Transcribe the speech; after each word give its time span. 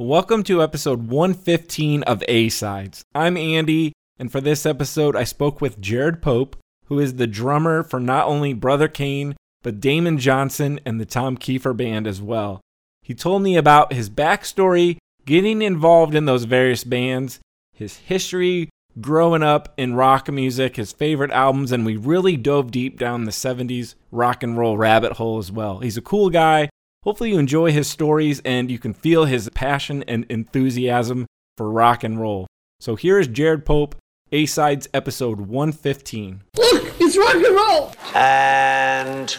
Welcome 0.00 0.44
to 0.44 0.62
episode 0.62 1.08
115 1.08 2.04
of 2.04 2.22
A 2.28 2.50
Sides. 2.50 3.02
I'm 3.16 3.36
Andy, 3.36 3.94
and 4.16 4.30
for 4.30 4.40
this 4.40 4.64
episode, 4.64 5.16
I 5.16 5.24
spoke 5.24 5.60
with 5.60 5.80
Jared 5.80 6.22
Pope, 6.22 6.54
who 6.84 7.00
is 7.00 7.16
the 7.16 7.26
drummer 7.26 7.82
for 7.82 7.98
not 7.98 8.28
only 8.28 8.52
Brother 8.52 8.86
Kane, 8.86 9.34
but 9.64 9.80
Damon 9.80 10.18
Johnson 10.18 10.78
and 10.86 11.00
the 11.00 11.04
Tom 11.04 11.36
Keifer 11.36 11.76
Band 11.76 12.06
as 12.06 12.22
well. 12.22 12.60
He 13.02 13.12
told 13.12 13.42
me 13.42 13.56
about 13.56 13.92
his 13.92 14.08
backstory, 14.08 14.98
getting 15.24 15.62
involved 15.62 16.14
in 16.14 16.26
those 16.26 16.44
various 16.44 16.84
bands, 16.84 17.40
his 17.74 17.96
history 17.96 18.68
growing 19.00 19.42
up 19.42 19.74
in 19.76 19.96
rock 19.96 20.30
music, 20.30 20.76
his 20.76 20.92
favorite 20.92 21.32
albums, 21.32 21.72
and 21.72 21.84
we 21.84 21.96
really 21.96 22.36
dove 22.36 22.70
deep 22.70 23.00
down 23.00 23.24
the 23.24 23.32
70s 23.32 23.96
rock 24.12 24.44
and 24.44 24.56
roll 24.56 24.78
rabbit 24.78 25.14
hole 25.14 25.38
as 25.38 25.50
well. 25.50 25.80
He's 25.80 25.96
a 25.96 26.02
cool 26.02 26.30
guy. 26.30 26.68
Hopefully, 27.04 27.30
you 27.30 27.38
enjoy 27.38 27.72
his 27.72 27.88
stories 27.88 28.42
and 28.44 28.70
you 28.70 28.78
can 28.78 28.92
feel 28.92 29.24
his 29.24 29.48
passion 29.50 30.02
and 30.08 30.26
enthusiasm 30.28 31.26
for 31.56 31.70
rock 31.70 32.02
and 32.02 32.20
roll. 32.20 32.46
So, 32.80 32.96
here 32.96 33.18
is 33.18 33.28
Jared 33.28 33.64
Pope, 33.64 33.94
A 34.32 34.46
Sides 34.46 34.88
episode 34.92 35.40
115. 35.40 36.42
Look, 36.56 36.94
it's 37.00 37.16
rock 37.16 37.34
and 37.34 37.54
roll! 37.54 37.92
And 38.14 39.36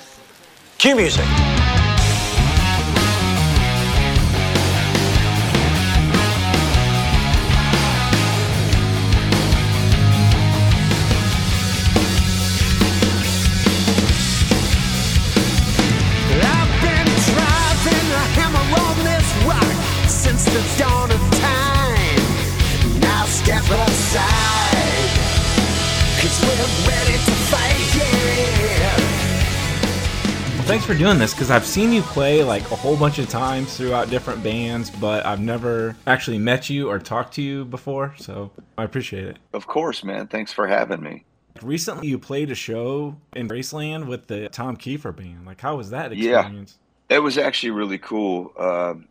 cue 0.78 0.96
music. 0.96 1.26
Thanks 30.70 30.86
for 30.86 30.94
doing 30.94 31.18
this 31.18 31.34
because 31.34 31.50
I've 31.50 31.66
seen 31.66 31.92
you 31.92 32.04
play 32.04 32.44
like 32.44 32.62
a 32.70 32.76
whole 32.76 32.96
bunch 32.96 33.18
of 33.18 33.28
times 33.28 33.76
throughout 33.76 34.12
different 34.12 34.44
bands, 34.44 34.92
but 34.92 35.26
I've 35.26 35.40
never 35.40 35.96
actually 36.06 36.38
met 36.38 36.70
you 36.70 36.92
or 36.92 37.00
talked 37.00 37.34
to 37.34 37.42
you 37.42 37.66
before. 37.66 38.14
So, 38.20 38.52
I 38.78 38.84
appreciate 38.84 39.26
it. 39.26 39.38
Of 39.52 39.66
course, 39.66 40.04
man. 40.04 40.28
Thanks 40.28 40.54
for 40.54 40.68
having 40.68 41.02
me. 41.02 41.26
Recently, 41.64 42.08
you 42.08 42.20
played 42.20 42.52
a 42.52 42.56
show 42.56 43.18
in 43.36 43.50
Graceland 43.50 44.06
with 44.06 44.28
the 44.28 44.48
Tom 44.50 44.78
Keifer 44.78 45.14
Band. 45.14 45.44
Like, 45.48 45.60
how 45.60 45.76
was 45.78 45.90
that 45.90 46.12
experience? 46.12 46.78
Yeah. 47.10 47.16
It 47.18 47.20
was 47.22 47.40
actually 47.40 47.72
really 47.72 47.98
cool. 47.98 48.54
Um, 48.56 49.08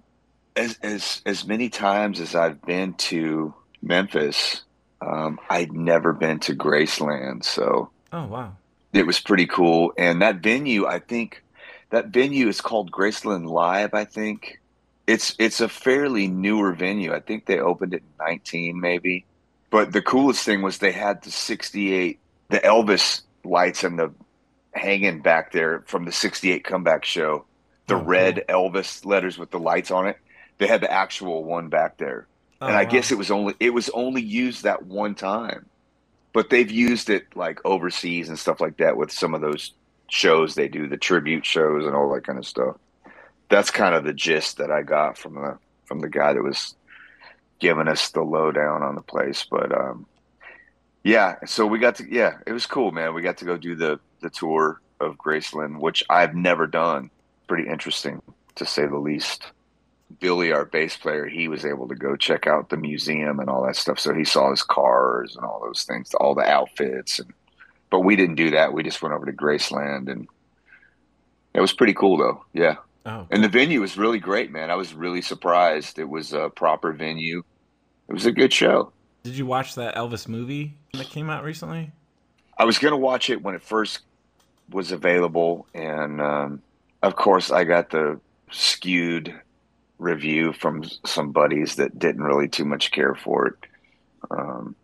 as 0.55 0.78
as 0.84 1.22
as 1.27 1.45
many 1.45 1.69
times 1.69 2.20
as 2.20 2.37
I've 2.37 2.62
been 2.62 2.95
to 2.95 3.53
Memphis, 3.83 4.62
um, 5.00 5.41
I'd 5.50 5.72
never 5.72 6.12
been 6.12 6.39
to 6.41 6.55
Graceland, 6.55 7.43
so 7.45 7.91
Oh, 8.12 8.27
wow. 8.27 8.53
it 8.93 9.09
was 9.09 9.19
pretty 9.19 9.47
cool. 9.47 9.93
And 9.98 10.22
that 10.22 10.37
venue, 10.37 10.87
I 10.87 11.00
think, 11.00 11.43
that 11.91 12.08
venue 12.08 12.48
is 12.48 12.61
called 12.61 12.91
Graceland 12.92 13.48
Live. 13.48 13.94
I 13.94 14.05
think 14.05 14.61
it's 15.06 15.34
it's 15.39 15.61
a 15.61 15.69
fairly 15.69 16.28
newer 16.28 16.72
venue. 16.75 17.14
I 17.14 17.20
think 17.20 17.47
they 17.47 17.58
opened 17.61 17.94
it 17.94 18.03
in 18.03 18.27
nineteen, 18.27 18.81
maybe. 18.81 19.27
But 19.70 19.92
the 19.92 20.03
coolest 20.03 20.44
thing 20.44 20.62
was 20.62 20.78
they 20.78 20.92
had 20.92 21.22
the 21.22 21.31
'68, 21.31 22.20
the 22.50 22.59
Elvis 22.61 23.22
lights 23.44 23.84
and 23.84 23.98
the 23.98 24.12
hanging 24.75 25.22
back 25.22 25.53
there 25.53 25.84
from 25.86 26.05
the 26.05 26.12
'68 26.12 26.64
comeback 26.64 27.05
show. 27.05 27.47
The 27.89 27.97
Oh, 27.97 28.05
cool. 28.05 28.06
red 28.06 28.44
Elvis 28.48 29.05
letters 29.06 29.39
with 29.39 29.50
the 29.50 29.59
lights 29.61 29.91
on 29.91 30.06
it. 30.09 30.19
They 30.59 30.66
had 30.69 30.83
the 30.83 30.92
actual 30.92 31.44
one 31.44 31.69
back 31.69 31.98
there 31.98 32.28
oh, 32.61 32.66
and 32.66 32.77
Oh, 32.77 32.77
I 32.77 32.84
guess 32.84 33.11
it 33.12 33.19
was 33.19 33.31
only 33.31 33.55
it 33.61 33.70
was 33.75 33.91
only 33.91 34.22
used 34.22 34.64
that 34.64 34.86
one 34.86 35.14
time, 35.16 35.66
but 36.34 36.50
they've 36.50 36.70
used 36.70 37.11
it 37.11 37.27
like 37.36 37.61
overseas 37.64 38.28
and 38.28 38.39
stuff 38.39 38.61
like 38.61 38.78
that 38.78 38.97
with 38.97 39.12
some 39.12 39.34
of 39.34 39.41
those 39.43 39.75
shows 40.08 40.54
they 40.54 40.69
do, 40.69 40.88
the 40.88 40.96
tribute 40.96 41.44
shows 41.44 41.86
and 41.86 41.94
all 41.94 42.12
that 42.12 42.24
kind 42.24 42.38
of 42.38 42.46
stuff. 42.46 42.76
That's 43.48 43.70
kind 43.70 43.94
of 43.94 44.04
the 44.04 44.12
gist 44.12 44.58
that 44.58 44.70
I 44.70 44.82
got 44.82 45.16
from 45.16 45.34
the 45.34 45.58
from 45.84 46.00
the 46.00 46.08
guy 46.08 46.34
that 46.34 46.42
was 46.42 46.74
giving 47.58 47.88
us 47.88 48.10
the 48.10 48.22
lowdown 48.22 48.82
on 48.82 48.94
the 48.94 49.02
place. 49.02 49.46
But 49.50 49.72
um, 49.72 50.06
yeah, 51.02 51.36
so 51.46 51.66
we 51.66 51.78
got 51.78 51.96
to 51.96 52.04
yeah, 52.10 52.38
it 52.46 52.52
was 52.52 52.66
cool, 52.66 52.92
man. 52.92 53.14
We 53.14 53.22
got 53.22 53.38
to 53.38 53.44
go 53.44 53.56
do 53.56 53.74
the 53.74 54.00
the 54.20 54.30
tour 54.30 54.80
of 55.00 55.16
Graceland, 55.16 55.80
which 55.80 56.04
I've 56.10 56.34
never 56.34 56.66
done. 56.66 57.10
Pretty 57.46 57.69
interesting 57.69 58.20
to 58.56 58.66
say 58.66 58.86
the 58.86 58.98
least. 58.98 59.44
Billy, 60.20 60.52
our 60.52 60.64
bass 60.64 60.96
player, 60.96 61.26
he 61.26 61.48
was 61.48 61.66
able 61.66 61.86
to 61.86 61.94
go 61.94 62.16
check 62.16 62.46
out 62.46 62.70
the 62.70 62.78
museum 62.78 63.40
and 63.40 63.50
all 63.50 63.64
that 63.66 63.76
stuff. 63.76 64.00
So 64.00 64.14
he 64.14 64.25
saw 64.25 64.50
his 64.50 64.62
cars 64.62 65.36
and 65.36 65.44
all 65.44 65.60
those 65.62 65.84
things, 65.84 66.14
all 66.14 66.34
the 66.34 66.48
outfits. 66.48 67.19
And 67.19 67.32
but 67.91 68.00
we 68.00 68.16
didn't 68.16 68.37
do 68.37 68.50
that. 68.50 68.72
We 68.72 68.82
just 68.82 69.03
went 69.03 69.15
over 69.15 69.26
to 69.26 69.32
Graceland, 69.32 70.10
and 70.10 70.28
it 71.54 71.60
was 71.60 71.72
pretty 71.72 71.94
cool, 71.94 72.16
though. 72.16 72.44
Yeah, 72.53 72.76
Oh, 73.06 73.26
and 73.31 73.43
the 73.43 73.49
venue 73.49 73.81
was 73.81 73.97
really 73.97 74.19
great, 74.19 74.50
man. 74.50 74.71
I 74.71 74.75
was 74.75 74.93
really 74.93 75.22
surprised. 75.22 75.99
It 75.99 76.09
was 76.09 76.34
a 76.34 76.50
proper 76.50 76.93
venue. 76.93 77.43
It 78.09 78.12
was 78.12 78.26
a 78.26 78.32
good 78.32 78.53
show. 78.53 78.93
did 79.22 79.34
you 79.34 79.47
watch 79.47 79.75
that 79.76 79.94
Elvis 79.94 80.28
movie 80.28 80.75
that 80.93 81.09
came 81.09 81.31
out 81.31 81.43
recently? 81.43 81.91
I 82.59 82.65
was 82.65 82.78
gonna 82.78 82.97
watch 82.99 83.31
it 83.31 83.43
when 83.43 83.54
it 83.54 83.62
first 83.62 84.00
was 84.70 84.93
available, 84.93 85.66
and 85.75 86.20
um, 86.20 86.62
of 87.03 87.16
course, 87.16 87.50
I 87.50 87.65
got 87.65 87.91
the 87.91 88.20
skewed 88.50 89.34
review 89.99 90.53
from 90.53 90.84
some 91.05 91.32
buddies 91.32 91.76
that 91.76 91.99
didn't 91.99 92.22
really 92.22 92.49
too 92.49 92.65
much 92.65 92.91
care 92.91 93.15
for 93.15 93.47
it. 93.49 93.55
Um, 94.31 94.75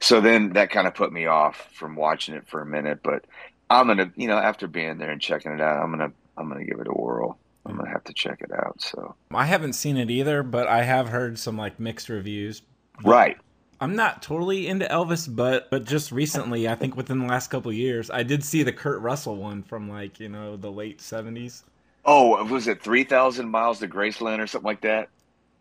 so 0.00 0.20
then 0.20 0.52
that 0.54 0.70
kind 0.70 0.86
of 0.86 0.94
put 0.94 1.12
me 1.12 1.26
off 1.26 1.68
from 1.72 1.96
watching 1.96 2.34
it 2.34 2.46
for 2.48 2.60
a 2.60 2.66
minute. 2.66 3.00
But 3.02 3.24
I'm 3.70 3.86
gonna, 3.86 4.12
you 4.16 4.28
know, 4.28 4.38
after 4.38 4.66
being 4.66 4.98
there 4.98 5.10
and 5.10 5.20
checking 5.20 5.52
it 5.52 5.60
out, 5.60 5.82
I'm 5.82 5.90
gonna, 5.90 6.12
I'm 6.36 6.48
gonna 6.48 6.64
give 6.64 6.80
it 6.80 6.88
a 6.88 6.92
whirl. 6.92 7.38
I'm 7.66 7.76
gonna 7.76 7.90
have 7.90 8.04
to 8.04 8.14
check 8.14 8.40
it 8.40 8.50
out. 8.52 8.80
So 8.80 9.14
I 9.32 9.44
haven't 9.44 9.74
seen 9.74 9.96
it 9.96 10.10
either, 10.10 10.42
but 10.42 10.66
I 10.66 10.82
have 10.82 11.08
heard 11.08 11.38
some 11.38 11.56
like 11.56 11.78
mixed 11.78 12.08
reviews. 12.08 12.62
right, 13.04 13.36
I'm 13.80 13.94
not 13.94 14.22
totally 14.22 14.66
into 14.66 14.86
Elvis, 14.86 15.34
but 15.34 15.70
but 15.70 15.84
just 15.84 16.10
recently, 16.10 16.68
I 16.68 16.74
think 16.74 16.96
within 16.96 17.20
the 17.20 17.26
last 17.26 17.48
couple 17.48 17.70
of 17.70 17.76
years, 17.76 18.10
I 18.10 18.22
did 18.22 18.42
see 18.42 18.62
the 18.62 18.72
Kurt 18.72 19.00
Russell 19.00 19.36
one 19.36 19.62
from 19.62 19.88
like 19.88 20.18
you 20.18 20.28
know 20.28 20.56
the 20.56 20.72
late 20.72 20.98
'70s. 20.98 21.62
Oh, 22.04 22.42
was 22.44 22.66
it 22.66 22.82
three 22.82 23.04
thousand 23.04 23.48
miles 23.48 23.80
to 23.80 23.88
Graceland 23.88 24.40
or 24.40 24.46
something 24.46 24.66
like 24.66 24.80
that? 24.80 25.10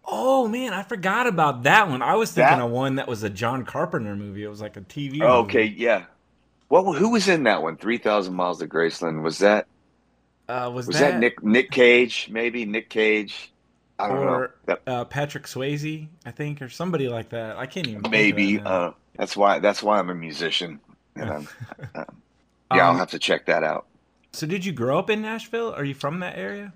Oh 0.09 0.47
man, 0.47 0.71
I 0.73 0.83
forgot 0.83 1.27
about 1.27 1.63
that 1.63 1.89
one. 1.89 2.01
I 2.01 2.15
was 2.15 2.31
thinking 2.31 2.57
That- 2.59 2.65
of 2.65 2.71
one 2.71 2.95
that 2.95 3.07
was 3.07 3.23
a 3.23 3.29
John 3.29 3.65
Carpenter 3.65 4.15
movie. 4.15 4.43
It 4.43 4.47
was 4.47 4.61
like 4.61 4.77
a 4.77 4.81
TV. 4.81 5.21
Oh, 5.21 5.41
movie. 5.43 5.49
okay, 5.59 5.63
yeah. 5.65 6.05
Well, 6.69 6.93
who 6.93 7.09
was 7.11 7.27
in 7.27 7.43
that 7.43 7.61
one? 7.61 7.77
Three 7.77 7.97
thousand 7.97 8.33
miles 8.35 8.59
to 8.59 8.67
Graceland. 8.67 9.21
Was 9.21 9.39
that 9.39 9.67
Uh, 10.47 10.71
was, 10.73 10.87
was 10.87 10.99
that, 10.99 11.11
that, 11.11 11.19
Nick 11.19 11.43
Nick 11.43 11.71
Cage? 11.71 12.29
Maybe 12.31 12.65
Nick 12.65 12.89
Cage. 12.89 13.51
I 13.99 14.07
don't 14.07 14.21
know. 14.21 14.27
or 14.31 14.55
That, 14.65 14.81
uh, 14.87 15.05
Patrick 15.05 15.45
Swayze? 15.45 16.07
I 16.25 16.31
think, 16.31 16.61
or 16.61 16.69
somebody 16.69 17.07
like 17.09 17.29
that. 17.29 17.57
I 17.57 17.65
can't 17.65 17.87
even. 17.87 18.03
maybe. 18.11 18.59
Uh, 18.59 18.91
that's 19.17 19.35
why. 19.35 19.59
That's 19.59 19.81
why 19.83 19.99
I'm 19.99 20.09
a 20.09 20.15
musician. 20.15 20.79
And 21.19 21.31
I'm, 21.31 21.47
um, 21.95 22.05
yeah, 22.75 22.85
I'll 22.85 22.91
Um, 22.91 22.97
have 22.97 23.09
to 23.09 23.17
check 23.19 23.47
that 23.47 23.63
out. 23.63 23.87
So, 24.33 24.45
did 24.45 24.63
you 24.63 24.71
grow 24.71 24.99
up 24.99 25.09
in 25.09 25.19
Nashville? 25.23 25.73
Are 25.73 25.83
you 25.83 25.95
from 25.95 26.19
that 26.19 26.37
area? 26.37 26.73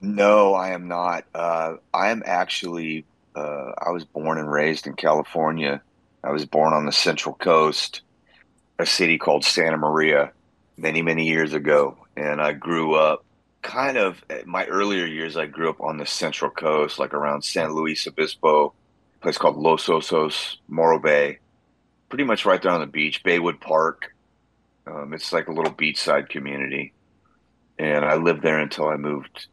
No, 0.00 0.54
I 0.54 0.70
am 0.70 0.88
not. 0.88 1.24
Uh, 1.34 1.76
I 1.94 2.10
am 2.10 2.22
actually. 2.26 3.04
Uh, 3.34 3.72
I 3.78 3.90
was 3.90 4.04
born 4.04 4.38
and 4.38 4.50
raised 4.50 4.86
in 4.86 4.94
California. 4.94 5.82
I 6.24 6.30
was 6.30 6.44
born 6.44 6.72
on 6.72 6.86
the 6.86 6.92
Central 6.92 7.34
Coast, 7.34 8.02
a 8.78 8.86
city 8.86 9.18
called 9.18 9.44
Santa 9.44 9.76
Maria, 9.76 10.32
many 10.76 11.02
many 11.02 11.26
years 11.28 11.52
ago, 11.54 11.96
and 12.16 12.40
I 12.40 12.52
grew 12.52 12.94
up. 12.94 13.24
Kind 13.62 13.96
of 13.96 14.22
my 14.44 14.64
earlier 14.66 15.06
years, 15.06 15.36
I 15.36 15.46
grew 15.46 15.68
up 15.68 15.80
on 15.80 15.96
the 15.96 16.06
Central 16.06 16.50
Coast, 16.50 16.98
like 17.00 17.12
around 17.12 17.42
San 17.42 17.74
Luis 17.74 18.06
Obispo, 18.06 18.74
a 19.16 19.22
place 19.22 19.38
called 19.38 19.56
Los 19.56 19.86
Osos, 19.86 20.58
Morro 20.68 21.00
Bay, 21.00 21.38
pretty 22.08 22.22
much 22.22 22.44
right 22.44 22.62
there 22.62 22.70
on 22.70 22.80
the 22.80 22.86
beach, 22.86 23.24
Baywood 23.24 23.60
Park. 23.60 24.14
Um, 24.86 25.12
it's 25.12 25.32
like 25.32 25.48
a 25.48 25.52
little 25.52 25.72
beachside 25.72 26.28
community, 26.28 26.92
and 27.76 28.04
I 28.04 28.14
lived 28.14 28.42
there 28.42 28.60
until 28.60 28.86
I 28.86 28.96
moved 28.96 29.48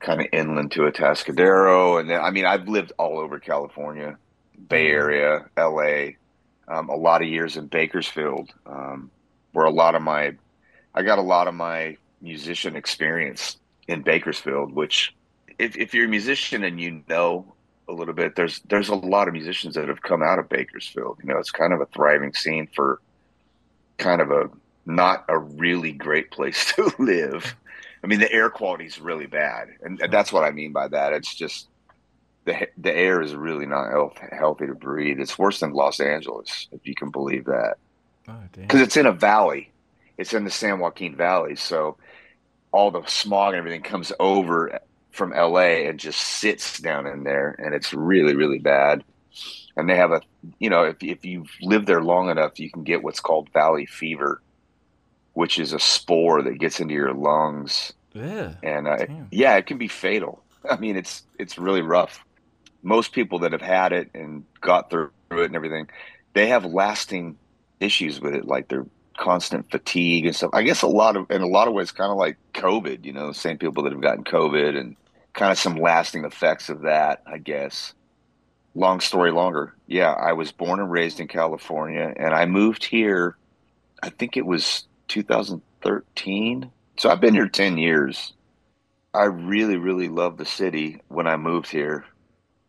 kind 0.00 0.20
of 0.20 0.26
inland 0.32 0.72
to 0.72 0.80
Atascadero, 0.80 2.00
and 2.00 2.10
then 2.10 2.20
I 2.20 2.30
mean 2.30 2.46
I've 2.46 2.68
lived 2.68 2.92
all 2.98 3.18
over 3.18 3.38
California, 3.38 4.18
Bay 4.68 4.88
Area, 4.88 5.46
L.A., 5.56 6.16
um, 6.68 6.88
a 6.88 6.96
lot 6.96 7.22
of 7.22 7.28
years 7.28 7.56
in 7.56 7.66
Bakersfield, 7.66 8.50
um, 8.66 9.10
where 9.52 9.66
a 9.66 9.70
lot 9.70 9.94
of 9.94 10.02
my 10.02 10.34
I 10.94 11.02
got 11.02 11.18
a 11.18 11.22
lot 11.22 11.48
of 11.48 11.54
my 11.54 11.96
musician 12.20 12.76
experience 12.76 13.58
in 13.88 14.02
Bakersfield. 14.02 14.72
Which, 14.72 15.14
if 15.58 15.76
if 15.76 15.94
you're 15.94 16.06
a 16.06 16.08
musician 16.08 16.64
and 16.64 16.80
you 16.80 17.02
know 17.08 17.52
a 17.88 17.92
little 17.92 18.14
bit, 18.14 18.36
there's 18.36 18.60
there's 18.68 18.88
a 18.88 18.94
lot 18.94 19.28
of 19.28 19.34
musicians 19.34 19.74
that 19.74 19.88
have 19.88 20.02
come 20.02 20.22
out 20.22 20.38
of 20.38 20.48
Bakersfield. 20.48 21.18
You 21.22 21.28
know, 21.28 21.38
it's 21.38 21.50
kind 21.50 21.72
of 21.72 21.80
a 21.80 21.86
thriving 21.86 22.32
scene 22.32 22.68
for 22.74 23.00
kind 23.98 24.20
of 24.20 24.30
a 24.30 24.50
not 24.86 25.24
a 25.28 25.38
really 25.38 25.92
great 25.92 26.30
place 26.30 26.72
to 26.76 26.92
live. 26.98 27.54
I 28.02 28.06
mean, 28.06 28.20
the 28.20 28.32
air 28.32 28.48
quality 28.50 28.86
is 28.86 29.00
really 29.00 29.26
bad, 29.26 29.68
and 29.82 30.00
that's 30.10 30.32
what 30.32 30.44
I 30.44 30.50
mean 30.52 30.72
by 30.72 30.88
that. 30.88 31.12
It's 31.12 31.34
just 31.34 31.68
the 32.44 32.68
the 32.78 32.94
air 32.94 33.20
is 33.20 33.34
really 33.34 33.66
not 33.66 33.90
health, 33.90 34.18
healthy 34.32 34.66
to 34.66 34.74
breathe. 34.74 35.20
It's 35.20 35.38
worse 35.38 35.60
than 35.60 35.72
Los 35.72 36.00
Angeles, 36.00 36.68
if 36.72 36.86
you 36.86 36.94
can 36.94 37.10
believe 37.10 37.44
that, 37.46 37.74
Oh, 38.28 38.38
because 38.54 38.80
it's 38.80 38.96
in 38.96 39.06
a 39.06 39.12
valley. 39.12 39.70
It's 40.16 40.34
in 40.34 40.44
the 40.44 40.50
San 40.50 40.78
Joaquin 40.78 41.16
Valley, 41.16 41.56
so 41.56 41.96
all 42.72 42.90
the 42.90 43.02
smog 43.06 43.54
and 43.54 43.58
everything 43.58 43.82
comes 43.82 44.12
over 44.20 44.80
from 45.10 45.30
LA 45.30 45.86
and 45.88 45.98
just 45.98 46.20
sits 46.20 46.78
down 46.78 47.06
in 47.06 47.24
there, 47.24 47.54
and 47.58 47.74
it's 47.74 47.92
really 47.92 48.34
really 48.34 48.58
bad. 48.58 49.04
And 49.76 49.88
they 49.88 49.96
have 49.96 50.12
a, 50.12 50.20
you 50.58 50.68
know, 50.70 50.84
if 50.84 51.02
if 51.02 51.24
you've 51.24 51.50
lived 51.62 51.86
there 51.86 52.02
long 52.02 52.30
enough, 52.30 52.58
you 52.60 52.70
can 52.70 52.82
get 52.82 53.02
what's 53.02 53.20
called 53.20 53.50
valley 53.52 53.86
fever, 53.86 54.40
which 55.34 55.58
is 55.58 55.72
a 55.72 55.78
spore 55.78 56.42
that 56.42 56.58
gets 56.58 56.80
into 56.80 56.94
your 56.94 57.12
lungs 57.14 57.92
Yeah. 58.14 58.54
and 58.62 58.88
uh, 58.88 59.06
yeah, 59.30 59.56
it 59.56 59.66
can 59.66 59.78
be 59.78 59.88
fatal. 59.88 60.42
I 60.70 60.76
mean, 60.76 60.96
it's 60.96 61.22
it's 61.38 61.58
really 61.58 61.82
rough. 61.82 62.24
Most 62.82 63.12
people 63.12 63.38
that 63.40 63.52
have 63.52 63.62
had 63.62 63.92
it 63.92 64.10
and 64.14 64.44
got 64.60 64.90
through 64.90 65.10
it 65.30 65.38
and 65.44 65.56
everything, 65.56 65.88
they 66.34 66.48
have 66.48 66.64
lasting 66.64 67.36
issues 67.78 68.20
with 68.20 68.34
it, 68.34 68.44
like 68.46 68.68
their 68.68 68.86
constant 69.16 69.70
fatigue 69.70 70.24
and 70.26 70.34
stuff. 70.34 70.50
I 70.54 70.62
guess 70.62 70.82
a 70.82 70.86
lot 70.86 71.16
of 71.16 71.30
in 71.30 71.42
a 71.42 71.46
lot 71.46 71.68
of 71.68 71.74
ways, 71.74 71.92
kind 71.92 72.10
of 72.10 72.16
like 72.16 72.36
COVID. 72.54 73.04
You 73.04 73.12
know, 73.12 73.32
same 73.32 73.58
people 73.58 73.82
that 73.84 73.92
have 73.92 74.00
gotten 74.00 74.24
COVID 74.24 74.78
and 74.78 74.96
kind 75.34 75.52
of 75.52 75.58
some 75.58 75.76
lasting 75.76 76.24
effects 76.24 76.68
of 76.68 76.82
that. 76.82 77.22
I 77.26 77.38
guess. 77.38 77.94
Long 78.74 79.00
story 79.00 79.32
longer. 79.32 79.74
Yeah, 79.88 80.12
I 80.12 80.32
was 80.32 80.52
born 80.52 80.78
and 80.78 80.90
raised 80.92 81.18
in 81.20 81.26
California, 81.26 82.12
and 82.16 82.32
I 82.32 82.46
moved 82.46 82.84
here. 82.84 83.36
I 84.02 84.10
think 84.10 84.36
it 84.36 84.46
was 84.46 84.84
2013. 85.10 86.70
So 86.96 87.10
I've 87.10 87.20
been 87.20 87.34
here 87.34 87.48
10 87.48 87.76
years. 87.76 88.32
I 89.12 89.24
really, 89.24 89.76
really 89.76 90.08
love 90.08 90.36
the 90.36 90.46
city 90.46 91.02
when 91.08 91.26
I 91.26 91.36
moved 91.36 91.68
here. 91.70 92.06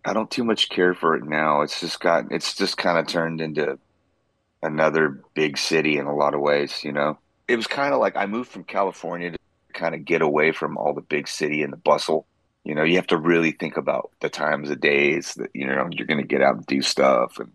I 0.03 0.13
don't 0.13 0.31
too 0.31 0.43
much 0.43 0.69
care 0.69 0.95
for 0.95 1.15
it 1.15 1.23
now. 1.23 1.61
It's 1.61 1.79
just 1.79 1.99
got, 1.99 2.31
it's 2.31 2.55
just 2.55 2.77
kind 2.77 2.97
of 2.97 3.05
turned 3.05 3.39
into 3.39 3.77
another 4.63 5.21
big 5.35 5.57
city 5.57 5.97
in 5.97 6.07
a 6.07 6.15
lot 6.15 6.33
of 6.33 6.41
ways, 6.41 6.83
you 6.83 6.91
know? 6.91 7.19
It 7.47 7.55
was 7.57 7.67
kind 7.67 7.93
of 7.93 7.99
like 7.99 8.15
I 8.15 8.25
moved 8.25 8.49
from 8.49 8.63
California 8.63 9.31
to 9.31 9.37
kind 9.73 9.93
of 9.93 10.03
get 10.03 10.23
away 10.23 10.51
from 10.51 10.77
all 10.77 10.93
the 10.93 11.01
big 11.01 11.27
city 11.27 11.61
and 11.61 11.71
the 11.71 11.77
bustle. 11.77 12.25
You 12.63 12.73
know, 12.73 12.83
you 12.83 12.95
have 12.95 13.07
to 13.07 13.17
really 13.17 13.51
think 13.51 13.77
about 13.77 14.11
the 14.19 14.29
times 14.29 14.71
of 14.71 14.81
days 14.81 15.35
that, 15.35 15.49
you 15.53 15.67
know, 15.67 15.87
you're 15.91 16.07
going 16.07 16.21
to 16.21 16.27
get 16.27 16.41
out 16.41 16.55
and 16.55 16.65
do 16.65 16.81
stuff. 16.81 17.37
And 17.39 17.51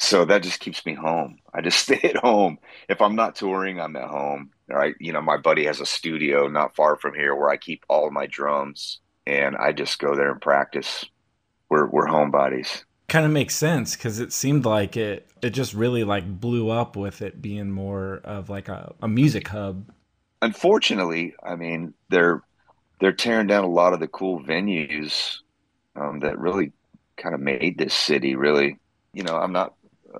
so 0.00 0.24
that 0.24 0.42
just 0.42 0.60
keeps 0.60 0.84
me 0.86 0.94
home. 0.94 1.38
I 1.54 1.60
just 1.60 1.78
stay 1.82 2.00
at 2.02 2.16
home. 2.16 2.58
If 2.88 3.00
I'm 3.00 3.14
not 3.16 3.36
touring, 3.36 3.80
I'm 3.80 3.96
at 3.96 4.08
home. 4.08 4.50
Right. 4.68 4.94
You 5.00 5.12
know, 5.12 5.20
my 5.20 5.36
buddy 5.36 5.64
has 5.64 5.80
a 5.80 5.86
studio 5.86 6.48
not 6.48 6.76
far 6.76 6.96
from 6.96 7.14
here 7.14 7.34
where 7.34 7.50
I 7.50 7.56
keep 7.56 7.84
all 7.88 8.10
my 8.10 8.26
drums 8.26 9.00
and 9.26 9.56
I 9.56 9.72
just 9.72 9.98
go 9.98 10.14
there 10.14 10.30
and 10.30 10.40
practice. 10.40 11.04
We're, 11.68 11.86
we're 11.86 12.06
homebodies. 12.06 12.84
kind 13.08 13.26
of 13.26 13.32
makes 13.32 13.54
sense 13.56 13.96
because 13.96 14.20
it 14.20 14.32
seemed 14.32 14.64
like 14.64 14.96
it 14.96 15.26
it 15.42 15.50
just 15.50 15.74
really 15.74 16.04
like 16.04 16.40
blew 16.40 16.70
up 16.70 16.96
with 16.96 17.22
it 17.22 17.40
being 17.42 17.70
more 17.70 18.20
of 18.24 18.48
like 18.48 18.68
a, 18.68 18.94
a 19.02 19.08
music 19.08 19.48
hub 19.48 19.90
Unfortunately, 20.42 21.34
I 21.42 21.56
mean, 21.56 21.92
they're, 22.08 22.42
they're 23.00 23.12
tearing 23.12 23.46
down 23.46 23.64
a 23.64 23.68
lot 23.68 23.92
of 23.92 24.00
the 24.00 24.08
cool 24.08 24.40
venues 24.42 25.38
um, 25.96 26.20
that 26.20 26.38
really 26.38 26.72
kind 27.16 27.34
of 27.34 27.40
made 27.40 27.76
this 27.76 27.92
city 27.92 28.36
really, 28.36 28.78
you 29.12 29.22
know, 29.22 29.36
I'm 29.36 29.52
not 29.52 29.74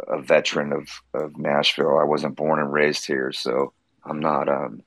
a 0.09 0.21
veteran 0.21 0.73
of, 0.73 0.89
of 1.15 1.37
Nashville. 1.39 1.99
I 1.99 2.05
wasn't 2.05 2.37
born 2.37 2.61
and 2.61 2.73
raised 2.73 3.07
here. 3.07 3.33
So 3.33 3.73
I'm 4.05 4.21
not, 4.21 4.49
um, 4.49 4.83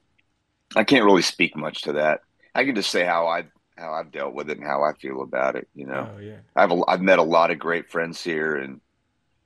I 0.76 0.84
can't 0.84 1.06
really 1.06 1.22
speak 1.22 1.56
much 1.56 1.84
to 1.84 1.94
that. 1.94 2.22
I 2.56 2.66
can 2.66 2.76
just 2.76 2.92
say 2.92 3.04
how 3.04 3.28
I, 3.28 3.46
how 3.78 3.94
I've 3.94 4.12
dealt 4.12 4.34
with 4.34 4.50
it 4.50 4.58
and 4.58 4.68
how 4.68 4.84
I 4.84 4.94
feel 4.94 5.22
about 5.22 5.56
it. 5.56 5.68
You 5.74 5.88
know, 5.88 6.10
oh 6.16 6.20
yeah 6.20 6.38
I've, 6.56 6.72
a, 6.72 6.82
I've 6.88 7.02
met 7.02 7.20
a 7.20 7.24
lot 7.24 7.52
of 7.52 7.60
great 7.60 7.90
friends 7.90 8.24
here 8.24 8.56
and 8.56 8.80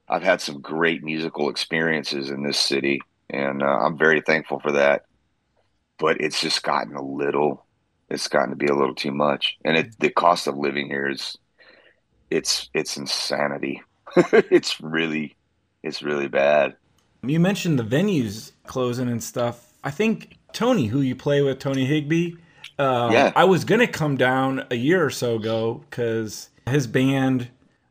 I've 0.09 0.23
had 0.23 0.41
some 0.41 0.61
great 0.61 1.03
musical 1.03 1.49
experiences 1.49 2.29
in 2.29 2.43
this 2.43 2.59
city. 2.59 3.01
And 3.29 3.61
uh, 3.61 3.65
I'm 3.65 3.97
very 3.97 4.21
thankful 4.21 4.59
for 4.59 4.73
that. 4.73 5.05
But 5.99 6.21
it's 6.21 6.39
just 6.39 6.63
gotten 6.63 6.95
a 6.95 7.01
little, 7.01 7.65
it's 8.09 8.27
gotten 8.27 8.51
to 8.51 8.55
be 8.55 8.67
a 8.67 8.75
little 8.75 8.95
too 8.95 9.11
much. 9.11 9.57
And 9.65 9.75
it, 9.75 9.99
the 9.99 10.09
cost 10.09 10.47
of 10.47 10.55
living 10.57 10.87
here 10.87 11.09
is, 11.09 11.37
it's, 12.29 12.69
it's 12.73 12.97
insanity. 12.97 13.81
it's 14.15 14.79
really, 14.79 15.36
it's 15.83 16.01
really 16.01 16.27
bad. 16.27 16.75
you 17.23 17.39
mentioned 17.39 17.77
the 17.79 17.83
venues 17.83 18.51
closing 18.65 19.07
and 19.09 19.23
stuff 19.23 19.73
i 19.83 19.91
think 19.91 20.37
tony 20.53 20.87
who 20.87 21.01
you 21.01 21.15
play 21.15 21.41
with 21.41 21.59
tony 21.59 21.85
higbee 21.85 22.33
uh, 22.79 23.09
Yeah. 23.11 23.31
i 23.35 23.43
was 23.43 23.63
gonna 23.65 23.87
come 23.87 24.17
down 24.17 24.65
a 24.71 24.75
year 24.75 25.03
or 25.03 25.09
so 25.09 25.35
ago 25.35 25.83
because 25.89 26.49
his 26.67 26.87
band 26.87 27.49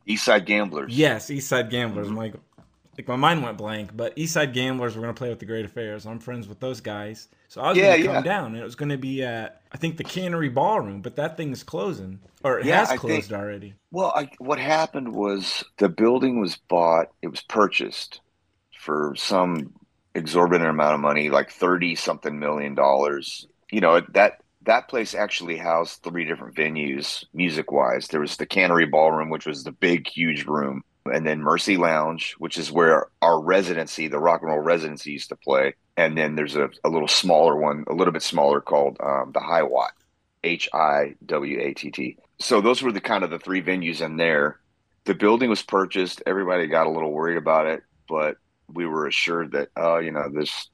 Eastside 0.08 0.44
Gamblers. 0.46 0.96
yes 0.96 1.30
east 1.30 1.48
side 1.48 1.70
gamblers 1.70 2.08
i'm 2.08 2.16
like 2.16 2.34
like 2.96 3.08
my 3.08 3.16
mind 3.16 3.42
went 3.42 3.58
blank 3.58 3.96
but 3.96 4.12
east 4.16 4.34
side 4.34 4.52
gamblers 4.54 4.94
were 4.94 5.00
gonna 5.02 5.12
play 5.14 5.28
with 5.28 5.38
the 5.38 5.46
great 5.46 5.64
affairs 5.64 6.06
i'm 6.06 6.18
friends 6.18 6.46
with 6.48 6.60
those 6.60 6.80
guys 6.80 7.28
so 7.48 7.60
i 7.60 7.68
was 7.70 7.78
Yeah, 7.78 7.96
gonna 7.96 8.04
come 8.06 8.14
yeah. 8.16 8.22
down 8.22 8.46
and 8.52 8.56
it 8.58 8.64
was 8.64 8.76
gonna 8.76 8.96
be 8.98 9.22
at 9.24 9.62
i 9.76 9.78
think 9.78 9.98
the 9.98 10.04
cannery 10.04 10.48
ballroom 10.48 11.02
but 11.02 11.16
that 11.16 11.36
thing's 11.36 11.62
closing 11.62 12.18
or 12.42 12.60
it 12.60 12.64
Yeah, 12.64 12.78
has 12.78 12.90
I 12.92 12.96
closed 12.96 13.28
think- 13.28 13.38
already 13.40 13.74
Well, 13.90 14.10
I, 14.16 14.30
what 14.38 14.58
happened 14.58 15.12
was 15.12 15.62
the 15.76 15.90
building 15.90 16.40
was 16.40 16.56
bought, 16.56 17.08
it 17.20 17.28
was 17.28 17.42
purchased 17.42 18.20
for 18.78 19.14
some 19.16 19.74
exorbitant 20.14 20.70
amount 20.70 20.94
of 20.94 21.00
money, 21.00 21.28
like 21.28 21.50
30 21.50 21.94
something 21.94 22.38
million 22.38 22.74
dollars. 22.74 23.46
You 23.70 23.80
know, 23.82 24.00
that 24.14 24.40
that 24.62 24.88
place 24.88 25.14
actually 25.14 25.56
housed 25.58 26.02
three 26.02 26.24
different 26.24 26.56
venues 26.56 27.24
music 27.34 27.70
wise. 27.70 28.08
There 28.08 28.20
was 28.20 28.36
the 28.38 28.46
Cannery 28.46 28.86
Ballroom, 28.86 29.28
which 29.30 29.46
was 29.46 29.62
the 29.64 29.72
big, 29.72 30.06
huge 30.08 30.44
room, 30.46 30.82
and 31.04 31.26
then 31.26 31.40
Mercy 31.42 31.76
Lounge, 31.76 32.34
which 32.38 32.56
is 32.58 32.72
where 32.72 33.06
our 33.22 33.40
residency, 33.40 34.08
the 34.08 34.18
rock 34.18 34.40
and 34.42 34.50
roll 34.50 34.60
residency, 34.60 35.12
used 35.12 35.28
to 35.30 35.36
play. 35.36 35.74
And 35.96 36.16
then 36.16 36.36
there's 36.36 36.56
a, 36.56 36.70
a 36.84 36.88
little 36.88 37.08
smaller 37.08 37.56
one, 37.56 37.84
a 37.88 37.94
little 37.94 38.12
bit 38.12 38.22
smaller 38.22 38.60
called 38.60 38.98
um, 39.00 39.32
the 39.32 39.40
High 39.40 39.62
Watt, 39.62 39.92
H 40.44 40.68
I 40.72 41.14
W 41.24 41.60
A 41.60 41.74
T 41.74 41.90
T. 41.90 42.18
So 42.38 42.60
those 42.60 42.82
were 42.82 42.92
the 42.92 43.00
kind 43.00 43.24
of 43.24 43.30
the 43.30 43.38
three 43.38 43.62
venues 43.62 44.00
in 44.00 44.16
there. 44.16 44.60
The 45.04 45.14
building 45.14 45.48
was 45.48 45.62
purchased. 45.62 46.22
Everybody 46.26 46.66
got 46.66 46.86
a 46.86 46.90
little 46.90 47.12
worried 47.12 47.38
about 47.38 47.66
it, 47.66 47.82
but 48.08 48.36
we 48.68 48.86
were 48.86 49.06
assured 49.06 49.52
that, 49.52 49.68
oh, 49.76 49.98
you 49.98 50.10
know, 50.10 50.28
this 50.28 50.68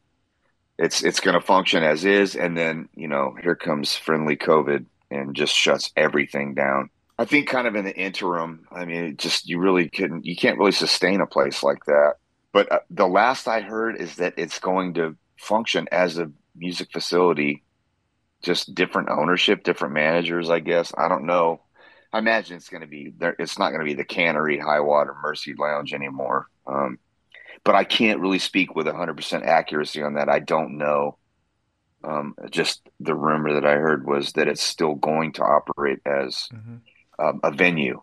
it's 0.78 1.04
it's 1.04 1.20
going 1.20 1.34
to 1.34 1.46
function 1.46 1.84
as 1.84 2.04
is. 2.04 2.34
And 2.34 2.56
then 2.56 2.88
you 2.94 3.08
know, 3.08 3.36
here 3.40 3.54
comes 3.54 3.94
friendly 3.94 4.36
COVID 4.36 4.86
and 5.10 5.36
just 5.36 5.54
shuts 5.54 5.92
everything 5.96 6.54
down. 6.54 6.90
I 7.18 7.24
think 7.24 7.48
kind 7.48 7.68
of 7.68 7.76
in 7.76 7.84
the 7.84 7.96
interim, 7.96 8.66
I 8.72 8.84
mean, 8.84 9.16
just 9.16 9.48
you 9.48 9.58
really 9.58 9.88
couldn't, 9.88 10.24
you 10.24 10.34
can't 10.34 10.58
really 10.58 10.72
sustain 10.72 11.20
a 11.20 11.26
place 11.26 11.62
like 11.62 11.84
that. 11.84 12.14
But 12.52 12.70
uh, 12.72 12.80
the 12.90 13.06
last 13.06 13.48
I 13.48 13.60
heard 13.60 13.96
is 14.00 14.16
that 14.16 14.34
it's 14.36 14.58
going 14.58 14.94
to 14.94 15.16
function 15.38 15.88
as 15.90 16.18
a 16.18 16.30
music 16.54 16.90
facility, 16.92 17.64
just 18.42 18.74
different 18.74 19.08
ownership, 19.08 19.64
different 19.64 19.94
managers, 19.94 20.50
I 20.50 20.60
guess. 20.60 20.92
I 20.96 21.08
don't 21.08 21.24
know. 21.24 21.62
I 22.12 22.18
imagine 22.18 22.56
it's 22.56 22.68
going 22.68 22.82
to 22.82 22.86
be 22.86 23.12
there. 23.16 23.34
It's 23.38 23.58
not 23.58 23.70
going 23.70 23.80
to 23.80 23.86
be 23.86 23.94
the 23.94 24.04
Cannery, 24.04 24.58
High 24.58 24.80
Watt, 24.80 25.06
Mercy 25.22 25.54
Lounge 25.58 25.94
anymore. 25.94 26.46
Um, 26.66 26.98
but 27.64 27.74
I 27.74 27.84
can't 27.84 28.20
really 28.20 28.38
speak 28.38 28.74
with 28.74 28.86
100% 28.86 29.46
accuracy 29.46 30.02
on 30.02 30.14
that. 30.14 30.28
I 30.28 30.40
don't 30.40 30.76
know. 30.76 31.16
Um, 32.04 32.34
just 32.50 32.82
the 32.98 33.14
rumor 33.14 33.54
that 33.54 33.64
I 33.64 33.74
heard 33.76 34.04
was 34.06 34.32
that 34.32 34.48
it's 34.48 34.62
still 34.62 34.96
going 34.96 35.32
to 35.34 35.44
operate 35.44 36.00
as 36.04 36.48
Mhm. 36.52 36.80
um, 37.18 37.40
a 37.44 37.52
venue, 37.52 38.02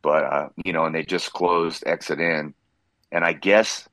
but 0.00 0.24
uh, 0.24 0.48
you 0.64 0.72
know, 0.72 0.86
and 0.86 0.94
they 0.94 1.02
just 1.04 1.30
closed 1.34 1.84
Exit 1.86 2.18
In, 2.18 2.54
and 3.12 3.24
I 3.24 3.32
guess 3.32 3.88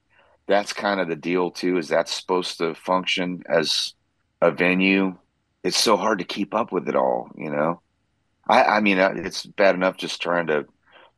that's 0.48 0.74
kind 0.74 1.00
of 1.00 1.08
the 1.10 1.16
deal 1.16 1.52
too. 1.52 1.78
Is 1.78 1.90
that's 1.90 2.14
supposed 2.14 2.58
to 2.60 2.76
function 2.76 3.44
as 3.50 3.94
a 4.42 4.52
venue? 4.52 5.18
It's 5.64 5.78
so 5.78 5.98
hard 5.98 6.20
to 6.20 6.26
keep 6.26 6.54
up 6.56 6.72
with 6.72 6.88
it 6.90 6.96
all, 6.96 7.30
you 7.36 7.50
know. 7.52 7.82
I, 8.50 8.64
I 8.64 8.82
mean, 8.82 9.00
uh, 9.00 9.14
it's 9.16 9.46
bad 9.46 9.76
enough 9.76 9.98
just 9.98 10.22
trying 10.22 10.48
to 10.48 10.66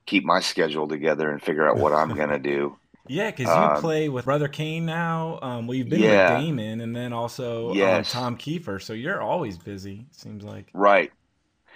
keep 0.08 0.26
my 0.26 0.42
schedule 0.42 0.88
together 0.88 1.32
and 1.32 1.42
figure 1.44 1.68
out 1.70 1.80
what 1.80 1.94
I'm 1.94 2.16
gonna 2.16 2.40
do. 2.40 2.78
Yeah, 3.08 3.32
because 3.32 3.58
you 3.58 3.70
Um, 3.70 3.72
play 3.72 4.08
with 4.08 4.26
Brother 4.26 4.48
Kane 4.48 4.86
now. 4.86 5.40
Um, 5.42 5.68
well, 5.68 5.76
you've 5.76 5.90
been 5.90 6.06
Yeah. 6.06 6.08
with 6.08 6.26
Damon, 6.26 6.80
and 6.82 6.96
then 6.96 7.12
also 7.12 7.72
Yes. 7.72 7.80
um, 7.80 8.06
Tom 8.06 8.38
Keifer. 8.38 8.82
So 8.82 8.94
you're 8.94 9.22
always 9.22 9.58
busy. 9.58 10.08
Seems 10.12 10.44
like. 10.44 10.74
Right. 10.74 11.12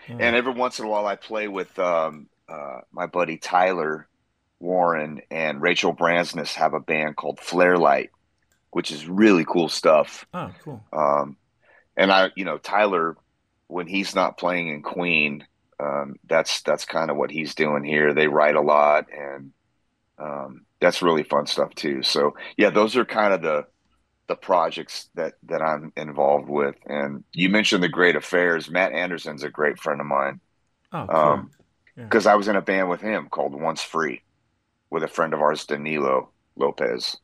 Yeah. 0.07 0.17
And 0.19 0.35
every 0.35 0.53
once 0.53 0.79
in 0.79 0.85
a 0.85 0.89
while, 0.89 1.07
I 1.07 1.15
play 1.15 1.47
with 1.47 1.77
um, 1.79 2.29
uh, 2.49 2.81
my 2.91 3.07
buddy 3.07 3.37
Tyler 3.37 4.07
Warren 4.63 5.21
and 5.29 5.61
Rachel 5.61 5.93
Bransness 5.93 6.53
have 6.53 6.73
a 6.73 6.79
band 6.79 7.17
called 7.17 7.39
Flare 7.39 7.77
Light, 7.77 8.11
which 8.71 8.91
is 8.91 9.05
really 9.05 9.43
cool 9.45 9.67
stuff. 9.67 10.25
oh, 10.33 10.51
cool. 10.63 10.83
Um, 10.93 11.35
and 11.97 12.11
I, 12.11 12.31
you 12.35 12.45
know, 12.45 12.57
Tyler, 12.57 13.17
when 13.67 13.87
he's 13.87 14.15
not 14.15 14.37
playing 14.37 14.69
in 14.69 14.81
Queen, 14.81 15.45
um, 15.79 16.15
that's 16.25 16.61
that's 16.61 16.85
kind 16.85 17.11
of 17.11 17.17
what 17.17 17.29
he's 17.29 17.55
doing 17.55 17.83
here. 17.83 18.13
They 18.13 18.27
write 18.27 18.55
a 18.55 18.61
lot, 18.61 19.07
and 19.11 19.51
um, 20.17 20.65
that's 20.79 21.01
really 21.01 21.23
fun 21.23 21.45
stuff 21.45 21.75
too. 21.75 22.01
So 22.01 22.35
yeah, 22.55 22.69
those 22.69 22.95
are 22.95 23.05
kind 23.05 23.33
of 23.33 23.41
the 23.41 23.67
the 24.27 24.35
projects 24.35 25.09
that 25.15 25.33
that 25.43 25.61
I'm 25.61 25.91
involved 25.97 26.47
with. 26.47 26.75
And 26.85 27.25
you 27.33 27.49
mentioned 27.49 27.83
the 27.83 27.89
Great 27.89 28.15
Affairs. 28.15 28.69
Matt 28.69 28.93
Anderson's 28.93 29.43
a 29.43 29.49
great 29.49 29.77
friend 29.77 29.99
of 29.99 30.07
mine. 30.07 30.39
Oh, 30.93 31.05
cool. 31.07 31.19
Um, 31.19 31.51
because 31.95 32.25
I 32.25 32.35
was 32.35 32.47
in 32.47 32.55
a 32.55 32.61
band 32.61 32.89
with 32.89 33.01
him 33.01 33.27
called 33.29 33.53
Once 33.53 33.83
Free 33.83 34.22
with 34.93 35.03
a 35.03 35.07
friend 35.07 35.33
of 35.33 35.41
ours, 35.41 35.65
Danilo 35.65 36.29
Lopez, 36.55 37.17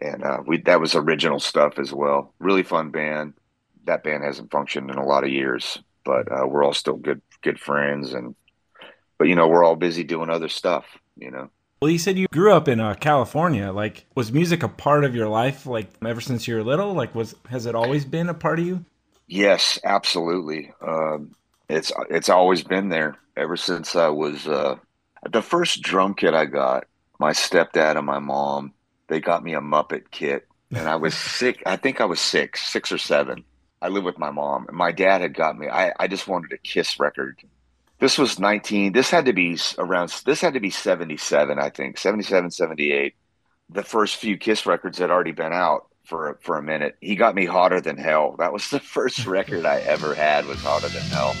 and 0.00 0.24
uh, 0.24 0.38
we 0.44 0.62
that 0.62 0.80
was 0.80 0.94
original 0.94 1.38
stuff 1.38 1.78
as 1.78 1.92
well. 1.92 2.32
Really 2.38 2.62
fun 2.62 2.90
band. 2.90 3.34
That 3.84 4.02
band 4.02 4.24
hasn't 4.24 4.50
functioned 4.50 4.90
in 4.90 4.96
a 4.96 5.06
lot 5.06 5.24
of 5.24 5.30
years, 5.30 5.78
but 6.04 6.30
uh, 6.32 6.46
we're 6.46 6.64
all 6.64 6.72
still 6.72 6.96
good 6.96 7.20
good 7.42 7.60
friends, 7.60 8.14
and 8.14 8.34
but 9.18 9.28
you 9.28 9.34
know 9.34 9.48
we're 9.48 9.64
all 9.64 9.76
busy 9.76 10.02
doing 10.02 10.30
other 10.30 10.48
stuff. 10.48 10.86
You 11.16 11.30
know. 11.30 11.50
Well, 11.80 11.90
you 11.90 11.98
said 11.98 12.18
you 12.18 12.26
grew 12.32 12.52
up 12.52 12.66
in 12.66 12.80
uh, 12.80 12.94
California. 12.94 13.70
Like, 13.70 14.06
was 14.16 14.32
music 14.32 14.64
a 14.64 14.68
part 14.68 15.04
of 15.04 15.14
your 15.14 15.28
life, 15.28 15.64
like 15.64 15.88
ever 16.04 16.20
since 16.20 16.48
you 16.48 16.56
were 16.56 16.64
little? 16.64 16.94
Like, 16.94 17.14
was 17.14 17.34
has 17.50 17.66
it 17.66 17.74
always 17.74 18.04
been 18.04 18.28
a 18.28 18.34
part 18.34 18.58
of 18.58 18.66
you? 18.66 18.84
Yes, 19.26 19.78
absolutely. 19.84 20.72
Um, 20.80 21.32
it's 21.68 21.92
it's 22.08 22.30
always 22.30 22.62
been 22.64 22.88
there 22.88 23.16
ever 23.36 23.56
since 23.56 23.94
I 23.94 24.08
was 24.08 24.48
uh, 24.48 24.76
the 25.30 25.42
first 25.42 25.82
drum 25.82 26.14
kit 26.14 26.34
I 26.34 26.46
got. 26.46 26.84
My 27.18 27.32
stepdad 27.32 27.96
and 27.96 28.06
my 28.06 28.20
mom 28.20 28.74
they 29.08 29.20
got 29.20 29.42
me 29.42 29.54
a 29.54 29.60
Muppet 29.60 30.10
kit, 30.10 30.46
and 30.70 30.88
I 30.88 30.96
was 30.96 31.14
sick. 31.16 31.62
I 31.66 31.76
think 31.76 32.00
I 32.00 32.04
was 32.04 32.20
six, 32.20 32.62
six 32.62 32.92
or 32.92 32.98
seven. 32.98 33.44
I 33.80 33.88
lived 33.88 34.06
with 34.06 34.18
my 34.18 34.30
mom, 34.30 34.66
and 34.68 34.76
my 34.76 34.92
dad 34.92 35.22
had 35.22 35.34
got 35.34 35.58
me. 35.58 35.68
I, 35.68 35.92
I 35.98 36.06
just 36.06 36.28
wanted 36.28 36.52
a 36.52 36.58
Kiss 36.58 37.00
record. 37.00 37.38
This 38.00 38.18
was 38.18 38.38
19. 38.38 38.92
This 38.92 39.10
had 39.10 39.26
to 39.26 39.32
be 39.32 39.58
around. 39.78 40.12
This 40.24 40.40
had 40.40 40.54
to 40.54 40.60
be 40.60 40.70
77, 40.70 41.58
I 41.58 41.70
think, 41.70 41.98
77, 41.98 42.50
78. 42.50 43.14
The 43.70 43.82
first 43.82 44.16
few 44.16 44.36
Kiss 44.36 44.66
records 44.66 44.98
had 44.98 45.10
already 45.10 45.32
been 45.32 45.52
out 45.52 45.88
for 46.04 46.38
for 46.42 46.56
a 46.56 46.62
minute. 46.62 46.96
He 47.00 47.16
got 47.16 47.34
me 47.34 47.44
hotter 47.44 47.80
than 47.80 47.96
hell. 47.96 48.36
That 48.38 48.52
was 48.52 48.68
the 48.70 48.80
first 48.96 49.26
record 49.26 49.64
I 49.64 49.80
ever 49.80 50.14
had 50.14 50.46
was 50.46 50.62
hotter 50.62 50.88
than 50.88 51.02
hell. 51.02 51.34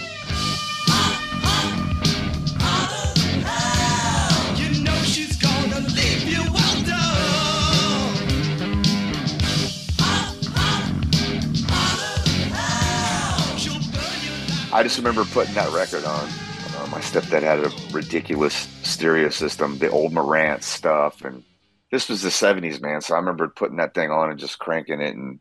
I 14.72 14.82
just 14.82 14.98
remember 14.98 15.24
putting 15.24 15.54
that 15.54 15.72
record 15.72 16.04
on. 16.04 16.28
Uh, 16.76 16.86
my 16.90 17.00
stepdad 17.00 17.42
had 17.42 17.60
a 17.60 17.70
ridiculous 17.90 18.54
stereo 18.82 19.30
system, 19.30 19.78
the 19.78 19.90
old 19.90 20.12
Marantz 20.12 20.64
stuff, 20.64 21.24
and 21.24 21.42
this 21.90 22.08
was 22.08 22.22
the 22.22 22.28
'70s, 22.28 22.80
man. 22.80 23.00
So 23.00 23.14
I 23.14 23.18
remember 23.18 23.48
putting 23.48 23.78
that 23.78 23.94
thing 23.94 24.10
on 24.10 24.30
and 24.30 24.38
just 24.38 24.58
cranking 24.58 25.00
it 25.00 25.16
and 25.16 25.40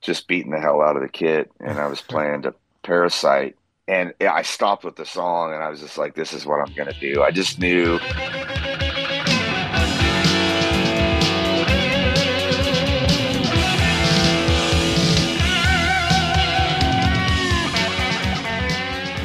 just 0.00 0.28
beating 0.28 0.52
the 0.52 0.60
hell 0.60 0.80
out 0.80 0.96
of 0.96 1.02
the 1.02 1.08
kit. 1.08 1.50
And 1.58 1.78
I 1.78 1.88
was 1.88 2.00
playing 2.00 2.42
to 2.42 2.54
Parasite, 2.82 3.56
and 3.88 4.14
I 4.20 4.42
stopped 4.42 4.84
with 4.84 4.96
the 4.96 5.04
song, 5.04 5.52
and 5.52 5.62
I 5.62 5.68
was 5.68 5.80
just 5.80 5.98
like, 5.98 6.14
"This 6.14 6.32
is 6.32 6.46
what 6.46 6.60
I'm 6.60 6.74
gonna 6.74 6.98
do." 7.00 7.22
I 7.22 7.32
just 7.32 7.58
knew. 7.58 7.98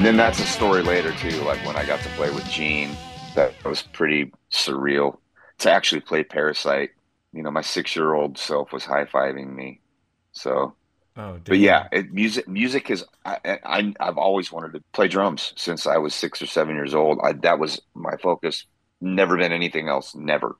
Then 0.05 0.17
that's 0.17 0.39
a 0.39 0.45
story 0.45 0.83
later 0.83 1.11
too. 1.13 1.41
Like 1.41 1.65
when 1.65 1.75
I 1.75 1.85
got 1.85 1.99
to 2.01 2.09
play 2.09 2.29
with 2.29 2.47
Gene, 2.49 2.95
that 3.33 3.53
was 3.63 3.81
pretty 3.81 4.31
surreal. 4.51 5.17
To 5.59 5.71
actually 5.71 6.01
play 6.01 6.23
Parasite, 6.23 6.89
you 7.31 7.41
know, 7.41 7.49
my 7.49 7.61
six-year-old 7.61 8.37
self 8.37 8.73
was 8.73 8.83
high-fiving 8.83 9.55
me. 9.55 9.79
So, 10.33 10.75
Oh, 11.17 11.39
but 11.45 11.59
yeah, 11.59 11.87
it, 11.93 12.11
music 12.11 12.45
music 12.45 12.89
is. 12.91 13.05
I, 13.23 13.37
I 13.63 13.93
I've 14.01 14.17
always 14.17 14.51
wanted 14.51 14.73
to 14.73 14.83
play 14.91 15.07
drums 15.07 15.53
since 15.55 15.87
I 15.87 15.97
was 15.97 16.13
six 16.13 16.41
or 16.41 16.45
seven 16.45 16.75
years 16.75 16.93
old. 16.93 17.19
I, 17.23 17.31
that 17.31 17.57
was 17.57 17.81
my 17.93 18.17
focus. 18.21 18.65
Never 18.99 19.37
been 19.37 19.53
anything 19.53 19.87
else. 19.87 20.13
Never. 20.13 20.57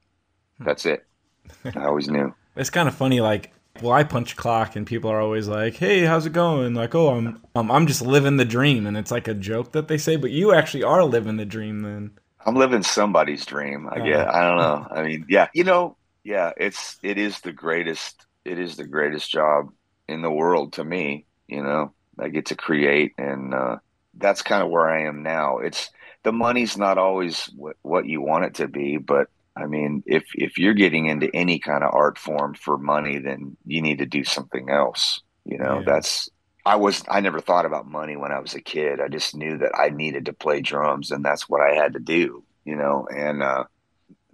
Hmm. 0.58 0.64
That's 0.64 0.86
it. 0.86 1.06
I 1.76 1.84
always 1.84 2.08
knew. 2.08 2.34
it's 2.56 2.70
kind 2.70 2.88
of 2.88 2.96
funny. 2.96 3.20
Like, 3.20 3.52
well, 3.82 3.94
I 3.94 4.04
punch 4.04 4.36
clock, 4.36 4.76
and 4.76 4.88
people 4.88 5.12
are 5.12 5.20
always 5.20 5.48
like, 5.48 5.76
"Hey, 5.76 6.06
how's 6.06 6.26
it 6.26 6.34
going?" 6.34 6.74
Like, 6.74 6.96
"Oh, 6.96 7.10
I'm 7.10 7.42
um, 7.56 7.72
I'm 7.72 7.88
just 7.88 8.02
living 8.02 8.38
the 8.38 8.46
dream," 8.46 8.88
and 8.88 8.98
it's 8.98 9.12
like 9.12 9.28
a 9.28 9.34
joke 9.34 9.74
that 9.74 9.88
they 9.88 9.98
say, 9.98 10.16
but 10.16 10.32
you 10.32 10.54
actually 10.54 10.84
are 10.84 11.04
living 11.04 11.38
the 11.38 11.46
dream. 11.46 11.82
Then, 11.82 12.12
I'm 12.46 12.56
living 12.56 12.84
somebody's 12.84 13.46
dream. 13.46 13.90
I 13.92 14.00
guess. 14.00 14.28
I 14.28 14.42
don't 14.48 14.58
know. 14.58 14.88
I 14.92 15.04
mean, 15.04 15.26
yeah, 15.30 15.48
you 15.54 15.64
know, 15.64 15.98
yeah, 16.24 16.52
it's 16.58 16.98
it 17.04 17.18
is 17.18 17.42
the 17.42 17.52
greatest. 17.52 18.26
It 18.46 18.60
is 18.60 18.78
the 18.78 18.86
greatest 18.86 19.30
job 19.30 19.72
in 20.08 20.22
the 20.22 20.32
world 20.32 20.74
to 20.74 20.84
me. 20.84 21.26
You 21.48 21.64
know, 21.64 21.94
I 22.20 22.30
get 22.30 22.48
to 22.48 22.56
create, 22.56 23.14
and 23.18 23.54
uh, 23.54 23.78
that's 24.14 24.42
kind 24.42 24.64
of 24.64 24.70
where 24.70 24.90
I 24.90 25.08
am 25.08 25.24
now. 25.24 25.60
It's 25.60 25.90
the 26.24 26.32
money's 26.32 26.78
not 26.78 26.98
always 26.98 27.50
what, 27.56 27.78
what 27.82 28.06
you 28.06 28.22
want 28.22 28.46
it 28.46 28.56
to 28.56 28.68
be, 28.68 28.98
but 28.98 29.28
I 29.56 29.68
mean, 29.68 30.04
if 30.06 30.24
if 30.36 30.58
you're 30.58 30.74
getting 30.74 31.08
into 31.08 31.34
any 31.34 31.60
kind 31.60 31.84
of 31.84 31.94
art 31.94 32.18
form 32.18 32.56
for 32.56 32.78
money, 32.78 33.20
then 33.20 33.58
you 33.66 33.82
need 33.82 34.00
to 34.00 34.06
do 34.06 34.24
something 34.24 34.70
else. 34.70 35.22
You 35.46 35.58
know, 35.60 35.82
Yeah. 35.82 35.86
that's 35.86 36.30
I 36.66 36.76
was 36.78 37.04
I 37.10 37.22
never 37.22 37.40
thought 37.40 37.66
about 37.66 37.88
money 37.88 38.18
when 38.18 38.32
I 38.32 38.40
was 38.40 38.54
a 38.56 38.62
kid. 38.62 39.00
I 39.00 39.08
just 39.08 39.36
knew 39.36 39.58
that 39.60 39.72
I 39.78 39.90
needed 39.90 40.26
to 40.26 40.34
play 40.34 40.62
drums 40.62 41.12
and 41.12 41.24
that's 41.24 41.48
what 41.50 41.62
I 41.62 41.76
had 41.76 41.94
to 41.94 42.00
do, 42.00 42.44
you 42.66 42.76
know, 42.76 43.08
and 43.16 43.42
uh 43.44 43.66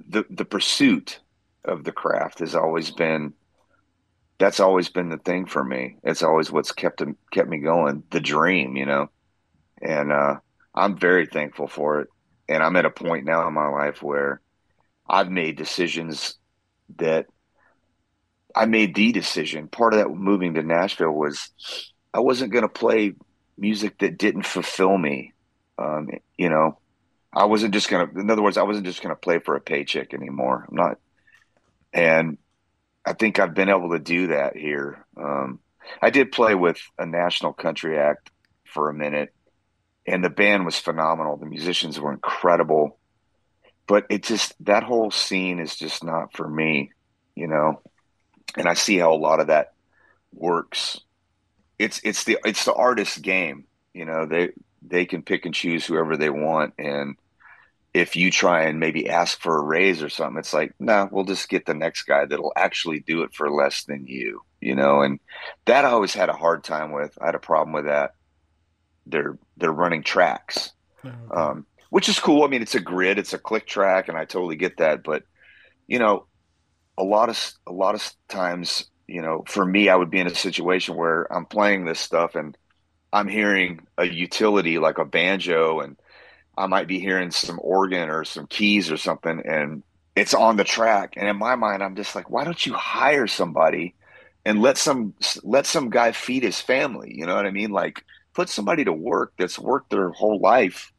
the 0.07 0.25
the 0.29 0.45
pursuit 0.45 1.21
of 1.65 1.83
the 1.85 1.91
craft 1.93 2.39
has 2.39 2.55
always 2.55 2.91
been 2.91 3.33
that's 4.39 4.59
always 4.59 4.89
been 4.89 5.09
the 5.09 5.17
thing 5.17 5.45
for 5.45 5.63
me. 5.63 5.97
It's 6.03 6.23
always 6.23 6.51
what's 6.51 6.71
kept 6.71 7.03
kept 7.31 7.49
me 7.49 7.59
going, 7.59 8.03
the 8.09 8.19
dream, 8.19 8.75
you 8.75 8.85
know. 8.85 9.07
And 9.81 10.11
uh 10.11 10.37
I'm 10.75 10.97
very 10.97 11.27
thankful 11.27 11.67
for 11.67 12.01
it. 12.01 12.09
And 12.49 12.63
I'm 12.63 12.75
at 12.77 12.85
a 12.85 12.91
point 12.91 13.25
now 13.25 13.47
in 13.47 13.53
my 13.53 13.67
life 13.69 14.03
where 14.03 14.41
I've 15.11 15.29
made 15.29 15.57
decisions 15.57 16.35
that 16.97 17.25
I 18.55 18.65
made 18.65 18.95
the 18.95 19.11
decision. 19.11 19.67
Part 19.67 19.93
of 19.93 19.99
that 19.99 20.09
moving 20.09 20.53
to 20.53 20.63
Nashville 20.63 21.11
was 21.11 21.49
I 22.13 22.21
wasn't 22.21 22.53
going 22.53 22.63
to 22.63 22.69
play 22.69 23.13
music 23.57 23.99
that 23.99 24.17
didn't 24.17 24.45
fulfill 24.45 24.97
me. 24.97 25.33
Um, 25.77 26.09
you 26.37 26.49
know, 26.49 26.79
I 27.33 27.45
wasn't 27.45 27.73
just 27.73 27.89
going 27.89 28.07
to, 28.07 28.19
in 28.19 28.31
other 28.31 28.41
words, 28.41 28.57
I 28.57 28.63
wasn't 28.63 28.85
just 28.85 29.03
going 29.03 29.13
to 29.13 29.19
play 29.19 29.39
for 29.39 29.57
a 29.57 29.61
paycheck 29.61 30.13
anymore. 30.13 30.65
I'm 30.69 30.75
not. 30.75 30.97
And 31.91 32.37
I 33.05 33.11
think 33.11 33.37
I've 33.37 33.53
been 33.53 33.69
able 33.69 33.91
to 33.91 33.99
do 33.99 34.27
that 34.27 34.55
here. 34.55 35.05
Um, 35.17 35.59
I 36.01 36.09
did 36.09 36.31
play 36.31 36.55
with 36.55 36.77
a 36.97 37.05
national 37.05 37.51
country 37.51 37.99
act 37.99 38.31
for 38.63 38.89
a 38.89 38.93
minute, 38.93 39.33
and 40.07 40.23
the 40.23 40.29
band 40.29 40.65
was 40.65 40.77
phenomenal. 40.77 41.35
The 41.35 41.47
musicians 41.47 41.99
were 41.99 42.13
incredible, 42.13 42.97
but 43.91 44.05
it 44.07 44.23
just, 44.23 44.53
that 44.63 44.83
whole 44.83 45.11
scene 45.11 45.59
is 45.59 45.75
just 45.75 46.01
not 46.01 46.31
for 46.31 46.47
me, 46.47 46.91
you 47.35 47.45
know? 47.45 47.81
And 48.55 48.65
I 48.65 48.73
see 48.73 48.97
how 48.97 49.13
a 49.13 49.15
lot 49.15 49.41
of 49.41 49.47
that 49.47 49.73
works. 50.33 51.01
It's, 51.77 51.99
it's 52.05 52.23
the, 52.23 52.37
it's 52.45 52.63
the 52.63 52.73
artist's 52.73 53.17
game, 53.17 53.65
you 53.93 54.05
know, 54.05 54.25
they, 54.25 54.51
they 54.81 55.05
can 55.05 55.23
pick 55.23 55.45
and 55.45 55.53
choose 55.53 55.85
whoever 55.85 56.15
they 56.15 56.29
want. 56.29 56.73
And 56.79 57.17
if 57.93 58.15
you 58.15 58.31
try 58.31 58.61
and 58.63 58.79
maybe 58.79 59.09
ask 59.09 59.41
for 59.41 59.57
a 59.57 59.61
raise 59.61 60.01
or 60.01 60.07
something, 60.07 60.39
it's 60.39 60.53
like, 60.53 60.73
nah, 60.79 61.09
we'll 61.11 61.25
just 61.25 61.49
get 61.49 61.65
the 61.65 61.73
next 61.73 62.03
guy 62.03 62.23
that'll 62.23 62.53
actually 62.55 63.01
do 63.01 63.23
it 63.23 63.33
for 63.33 63.51
less 63.51 63.83
than 63.83 64.07
you, 64.07 64.41
you 64.61 64.73
know? 64.73 65.01
And 65.01 65.19
that 65.65 65.83
I 65.83 65.89
always 65.89 66.13
had 66.13 66.29
a 66.29 66.33
hard 66.33 66.63
time 66.63 66.93
with. 66.93 67.17
I 67.21 67.25
had 67.25 67.35
a 67.35 67.39
problem 67.39 67.73
with 67.73 67.87
that. 67.87 68.11
They're, 69.05 69.37
they're 69.57 69.69
running 69.69 70.03
tracks, 70.03 70.71
um, 71.29 71.65
which 71.91 72.09
is 72.09 72.19
cool. 72.19 72.43
I 72.43 72.47
mean, 72.47 72.61
it's 72.61 72.73
a 72.73 72.79
grid, 72.79 73.19
it's 73.19 73.33
a 73.33 73.37
click 73.37 73.67
track, 73.67 74.07
and 74.07 74.17
I 74.17 74.25
totally 74.25 74.55
get 74.55 74.77
that. 74.77 75.03
But, 75.03 75.23
you 75.87 75.99
know, 75.99 76.25
a 76.97 77.03
lot 77.03 77.29
of, 77.29 77.37
a 77.67 77.71
lot 77.73 77.95
of 77.95 78.11
times, 78.29 78.89
you 79.07 79.21
know, 79.21 79.43
for 79.45 79.65
me, 79.65 79.89
I 79.89 79.95
would 79.95 80.09
be 80.09 80.19
in 80.19 80.27
a 80.27 80.33
situation 80.33 80.95
where 80.95 81.31
I'm 81.31 81.45
playing 81.45 81.83
this 81.83 81.99
stuff 81.99 82.35
and 82.35 82.57
I'm 83.11 83.27
hearing 83.27 83.81
a 83.97 84.05
utility 84.05 84.77
like 84.79 84.99
a 84.99 85.05
banjo 85.05 85.81
and 85.81 85.97
I 86.57 86.67
might 86.67 86.87
be 86.87 86.99
hearing 86.99 87.29
some 87.31 87.59
organ 87.61 88.09
or 88.09 88.23
some 88.23 88.47
keys 88.47 88.89
or 88.89 88.97
something 88.97 89.41
and 89.45 89.83
it's 90.15 90.33
on 90.33 90.55
the 90.55 90.63
track 90.63 91.13
and 91.17 91.27
in 91.27 91.37
my 91.37 91.55
mind 91.55 91.83
I'm 91.83 91.95
just 91.95 92.15
like 92.15 92.29
why 92.29 92.43
don't 92.43 92.65
you 92.65 92.73
hire 92.73 93.27
somebody 93.27 93.95
and 94.45 94.61
let 94.61 94.77
some 94.77 95.13
let 95.43 95.65
some 95.65 95.89
guy 95.89 96.11
feed 96.11 96.43
his 96.43 96.59
family 96.59 97.13
you 97.17 97.25
know 97.25 97.35
what 97.35 97.45
I 97.45 97.51
mean 97.51 97.71
like 97.71 98.03
put 98.33 98.49
somebody 98.49 98.83
to 98.85 98.93
work 98.93 99.33
that's 99.37 99.59
worked 99.59 99.89
their 99.89 100.09
whole 100.09 100.39
life 100.39 100.91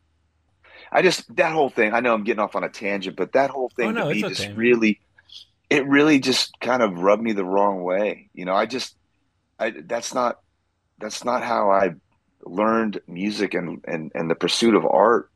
I 0.93 1.03
just 1.03 1.35
that 1.37 1.53
whole 1.53 1.71
thing 1.71 1.95
I 1.95 2.01
know 2.01 2.15
I'm 2.15 2.25
getting 2.25 2.41
off 2.41 2.57
on 2.57 2.65
a 2.65 2.69
tangent 2.69 3.17
but 3.17 3.33
that 3.33 3.51
whole 3.51 3.71
oh, 3.71 3.75
thing 3.77 3.89
Oh, 3.89 3.93
no, 3.93 4.03
to 4.03 4.15
me 4.15 4.21
it's 4.21 4.29
just 4.29 4.49
really 4.55 5.01
it 5.71 5.87
really 5.87 6.21
just 6.21 6.53
kind 6.61 6.83
of 6.83 6.99
rubbed 6.99 7.23
me 7.23 7.33
the 7.33 7.45
wrong 7.45 7.83
way 7.83 8.31
you 8.35 8.45
know 8.45 8.55
I 8.55 8.67
just 8.67 8.97
I 9.59 9.73
that's 9.87 10.15
not 10.15 10.37
that's 10.99 11.25
not 11.25 11.43
how 11.43 11.71
I 11.71 11.91
learned 12.45 13.01
music 13.07 13.55
and, 13.55 13.85
and, 13.87 14.13
and 14.15 14.31
the 14.31 14.35
pursuit 14.35 14.75
of 14.75 14.87
art 14.87 15.31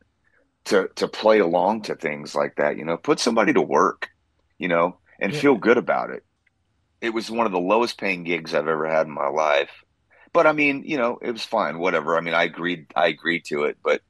to, 0.66 0.88
to 0.96 1.08
play 1.08 1.38
along 1.38 1.82
to 1.82 1.94
things 1.94 2.34
like 2.34 2.56
that, 2.56 2.76
you 2.76 2.84
know, 2.84 2.96
put 2.96 3.20
somebody 3.20 3.52
to 3.52 3.62
work, 3.62 4.08
you 4.58 4.68
know, 4.68 4.98
and 5.20 5.32
Yeah. 5.32 5.40
feel 5.40 5.56
good 5.56 5.78
about 5.78 6.10
it. 6.10 6.24
It 7.00 7.10
was 7.10 7.30
one 7.30 7.46
of 7.46 7.52
the 7.52 7.58
lowest 7.60 7.98
paying 7.98 8.24
gigs 8.24 8.54
I've 8.54 8.68
ever 8.68 8.88
had 8.88 9.06
in 9.06 9.12
my 9.14 9.28
life. 9.28 9.70
But 10.32 10.46
I 10.46 10.52
mean, 10.52 10.82
you 10.84 10.98
know, 10.98 11.18
it 11.22 11.32
was 11.32 11.44
fine, 11.44 11.78
whatever. 11.78 12.16
I 12.16 12.20
mean, 12.20 12.34
I 12.34 12.44
agreed, 12.44 12.86
I 12.96 13.08
agreed 13.08 13.44
to 13.46 13.64
it, 13.64 13.78
but 13.82 14.02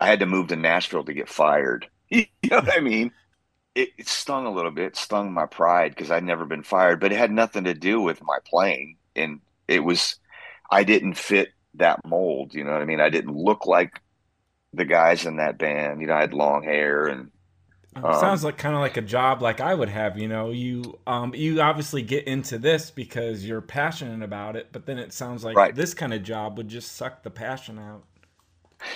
I 0.00 0.08
had 0.08 0.20
to 0.20 0.26
move 0.26 0.48
to 0.48 0.56
Nashville 0.56 1.04
to 1.04 1.14
get 1.14 1.28
fired. 1.28 1.88
You 2.10 2.24
know 2.50 2.56
what 2.60 2.76
I 2.76 2.80
mean? 2.80 3.12
It, 3.74 3.90
it 3.98 4.08
stung 4.08 4.46
a 4.46 4.52
little 4.52 4.70
bit, 4.72 4.86
it 4.88 4.96
stung 4.96 5.32
my 5.32 5.46
pride 5.46 5.92
because 5.94 6.10
I'd 6.10 6.24
never 6.24 6.46
been 6.46 6.62
fired, 6.64 7.00
but 7.00 7.12
it 7.12 7.18
had 7.18 7.30
nothing 7.32 7.64
to 7.64 7.74
do 7.74 8.00
with 8.00 8.22
my 8.22 8.38
playing. 8.46 8.98
And 9.16 9.40
it 9.68 9.80
was, 9.80 10.16
I 10.70 10.84
didn't 10.84 11.14
fit 11.14 11.50
that 11.74 12.00
mold. 12.06 12.54
You 12.54 12.64
know 12.64 12.72
what 12.72 12.82
I 12.82 12.86
mean? 12.86 13.00
I 13.00 13.10
didn't 13.10 13.36
look 13.36 13.66
like 13.66 14.00
the 14.74 14.84
guys 14.86 15.26
in 15.26 15.36
that 15.38 15.58
band. 15.58 16.00
You 16.00 16.08
know, 16.08 16.14
I 16.14 16.20
had 16.22 16.34
long 16.34 16.64
hair 16.64 17.08
and 17.08 17.30
um, 18.02 18.10
sounds 18.10 18.44
like 18.44 18.58
kind 18.58 18.74
of 18.74 18.80
like 18.80 18.96
a 18.96 19.02
job 19.02 19.42
like 19.42 19.60
I 19.60 19.74
would 19.74 19.88
have. 19.88 20.18
You 20.18 20.28
know, 20.28 20.50
you 20.50 20.98
um, 21.06 21.34
you 21.34 21.60
obviously 21.60 22.02
get 22.02 22.26
into 22.26 22.58
this 22.58 22.90
because 22.90 23.44
you're 23.44 23.60
passionate 23.60 24.22
about 24.24 24.56
it, 24.56 24.68
but 24.72 24.86
then 24.86 24.98
it 24.98 25.12
sounds 25.12 25.44
like 25.44 25.60
Right. 25.60 25.74
this 25.74 25.94
kind 25.94 26.14
of 26.14 26.22
job 26.22 26.56
would 26.58 26.68
just 26.68 26.92
suck 26.96 27.22
the 27.22 27.30
passion 27.30 27.78
out. 27.78 28.04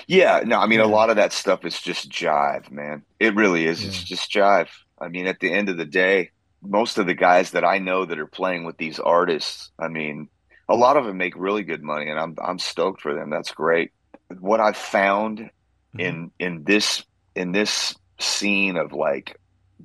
Yeah, 0.06 0.42
no, 0.44 0.58
I 0.58 0.66
mean, 0.66 0.80
a 0.80 0.86
lot 0.86 1.10
of 1.10 1.16
that 1.16 1.32
stuff 1.32 1.64
is 1.64 1.80
just 1.80 2.10
jive, 2.10 2.70
man. 2.70 3.02
It 3.18 3.34
really 3.34 3.66
is. 3.66 3.84
It's 3.84 4.02
just 4.02 4.30
jive. 4.30 4.68
I 5.00 5.08
mean, 5.08 5.26
at 5.26 5.40
the 5.40 5.52
end 5.52 5.68
of 5.68 5.76
the 5.76 5.84
day, 5.84 6.30
most 6.62 6.98
of 6.98 7.06
the 7.06 7.14
guys 7.14 7.50
that 7.52 7.64
I 7.64 7.78
know 7.78 8.04
that 8.04 8.18
are 8.18 8.26
playing 8.26 8.64
with 8.64 8.76
these 8.76 9.00
artists, 9.00 9.72
I 9.78 9.88
mean, 9.88 10.28
a 10.68 10.76
lot 10.76 10.96
of 10.96 11.04
them 11.04 11.16
make 11.16 11.34
really 11.36 11.64
good 11.64 11.82
money, 11.82 12.08
and 12.08 12.18
I'm 12.18 12.36
I'm 12.42 12.58
stoked 12.58 13.00
for 13.00 13.14
them. 13.14 13.30
That's 13.30 13.50
great. 13.50 13.90
What 14.38 14.60
I've 14.60 14.76
found 14.76 15.50
in 15.98 16.14
mm-hmm. 16.14 16.26
in 16.38 16.64
this 16.64 17.04
in 17.34 17.52
this 17.52 17.94
scene 18.20 18.76
of 18.76 18.92
like 18.92 19.38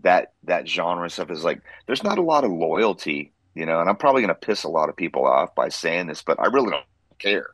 that 0.03 0.33
that 0.43 0.67
genre 0.67 1.03
and 1.03 1.11
stuff 1.11 1.31
is 1.31 1.43
like 1.43 1.61
there's 1.87 2.03
not 2.03 2.19
a 2.19 2.23
lot 2.23 2.43
of 2.43 2.51
loyalty, 2.51 3.33
you 3.55 3.65
know, 3.65 3.81
and 3.81 3.89
I'm 3.89 3.97
probably 3.97 4.21
gonna 4.21 4.35
piss 4.35 4.63
a 4.63 4.69
lot 4.69 4.89
of 4.89 4.95
people 4.95 5.25
off 5.25 5.55
by 5.55 5.69
saying 5.69 6.07
this, 6.07 6.21
but 6.21 6.39
I 6.39 6.45
really 6.45 6.69
don't 6.69 6.85
care 7.17 7.47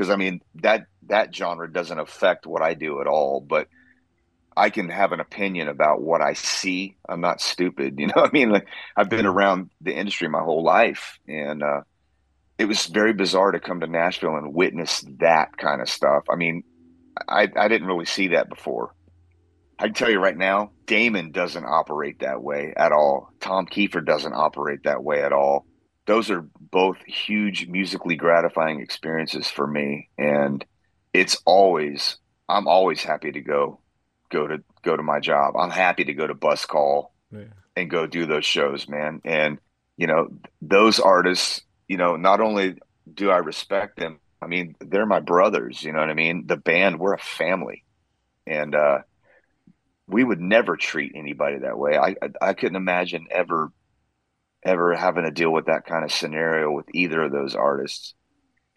because 0.00 0.10
I 0.10 0.16
mean 0.16 0.40
that 0.54 0.86
that 1.08 1.34
genre 1.34 1.70
doesn't 1.70 1.98
affect 1.98 2.46
what 2.46 2.62
I 2.62 2.72
do 2.72 3.02
at 3.02 3.06
all. 3.06 3.42
But 3.42 3.68
I 4.56 4.70
can 4.70 4.88
have 4.88 5.12
an 5.12 5.20
opinion 5.20 5.68
about 5.68 6.00
what 6.00 6.22
I 6.22 6.32
see. 6.32 6.96
I'm 7.06 7.20
not 7.20 7.42
stupid, 7.42 7.96
you 7.98 8.06
know. 8.06 8.14
I 8.16 8.30
mean, 8.32 8.48
like 8.48 8.66
I've 8.96 9.10
been 9.10 9.26
around 9.26 9.70
the 9.82 9.94
industry 9.94 10.26
my 10.28 10.40
whole 10.40 10.62
life, 10.62 11.18
and 11.28 11.62
uh, 11.62 11.82
it 12.56 12.64
was 12.64 12.86
very 12.86 13.12
bizarre 13.12 13.52
to 13.52 13.60
come 13.60 13.80
to 13.80 13.86
Nashville 13.86 14.36
and 14.36 14.54
witness 14.54 15.04
that 15.18 15.58
kind 15.58 15.82
of 15.82 15.88
stuff. 15.90 16.24
I 16.30 16.36
mean, 16.36 16.62
I 17.28 17.48
I 17.54 17.68
didn't 17.68 17.88
really 17.88 18.06
see 18.06 18.28
that 18.28 18.48
before. 18.48 18.94
I 19.78 19.84
can 19.84 19.94
tell 19.94 20.10
you 20.10 20.18
right 20.18 20.36
now, 20.36 20.72
Damon 20.86 21.30
doesn't 21.30 21.64
operate 21.64 22.20
that 22.20 22.42
way 22.42 22.72
at 22.74 22.92
all. 22.92 23.34
Tom 23.38 23.66
Keifer 23.66 24.04
doesn't 24.04 24.32
operate 24.32 24.84
that 24.84 25.04
way 25.04 25.22
at 25.22 25.34
all. 25.34 25.66
Those 26.06 26.30
are 26.30 26.46
both 26.60 26.96
huge 27.04 27.68
musically 27.68 28.16
gratifying 28.16 28.80
experiences 28.80 29.48
for 29.48 29.66
me, 29.66 30.08
and 30.18 30.64
it's 31.12 31.40
always 31.44 32.16
I'm 32.48 32.66
always 32.66 33.02
happy 33.02 33.32
to 33.32 33.40
go 33.40 33.80
go 34.30 34.46
to 34.46 34.58
go 34.82 34.96
to 34.96 35.02
my 35.02 35.20
job. 35.20 35.56
I'm 35.56 35.70
happy 35.70 36.04
to 36.04 36.14
go 36.14 36.26
to 36.26 36.34
bus 36.34 36.64
call 36.66 37.14
Yeah. 37.30 37.44
and 37.76 37.90
go 37.90 38.06
do 38.06 38.26
those 38.26 38.44
shows, 38.46 38.88
man. 38.88 39.20
And 39.24 39.58
you 39.96 40.06
know, 40.06 40.28
those 40.62 40.98
artists, 40.98 41.60
you 41.86 41.96
know, 41.98 42.16
not 42.16 42.40
only 42.40 42.76
do 43.12 43.30
I 43.30 43.38
respect 43.38 43.98
them, 43.98 44.18
I 44.40 44.46
mean, 44.46 44.74
they're 44.80 45.04
my 45.06 45.20
brothers, 45.20 45.82
you 45.82 45.92
know 45.92 45.98
what 46.00 46.08
I 46.08 46.14
mean? 46.14 46.46
The 46.46 46.56
band, 46.56 46.98
we're 46.98 47.14
a 47.14 47.18
family. 47.18 47.84
And 48.46 48.74
uh 48.74 49.00
we 50.06 50.24
would 50.24 50.40
never 50.40 50.76
treat 50.76 51.12
anybody 51.14 51.58
that 51.58 51.78
way. 51.78 51.96
I 51.96 52.16
I, 52.22 52.48
I 52.48 52.52
couldn't 52.54 52.76
imagine 52.76 53.26
ever 53.30 53.70
ever 54.64 54.94
having 54.94 55.24
to 55.24 55.30
deal 55.30 55.52
with 55.52 55.66
that 55.66 55.86
kind 55.86 56.04
of 56.04 56.12
scenario 56.12 56.70
with 56.70 56.86
either 56.94 57.22
of 57.22 57.32
those 57.32 57.54
artists. 57.54 58.14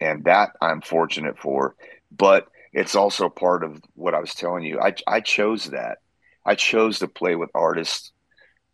And 0.00 0.24
that 0.24 0.50
I'm 0.60 0.80
fortunate 0.80 1.38
for. 1.38 1.76
But 2.10 2.48
it's 2.72 2.96
also 2.96 3.28
part 3.28 3.62
of 3.64 3.80
what 3.94 4.14
I 4.14 4.20
was 4.20 4.34
telling 4.34 4.64
you. 4.64 4.80
I 4.80 4.94
I 5.06 5.20
chose 5.20 5.66
that. 5.66 5.98
I 6.44 6.56
chose 6.56 6.98
to 6.98 7.08
play 7.08 7.36
with 7.36 7.50
artists 7.54 8.12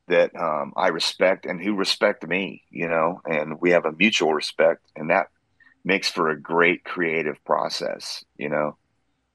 that 0.08 0.34
um, 0.34 0.72
I 0.76 0.88
respect 0.88 1.46
and 1.46 1.62
who 1.62 1.76
respect 1.76 2.26
me, 2.26 2.64
you 2.70 2.88
know, 2.88 3.20
and 3.24 3.60
we 3.60 3.70
have 3.70 3.84
a 3.84 3.92
mutual 3.92 4.34
respect, 4.34 4.82
and 4.96 5.10
that 5.10 5.28
makes 5.84 6.10
for 6.10 6.30
a 6.30 6.40
great 6.40 6.84
creative 6.84 7.42
process, 7.44 8.24
you 8.36 8.48
know. 8.48 8.76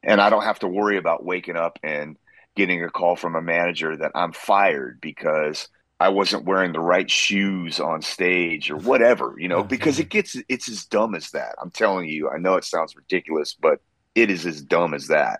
And 0.03 0.19
I 0.19 0.29
don't 0.29 0.43
have 0.43 0.59
to 0.59 0.67
worry 0.67 0.97
about 0.97 1.25
waking 1.25 1.55
up 1.55 1.79
and 1.81 2.17
getting 2.55 2.83
a 2.83 2.89
call 2.89 3.15
from 3.15 3.35
a 3.35 3.41
manager 3.41 3.95
that 3.97 4.11
I'm 4.15 4.33
fired 4.33 4.99
because 5.01 5.67
I 5.99 6.09
wasn't 6.09 6.45
wearing 6.45 6.73
the 6.73 6.79
right 6.79 7.09
shoes 7.09 7.79
on 7.79 8.01
stage 8.01 8.69
or 8.69 8.77
whatever, 8.77 9.35
you 9.37 9.47
know, 9.47 9.63
because 9.63 9.97
it 9.97 10.03
mm-hmm. 10.03 10.09
gets 10.09 10.35
it's 10.49 10.69
as 10.69 10.85
dumb 10.85 11.15
as 11.15 11.31
that. 11.31 11.55
I'm 11.61 11.71
telling 11.71 12.09
you. 12.09 12.29
I 12.29 12.37
know 12.37 12.55
it 12.55 12.65
sounds 12.65 12.95
ridiculous, 12.95 13.55
but 13.59 13.79
it 14.13 14.29
is 14.29 14.45
as 14.45 14.61
dumb 14.61 14.93
as 14.93 15.07
that. 15.07 15.39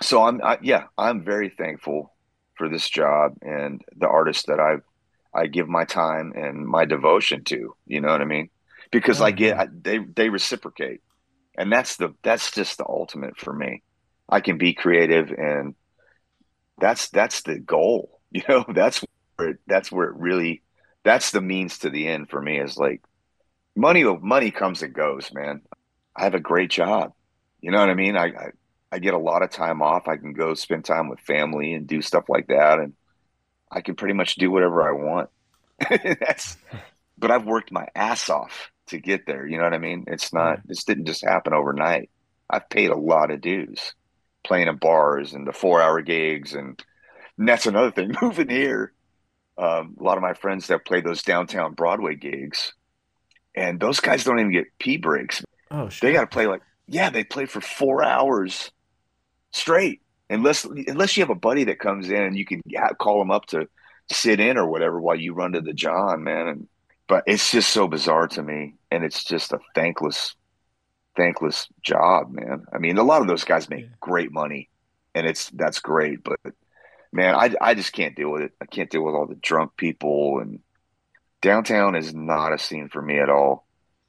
So 0.00 0.22
I'm 0.22 0.40
I, 0.42 0.58
yeah, 0.62 0.84
I'm 0.96 1.24
very 1.24 1.48
thankful 1.50 2.14
for 2.56 2.68
this 2.68 2.88
job 2.88 3.34
and 3.42 3.82
the 3.96 4.08
artists 4.08 4.46
that 4.46 4.60
I 4.60 4.76
I 5.36 5.46
give 5.46 5.68
my 5.68 5.84
time 5.84 6.32
and 6.36 6.64
my 6.64 6.84
devotion 6.84 7.42
to. 7.44 7.74
You 7.86 8.00
know 8.00 8.08
what 8.08 8.22
I 8.22 8.26
mean? 8.26 8.50
Because 8.92 9.20
I 9.20 9.32
get 9.32 9.56
mm-hmm. 9.56 9.76
I, 9.76 9.80
they 9.82 9.98
they 9.98 10.28
reciprocate, 10.28 11.00
and 11.56 11.72
that's 11.72 11.96
the 11.96 12.14
that's 12.22 12.52
just 12.52 12.78
the 12.78 12.86
ultimate 12.86 13.36
for 13.36 13.52
me. 13.52 13.82
I 14.28 14.40
can 14.40 14.58
be 14.58 14.74
creative, 14.74 15.32
and 15.32 15.74
that's 16.78 17.08
that's 17.08 17.42
the 17.42 17.58
goal. 17.58 18.14
You 18.30 18.42
know, 18.46 18.62
that's 18.68 19.02
where 19.38 19.50
it, 19.50 19.58
that's 19.66 19.90
where 19.90 20.08
it 20.08 20.16
really 20.16 20.62
that's 21.04 21.30
the 21.30 21.40
means 21.40 21.78
to 21.78 21.90
the 21.90 22.06
end 22.06 22.28
for 22.28 22.42
me. 22.42 22.58
Is 22.58 22.76
like 22.76 23.02
money 23.74 24.04
money 24.04 24.50
comes 24.50 24.82
and 24.82 24.92
goes, 24.92 25.32
man. 25.32 25.62
I 26.14 26.24
have 26.24 26.34
a 26.34 26.40
great 26.40 26.70
job. 26.70 27.12
You 27.60 27.70
know 27.70 27.78
what 27.78 27.90
I 27.90 27.94
mean? 27.94 28.16
I, 28.16 28.26
I 28.26 28.50
I 28.90 28.98
get 28.98 29.14
a 29.14 29.18
lot 29.18 29.42
of 29.42 29.50
time 29.50 29.82
off. 29.82 30.08
I 30.08 30.16
can 30.16 30.32
go 30.32 30.54
spend 30.54 30.84
time 30.84 31.08
with 31.08 31.20
family 31.20 31.74
and 31.74 31.86
do 31.86 32.02
stuff 32.02 32.24
like 32.28 32.48
that, 32.48 32.78
and 32.78 32.94
I 33.70 33.80
can 33.80 33.94
pretty 33.94 34.14
much 34.14 34.34
do 34.36 34.50
whatever 34.50 34.82
I 34.82 34.92
want. 34.92 35.30
That's, 36.20 36.56
but 37.16 37.30
I've 37.30 37.44
worked 37.44 37.70
my 37.70 37.86
ass 37.94 38.28
off 38.30 38.70
to 38.88 38.98
get 38.98 39.26
there. 39.26 39.46
You 39.46 39.58
know 39.58 39.64
what 39.64 39.74
I 39.74 39.78
mean? 39.78 40.04
It's 40.08 40.32
not. 40.32 40.58
Mm. 40.58 40.62
This 40.66 40.84
didn't 40.84 41.06
just 41.06 41.24
happen 41.24 41.52
overnight. 41.52 42.10
I've 42.50 42.68
paid 42.70 42.90
a 42.90 42.96
lot 42.96 43.30
of 43.30 43.42
dues, 43.42 43.94
playing 44.42 44.68
in 44.68 44.76
bars 44.76 45.34
and 45.34 45.46
the 45.46 45.52
four-hour 45.52 46.00
gigs, 46.00 46.54
and, 46.54 46.82
and 47.36 47.46
that's 47.46 47.66
another 47.66 47.90
thing. 47.90 48.16
Moving 48.22 48.48
here, 48.48 48.92
um, 49.58 49.96
a 49.98 50.02
lot 50.02 50.16
of 50.16 50.22
my 50.22 50.34
friends 50.34 50.68
that 50.68 50.86
play 50.86 51.00
those 51.00 51.22
downtown 51.22 51.74
Broadway 51.74 52.14
gigs, 52.14 52.72
and 53.54 53.80
those 53.80 54.00
guys 54.00 54.24
don't 54.24 54.38
even 54.38 54.52
get 54.52 54.66
pee 54.78 54.96
breaks. 54.96 55.42
Oh, 55.70 55.88
shit. 55.88 56.00
They 56.02 56.12
got 56.12 56.20
to 56.22 56.26
play 56.28 56.46
like 56.46 56.62
yeah, 56.86 57.10
they 57.10 57.24
play 57.24 57.46
for 57.46 57.60
four 57.60 58.02
hours 58.04 58.70
straight. 59.52 60.00
Unless 60.30 60.64
unless 60.64 61.16
you 61.16 61.22
have 61.22 61.30
a 61.30 61.34
buddy 61.34 61.64
that 61.64 61.78
comes 61.78 62.08
in 62.10 62.22
and 62.22 62.36
you 62.36 62.44
can 62.44 62.60
yeah, 62.66 62.88
call 63.00 63.18
them 63.18 63.30
up 63.30 63.46
to 63.46 63.66
sit 64.10 64.40
in 64.40 64.56
or 64.58 64.68
whatever 64.68 65.00
while 65.00 65.16
you 65.16 65.34
run 65.34 65.52
to 65.52 65.60
the 65.60 65.72
John, 65.72 66.22
man. 66.22 66.46
And 66.48 66.68
but 67.08 67.24
it's 67.26 67.50
just 67.50 67.70
so 67.70 67.88
bizarre 67.88 68.28
to 68.28 68.42
me, 68.42 68.74
and 68.90 69.04
it's 69.04 69.24
just 69.24 69.52
a 69.52 69.58
thankless, 69.74 70.34
thankless 71.16 71.66
job, 71.82 72.30
man. 72.30 72.64
I 72.72 72.78
mean, 72.78 72.98
a 72.98 73.02
lot 73.02 73.22
of 73.22 73.26
those 73.28 73.44
guys 73.44 73.68
make 73.70 73.84
Yeah. 73.84 73.96
great 74.00 74.30
money, 74.30 74.68
and 75.14 75.26
it's 75.26 75.50
that's 75.50 75.78
great, 75.80 76.22
but 76.22 76.38
man, 77.12 77.34
I 77.34 77.54
I 77.60 77.74
just 77.74 77.92
can't 77.92 78.16
deal 78.16 78.30
with 78.30 78.42
it. 78.42 78.52
I 78.60 78.66
can't 78.66 78.90
deal 78.90 79.02
with 79.02 79.14
all 79.14 79.26
the 79.26 79.34
drunk 79.36 79.76
people, 79.76 80.40
and 80.40 80.60
downtown 81.42 81.94
is 81.94 82.14
not 82.14 82.52
a 82.52 82.58
scene 82.58 82.88
for 82.88 83.00
me 83.02 83.18
at 83.18 83.30
all. 83.30 83.66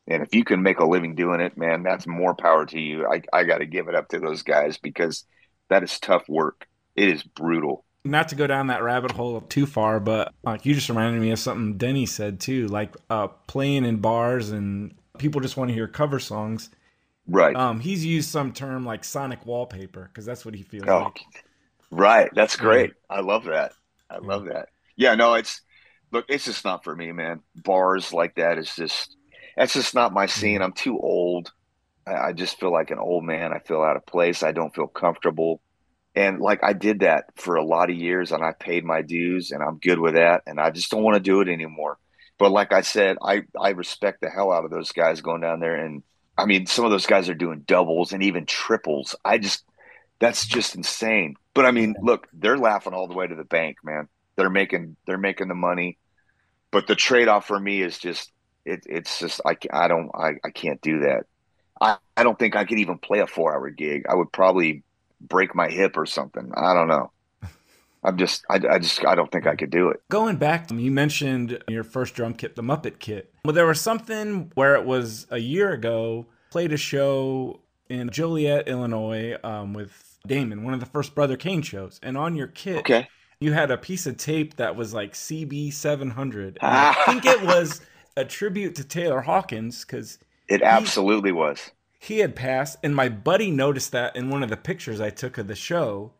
And 0.07 0.23
if 0.23 0.33
you 0.33 0.43
can 0.43 0.63
make 0.63 0.79
a 0.79 0.85
living 0.85 1.13
doing 1.15 1.39
it, 1.39 1.57
man, 1.57 1.83
that's 1.83 2.07
more 2.07 2.33
power 2.33 2.65
to 2.65 2.79
you. 2.79 3.05
I, 3.05 3.21
I 3.31 3.43
got 3.43 3.59
to 3.59 3.67
give 3.67 3.87
it 3.87 3.95
up 3.95 4.09
to 4.09 4.19
those 4.19 4.41
guys 4.41 4.77
because 4.77 5.23
that 5.69 5.83
is 5.83 5.99
tough 5.99 6.27
work. 6.27 6.67
It 6.95 7.09
is 7.09 7.21
brutal. 7.21 7.85
not 8.03 8.29
to 8.29 8.35
go 8.35 8.47
down 8.47 8.67
that 8.67 8.81
rabbit 8.81 9.11
hole 9.11 9.39
too 9.41 9.67
far, 9.67 9.99
but 9.99 10.33
like 10.43 10.65
you 10.65 10.73
just 10.73 10.89
reminded 10.89 11.21
me 11.21 11.29
of 11.29 11.37
something 11.37 11.77
Denny 11.77 12.07
said 12.07 12.39
too, 12.39 12.67
like 12.67 12.95
uh, 13.11 13.27
playing 13.27 13.85
in 13.85 13.97
bars 13.97 14.49
and 14.49 14.95
people 15.19 15.41
just 15.41 15.57
want 15.57 15.69
to 15.69 15.75
hear 15.75 15.87
cover 15.87 16.17
songs. 16.19 16.71
Right. 17.27 17.55
Um, 17.55 17.79
he's 17.79 18.03
used 18.03 18.29
some 18.29 18.51
term 18.51 18.85
like 18.87 19.03
sonic 19.03 19.45
wallpaper 19.45 20.09
because 20.11 20.25
that's 20.25 20.43
what 20.43 20.55
he 20.55 20.63
feels 20.63 20.87
Oh, 20.87 21.03
like. 21.03 21.21
Right. 21.91 22.29
That's 22.33 22.55
great. 22.55 22.93
I 23.09 23.21
love 23.21 23.45
that. 23.45 23.73
I 24.09 24.17
love 24.17 24.45
that. 24.45 24.69
Yeah, 24.95 25.15
no, 25.15 25.35
it's 25.35 25.61
look, 26.11 26.25
it's 26.29 26.45
just 26.45 26.65
not 26.65 26.83
for 26.83 26.95
me, 26.95 27.11
man. 27.11 27.41
Bars 27.55 28.13
like 28.13 28.35
that 28.35 28.57
is 28.57 28.73
just 28.75 29.15
that's 29.55 29.73
just 29.73 29.95
not 29.95 30.13
my 30.13 30.25
scene. 30.25 30.61
I'm 30.61 30.73
too 30.73 30.99
old. 30.99 31.51
I, 32.07 32.29
I 32.29 32.33
just 32.33 32.59
feel 32.59 32.71
like 32.71 32.91
an 32.91 32.99
old 32.99 33.23
man. 33.23 33.53
I 33.53 33.59
feel 33.59 33.81
out 33.81 33.97
of 33.97 34.05
place. 34.05 34.43
I 34.43 34.51
don't 34.51 34.73
feel 34.73 34.87
comfortable. 34.87 35.61
And 36.15 36.39
like 36.39 36.63
I 36.63 36.73
did 36.73 37.01
that 37.01 37.25
for 37.35 37.55
a 37.55 37.63
lot 37.63 37.89
of 37.89 37.95
years 37.95 38.31
and 38.31 38.43
I 38.43 38.53
paid 38.53 38.83
my 38.83 39.01
dues 39.01 39.51
and 39.51 39.61
I'm 39.61 39.77
good 39.77 39.99
with 39.99 40.15
that 40.15 40.43
and 40.47 40.59
I 40.59 40.71
just 40.71 40.89
don't 40.89 41.03
want 41.03 41.15
to 41.15 41.21
do 41.21 41.41
it 41.41 41.47
anymore. 41.47 41.97
But 42.37 42.51
like 42.51 42.73
I 42.73 42.81
said, 42.81 43.17
I 43.23 43.43
I 43.59 43.69
respect 43.71 44.21
the 44.21 44.29
hell 44.29 44.51
out 44.51 44.65
of 44.65 44.71
those 44.71 44.91
guys 44.91 45.21
going 45.21 45.41
down 45.41 45.59
there 45.59 45.75
and 45.75 46.03
I 46.37 46.45
mean 46.45 46.65
some 46.65 46.85
of 46.85 46.91
those 46.91 47.05
guys 47.05 47.29
are 47.29 47.35
doing 47.35 47.63
doubles 47.65 48.11
and 48.11 48.23
even 48.23 48.45
triples. 48.45 49.15
I 49.23 49.37
just 49.37 49.63
that's 50.19 50.45
just 50.45 50.75
insane. 50.75 51.35
But 51.53 51.65
I 51.65 51.71
mean, 51.71 51.95
look, 52.01 52.27
they're 52.33 52.57
laughing 52.57 52.93
all 52.93 53.07
the 53.07 53.15
way 53.15 53.27
to 53.27 53.35
the 53.35 53.43
bank, 53.43 53.77
man. 53.83 54.07
They're 54.35 54.49
making 54.49 54.95
they're 55.05 55.17
making 55.17 55.47
the 55.47 55.55
money. 55.55 55.97
But 56.71 56.85
the 56.85 56.95
trade-off 56.95 57.47
for 57.47 57.59
me 57.59 57.81
is 57.81 57.97
just 57.97 58.31
it, 58.65 58.83
it's 58.85 59.19
just 59.19 59.41
I, 59.45 59.57
I 59.71 59.87
don't 59.87 60.11
I, 60.13 60.33
I 60.43 60.51
can't 60.51 60.81
do 60.81 60.99
that. 60.99 61.23
I, 61.81 61.97
I 62.15 62.23
don't 62.23 62.37
think 62.37 62.55
I 62.55 62.65
could 62.65 62.79
even 62.79 62.97
play 62.97 63.19
a 63.19 63.27
four 63.27 63.53
hour 63.53 63.69
gig. 63.69 64.05
I 64.09 64.15
would 64.15 64.31
probably 64.31 64.83
break 65.21 65.55
my 65.55 65.69
hip 65.69 65.97
or 65.97 66.05
something. 66.05 66.51
I 66.55 66.73
don't 66.73 66.87
know. 66.87 67.11
I'm 68.03 68.17
just, 68.17 68.43
I, 68.49 68.59
I 68.69 68.79
just, 68.79 69.05
I 69.05 69.15
don't 69.15 69.31
think 69.31 69.47
I 69.47 69.55
could 69.55 69.69
do 69.69 69.89
it. 69.89 70.01
Going 70.09 70.37
back, 70.37 70.71
you 70.71 70.91
mentioned 70.91 71.61
your 71.67 71.83
first 71.83 72.15
drum 72.15 72.33
kit, 72.33 72.55
the 72.55 72.63
Muppet 72.63 72.99
kit. 72.99 73.33
Well, 73.43 73.53
there 73.53 73.65
was 73.65 73.81
something 73.81 74.51
where 74.55 74.75
it 74.75 74.85
was 74.85 75.27
a 75.29 75.37
year 75.37 75.71
ago, 75.71 76.25
played 76.49 76.71
a 76.71 76.77
show 76.77 77.59
in 77.89 78.09
Joliet, 78.09 78.67
Illinois, 78.67 79.35
um, 79.43 79.73
with 79.73 80.08
Damon, 80.29 80.63
one 80.63 80.73
of 80.73 80.79
the 80.79 80.85
first 80.85 81.13
Brother 81.13 81.35
Kane 81.35 81.61
shows. 81.61 81.99
And 82.01 82.17
on 82.17 82.35
your 82.37 82.47
kit, 82.47 82.77
Okay. 82.77 83.09
you 83.41 83.51
had 83.51 83.69
a 83.71 83.77
piece 83.77 84.05
of 84.07 84.15
tape 84.15 84.55
that 84.55 84.77
was 84.77 84.93
like 84.93 85.13
CB700. 85.13 86.45
And 86.47 86.57
I 86.61 86.93
think 87.05 87.25
it 87.25 87.41
was 87.41 87.81
a 88.15 88.23
tribute 88.23 88.75
to 88.75 88.83
Taylor 88.85 89.21
Hawkins 89.21 89.83
because 89.83 90.19
It 90.47 90.61
absolutely 90.61 91.31
was. 91.33 91.71
he 91.99 92.19
had 92.19 92.35
passed, 92.35 92.77
and 92.83 92.95
my 92.95 93.09
buddy 93.09 93.51
noticed 93.51 93.91
that 93.91 94.15
in 94.15 94.29
one 94.29 94.43
of 94.43 94.49
the 94.49 94.57
pictures 94.57 95.01
I 95.01 95.09
took 95.09 95.37
of 95.37 95.47
the 95.47 95.55
show. 95.55 96.13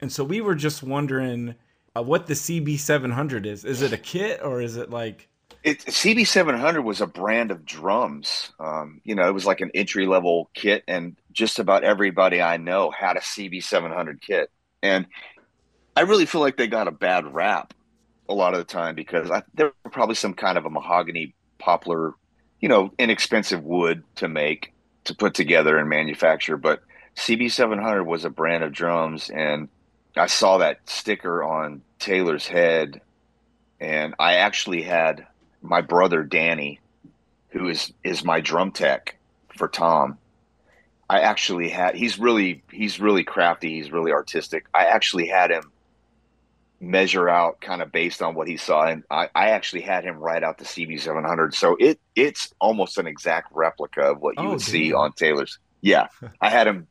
And 0.00 0.10
so 0.10 0.24
we 0.24 0.40
were 0.40 0.54
just 0.54 0.82
wondering 0.82 1.54
uh, 1.94 2.02
what 2.02 2.26
the 2.26 2.34
CB700 2.34 3.44
is. 3.46 3.64
Is 3.64 3.82
it 3.82 3.92
a 3.92 3.98
kit 3.98 4.40
or 4.42 4.60
is 4.62 4.76
it 4.76 4.90
like. 4.90 5.28
It, 5.62 5.80
CB700 5.80 6.82
was 6.82 7.00
a 7.00 7.06
brand 7.06 7.50
of 7.50 7.66
drums. 7.66 8.50
Um, 8.58 9.00
you 9.04 9.14
know, 9.14 9.28
it 9.28 9.32
was 9.32 9.44
like 9.44 9.60
an 9.60 9.70
entry 9.74 10.06
level 10.06 10.50
kit, 10.54 10.84
and 10.88 11.16
just 11.32 11.58
about 11.58 11.84
everybody 11.84 12.40
I 12.40 12.56
know 12.56 12.90
had 12.90 13.16
a 13.16 13.20
CB700 13.20 14.20
kit. 14.20 14.50
And 14.82 15.06
I 15.96 16.02
really 16.02 16.26
feel 16.26 16.40
like 16.40 16.56
they 16.56 16.66
got 16.66 16.88
a 16.88 16.92
bad 16.92 17.32
rap 17.32 17.74
a 18.28 18.34
lot 18.34 18.54
of 18.54 18.58
the 18.58 18.64
time 18.64 18.94
because 18.94 19.30
I, 19.30 19.42
there 19.54 19.72
were 19.84 19.90
probably 19.90 20.14
some 20.14 20.34
kind 20.34 20.56
of 20.56 20.64
a 20.64 20.70
mahogany 20.70 21.34
poplar, 21.58 22.14
you 22.60 22.68
know, 22.68 22.92
inexpensive 22.98 23.62
wood 23.62 24.02
to 24.16 24.28
make, 24.28 24.72
to 25.04 25.14
put 25.14 25.34
together 25.34 25.76
and 25.76 25.88
manufacture. 25.88 26.56
But 26.56 26.82
CB700 27.16 28.06
was 28.06 28.24
a 28.24 28.30
brand 28.30 28.64
of 28.64 28.72
drums, 28.72 29.30
and 29.30 29.68
I 30.16 30.26
saw 30.26 30.58
that 30.58 30.88
sticker 30.88 31.42
on 31.42 31.82
Taylor's 31.98 32.46
head, 32.46 33.00
and 33.78 34.14
I 34.18 34.36
actually 34.36 34.82
had 34.82 35.26
my 35.62 35.80
brother 35.80 36.22
Danny, 36.22 36.80
who 37.50 37.68
is 37.68 37.92
is 38.04 38.24
my 38.24 38.40
drum 38.40 38.72
tech 38.72 39.16
for 39.56 39.68
Tom. 39.68 40.18
I 41.08 41.20
actually 41.20 41.68
had 41.68 41.94
he's 41.94 42.18
really 42.18 42.62
he's 42.70 43.00
really 43.00 43.24
crafty, 43.24 43.74
he's 43.74 43.90
really 43.90 44.12
artistic. 44.12 44.66
I 44.72 44.86
actually 44.86 45.26
had 45.26 45.50
him 45.50 45.72
measure 46.80 47.28
out 47.28 47.60
kind 47.60 47.82
of 47.82 47.92
based 47.92 48.22
on 48.22 48.34
what 48.34 48.48
he 48.48 48.56
saw. 48.56 48.86
And 48.86 49.02
I, 49.10 49.28
I 49.34 49.50
actually 49.50 49.82
had 49.82 50.02
him 50.04 50.16
write 50.16 50.42
out 50.42 50.56
the 50.58 50.64
CB700 50.64 51.52
so 51.54 51.76
it 51.78 52.00
it's 52.16 52.52
almost 52.60 52.96
an 52.96 53.06
exact 53.06 53.48
replica 53.52 54.02
of 54.12 54.20
what 54.20 54.38
you 54.38 54.44
Oh, 54.46 54.50
would 54.52 54.62
see 54.62 54.92
on 54.92 55.12
Taylor's. 55.12 55.58
Yeah. 55.82 56.06
I 56.40 56.48
had 56.48 56.66
him 56.66 56.86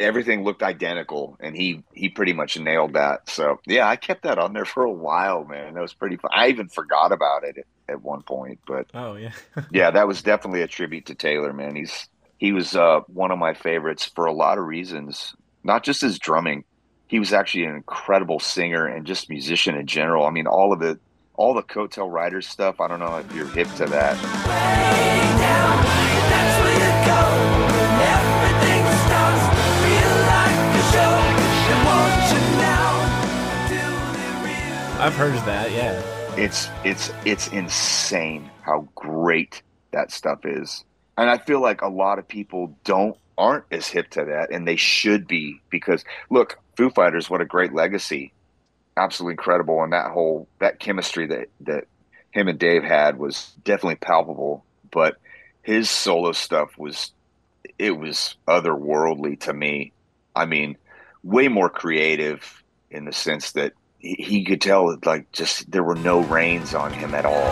everything 0.00 0.44
looked 0.44 0.62
identical 0.62 1.36
and 1.40 1.56
he 1.56 1.82
he 1.92 2.08
pretty 2.08 2.32
much 2.32 2.58
nailed 2.58 2.92
that 2.94 3.28
so 3.28 3.58
yeah 3.66 3.88
I 3.88 3.96
kept 3.96 4.22
that 4.22 4.38
on 4.38 4.52
there 4.52 4.64
for 4.64 4.84
a 4.84 4.90
while 4.92 5.44
man 5.44 5.74
that 5.74 5.80
was 5.80 5.92
pretty 5.92 6.16
fun 6.16 6.30
I 6.34 6.48
even 6.48 6.68
forgot 6.68 7.10
about 7.12 7.44
it 7.44 7.58
at, 7.58 7.94
at 7.94 8.02
one 8.02 8.22
point 8.22 8.60
but 8.66 8.86
Oh, 8.94 9.16
yeah. 9.16 9.32
yeah, 9.72 9.90
that 9.90 10.06
was 10.06 10.22
definitely 10.22 10.62
a 10.62 10.68
tribute 10.68 11.06
to 11.06 11.14
Taylor, 11.14 11.52
man. 11.52 11.74
He's 11.76 12.08
he 12.38 12.52
was 12.52 12.76
uh, 12.76 13.00
one 13.08 13.32
of 13.32 13.38
my 13.38 13.54
favorites 13.54 14.04
for 14.14 14.26
a 14.26 14.32
lot 14.32 14.58
of 14.58 14.64
reasons, 14.64 15.34
not 15.64 15.82
just 15.82 16.00
his 16.00 16.18
drumming. 16.20 16.64
He 17.08 17.18
was 17.18 17.32
actually 17.32 17.64
an 17.64 17.74
incredible 17.74 18.38
singer 18.38 18.86
and 18.86 19.04
just 19.06 19.28
musician 19.28 19.74
in 19.76 19.86
general. 19.88 20.24
I 20.26 20.30
mean, 20.30 20.46
all 20.46 20.72
of 20.72 20.80
it, 20.82 20.98
all 21.34 21.54
the 21.54 21.62
Coattail 21.62 22.08
Riders 22.12 22.46
stuff. 22.46 22.80
I 22.80 22.86
don't 22.86 23.00
know 23.00 23.16
if 23.16 23.34
you're 23.34 23.48
hip 23.48 23.66
to 23.76 23.86
that. 23.86 24.16
I've 35.00 35.14
heard 35.14 35.36
of 35.36 35.44
that, 35.44 35.70
yeah. 35.70 36.02
It's 36.36 36.68
it's 36.84 37.12
it's 37.24 37.46
insane 37.48 38.50
how 38.62 38.88
great 38.96 39.62
that 39.92 40.10
stuff 40.10 40.44
is. 40.44 40.82
And 41.16 41.30
I 41.30 41.38
feel 41.38 41.60
like 41.60 41.82
a 41.82 41.88
lot 41.88 42.18
of 42.18 42.26
people 42.26 42.76
don't 42.82 43.16
aren't 43.38 43.64
as 43.70 43.86
hip 43.86 44.10
to 44.10 44.24
that 44.24 44.50
and 44.50 44.66
they 44.66 44.74
should 44.74 45.28
be 45.28 45.60
because 45.70 46.04
look, 46.30 46.58
Foo 46.76 46.90
Fighters 46.90 47.30
what 47.30 47.40
a 47.40 47.44
great 47.44 47.72
legacy. 47.72 48.32
Absolutely 48.96 49.34
incredible 49.34 49.84
and 49.84 49.92
that 49.92 50.10
whole 50.10 50.48
that 50.58 50.80
chemistry 50.80 51.28
that 51.28 51.46
that 51.60 51.84
him 52.32 52.48
and 52.48 52.58
Dave 52.58 52.82
had 52.82 53.20
was 53.20 53.52
definitely 53.62 53.96
palpable, 53.96 54.64
but 54.90 55.16
his 55.62 55.88
solo 55.88 56.32
stuff 56.32 56.76
was 56.76 57.12
it 57.78 57.92
was 57.92 58.34
otherworldly 58.48 59.38
to 59.42 59.52
me. 59.52 59.92
I 60.34 60.46
mean, 60.46 60.76
way 61.22 61.46
more 61.46 61.70
creative 61.70 62.64
in 62.90 63.04
the 63.04 63.12
sense 63.12 63.52
that 63.52 63.74
he, 63.98 64.44
could 64.44 64.60
tell 64.60 64.88
that 64.88 65.04
like 65.04 65.30
just 65.32 65.70
there 65.70 65.82
were 65.82 65.94
no 65.96 66.20
reins 66.20 66.74
on 66.74 66.92
him 66.92 67.14
at 67.14 67.24
all. 67.24 67.48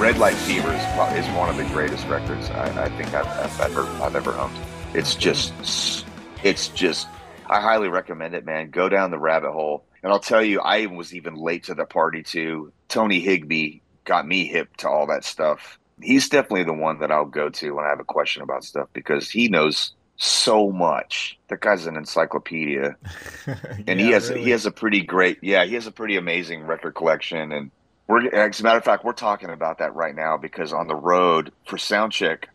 Red 0.00 0.18
Light 0.18 0.34
Fever 0.34 0.72
is, 0.72 1.24
is 1.24 1.34
one 1.36 1.48
of 1.48 1.56
the 1.56 1.64
greatest 1.72 2.06
records 2.08 2.50
I, 2.50 2.84
I 2.84 2.88
think 2.90 3.14
I've, 3.14 3.26
I've 3.26 3.60
ever 3.60 3.82
I've 4.02 4.16
ever 4.16 4.32
owned. 4.32 4.56
It's 4.94 5.14
just 5.14 6.04
it's 6.42 6.68
just 6.68 7.08
I 7.48 7.60
highly 7.60 7.88
recommend 7.88 8.34
it, 8.34 8.44
man. 8.44 8.70
Go 8.70 8.88
down 8.88 9.10
the 9.10 9.18
rabbit 9.18 9.52
hole, 9.52 9.84
and 10.02 10.12
I'll 10.12 10.18
tell 10.18 10.42
you, 10.42 10.60
I 10.60 10.86
was 10.86 11.14
even 11.14 11.34
late 11.34 11.64
to 11.64 11.74
the 11.74 11.84
party 11.84 12.22
too. 12.22 12.72
Tony 12.88 13.20
Higbee 13.20 13.80
got 14.04 14.26
me 14.26 14.46
hip 14.46 14.76
to 14.78 14.88
all 14.88 15.06
that 15.06 15.24
stuff. 15.24 15.78
He's 16.00 16.28
definitely 16.28 16.64
the 16.64 16.72
one 16.72 16.98
that 16.98 17.12
I'll 17.12 17.24
go 17.24 17.48
to 17.48 17.70
when 17.72 17.84
I 17.84 17.90
have 17.90 18.00
a 18.00 18.04
question 18.04 18.42
about 18.42 18.64
stuff 18.64 18.88
because 18.92 19.30
he 19.30 19.48
knows 19.48 19.92
so 20.22 20.70
much. 20.70 21.36
That 21.48 21.60
guy's 21.60 21.86
an 21.86 21.96
encyclopedia 21.96 22.96
and 23.86 23.98
he 24.00 24.10
has 24.12 24.30
really. 24.30 24.44
he 24.44 24.50
has 24.50 24.66
a 24.66 24.70
pretty 24.70 25.02
great 25.02 25.38
yeah 25.42 25.64
he 25.64 25.74
has 25.74 25.86
a 25.86 25.92
pretty 25.92 26.16
amazing 26.16 26.62
record 26.62 26.94
collection 26.94 27.52
and 27.52 27.70
we're 28.08 28.28
as 28.34 28.60
a 28.60 28.62
matter 28.62 28.78
of 28.78 28.84
fact 28.84 29.04
we're 29.04 29.12
talking 29.12 29.50
about 29.50 29.78
that 29.78 29.94
right 29.94 30.14
now 30.14 30.36
because 30.36 30.72
on 30.72 30.86
the 30.88 30.94
road 30.94 31.52
for 31.66 31.76
sound 31.76 32.12
check 32.12 32.48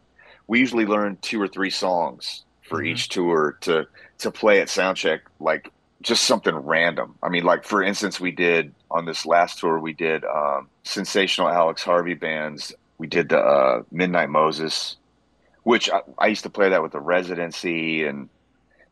we 0.47 0.59
usually 0.59 0.85
learn 0.85 1.17
two 1.21 1.41
or 1.41 1.47
three 1.47 1.69
songs 1.69 2.43
for 2.63 2.79
Mhm. 2.81 2.87
each 2.87 3.09
tour 3.09 3.57
to 3.61 3.85
to 4.19 4.31
play 4.31 4.61
at 4.61 4.69
sound 4.69 4.97
check 4.97 5.21
like 5.39 5.71
just 6.01 6.23
something 6.25 6.55
random 6.55 7.15
i 7.23 7.29
mean 7.29 7.43
like 7.43 7.63
for 7.63 7.81
instance 7.83 8.19
we 8.19 8.31
did 8.31 8.73
on 8.91 9.05
this 9.05 9.25
last 9.25 9.59
tour 9.59 9.79
we 9.79 9.93
did 9.93 10.23
um 10.25 10.67
sensational 10.83 11.49
alex 11.49 11.81
harvey 11.83 12.13
bands 12.13 12.73
we 12.97 13.07
did 13.07 13.29
the 13.29 13.39
uh 13.39 13.81
midnight 13.91 14.29
moses 14.29 14.96
which 15.67 15.89
I, 15.89 15.99
I 16.17 16.27
used 16.27 16.43
to 16.43 16.49
play 16.49 16.69
that 16.69 16.81
with 16.81 16.93
the 16.93 17.01
residency 17.01 18.05
and 18.05 18.29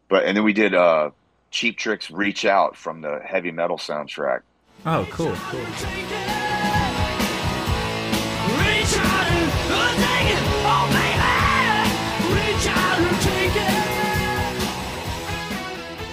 but 0.09 0.25
and 0.25 0.35
then 0.35 0.43
we 0.43 0.51
did 0.51 0.75
uh 0.75 1.11
cheap 1.49 1.77
tricks 1.77 2.11
reach 2.11 2.43
out 2.43 2.75
from 2.75 2.99
the 2.99 3.21
heavy 3.23 3.51
metal 3.51 3.77
soundtrack. 3.77 4.41
Oh, 4.85 5.07
cool, 5.09 5.33
cool. 5.33 5.61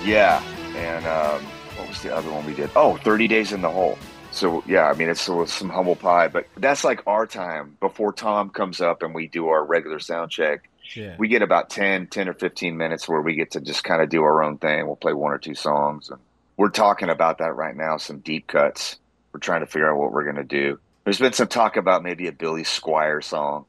yeah 0.04 0.42
and 0.76 1.06
um 1.06 1.42
what 1.76 1.88
was 1.88 2.02
the 2.02 2.14
other 2.14 2.30
one 2.30 2.46
we 2.46 2.54
did? 2.54 2.70
Oh 2.76 2.96
30 2.98 3.26
days 3.26 3.52
in 3.52 3.62
the 3.62 3.70
hole 3.70 3.98
so 4.32 4.62
yeah 4.66 4.88
i 4.88 4.94
mean 4.94 5.08
it's 5.08 5.20
some 5.20 5.68
humble 5.68 5.94
pie 5.96 6.28
but 6.28 6.46
that's 6.56 6.84
like 6.84 7.02
our 7.06 7.26
time. 7.26 7.76
Before 7.80 8.12
tom 8.12 8.50
comes 8.50 8.80
up 8.80 9.02
and 9.02 9.14
we 9.14 9.26
do 9.28 9.48
our 9.48 9.64
regular 9.64 10.00
sound 10.00 10.30
check 10.30 10.68
Yeah. 10.94 11.14
we 11.18 11.28
get 11.28 11.42
about 11.42 11.70
10 11.70 12.08
10 12.08 12.28
or 12.28 12.34
15 12.34 12.76
minutes 12.76 13.08
where 13.08 13.20
we 13.20 13.34
get 13.34 13.52
to 13.52 13.60
just 13.60 13.84
kind 13.84 14.02
of 14.02 14.08
do 14.08 14.22
our 14.22 14.42
own 14.42 14.58
thing. 14.58 14.86
We'll 14.86 14.96
play 14.96 15.12
one 15.12 15.32
or 15.32 15.38
two 15.38 15.54
songs 15.54 16.10
and 16.10 16.18
we're 16.56 16.68
talking 16.70 17.08
about 17.10 17.38
that 17.38 17.54
right 17.56 17.76
now 17.76 17.96
some 17.98 18.18
deep 18.18 18.46
cuts. 18.46 18.98
We're 19.32 19.40
trying 19.40 19.60
to 19.60 19.66
figure 19.66 19.90
out 19.90 19.98
what 19.98 20.12
we're 20.12 20.24
going 20.24 20.36
to 20.36 20.44
do. 20.44 20.78
There's 21.04 21.18
been 21.18 21.32
some 21.32 21.48
talk 21.48 21.76
about 21.76 22.02
maybe 22.02 22.26
a 22.28 22.32
billy 22.32 22.62
squier 22.64 23.22
song. 23.24 23.64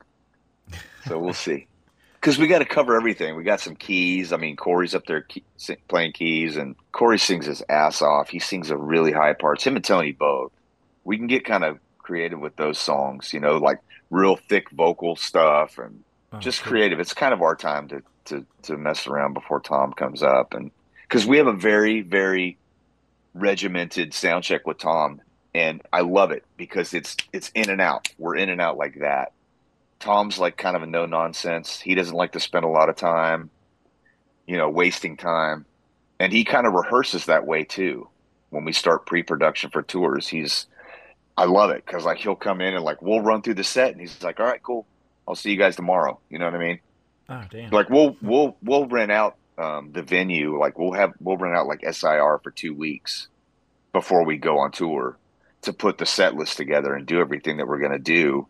So 1.07 1.17
we'll 1.19 1.33
see 1.47 1.67
because 2.23 2.37
we 2.37 2.47
got 2.47 2.59
to 2.59 2.65
cover 2.65 2.95
everything 2.95 3.35
we 3.35 3.43
got 3.43 3.59
some 3.59 3.75
keys 3.75 4.31
i 4.31 4.37
mean 4.37 4.55
corey's 4.55 4.95
up 4.95 5.05
there 5.05 5.21
key, 5.21 5.43
playing 5.89 6.13
keys 6.13 6.55
and 6.55 6.75
corey 6.93 7.19
sings 7.19 7.45
his 7.45 7.61
ass 7.67 8.01
off 8.01 8.29
he 8.29 8.39
sings 8.39 8.69
a 8.69 8.77
really 8.77 9.11
high 9.11 9.33
parts 9.33 9.65
him 9.65 9.75
and 9.75 9.83
tony 9.83 10.11
both 10.13 10.51
we 11.03 11.17
can 11.17 11.27
get 11.27 11.43
kind 11.45 11.63
of 11.63 11.77
creative 11.97 12.39
with 12.39 12.55
those 12.55 12.79
songs 12.79 13.33
you 13.33 13.39
know 13.39 13.57
like 13.57 13.79
real 14.09 14.37
thick 14.37 14.69
vocal 14.71 15.15
stuff 15.15 15.77
and 15.77 16.03
Oh, 16.33 16.39
just 16.39 16.63
cool. 16.63 16.71
creative. 16.71 16.99
It's 16.99 17.13
kind 17.13 17.33
of 17.33 17.41
our 17.41 17.55
time 17.55 17.87
to 17.89 18.01
to 18.25 18.45
to 18.63 18.77
mess 18.77 19.05
around 19.07 19.33
before 19.33 19.59
Tom 19.59 19.93
comes 19.93 20.23
up, 20.23 20.53
and 20.53 20.71
because 21.03 21.25
we 21.25 21.37
have 21.37 21.47
a 21.47 21.53
very 21.53 22.01
very 22.01 22.57
regimented 23.33 24.13
sound 24.13 24.43
check 24.43 24.65
with 24.65 24.79
Tom, 24.79 25.21
and 25.53 25.81
I 25.91 26.01
love 26.01 26.31
it 26.31 26.43
because 26.57 26.93
it's 26.93 27.15
it's 27.31 27.51
in 27.53 27.69
and 27.69 27.79
out. 27.79 28.09
We're 28.17 28.35
in 28.35 28.49
and 28.49 28.59
out 28.59 28.77
like 28.77 28.99
that. 28.99 29.31
Tom's 30.03 30.37
like 30.37 30.57
kind 30.57 30.75
of 30.75 30.83
a 30.83 30.85
no 30.85 31.05
nonsense. 31.05 31.79
He 31.79 31.95
doesn't 31.95 32.15
like 32.15 32.33
to 32.33 32.39
spend 32.41 32.65
a 32.65 32.69
lot 32.69 32.89
of 32.89 32.97
time, 32.97 33.49
you 34.45 34.57
know, 34.57 34.69
wasting 34.69 35.15
time, 35.15 35.65
and 36.19 36.33
he 36.33 36.43
kind 36.43 36.67
of 36.67 36.73
rehearses 36.73 37.25
that 37.25 37.47
way 37.47 37.63
too. 37.63 38.09
When 38.49 38.65
we 38.65 38.73
start 38.73 39.05
pre 39.05 39.23
production 39.23 39.69
for 39.69 39.81
tours, 39.81 40.27
he's 40.27 40.67
I 41.37 41.45
love 41.45 41.69
it 41.71 41.85
because 41.85 42.03
like 42.03 42.17
he'll 42.17 42.35
come 42.35 42.59
in 42.59 42.75
and 42.75 42.83
like 42.83 43.01
we'll 43.01 43.21
run 43.21 43.41
through 43.41 43.53
the 43.53 43.63
set, 43.63 43.93
and 43.93 44.01
he's 44.01 44.21
like, 44.21 44.41
"All 44.41 44.45
right, 44.45 44.61
cool." 44.61 44.85
I'll 45.25 45.35
see 45.35 45.51
you 45.51 45.57
guys 45.57 45.77
tomorrow. 45.77 46.19
You 46.29 46.37
know 46.37 46.45
what 46.45 46.55
I 46.55 46.59
mean? 46.59 46.79
Oh 47.29 47.43
damn. 47.49 47.71
Like 47.71 47.89
we'll 47.89 48.17
we'll 48.21 48.57
we'll 48.61 48.87
rent 48.87 49.09
out 49.09 49.37
um, 49.57 49.93
the 49.93 50.03
venue. 50.03 50.59
Like 50.59 50.77
we'll 50.77 50.91
have 50.91 51.13
we'll 51.21 51.37
rent 51.37 51.55
out 51.55 51.67
like 51.67 51.81
SIR 51.89 52.41
for 52.43 52.51
two 52.51 52.73
weeks 52.73 53.29
before 53.93 54.25
we 54.25 54.35
go 54.37 54.59
on 54.59 54.71
tour 54.71 55.17
to 55.61 55.71
put 55.71 55.97
the 55.97 56.05
set 56.05 56.35
list 56.35 56.57
together 56.57 56.93
and 56.93 57.05
do 57.05 57.21
everything 57.21 57.55
that 57.57 57.67
we're 57.67 57.79
gonna 57.79 57.99
do. 57.99 58.47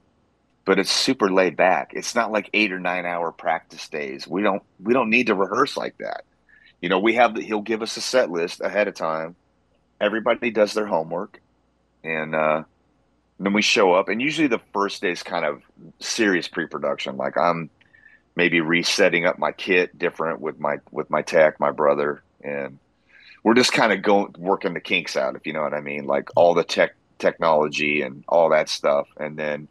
But 0.66 0.80
it's 0.80 0.92
super 0.92 1.32
laid 1.32 1.58
back. 1.58 1.92
It's 1.94 2.16
not 2.16 2.32
like 2.32 2.50
eight 2.54 2.72
or 2.72 2.80
nine 2.80 3.06
hour 3.06 3.32
practice 3.32 3.90
days. 3.90 4.28
We 4.28 4.42
don't 4.44 4.64
we 4.82 4.94
don't 4.94 5.10
need 5.10 5.28
to 5.28 5.36
rehearse 5.36 5.76
like 5.76 5.98
that. 5.98 6.24
You 6.82 6.90
know, 6.90 7.00
we 7.00 7.16
have 7.16 7.36
the, 7.36 7.42
he'll 7.42 7.62
give 7.62 7.82
us 7.82 7.98
a 7.98 8.02
set 8.02 8.30
list 8.32 8.62
ahead 8.62 8.88
of 8.88 8.96
time. 8.96 9.36
Everybody 10.00 10.52
does 10.52 10.74
their 10.74 10.86
homework, 10.86 11.42
and 12.04 12.36
uh, 12.36 12.64
then 13.40 13.54
we 13.54 13.62
show 13.62 13.94
up. 13.94 14.10
And 14.10 14.22
usually 14.22 14.48
the 14.48 14.62
first 14.74 15.02
day 15.02 15.12
is 15.12 15.24
kind 15.24 15.46
of 15.46 15.62
serious 16.00 16.48
pre-production. 16.48 17.18
Like 17.18 17.38
I'm 17.38 17.70
maybe 18.36 18.62
resetting 18.62 19.26
up 19.26 19.38
my 19.38 19.52
kit 19.52 19.98
different 19.98 20.42
with 20.42 20.60
my 20.60 20.78
with 20.92 21.10
my 21.10 21.22
tech, 21.22 21.60
my 21.60 21.72
brother, 21.72 22.24
and 22.42 22.80
we're 23.44 23.54
just 23.54 23.74
kind 23.74 23.92
of 23.92 24.02
going 24.02 24.36
working 24.38 24.74
the 24.74 24.80
kinks 24.80 25.18
out, 25.18 25.36
if 25.36 25.46
you 25.46 25.54
know 25.54 25.62
what 25.62 25.74
I 25.74 25.82
mean. 25.82 26.06
Like 26.06 26.30
all 26.36 26.54
the 26.54 26.64
tech 26.64 26.96
technology 27.20 28.02
and 28.02 28.24
all 28.28 28.50
that 28.50 28.70
stuff, 28.70 29.08
and 29.18 29.38
then 29.38 29.68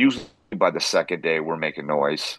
usually 0.00 0.26
by 0.56 0.70
the 0.70 0.80
second 0.80 1.22
day 1.22 1.40
we're 1.40 1.56
making 1.56 1.86
noise, 1.86 2.38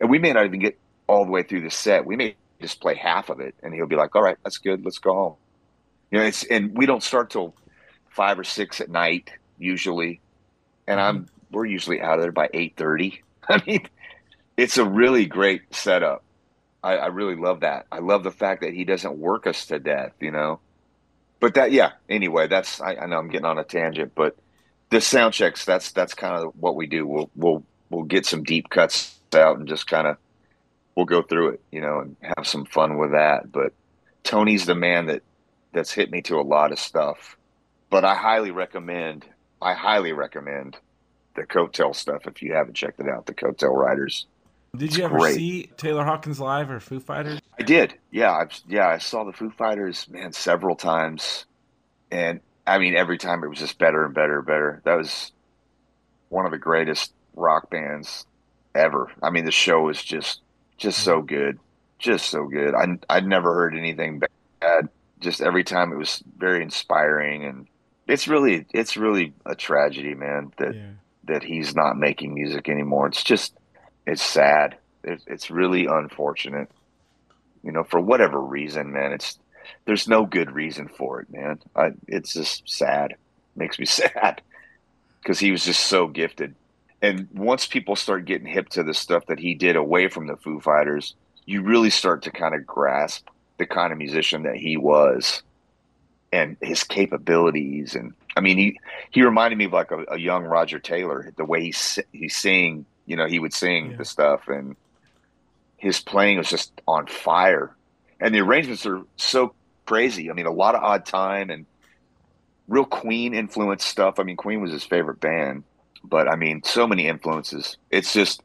and 0.00 0.08
we 0.10 0.18
may 0.18 0.32
not 0.32 0.46
even 0.46 0.60
get 0.60 0.78
all 1.06 1.24
the 1.24 1.30
way 1.30 1.42
through 1.42 1.62
the 1.62 1.70
set. 1.70 2.06
We 2.06 2.16
may 2.16 2.36
just 2.60 2.80
play 2.80 2.94
half 2.94 3.28
of 3.28 3.40
it, 3.40 3.54
and 3.62 3.74
he'll 3.74 3.86
be 3.86 3.96
like, 3.96 4.14
"All 4.14 4.22
right, 4.22 4.38
that's 4.44 4.58
good. 4.58 4.84
Let's 4.84 4.98
go 4.98 5.14
home." 5.14 5.34
You 6.10 6.18
know, 6.18 6.24
it's 6.24 6.44
and 6.44 6.76
we 6.76 6.86
don't 6.86 7.02
start 7.02 7.30
till 7.30 7.54
five 8.08 8.38
or 8.38 8.44
six 8.44 8.80
at 8.80 8.88
night 8.88 9.30
usually, 9.58 10.20
and 10.86 11.00
I'm 11.00 11.16
mm-hmm. 11.24 11.56
we're 11.56 11.66
usually 11.66 12.00
out 12.00 12.18
of 12.18 12.22
there 12.22 12.32
by 12.32 12.48
eight 12.54 12.76
thirty. 12.76 13.22
I 13.48 13.62
mean, 13.66 13.86
it's 14.56 14.78
a 14.78 14.84
really 14.84 15.26
great 15.26 15.74
setup. 15.74 16.22
I, 16.82 16.96
I 16.96 17.06
really 17.06 17.36
love 17.36 17.60
that. 17.60 17.86
I 17.90 17.98
love 17.98 18.22
the 18.22 18.30
fact 18.30 18.62
that 18.62 18.72
he 18.72 18.84
doesn't 18.84 19.18
work 19.18 19.46
us 19.46 19.66
to 19.66 19.78
death. 19.78 20.12
You 20.20 20.30
know, 20.30 20.60
but 21.40 21.54
that 21.54 21.72
yeah. 21.72 21.92
Anyway, 22.08 22.46
that's 22.46 22.80
I, 22.80 22.94
I 22.94 23.06
know 23.06 23.18
I'm 23.18 23.28
getting 23.28 23.46
on 23.46 23.58
a 23.58 23.64
tangent, 23.64 24.12
but 24.14 24.36
the 24.96 25.00
sound 25.02 25.34
checks. 25.34 25.64
That's 25.66 25.92
that's 25.92 26.14
kind 26.14 26.42
of 26.42 26.54
what 26.58 26.74
we 26.74 26.86
do. 26.86 27.06
We'll 27.06 27.30
we'll 27.36 27.62
we'll 27.90 28.04
get 28.04 28.24
some 28.24 28.42
deep 28.42 28.70
cuts 28.70 29.20
out 29.34 29.58
and 29.58 29.68
just 29.68 29.86
kind 29.86 30.06
of 30.06 30.16
we'll 30.94 31.06
go 31.06 31.20
through 31.20 31.50
it, 31.50 31.60
you 31.70 31.82
know, 31.82 32.00
and 32.00 32.16
have 32.22 32.46
some 32.46 32.64
fun 32.64 32.96
with 32.96 33.12
that. 33.12 33.52
But 33.52 33.74
Tony's 34.24 34.64
the 34.64 34.74
man 34.74 35.06
that 35.06 35.22
that's 35.72 35.92
hit 35.92 36.10
me 36.10 36.22
to 36.22 36.36
a 36.36 36.42
lot 36.42 36.72
of 36.72 36.78
stuff. 36.78 37.36
But 37.90 38.04
I 38.04 38.14
highly 38.14 38.50
recommend, 38.50 39.26
I 39.60 39.74
highly 39.74 40.12
recommend 40.12 40.78
the 41.34 41.42
Coattail 41.42 41.94
stuff 41.94 42.26
if 42.26 42.40
you 42.42 42.54
haven't 42.54 42.74
checked 42.74 42.98
it 42.98 43.08
out. 43.08 43.26
The 43.26 43.34
Coattail 43.34 43.76
Riders. 43.76 44.26
Did 44.74 44.96
you 44.96 45.04
ever 45.04 45.18
great. 45.18 45.36
see 45.36 45.70
Taylor 45.76 46.04
Hawkins 46.04 46.40
live 46.40 46.70
or 46.70 46.80
Foo 46.80 47.00
Fighters? 47.00 47.40
I 47.58 47.62
did, 47.62 47.94
yeah, 48.10 48.30
I, 48.32 48.46
yeah. 48.66 48.88
I 48.88 48.98
saw 48.98 49.24
the 49.24 49.32
Foo 49.32 49.50
Fighters, 49.50 50.06
man, 50.08 50.32
several 50.32 50.76
times, 50.76 51.46
and 52.10 52.40
I 52.66 52.78
mean, 52.78 52.96
every 52.96 53.18
time 53.18 53.44
it 53.44 53.48
was 53.48 53.58
just 53.58 53.78
better 53.78 54.04
and 54.04 54.14
better 54.14 54.38
and 54.38 54.46
better. 54.46 54.82
That 54.84 54.96
was 54.96 55.32
one 56.28 56.46
of 56.46 56.50
the 56.50 56.58
greatest 56.58 57.12
rock 57.34 57.70
bands 57.70 58.26
ever. 58.74 59.10
I 59.22 59.30
mean, 59.30 59.44
the 59.44 59.52
show 59.52 59.82
was 59.82 60.02
just 60.02 60.40
just 60.76 60.98
so 61.02 61.18
mm-hmm. 61.18 61.26
good, 61.26 61.58
just 61.98 62.28
so 62.28 62.46
good. 62.46 62.74
I 62.74 62.86
I'd 63.08 63.26
never 63.26 63.54
heard 63.54 63.76
anything 63.76 64.22
bad. 64.60 64.88
Just 65.20 65.40
every 65.40 65.64
time 65.64 65.92
it 65.92 65.96
was 65.96 66.22
very 66.36 66.62
inspiring, 66.62 67.44
and 67.44 67.66
it's 68.06 68.28
really 68.28 68.66
it's 68.74 68.96
really 68.96 69.32
a 69.44 69.54
tragedy, 69.54 70.14
man, 70.14 70.52
that 70.58 70.74
Yeah. 70.74 70.90
that 71.24 71.42
he's 71.42 71.74
not 71.74 71.96
making 71.96 72.34
music 72.34 72.68
anymore. 72.68 73.06
It's 73.06 73.24
just 73.24 73.56
it's 74.06 74.22
sad. 74.22 74.76
It's 75.04 75.24
it's 75.26 75.50
really 75.50 75.86
unfortunate. 75.86 76.70
You 77.62 77.72
know, 77.72 77.84
for 77.84 78.00
whatever 78.00 78.40
reason, 78.40 78.92
man. 78.92 79.12
It's 79.12 79.38
there's 79.84 80.08
no 80.08 80.24
good 80.26 80.50
reason 80.52 80.88
for 80.88 81.20
it, 81.20 81.30
man. 81.30 81.58
I, 81.74 81.92
it's 82.08 82.32
just 82.32 82.68
sad. 82.68 83.14
Makes 83.54 83.78
me 83.78 83.86
sad 83.86 84.42
because 85.22 85.38
he 85.38 85.50
was 85.50 85.64
just 85.64 85.86
so 85.86 86.06
gifted. 86.08 86.54
And 87.02 87.28
once 87.34 87.66
people 87.66 87.94
start 87.96 88.24
getting 88.24 88.46
hip 88.46 88.68
to 88.70 88.82
the 88.82 88.94
stuff 88.94 89.26
that 89.26 89.38
he 89.38 89.54
did 89.54 89.76
away 89.76 90.08
from 90.08 90.26
the 90.26 90.36
Foo 90.36 90.60
Fighters, 90.60 91.14
you 91.44 91.62
really 91.62 91.90
start 91.90 92.22
to 92.22 92.30
kind 92.30 92.54
of 92.54 92.66
grasp 92.66 93.28
the 93.58 93.66
kind 93.66 93.92
of 93.92 93.98
musician 93.98 94.42
that 94.44 94.56
he 94.56 94.76
was 94.76 95.42
and 96.32 96.56
his 96.60 96.84
capabilities. 96.84 97.94
And 97.94 98.14
I 98.36 98.40
mean, 98.40 98.56
he 98.58 98.78
he 99.10 99.22
reminded 99.22 99.56
me 99.56 99.66
of 99.66 99.72
like 99.72 99.90
a, 99.90 100.04
a 100.12 100.18
young 100.18 100.44
Roger 100.44 100.78
Taylor. 100.78 101.32
The 101.36 101.44
way 101.44 101.62
he 101.70 101.74
he 102.12 102.28
sing, 102.28 102.86
you 103.06 103.16
know, 103.16 103.26
he 103.26 103.38
would 103.38 103.52
sing 103.52 103.92
Yeah. 103.92 103.96
the 103.98 104.04
stuff, 104.04 104.48
and 104.48 104.74
his 105.76 106.00
playing 106.00 106.38
was 106.38 106.48
just 106.50 106.72
on 106.88 107.06
fire. 107.06 107.74
And 108.20 108.34
the 108.34 108.40
arrangements 108.40 108.86
are 108.86 109.02
so 109.16 109.54
crazy. 109.86 110.30
I 110.30 110.34
mean, 110.34 110.46
a 110.46 110.52
lot 110.52 110.74
of 110.74 110.82
odd 110.82 111.06
time 111.06 111.50
and 111.50 111.66
real 112.68 112.84
Queen 112.84 113.34
influence 113.34 113.84
stuff. 113.84 114.18
I 114.18 114.22
mean, 114.24 114.36
Queen 114.36 114.60
was 114.60 114.72
his 114.72 114.84
favorite 114.84 115.20
band, 115.20 115.64
but 116.04 116.28
I 116.28 116.36
mean, 116.36 116.62
so 116.64 116.86
many 116.86 117.06
influences. 117.06 117.76
It's 117.90 118.12
just 118.12 118.42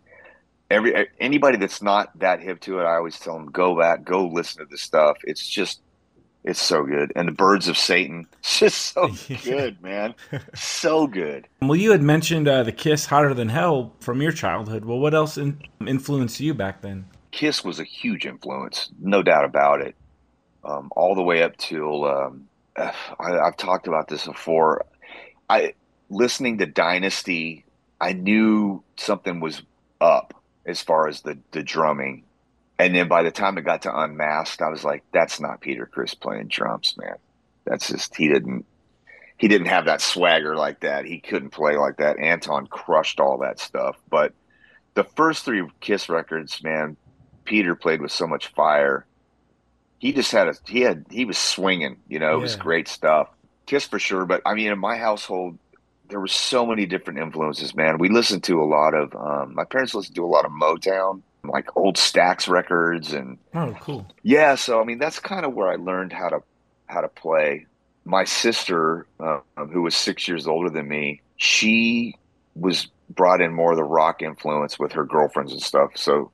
every 0.70 1.08
anybody 1.20 1.58
that's 1.58 1.82
not 1.82 2.18
that 2.20 2.40
hip 2.40 2.62
to 2.62 2.80
it, 2.80 2.84
I 2.84 2.96
always 2.96 3.20
tell 3.20 3.36
them 3.36 3.48
go 3.48 3.78
back, 3.78 4.04
go 4.04 4.28
listen 4.28 4.64
to 4.64 4.70
this 4.70 4.82
stuff. 4.82 5.18
It's 5.24 5.48
just 5.48 5.82
it's 6.44 6.62
so 6.62 6.84
good. 6.84 7.12
And 7.16 7.28
the 7.28 7.34
Birds 7.34 7.68
of 7.68 7.78
Satan, 7.78 8.28
it's 8.40 8.60
just 8.60 8.94
so 8.94 9.10
good, 9.44 9.82
man. 9.82 10.16
So 10.56 11.08
good. 11.08 11.48
Well, 11.62 11.76
you 11.76 11.92
had 11.92 12.02
mentioned 12.02 12.48
uh, 12.48 12.64
the 12.64 12.72
Kiss 12.72 13.06
"Hotter 13.06 13.34
Than 13.34 13.50
Hell" 13.50 13.94
from 14.00 14.22
your 14.22 14.32
childhood. 14.32 14.86
Well, 14.86 15.00
what 15.00 15.14
else 15.14 15.38
in- 15.38 15.62
influenced 15.86 16.40
you 16.40 16.54
back 16.54 16.82
then? 16.82 17.06
Kiss 17.32 17.64
was 17.64 17.80
a 17.80 17.86
huge 17.86 18.26
influence, 18.26 18.90
no 19.00 19.24
doubt 19.24 19.46
about 19.46 19.82
it. 19.82 19.96
Um, 20.64 20.90
all 20.96 21.16
the 21.16 21.24
way 21.24 21.42
up 21.44 21.58
till 21.58 22.06
um, 22.06 22.48
I, 22.78 22.92
I've 23.20 23.58
talked 23.58 23.88
about 23.88 24.08
this 24.08 24.26
before. 24.26 24.86
I 25.50 25.74
listening 26.10 26.60
to 26.60 26.66
Dynasty, 26.66 27.66
I 28.00 28.14
knew 28.14 28.84
something 28.98 29.40
was 29.40 29.62
up 30.00 30.34
as 30.66 30.82
far 30.82 31.08
as 31.08 31.22
the 31.22 31.38
the 31.52 31.64
drumming, 31.64 32.24
and 32.80 32.96
then 32.96 33.08
by 33.08 33.24
the 33.24 33.32
time 33.32 33.58
it 33.58 33.64
got 33.64 33.84
to 33.84 34.02
Unmasked, 34.02 34.62
I 34.62 34.70
was 34.70 34.84
like, 34.84 35.04
"That's 35.12 35.40
not 35.40 35.62
Peter 35.62 35.86
Criss 35.86 36.14
playing 36.14 36.48
drums, 36.48 36.96
man. 36.98 37.16
That's 37.66 37.90
just 37.90 38.16
he 38.16 38.28
didn't." 38.28 38.66
He 39.38 39.48
didn't 39.48 39.70
have 39.70 39.86
that 39.86 40.02
swagger 40.02 40.56
like 40.56 40.82
that. 40.82 41.06
He 41.06 41.20
couldn't 41.20 41.50
play 41.50 41.76
like 41.76 41.98
that. 41.98 42.20
Anton 42.20 42.68
crushed 42.68 43.20
all 43.20 43.40
that 43.40 43.60
stuff. 43.60 43.98
But 44.08 44.36
the 44.94 45.04
first 45.04 45.46
three 45.46 45.68
Kiss 45.80 46.10
records, 46.10 46.62
man, 46.64 46.96
Peter 47.44 47.76
played 47.76 48.02
with 48.02 48.12
so 48.12 48.28
much 48.28 48.50
fire. 48.50 49.08
He 50.02 50.14
just 50.14 50.32
had 50.32 50.48
a 50.48 50.56
he 50.68 50.82
had 50.82 51.06
he 51.12 51.26
was 51.26 51.38
swinging, 51.38 51.98
you 52.10 52.18
know, 52.18 52.34
it 52.34 52.42
was 52.42 52.56
great 52.56 52.88
stuff. 52.88 53.30
Kiss 53.68 53.86
for 53.88 54.00
sure, 54.00 54.26
but 54.26 54.42
I 54.48 54.56
mean, 54.56 54.72
in 54.72 54.80
my 54.80 54.98
household, 54.98 55.60
there 56.10 56.20
were 56.20 56.26
so 56.28 56.66
many 56.66 56.88
different 56.88 57.20
influences, 57.20 57.76
man. 57.76 58.00
We 58.00 58.10
listened 58.10 58.44
to 58.46 58.62
a 58.62 58.66
lot 58.66 58.96
of 58.96 59.16
um, 59.16 59.54
my 59.54 59.64
parents 59.64 59.94
listened 59.94 60.16
to 60.16 60.26
a 60.26 60.28
lot 60.28 60.44
of 60.44 60.52
Motown, 60.52 61.22
like 61.44 61.78
old 61.78 61.98
Stax 61.98 62.50
records, 62.50 63.14
and 63.14 63.38
Oh, 63.54 63.78
cool. 63.80 64.08
yeah. 64.24 64.56
So 64.56 64.82
I 64.82 64.86
mean, 64.86 64.98
that's 64.98 65.20
kind 65.20 65.46
of 65.46 65.54
where 65.54 65.70
I 65.70 65.76
learned 65.76 66.14
how 66.14 66.30
to 66.30 66.40
how 66.88 67.02
to 67.02 67.08
play. 67.08 67.68
My 68.04 68.24
sister, 68.24 69.06
uh, 69.20 69.42
who 69.72 69.84
was 69.84 69.96
six 69.96 70.28
years 70.28 70.48
older 70.48 70.72
than 70.72 70.88
me, 70.88 71.22
she 71.38 72.16
was 72.56 72.88
brought 73.12 73.40
in 73.42 73.54
more 73.54 73.72
of 73.74 73.78
the 73.78 73.84
rock 73.84 74.24
influence 74.24 74.80
with 74.80 74.94
her 74.94 75.06
girlfriends 75.06 75.52
and 75.52 75.62
stuff. 75.62 75.92
So 75.96 76.32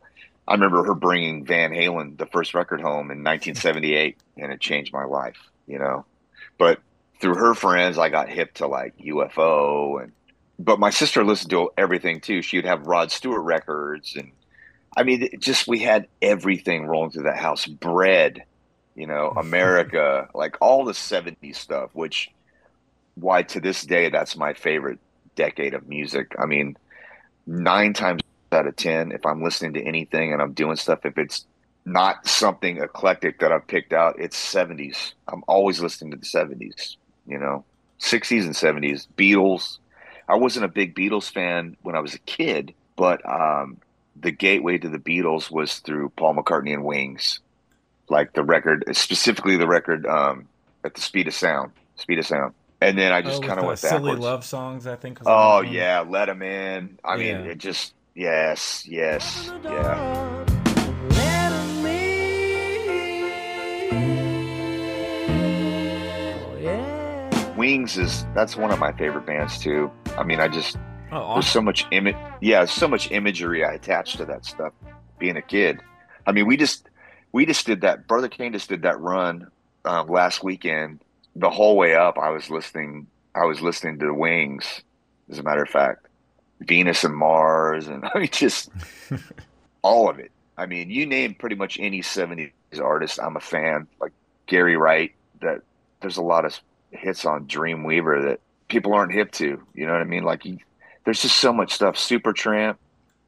I 0.48 0.54
remember 0.54 0.84
her 0.84 0.96
bringing 0.96 1.46
Van 1.46 1.72
Halen, 1.72 2.18
the 2.18 2.26
first 2.26 2.54
record, 2.54 2.80
home 2.80 3.12
in 3.12 3.24
1978, 3.24 4.18
and 4.38 4.52
it 4.52 4.62
changed 4.62 4.94
my 4.94 5.04
life, 5.04 5.38
you 5.68 5.78
know. 5.78 6.06
But 6.58 6.80
through 7.20 7.36
her 7.36 7.54
friends, 7.54 7.98
I 7.98 8.10
got 8.10 8.30
hip 8.30 8.54
to 8.56 8.68
like 8.68 8.98
UFO, 8.98 10.02
and 10.02 10.14
but 10.58 10.80
my 10.80 10.90
sister 10.90 11.24
listened 11.26 11.52
to 11.52 11.72
everything 11.78 12.22
too. 12.22 12.42
She'd 12.42 12.66
have 12.66 12.88
Rod 12.88 13.12
Stewart 13.12 13.44
records, 13.44 14.16
and 14.16 14.32
I 14.96 15.04
mean, 15.04 15.30
just 15.40 15.68
we 15.68 15.80
had 15.80 16.08
everything 16.22 16.88
rolling 16.88 17.12
through 17.12 17.24
that 17.24 17.38
house. 17.38 17.66
Bread, 17.66 18.44
you 18.96 19.06
know, 19.06 19.34
America, 19.38 20.30
like 20.34 20.58
all 20.62 20.86
the 20.86 20.94
70s 20.94 21.56
stuff, 21.56 21.90
which 21.94 22.32
why 23.16 23.42
to 23.42 23.60
this 23.60 23.84
day 23.84 24.10
that's 24.10 24.38
my 24.38 24.54
favorite 24.54 25.00
decade 25.36 25.74
of 25.74 25.90
music. 25.90 26.36
I 26.40 26.46
mean, 26.46 26.78
nine 27.46 27.94
times 27.94 28.22
out 28.52 28.68
of 28.68 28.76
ten, 28.76 29.12
if 29.12 29.26
I'm 29.26 29.44
listening 29.44 29.74
to 29.74 29.84
anything 29.84 30.34
and 30.34 30.42
I'm 30.42 30.54
doing 30.54 30.76
stuff, 30.76 31.06
if 31.06 31.18
it's 31.18 31.46
not 31.88 32.28
something 32.28 32.82
eclectic 32.82 33.40
that 33.40 33.52
I've 33.52 33.66
picked 33.66 33.94
out, 33.94 34.20
it's 34.20 34.38
70s. 34.38 35.14
I'm 35.28 35.44
always 35.48 35.80
listening 35.80 36.12
to 36.12 36.18
the 36.18 36.26
70s, 36.26 36.98
you 37.26 37.40
know, 37.40 37.64
60s 38.02 38.44
and 38.44 38.54
70s. 38.54 39.08
Beatles. 39.18 39.80
I 40.28 40.36
wasn't 40.36 40.66
a 40.66 40.68
big 40.68 40.96
Beatles 40.96 41.32
fan 41.32 41.78
when 41.84 41.96
I 41.96 42.02
was 42.02 42.14
a 42.14 42.20
kid, 42.20 42.74
but 42.98 43.22
um, 43.26 43.78
the 44.20 44.32
gateway 44.32 44.78
to 44.78 44.90
the 44.90 45.00
Beatles 45.00 45.50
was 45.50 45.80
through 45.80 46.10
Paul 46.10 46.36
McCartney 46.36 46.74
and 46.74 46.84
Wings, 46.84 47.40
like 48.10 48.34
the 48.34 48.44
record, 48.44 48.84
specifically 48.92 49.56
the 49.56 49.68
record 49.68 50.06
um, 50.06 50.50
at 50.84 50.94
the 50.94 51.02
speed 51.02 51.30
of 51.30 51.34
sound, 51.34 51.72
speed 51.96 52.20
of 52.20 52.26
sound. 52.26 52.54
And 52.82 52.98
then 52.98 53.14
I 53.14 53.22
just 53.22 53.42
oh, 53.42 53.48
kind 53.48 53.60
of 53.60 53.66
went 53.66 53.80
silly 53.80 54.12
backwards. 54.12 54.20
love 54.20 54.46
songs. 54.46 54.86
I 54.86 54.98
think. 54.98 55.20
Oh 55.26 55.62
yeah, 55.62 56.02
let 56.02 56.30
him 56.30 56.44
in. 56.44 57.00
I 57.04 57.18
mean, 57.18 57.38
it 57.38 57.58
just 57.58 57.94
Yes, 58.18 58.84
yes, 58.88 59.52
yeah. 59.64 60.44
Wings 67.56 68.00
is 68.00 68.26
that's 68.34 68.58
one 68.58 68.72
of 68.72 68.80
my 68.80 68.92
favorite 68.94 69.28
bands 69.28 69.60
too. 69.60 69.92
I 70.18 70.24
mean, 70.24 70.40
I 70.40 70.48
just 70.48 70.78
Oh, 71.12 71.36
there's 71.36 71.46
so 71.46 71.62
much 71.62 71.86
image. 71.92 72.16
Yeah, 72.42 72.66
so 72.66 72.88
much 72.88 73.12
imagery 73.12 73.64
I 73.64 73.74
attached 73.74 74.18
to 74.18 74.26
that 74.26 74.46
stuff. 74.46 74.74
Being 75.20 75.38
a 75.38 75.42
kid, 75.44 75.80
I 76.26 76.32
mean, 76.32 76.48
we 76.48 76.58
just 76.58 76.90
we 77.34 77.46
just 77.46 77.68
did 77.68 77.82
that. 77.82 78.08
Brother 78.08 78.30
Kane 78.30 78.52
just 78.52 78.68
did 78.68 78.82
that 78.82 79.00
run 79.00 79.52
um, 79.86 80.08
last 80.08 80.44
weekend. 80.44 81.02
The 81.36 81.52
whole 81.52 81.78
way 81.78 81.94
up, 81.94 82.18
I 82.18 82.32
was 82.32 82.50
listening. 82.50 83.06
I 83.36 83.46
was 83.46 83.62
listening 83.62 84.00
to 84.00 84.08
the 84.08 84.14
Wings. 84.16 84.82
As 85.30 85.38
a 85.38 85.44
matter 85.44 85.62
of 85.62 85.70
fact, 85.70 86.07
Venus 86.62 87.04
and 87.04 87.16
Mars, 87.16 87.88
and 87.88 88.06
I 88.14 88.20
mean, 88.20 88.30
just 88.32 88.70
all 89.82 90.10
of 90.10 90.20
it. 90.20 90.32
I 90.58 90.66
mean, 90.66 90.90
you 90.90 91.06
name 91.06 91.36
pretty 91.36 91.56
much 91.56 91.80
any 91.80 92.02
'70s 92.02 92.52
artist, 92.82 93.20
I'm 93.22 93.36
a 93.36 93.40
fan. 93.42 93.88
Like 94.00 94.12
Gary 94.48 94.78
Wright. 94.78 95.14
That 95.42 95.62
there's 96.02 96.18
a 96.18 96.22
lot 96.24 96.46
of 96.46 96.60
hits 96.92 97.26
on 97.26 97.46
Dreamweaver 97.48 98.24
that 98.30 98.40
people 98.70 98.94
aren't 98.94 99.14
hip 99.14 99.32
to. 99.34 99.62
You 99.76 99.86
know 99.86 99.92
what 99.94 100.02
I 100.02 100.06
mean? 100.06 100.24
Like 100.24 100.42
he, 100.44 100.64
there's 101.06 101.22
just 101.22 101.38
so 101.38 101.54
much 101.54 101.74
stuff. 101.74 101.96
Supertramp. 101.96 102.78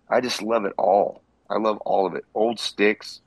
I 0.10 0.22
just 0.22 0.42
love 0.42 0.66
it 0.66 0.74
all. 0.78 1.22
I 1.52 1.58
love 1.58 1.78
all 1.80 2.08
of 2.08 2.16
it. 2.16 2.26
Old 2.34 2.60
Styx, 2.60 3.22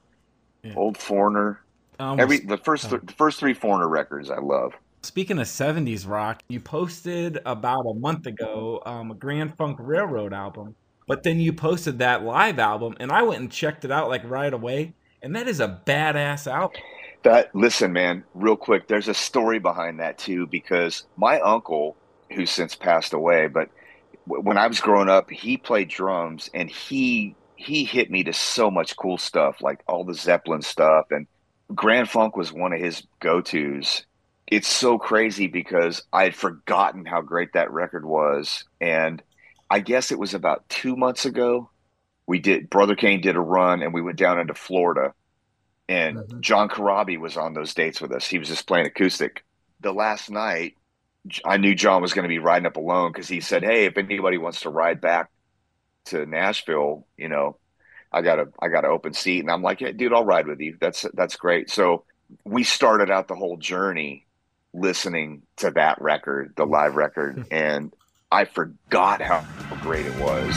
Yeah. 0.64 0.74
Old 0.76 0.98
Foreigner. 0.98 1.60
Almost- 2.00 2.20
Every 2.20 2.38
the 2.40 2.56
first 2.56 2.86
oh. 2.86 2.90
th- 2.90 3.02
the 3.04 3.12
first 3.12 3.38
three 3.38 3.54
Foreigner 3.54 3.88
records 3.88 4.30
I 4.30 4.38
love. 4.38 4.72
Speaking 5.04 5.40
of 5.40 5.48
70s 5.48 6.08
rock, 6.08 6.42
you 6.46 6.60
posted 6.60 7.40
about 7.44 7.86
a 7.86 7.94
month 7.94 8.26
ago 8.26 8.80
um, 8.86 9.10
a 9.10 9.14
Grand 9.14 9.56
Funk 9.56 9.78
Railroad 9.80 10.32
album, 10.32 10.76
but 11.08 11.24
then 11.24 11.40
you 11.40 11.52
posted 11.52 11.98
that 11.98 12.22
live 12.22 12.60
album, 12.60 12.94
and 13.00 13.10
I 13.10 13.22
went 13.22 13.40
and 13.40 13.50
checked 13.50 13.84
it 13.84 13.90
out 13.90 14.08
like 14.08 14.22
right 14.24 14.54
away, 14.54 14.94
and 15.20 15.34
that 15.34 15.48
is 15.48 15.58
a 15.58 15.80
badass 15.84 16.46
album. 16.46 16.80
That 17.24 17.52
listen, 17.52 17.92
man, 17.92 18.22
real 18.34 18.56
quick. 18.56 18.86
There's 18.86 19.08
a 19.08 19.14
story 19.14 19.58
behind 19.58 19.98
that 19.98 20.18
too, 20.18 20.46
because 20.46 21.02
my 21.16 21.40
uncle, 21.40 21.96
who's 22.30 22.52
since 22.52 22.76
passed 22.76 23.12
away, 23.12 23.48
but 23.48 23.70
when 24.26 24.56
I 24.56 24.68
was 24.68 24.78
growing 24.78 25.08
up, 25.08 25.30
he 25.30 25.56
played 25.56 25.88
drums, 25.88 26.48
and 26.54 26.70
he 26.70 27.34
he 27.56 27.84
hit 27.84 28.08
me 28.08 28.22
to 28.22 28.32
so 28.32 28.70
much 28.70 28.96
cool 28.96 29.18
stuff, 29.18 29.60
like 29.60 29.82
all 29.88 30.04
the 30.04 30.14
Zeppelin 30.14 30.62
stuff, 30.62 31.06
and 31.10 31.26
Grand 31.74 32.08
Funk 32.08 32.36
was 32.36 32.52
one 32.52 32.72
of 32.72 32.78
his 32.78 33.02
go 33.18 33.40
tos. 33.40 34.04
It's 34.52 34.68
so 34.68 34.98
crazy 34.98 35.46
because 35.46 36.02
I 36.12 36.24
had 36.24 36.34
forgotten 36.34 37.06
how 37.06 37.22
great 37.22 37.54
that 37.54 37.72
record 37.72 38.04
was, 38.04 38.64
and 38.82 39.22
I 39.70 39.80
guess 39.80 40.12
it 40.12 40.18
was 40.18 40.34
about 40.34 40.68
two 40.68 40.94
months 40.94 41.24
ago. 41.24 41.70
We 42.26 42.38
did 42.38 42.68
Brother 42.68 42.94
Kane 42.94 43.22
did 43.22 43.36
a 43.36 43.40
run, 43.40 43.82
and 43.82 43.94
we 43.94 44.02
went 44.02 44.18
down 44.18 44.38
into 44.38 44.54
Florida 44.54 45.14
and 45.88 46.18
Mhm. 46.18 46.40
John 46.40 46.68
Corabi 46.68 47.18
was 47.18 47.36
on 47.36 47.54
those 47.54 47.74
dates 47.74 48.00
with 48.00 48.12
us. 48.12 48.26
He 48.26 48.38
was 48.38 48.48
just 48.48 48.66
playing 48.66 48.86
acoustic. 48.86 49.44
The 49.80 49.92
last 49.92 50.30
night, 50.30 50.76
I 51.44 51.56
knew 51.56 51.74
John 51.74 52.02
was 52.02 52.12
going 52.14 52.24
to 52.24 52.28
be 52.28 52.38
riding 52.38 52.66
up 52.66 52.76
alone 52.76 53.12
because 53.12 53.28
he 53.28 53.40
said, 53.40 53.62
"Hey, 53.64 53.86
if 53.86 53.96
anybody 53.98 54.38
wants 54.38 54.60
to 54.62 54.70
ride 54.70 55.00
back 55.00 55.30
to 56.06 56.26
Nashville, 56.26 57.06
you 57.16 57.28
know, 57.28 57.58
I 58.12 58.22
got 58.22 58.38
a 58.38 58.48
I 58.60 58.68
got 58.68 58.84
an 58.84 58.90
open 58.90 59.14
seat." 59.14 59.40
And 59.40 59.50
I'm 59.50 59.62
like, 59.62 59.80
"Yeah, 59.80 59.92
dude, 59.92 60.12
I'll 60.12 60.24
ride 60.24 60.46
with 60.46 60.60
you. 60.60 60.76
That's 60.80 61.06
that's 61.14 61.36
great." 61.36 61.70
So 61.70 62.04
we 62.44 62.64
started 62.64 63.10
out 63.10 63.28
the 63.28 63.34
whole 63.36 63.56
journey 63.56 64.21
listening 64.74 65.42
to 65.56 65.70
that 65.72 66.00
record, 66.00 66.54
the 66.56 66.66
live 66.66 66.96
record, 66.96 67.46
and 67.50 67.92
I 68.30 68.44
forgot 68.44 69.20
how 69.20 69.44
great 69.82 70.06
it 70.06 70.18
was. 70.20 70.56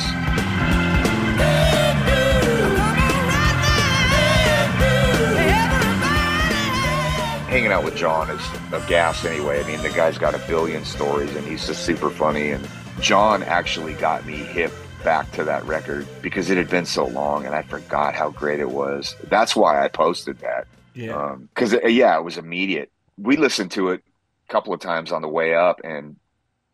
hanging 7.56 7.72
out 7.72 7.86
with 7.86 7.96
John 7.96 8.30
is 8.30 8.42
a 8.74 8.86
gas 8.86 9.24
anyway. 9.24 9.64
I 9.64 9.66
mean, 9.66 9.82
the 9.82 9.90
guy's 9.90 10.18
got 10.18 10.36
a 10.36 10.40
billion 10.40 10.84
stories 10.84 11.34
and 11.38 11.48
he's 11.48 11.66
just 11.66 11.86
super 11.86 12.10
funny. 12.10 12.52
And 12.52 12.68
John 13.00 13.44
actually 13.44 13.94
got 13.94 14.26
me 14.26 14.36
hip 14.36 14.74
back 15.06 15.32
to 15.32 15.46
that 15.46 15.64
record 15.64 16.06
because 16.22 16.50
it 16.50 16.58
had 16.58 16.70
been 16.70 16.86
so 16.86 17.06
long 17.06 17.46
and 17.46 17.56
I 17.56 17.62
forgot 17.62 18.14
how 18.14 18.30
great 18.30 18.60
it 18.60 18.70
was. 18.70 19.16
That's 19.30 19.56
why 19.56 19.82
I 19.82 19.88
posted 19.88 20.40
that. 20.40 20.68
Yeah. 20.96 21.16
Um, 21.16 21.48
because, 21.56 21.74
uh, 21.74 21.88
yeah, 21.88 22.18
it 22.18 22.26
was 22.26 22.38
immediate. 22.38 22.92
We 23.18 23.38
listened 23.38 23.72
to 23.72 23.90
it 23.90 24.04
a 24.50 24.52
couple 24.52 24.74
of 24.74 24.80
times 24.80 25.12
on 25.12 25.22
the 25.22 25.30
way 25.30 25.56
up 25.56 25.82
and, 25.84 26.18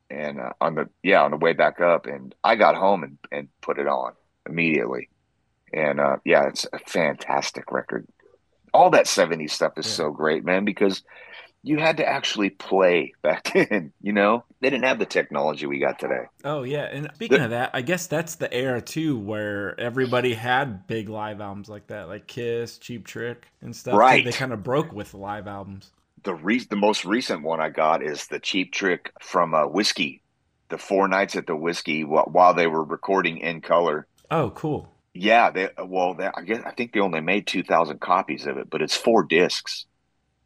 and 0.10 0.40
uh, 0.40 0.54
on 0.62 0.76
the, 0.76 0.90
yeah, 1.04 1.24
on 1.24 1.32
the 1.32 1.38
way 1.38 1.54
back 1.54 1.82
up. 1.82 2.06
And 2.08 2.36
I 2.44 2.56
got 2.56 2.76
home 2.76 3.04
and, 3.04 3.18
and 3.32 3.50
put 3.62 3.80
it 3.80 3.88
on 3.88 4.14
immediately. 4.48 5.10
And, 5.74 6.00
uh, 6.00 6.18
yeah, 6.26 6.48
it's 6.48 6.68
a 6.74 6.80
fantastic 6.80 7.72
record 7.72 8.08
all 8.74 8.92
that 8.92 9.08
70s 9.08 9.52
stuff 9.52 9.74
is 9.78 9.86
Yeah. 9.88 9.94
so 9.94 10.12
great, 10.12 10.46
man, 10.46 10.66
because 10.66 11.04
you 11.64 11.78
had 11.78 11.98
to 11.98 12.08
actually 12.08 12.50
play 12.50 13.14
back 13.22 13.52
then, 13.54 13.94
you 14.02 14.14
know? 14.14 14.46
They 14.62 14.70
didn't 14.70 14.86
have 14.86 15.00
the 15.00 15.06
technology 15.06 15.66
we 15.68 15.80
got 15.80 16.00
today. 16.00 16.26
Oh 16.44 16.64
yeah, 16.64 16.84
and 16.86 17.10
speaking 17.16 17.42
of 17.42 17.52
that, 17.52 17.72
I 17.74 17.82
guess 17.82 18.08
that's 18.08 18.36
the 18.36 18.52
era 18.54 18.82
too 18.82 19.18
where 19.18 19.80
everybody 19.80 20.34
had 20.34 20.88
big 20.88 21.10
live 21.10 21.42
albums 21.42 21.70
like 21.70 21.88
that, 21.88 22.08
like 22.08 22.28
Kiss, 22.28 22.78
Cheap 22.78 23.06
Trick, 23.06 23.48
and 23.62 23.76
stuff. 23.76 23.96
Right. 23.96 24.24
They 24.24 24.32
kind 24.32 24.54
of 24.54 24.64
broke 24.64 24.92
with 24.92 25.14
live 25.14 25.48
albums. 25.48 25.92
The 26.24 26.36
re- 26.36 26.64
the 26.70 26.76
most 26.76 27.04
recent 27.06 27.44
one 27.44 27.60
I 27.60 27.70
got 27.70 28.04
is 28.04 28.28
the 28.28 28.40
cheap 28.40 28.72
trick 28.74 29.12
from 29.22 29.54
uh, 29.54 29.68
Whiskey, 29.68 30.22
the 30.70 30.78
four 30.78 31.08
nights 31.08 31.36
at 31.36 31.48
the 31.48 31.56
Whiskey 31.56 32.04
wh- 32.04 32.34
while 32.34 32.54
they 32.54 32.68
were 32.68 32.84
recording 32.84 33.40
in 33.40 33.62
color. 33.62 34.08
Oh, 34.30 34.52
cool. 34.52 34.94
Yeah, 35.14 35.50
they 35.50 35.70
well, 35.84 36.14
they, 36.14 36.28
I 36.34 36.42
guess 36.42 36.62
I 36.66 36.72
think 36.72 36.94
they 36.94 37.00
only 37.00 37.22
made 37.22 37.48
two 37.48 37.64
thousand 37.64 38.00
copies 38.00 38.46
of 38.46 38.58
it, 38.58 38.70
but 38.70 38.82
it's 38.82 38.96
four 38.96 39.24
discs. 39.24 39.86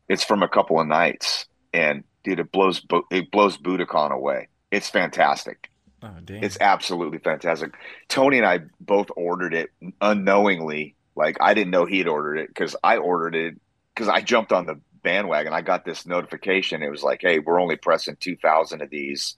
It's 0.07 0.23
from 0.23 0.43
a 0.43 0.47
couple 0.47 0.79
of 0.79 0.87
nights, 0.87 1.45
and 1.73 2.03
dude, 2.23 2.39
it 2.39 2.51
blows 2.51 2.79
Bo- 2.79 3.05
it 3.11 3.29
blows 3.31 3.57
Budokan 3.57 4.11
away. 4.11 4.47
It's 4.71 4.89
fantastic. 4.89 5.69
Oh 6.01 6.09
damn. 6.23 6.43
It's 6.43 6.57
absolutely 6.61 7.19
fantastic. 7.19 7.73
Tony 8.07 8.37
and 8.37 8.45
I 8.45 8.59
both 8.79 9.07
ordered 9.15 9.53
it 9.53 9.69
unknowingly. 10.01 10.95
Like 11.15 11.37
I 11.41 11.53
didn't 11.53 11.71
know 11.71 11.85
he'd 11.85 12.07
ordered 12.07 12.37
it 12.37 12.47
because 12.47 12.75
I 12.83 12.97
ordered 12.97 13.35
it 13.35 13.55
because 13.93 14.07
I 14.07 14.21
jumped 14.21 14.51
on 14.51 14.65
the 14.65 14.79
bandwagon. 15.05 15.53
I 15.53 15.61
got 15.61 15.85
this 15.85 16.05
notification. 16.05 16.83
It 16.83 16.89
was 16.89 17.03
like, 17.03 17.21
"Hey, 17.21 17.39
we're 17.39 17.61
only 17.61 17.77
pressing 17.77 18.17
two 18.19 18.35
thousand 18.35 18.81
of 18.81 18.89
these, 18.89 19.37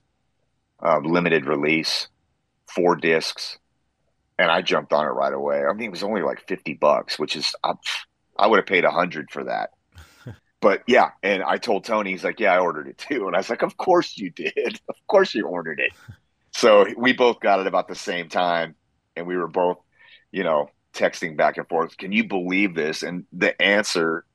um, 0.79 1.03
limited 1.03 1.45
release, 1.45 2.07
four 2.73 2.95
discs," 2.95 3.59
and 4.39 4.49
I 4.49 4.63
jumped 4.63 4.93
on 4.93 5.05
it 5.05 5.09
right 5.09 5.33
away. 5.33 5.63
I 5.63 5.73
mean, 5.73 5.89
it 5.89 5.91
was 5.91 6.03
only 6.03 6.23
like 6.23 6.47
fifty 6.47 6.73
bucks, 6.73 7.19
which 7.19 7.35
is 7.35 7.53
I, 7.63 7.73
I 8.39 8.47
would 8.47 8.57
have 8.57 8.65
paid 8.65 8.85
a 8.85 8.91
hundred 8.91 9.29
for 9.29 9.43
that. 9.43 9.69
But 10.59 10.81
yeah, 10.87 11.11
and 11.21 11.43
I 11.43 11.57
told 11.57 11.83
Tony, 11.83 12.09
he's 12.09 12.23
like, 12.23 12.39
"Yeah, 12.39 12.55
I 12.55 12.59
ordered 12.59 12.87
it 12.87 12.97
too," 12.97 13.27
and 13.27 13.35
I 13.35 13.39
was 13.39 13.49
like, 13.49 13.61
"Of 13.61 13.77
course 13.77 14.17
you 14.17 14.31
did. 14.31 14.79
Of 14.89 14.95
course 15.05 15.35
you 15.35 15.45
ordered 15.45 15.79
it." 15.79 15.91
So 16.51 16.87
we 16.97 17.13
both 17.13 17.39
got 17.39 17.59
it 17.59 17.67
about 17.67 17.87
the 17.87 17.93
same 17.93 18.27
time, 18.27 18.73
and 19.15 19.27
we 19.27 19.37
were 19.37 19.47
both, 19.47 19.77
you 20.31 20.43
know, 20.43 20.71
texting 20.95 21.37
back 21.37 21.57
and 21.57 21.67
forth. 21.67 21.95
Can 21.97 22.11
you 22.11 22.27
believe 22.27 22.73
this? 22.73 23.03
And 23.03 23.25
the 23.31 23.61
answer 23.61 24.25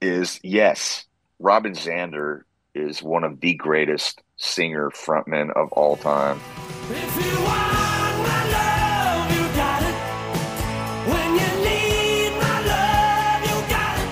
is 0.00 0.40
yes. 0.42 1.04
Robin 1.38 1.72
Zander 1.72 2.42
is 2.74 3.02
one 3.02 3.24
of 3.24 3.40
the 3.40 3.54
greatest 3.54 4.22
singer 4.36 4.90
frontmen 4.90 5.50
of 5.56 5.72
all 5.72 5.96
time. 5.96 6.40
If 6.90 7.16
you 7.16 7.32
want 7.44 8.18
my 8.22 8.50
love, 8.50 9.30
you 9.32 9.56
got 9.56 9.82
it. 9.82 9.94
When 11.10 11.32
you 11.34 11.64
need 11.64 12.30
my 12.40 12.60
love, 12.66 13.42
you 13.42 13.56
got 13.68 13.98
it. 13.98 14.10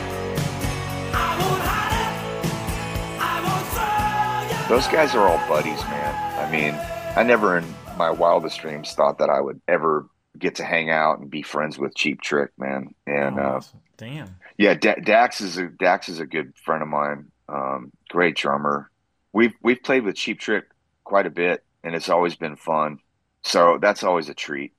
I 1.14 1.38
won't 1.40 1.62
hide 1.62 2.00
it. 2.02 3.20
I 3.20 3.40
won't 3.46 4.58
throw 4.58 4.58
you. 4.58 4.68
Those 4.68 4.88
guys 4.88 5.14
are 5.14 5.26
all 5.28 5.38
buddies, 5.48 5.80
man. 5.84 6.14
I 6.38 6.50
mean, 6.50 6.74
I 7.16 7.22
never 7.22 7.56
in 7.58 7.64
my 7.96 8.10
wildest 8.10 8.60
dreams 8.60 8.92
thought 8.92 9.18
that 9.18 9.30
I 9.30 9.40
would 9.40 9.60
ever 9.68 10.06
get 10.38 10.56
to 10.56 10.64
hang 10.64 10.90
out 10.90 11.18
and 11.18 11.30
be 11.30 11.42
friends 11.42 11.78
with 11.78 11.94
Cheap 11.96 12.20
Trick, 12.20 12.50
man. 12.58 12.94
And 13.06 13.38
Oh, 13.40 13.42
uh, 13.42 13.60
damn. 13.96 14.36
Yeah, 14.58 14.74
Da- 14.74 14.96
Dax 15.04 15.40
is 15.40 15.58
a 15.58 15.66
Dax 15.68 16.08
is 16.08 16.18
a 16.20 16.26
good 16.26 16.54
friend 16.64 16.82
of 16.82 16.88
mine. 16.88 17.26
Um, 17.48 17.92
great 18.08 18.36
drummer. 18.36 18.90
We've 19.32 19.52
we've 19.62 19.82
played 19.82 20.04
with 20.04 20.16
Cheap 20.16 20.40
Trick 20.40 20.64
quite 21.04 21.26
a 21.26 21.30
bit, 21.30 21.64
and 21.84 21.94
it's 21.94 22.08
always 22.08 22.36
been 22.36 22.56
fun. 22.56 22.98
So 23.42 23.78
that's 23.80 24.02
always 24.02 24.28
a 24.28 24.34
treat. 24.34 24.72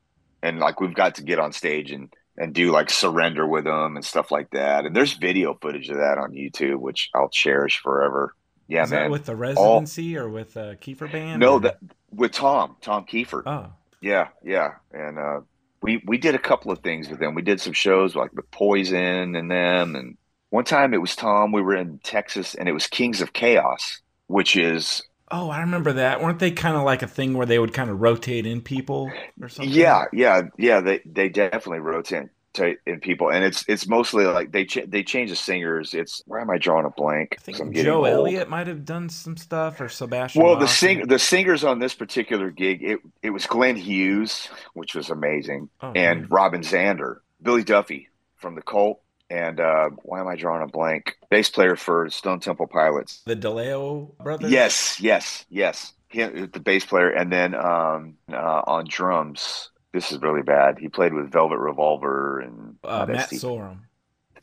And 0.43 0.59
like 0.59 0.82
we've 0.82 0.93
got 0.93 1.15
to 1.15 1.23
get 1.23 1.39
on 1.39 1.51
stage 1.51 1.91
and 1.91 2.11
and 2.38 2.53
do 2.53 2.71
like 2.71 2.89
surrender 2.89 3.47
with 3.47 3.63
them 3.63 3.95
and 3.95 4.05
stuff 4.05 4.32
like 4.32 4.49
that. 4.51 4.86
And 4.86 4.95
there's 4.95 5.13
video 5.13 5.55
footage 5.61 5.89
of 5.89 5.97
that 5.97 6.17
on 6.17 6.32
YouTube, 6.34 6.78
which 6.80 7.09
I'll 7.15 7.30
cherish 7.30 7.80
forever. 7.82 8.36
Yeah, 8.67 8.84
Is 8.84 8.91
man. 8.91 9.03
that 9.03 9.11
with 9.11 9.25
the 9.25 9.36
residency 9.36 10.17
or 10.17 10.28
with 10.28 10.57
uh, 10.57 10.75
Keifer 10.75 11.09
Band? 11.11 11.39
no, 11.39 11.53
or- 11.53 11.59
that 11.61 11.78
with 12.11 12.32
Tom 12.34 12.75
Tom 12.82 13.05
Keifer. 13.05 13.41
Oh, 13.45 13.71
Yeah, 14.01 14.28
yeah, 14.43 14.73
and 14.91 15.17
uh, 15.17 15.39
we 15.82 16.01
we 16.05 16.17
did 16.17 16.36
a 16.36 16.39
couple 16.39 16.71
of 16.71 16.80
things 16.80 17.09
with 17.09 17.19
them. 17.19 17.36
We 17.36 17.41
did 17.41 17.61
some 17.61 17.73
shows 17.73 18.15
like 18.15 18.34
with 18.34 18.49
Poison 18.51 19.36
and 19.36 19.51
them, 19.51 19.95
and 19.95 20.17
one 20.49 20.63
time 20.65 20.93
it 20.93 21.01
was 21.01 21.15
Tom. 21.15 21.51
We 21.51 21.61
were 21.61 21.75
in 21.75 21.99
Texas, 21.99 22.55
and 22.55 22.67
it 22.69 22.73
was 22.73 22.88
Kings 22.88 23.21
of 23.21 23.34
Chaos, 23.34 24.01
which 24.28 24.55
is 24.55 25.03
Oh, 25.30 25.49
I 25.49 25.59
remember 25.61 25.93
that. 25.93 26.21
Weren't 26.21 26.39
they 26.39 26.51
kind 26.51 26.75
of 26.78 26.84
like 26.84 27.01
a 27.01 27.07
thing 27.07 27.34
where 27.34 27.45
they 27.45 27.59
would 27.59 27.73
kind 27.73 27.89
of 27.89 27.99
rotate 28.01 28.45
in 28.45 28.61
people 28.61 29.21
or 29.41 29.49
something? 29.49 29.73
Yeah, 29.73 30.05
yeah, 30.13 30.43
yeah. 30.57 30.82
They 30.82 31.01
they 31.05 31.30
definitely 31.30 31.80
rotate 31.80 32.30
in 32.60 32.99
people, 32.99 33.30
and 33.32 33.43
it's 33.43 33.64
it's 33.68 33.88
mostly 33.88 34.26
like 34.26 34.51
they 34.51 34.66
ch- 34.66 34.86
they 34.88 35.03
change 35.03 35.30
the 35.30 35.36
singers. 35.36 35.93
It's 35.93 36.22
where 36.26 36.39
am 36.39 36.49
I 36.49 36.58
drawing 36.58 36.86
a 36.86 36.89
blank? 36.89 37.36
I 37.39 37.41
think 37.41 37.74
Joe 37.76 37.97
old. 37.97 38.08
Elliott 38.08 38.49
might 38.49 38.68
have 38.68 38.86
done 38.86 39.10
some 39.10 39.38
stuff, 39.38 39.80
or 39.82 39.89
Sebastian. 39.89 40.43
Well, 40.43 40.55
the 40.58 40.68
sing 40.68 41.08
the 41.08 41.20
singers 41.20 41.64
on 41.64 41.80
this 41.80 41.93
particular 41.95 42.49
gig, 42.51 42.84
it 42.84 42.99
it 43.22 43.30
was 43.32 43.45
Glenn 43.45 43.76
Hughes, 43.76 44.49
which 44.74 44.95
was 44.95 45.10
amazing, 45.10 45.70
Oh, 45.82 45.91
and 45.95 46.22
man. 46.22 46.28
Robin 46.30 46.62
Zander, 46.62 47.18
Billy 47.41 47.64
Duffy 47.64 48.10
from 48.36 48.55
the 48.55 48.62
Cult, 48.62 48.99
and 49.30 49.60
uh, 49.60 49.89
why 50.03 50.20
am 50.20 50.28
I 50.28 50.36
drawing 50.36 50.64
a 50.64 50.68
blank? 50.68 51.18
Bass 51.30 51.49
player 51.49 51.76
for 51.76 52.10
Stone 52.10 52.39
Temple 52.39 52.68
Pilots. 52.68 53.22
the 53.26 53.36
DeLeo 53.36 54.16
brothers. 54.24 54.51
Yes, 54.51 54.99
yes, 55.01 55.45
yes. 55.49 55.93
He, 56.10 56.24
the 56.24 56.62
bass 56.64 56.86
player, 56.86 57.10
and 57.10 57.32
then 57.34 57.53
um, 57.53 58.16
uh, 58.32 58.62
on 58.66 58.86
drums. 58.88 59.72
This 59.98 60.12
is 60.12 60.22
really 60.22 60.43
bad. 60.43 60.78
He 60.78 60.89
played 60.89 61.12
with 61.12 61.32
Velvet 61.32 61.58
Revolver 61.58 62.39
and 62.39 62.76
uh, 62.84 63.08
Matt. 63.08 63.32
Sorum. 63.32 63.80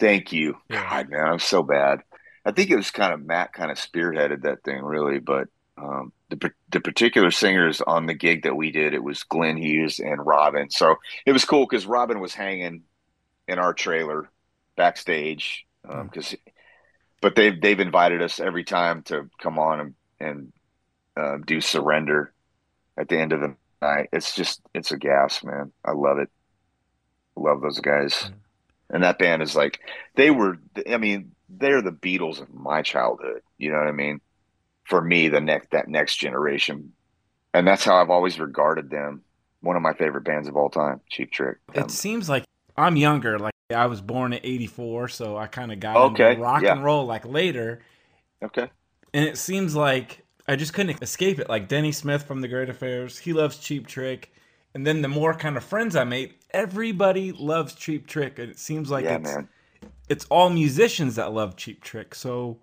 Thank 0.01 0.33
you. 0.33 0.57
Yeah. 0.69 0.83
God, 0.91 1.11
man, 1.11 1.25
I'm 1.29 1.39
so 1.39 1.63
bad. 1.63 2.01
I 2.45 2.51
think 2.51 2.71
it 2.71 2.77
was 2.77 2.91
kind 2.91 3.15
of 3.15 3.25
Matt 3.25 3.53
kind 3.53 3.71
of 3.71 3.79
spearheaded 3.79 4.43
that 4.43 4.65
thing, 4.65 4.83
really. 4.83 5.21
But 5.21 5.47
um, 5.79 6.13
the 6.31 6.51
the 6.71 6.81
particular 6.81 7.31
singers 7.31 7.81
on 7.81 8.07
the 8.07 8.15
gig 8.15 8.43
that 8.43 8.57
we 8.57 8.73
did, 8.73 8.95
it 8.95 9.03
was 9.05 9.23
Glenn 9.23 9.57
Hughes 9.57 10.01
and 10.01 10.27
Robin. 10.27 10.71
So 10.71 10.97
it 11.25 11.31
was 11.31 11.45
cool 11.45 11.67
because 11.71 11.87
Robin 11.87 12.19
was 12.19 12.35
hanging 12.35 12.83
in 13.47 13.59
our 13.61 13.73
trailer 13.73 14.29
backstage. 14.77 15.67
Um, 15.89 16.09
'cause- 16.09 16.35
but 17.21 17.37
they've 17.37 17.59
they've 17.61 17.79
invited 17.81 18.21
us 18.23 18.41
every 18.41 18.65
time 18.65 19.03
to 19.05 19.31
come 19.41 19.59
on 19.61 19.81
and 19.81 19.95
and 20.19 20.53
uh, 21.17 21.39
do 21.47 21.61
surrender 21.61 22.33
at 22.99 23.09
the 23.09 23.19
end 23.19 23.33
of 23.33 23.41
the 23.41 23.55
night. 23.85 24.11
It's 24.13 24.35
just 24.35 24.63
it's 24.75 24.93
a 24.93 24.99
gas, 24.99 25.45
man. 25.45 25.73
I 25.85 25.93
love 25.93 26.19
it. 26.19 26.31
Love 27.37 27.61
those 27.63 27.81
guys. 27.81 28.31
And 28.91 29.03
that 29.05 29.19
band 29.19 29.43
is 29.43 29.57
like 29.57 29.81
they 30.17 30.31
were 30.31 30.59
I 30.91 30.99
mean, 30.99 31.33
they're 31.49 31.83
the 31.83 31.93
Beatles 31.93 32.41
of 32.41 32.53
my 32.55 32.83
childhood. 32.83 33.43
You 33.59 33.73
know 33.73 33.79
what 33.79 33.89
I 33.89 33.93
mean? 33.93 34.21
For 34.85 35.01
me, 35.03 35.29
the 35.29 35.41
next 35.41 35.71
that 35.73 35.89
next 35.89 36.17
generation. 36.17 36.95
And 37.55 37.67
that's 37.67 37.85
how 37.85 37.97
I've 37.97 38.11
always 38.11 38.41
regarded 38.41 38.91
them. 38.91 39.25
One 39.61 39.77
of 39.77 39.83
my 39.83 39.95
favorite 39.95 40.25
bands 40.25 40.49
of 40.49 40.57
all 40.57 40.71
time, 40.71 41.01
Cheap 41.11 41.33
Trick. 41.33 41.59
Um, 41.77 41.85
It 41.85 41.91
seems 41.91 42.29
like 42.29 42.45
I'm 42.77 42.97
younger. 42.97 43.39
Like 43.39 43.55
I 43.75 43.87
was 43.87 44.01
born 44.01 44.33
in 44.33 44.41
'84, 44.43 45.09
so 45.09 45.37
I 45.37 45.47
kind 45.47 45.73
of 45.73 45.81
got 45.81 45.97
Okay, 45.97 46.33
into 46.33 46.43
rock 46.43 46.63
yeah. 46.63 46.73
and 46.73 46.85
roll 46.85 47.07
like 47.07 47.25
later. 47.27 47.83
okay. 48.43 48.71
And 49.13 49.25
it 49.25 49.39
seems 49.39 49.75
like 49.75 50.24
I 50.47 50.57
just 50.57 50.75
couldn't 50.75 51.03
escape 51.03 51.39
it. 51.39 51.49
Like 51.49 51.69
Denny 51.69 51.93
Smith 51.93 52.25
from 52.25 52.41
The 52.41 52.49
Great 52.49 52.69
Affairs, 52.69 53.19
he 53.19 53.33
loves 53.33 53.59
Cheap 53.59 53.87
Trick. 53.87 54.33
And 54.75 54.87
then 54.87 55.03
the 55.03 55.09
more 55.09 55.35
kind 55.35 55.57
of 55.57 55.65
friends 55.65 55.97
I 55.97 56.05
made, 56.05 56.35
everybody 56.51 57.33
loves 57.33 57.75
Cheap 57.75 58.07
Trick. 58.07 58.39
And 58.39 58.51
it 58.51 58.59
seems 58.59 58.91
like 58.91 59.05
yeah, 59.05 59.17
it's 59.17 59.35
man. 59.35 59.49
it's 60.09 60.27
all 60.27 60.51
musicians 60.51 61.17
that 61.17 61.33
love 61.33 61.57
Cheap 61.57 61.83
Trick. 61.83 62.15
So 62.15 62.59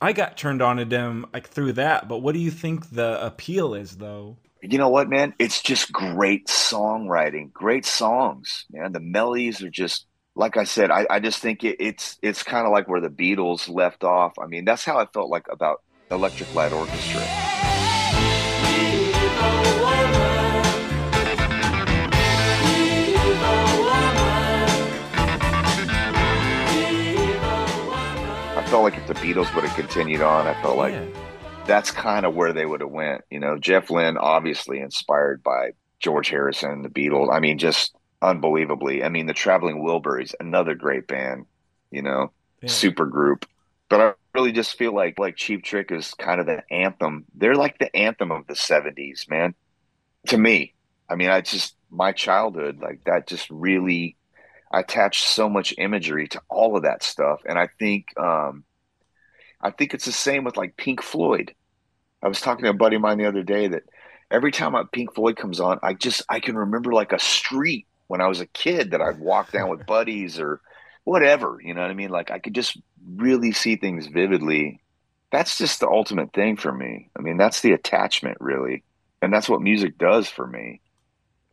I 0.00 0.12
got 0.12 0.36
turned 0.36 0.62
on 0.62 0.78
to 0.78 0.84
them 0.84 1.26
like 1.32 1.48
through 1.48 1.74
that. 1.74 2.08
But 2.08 2.18
what 2.18 2.32
do 2.32 2.40
you 2.40 2.50
think 2.50 2.90
the 2.90 3.24
appeal 3.24 3.74
is 3.74 3.96
though? 3.96 4.38
You 4.62 4.78
know 4.78 4.88
what, 4.90 5.08
man? 5.08 5.34
It's 5.38 5.62
just 5.62 5.90
great 5.90 6.46
songwriting, 6.46 7.52
great 7.52 7.86
songs, 7.86 8.66
man. 8.70 8.92
The 8.92 9.00
melodies 9.00 9.62
are 9.62 9.70
just 9.70 10.06
like 10.34 10.56
I 10.56 10.64
said. 10.64 10.90
I, 10.90 11.06
I 11.10 11.20
just 11.20 11.40
think 11.40 11.64
it, 11.64 11.76
it's 11.80 12.18
it's 12.22 12.42
kind 12.42 12.66
of 12.66 12.72
like 12.72 12.88
where 12.88 13.00
the 13.00 13.08
Beatles 13.08 13.68
left 13.68 14.04
off. 14.04 14.38
I 14.38 14.46
mean, 14.46 14.64
that's 14.64 14.84
how 14.84 14.98
I 14.98 15.06
felt 15.06 15.30
like 15.30 15.46
about 15.50 15.82
Electric 16.10 16.52
Light 16.54 16.72
Orchestra. 16.72 17.22
I 28.52 28.64
felt 28.68 28.82
like 28.82 28.96
if 28.96 29.06
the 29.06 29.14
Beatles 29.14 29.52
would 29.54 29.64
have 29.64 29.76
continued 29.76 30.20
on, 30.20 30.46
I 30.46 30.60
felt 30.62 30.76
like 30.76 30.92
yeah. 30.94 31.06
that's 31.66 31.90
kind 31.90 32.26
of 32.26 32.34
where 32.34 32.52
they 32.52 32.66
would 32.66 32.80
have 32.80 32.90
went. 32.90 33.22
You 33.30 33.38
know, 33.40 33.58
Jeff 33.58 33.90
Lynne 33.90 34.16
obviously 34.16 34.80
inspired 34.80 35.42
by 35.42 35.70
George 36.00 36.28
Harrison, 36.28 36.82
the 36.82 36.88
Beatles. 36.88 37.32
I 37.32 37.40
mean, 37.40 37.58
just 37.58 37.94
unbelievably. 38.22 39.04
I 39.04 39.08
mean, 39.08 39.26
the 39.26 39.32
Traveling 39.32 39.82
Wilburys, 39.82 40.34
another 40.40 40.74
great 40.74 41.06
band. 41.06 41.46
You 41.90 42.02
know, 42.02 42.32
Yeah. 42.62 42.68
super 42.68 43.06
group. 43.06 43.46
But 43.88 44.00
I 44.00 44.12
really 44.34 44.52
just 44.52 44.76
feel 44.76 44.94
like 44.94 45.18
like 45.18 45.36
Cheap 45.36 45.64
Trick 45.64 45.90
is 45.90 46.14
kind 46.14 46.40
of 46.40 46.46
the 46.46 46.62
anthem. 46.70 47.24
They're 47.34 47.54
like 47.54 47.78
the 47.78 47.94
anthem 47.94 48.30
of 48.30 48.46
the 48.46 48.54
'70s, 48.54 49.28
man. 49.28 49.54
To 50.28 50.38
me, 50.38 50.74
I 51.08 51.16
mean, 51.16 51.30
I 51.30 51.40
just 51.40 51.74
my 51.90 52.12
childhood 52.12 52.80
like 52.80 53.04
that 53.04 53.26
just 53.26 53.48
really 53.50 54.16
I 54.70 54.80
attached 54.80 55.26
so 55.26 55.48
much 55.48 55.74
imagery 55.78 56.28
to 56.28 56.40
all 56.48 56.76
of 56.76 56.84
that 56.84 57.02
stuff, 57.02 57.40
and 57.46 57.58
I 57.58 57.68
think 57.78 58.18
um, 58.18 58.64
I 59.60 59.70
think 59.70 59.94
it's 59.94 60.04
the 60.04 60.12
same 60.12 60.44
with 60.44 60.56
like 60.56 60.76
Pink 60.76 61.02
Floyd. 61.02 61.54
I 62.22 62.28
was 62.28 62.40
talking 62.40 62.64
to 62.64 62.70
a 62.70 62.74
buddy 62.74 62.96
of 62.96 63.02
mine 63.02 63.18
the 63.18 63.26
other 63.26 63.42
day 63.42 63.68
that 63.68 63.82
every 64.30 64.52
time 64.52 64.74
a 64.74 64.84
Pink 64.84 65.14
Floyd 65.14 65.36
comes 65.36 65.58
on, 65.58 65.80
I 65.82 65.94
just 65.94 66.22
I 66.28 66.40
can 66.40 66.56
remember 66.56 66.92
like 66.92 67.12
a 67.12 67.18
street 67.18 67.86
when 68.06 68.20
I 68.20 68.28
was 68.28 68.40
a 68.40 68.46
kid 68.46 68.92
that 68.92 69.00
I'd 69.00 69.18
walk 69.18 69.52
down 69.52 69.68
with 69.68 69.86
buddies 69.86 70.38
or 70.38 70.60
whatever. 71.10 71.58
You 71.60 71.74
know 71.74 71.80
what 71.80 71.90
I 71.90 71.94
mean? 71.94 72.10
Like 72.10 72.30
I 72.30 72.38
could 72.38 72.54
just 72.54 72.78
really 73.16 73.50
see 73.50 73.74
things 73.74 74.06
vividly. 74.06 74.80
That's 75.32 75.58
just 75.58 75.80
the 75.80 75.88
ultimate 75.88 76.32
thing 76.32 76.56
for 76.56 76.72
me. 76.72 77.10
I 77.18 77.22
mean, 77.22 77.36
that's 77.36 77.62
the 77.62 77.72
attachment 77.72 78.36
really, 78.38 78.84
and 79.20 79.32
that's 79.32 79.48
what 79.48 79.60
music 79.60 79.98
does 79.98 80.28
for 80.28 80.46
me. 80.46 80.80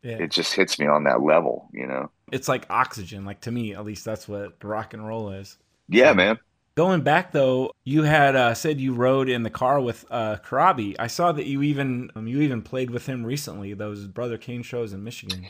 Yeah. 0.03 0.19
It 0.19 0.31
just 0.31 0.53
hits 0.53 0.77
me 0.77 0.85
on 0.85 1.05
that 1.05 1.23
level. 1.23 1.69
You 1.73 1.87
know? 1.87 2.11
It's 2.31 2.47
like 2.47 2.67
oxygen. 2.69 3.25
Like 3.25 3.41
to 3.41 3.51
me, 3.51 3.73
at 3.73 3.83
least 3.83 4.05
that's 4.05 4.27
what 4.27 4.63
rock 4.63 4.93
and 4.93 5.05
roll 5.05 5.31
is. 5.31 5.57
Yeah, 5.89 6.13
man. 6.13 6.37
Going 6.75 7.01
back 7.01 7.31
though, 7.31 7.71
you 7.83 8.03
had 8.03 8.35
uh, 8.35 8.53
said 8.53 8.79
you 8.79 8.93
rode 8.93 9.27
in 9.27 9.41
the 9.41 9.49
car 9.49 9.81
with 9.81 10.05
uh, 10.11 10.35
Corabi. 10.45 10.95
I 10.99 11.07
saw 11.07 11.31
that 11.31 11.47
you 11.47 11.63
even 11.63 12.11
um, 12.15 12.27
you 12.27 12.41
even 12.41 12.61
played 12.61 12.91
with 12.91 13.07
him 13.07 13.25
recently. 13.25 13.73
Those 13.73 14.05
Brother 14.05 14.37
Kane 14.37 14.61
shows 14.61 14.93
in 14.93 15.03
Michigan. 15.03 15.47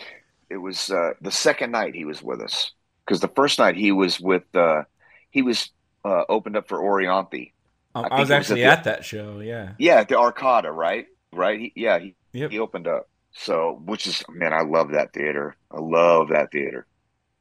it 0.49 0.57
was 0.57 0.89
uh, 0.91 1.11
the 1.19 1.31
second 1.31 1.71
night 1.71 1.93
he 1.93 2.05
was 2.05 2.23
with 2.23 2.39
us 2.39 2.71
because 3.07 3.21
the 3.21 3.29
first 3.29 3.59
night 3.59 3.77
he 3.77 3.93
was 3.93 4.19
with 4.19 4.43
uh, 4.55 4.83
he 5.31 5.41
was 5.43 5.71
uh, 6.05 6.23
opened 6.29 6.57
up 6.57 6.67
for 6.67 6.79
Orianthi. 6.79 7.53
Um, 7.95 8.07
I 8.11 8.17
I, 8.17 8.21
was 8.21 8.29
it 8.29 8.39
was 8.39 8.51
actually 8.51 8.63
at 8.63 8.79
at 8.79 8.83
that 8.85 9.05
show. 9.05 9.39
Yeah. 9.39 9.73
Yeah, 9.77 9.95
at 10.01 10.09
the 10.09 10.15
Arcada, 10.15 10.73
right? 10.73 11.07
Right? 11.33 11.59
He, 11.59 11.73
yeah, 11.75 11.99
he, 11.99 12.15
Yep. 12.33 12.51
he 12.51 12.59
opened 12.59 12.87
up. 12.87 13.09
So, 13.33 13.81
which 13.85 14.07
is 14.07 14.23
man, 14.29 14.53
I 14.53 14.61
love 14.61 14.91
that 14.91 15.13
theater. 15.13 15.55
I 15.71 15.79
love 15.79 16.29
that 16.29 16.51
theater. 16.51 16.87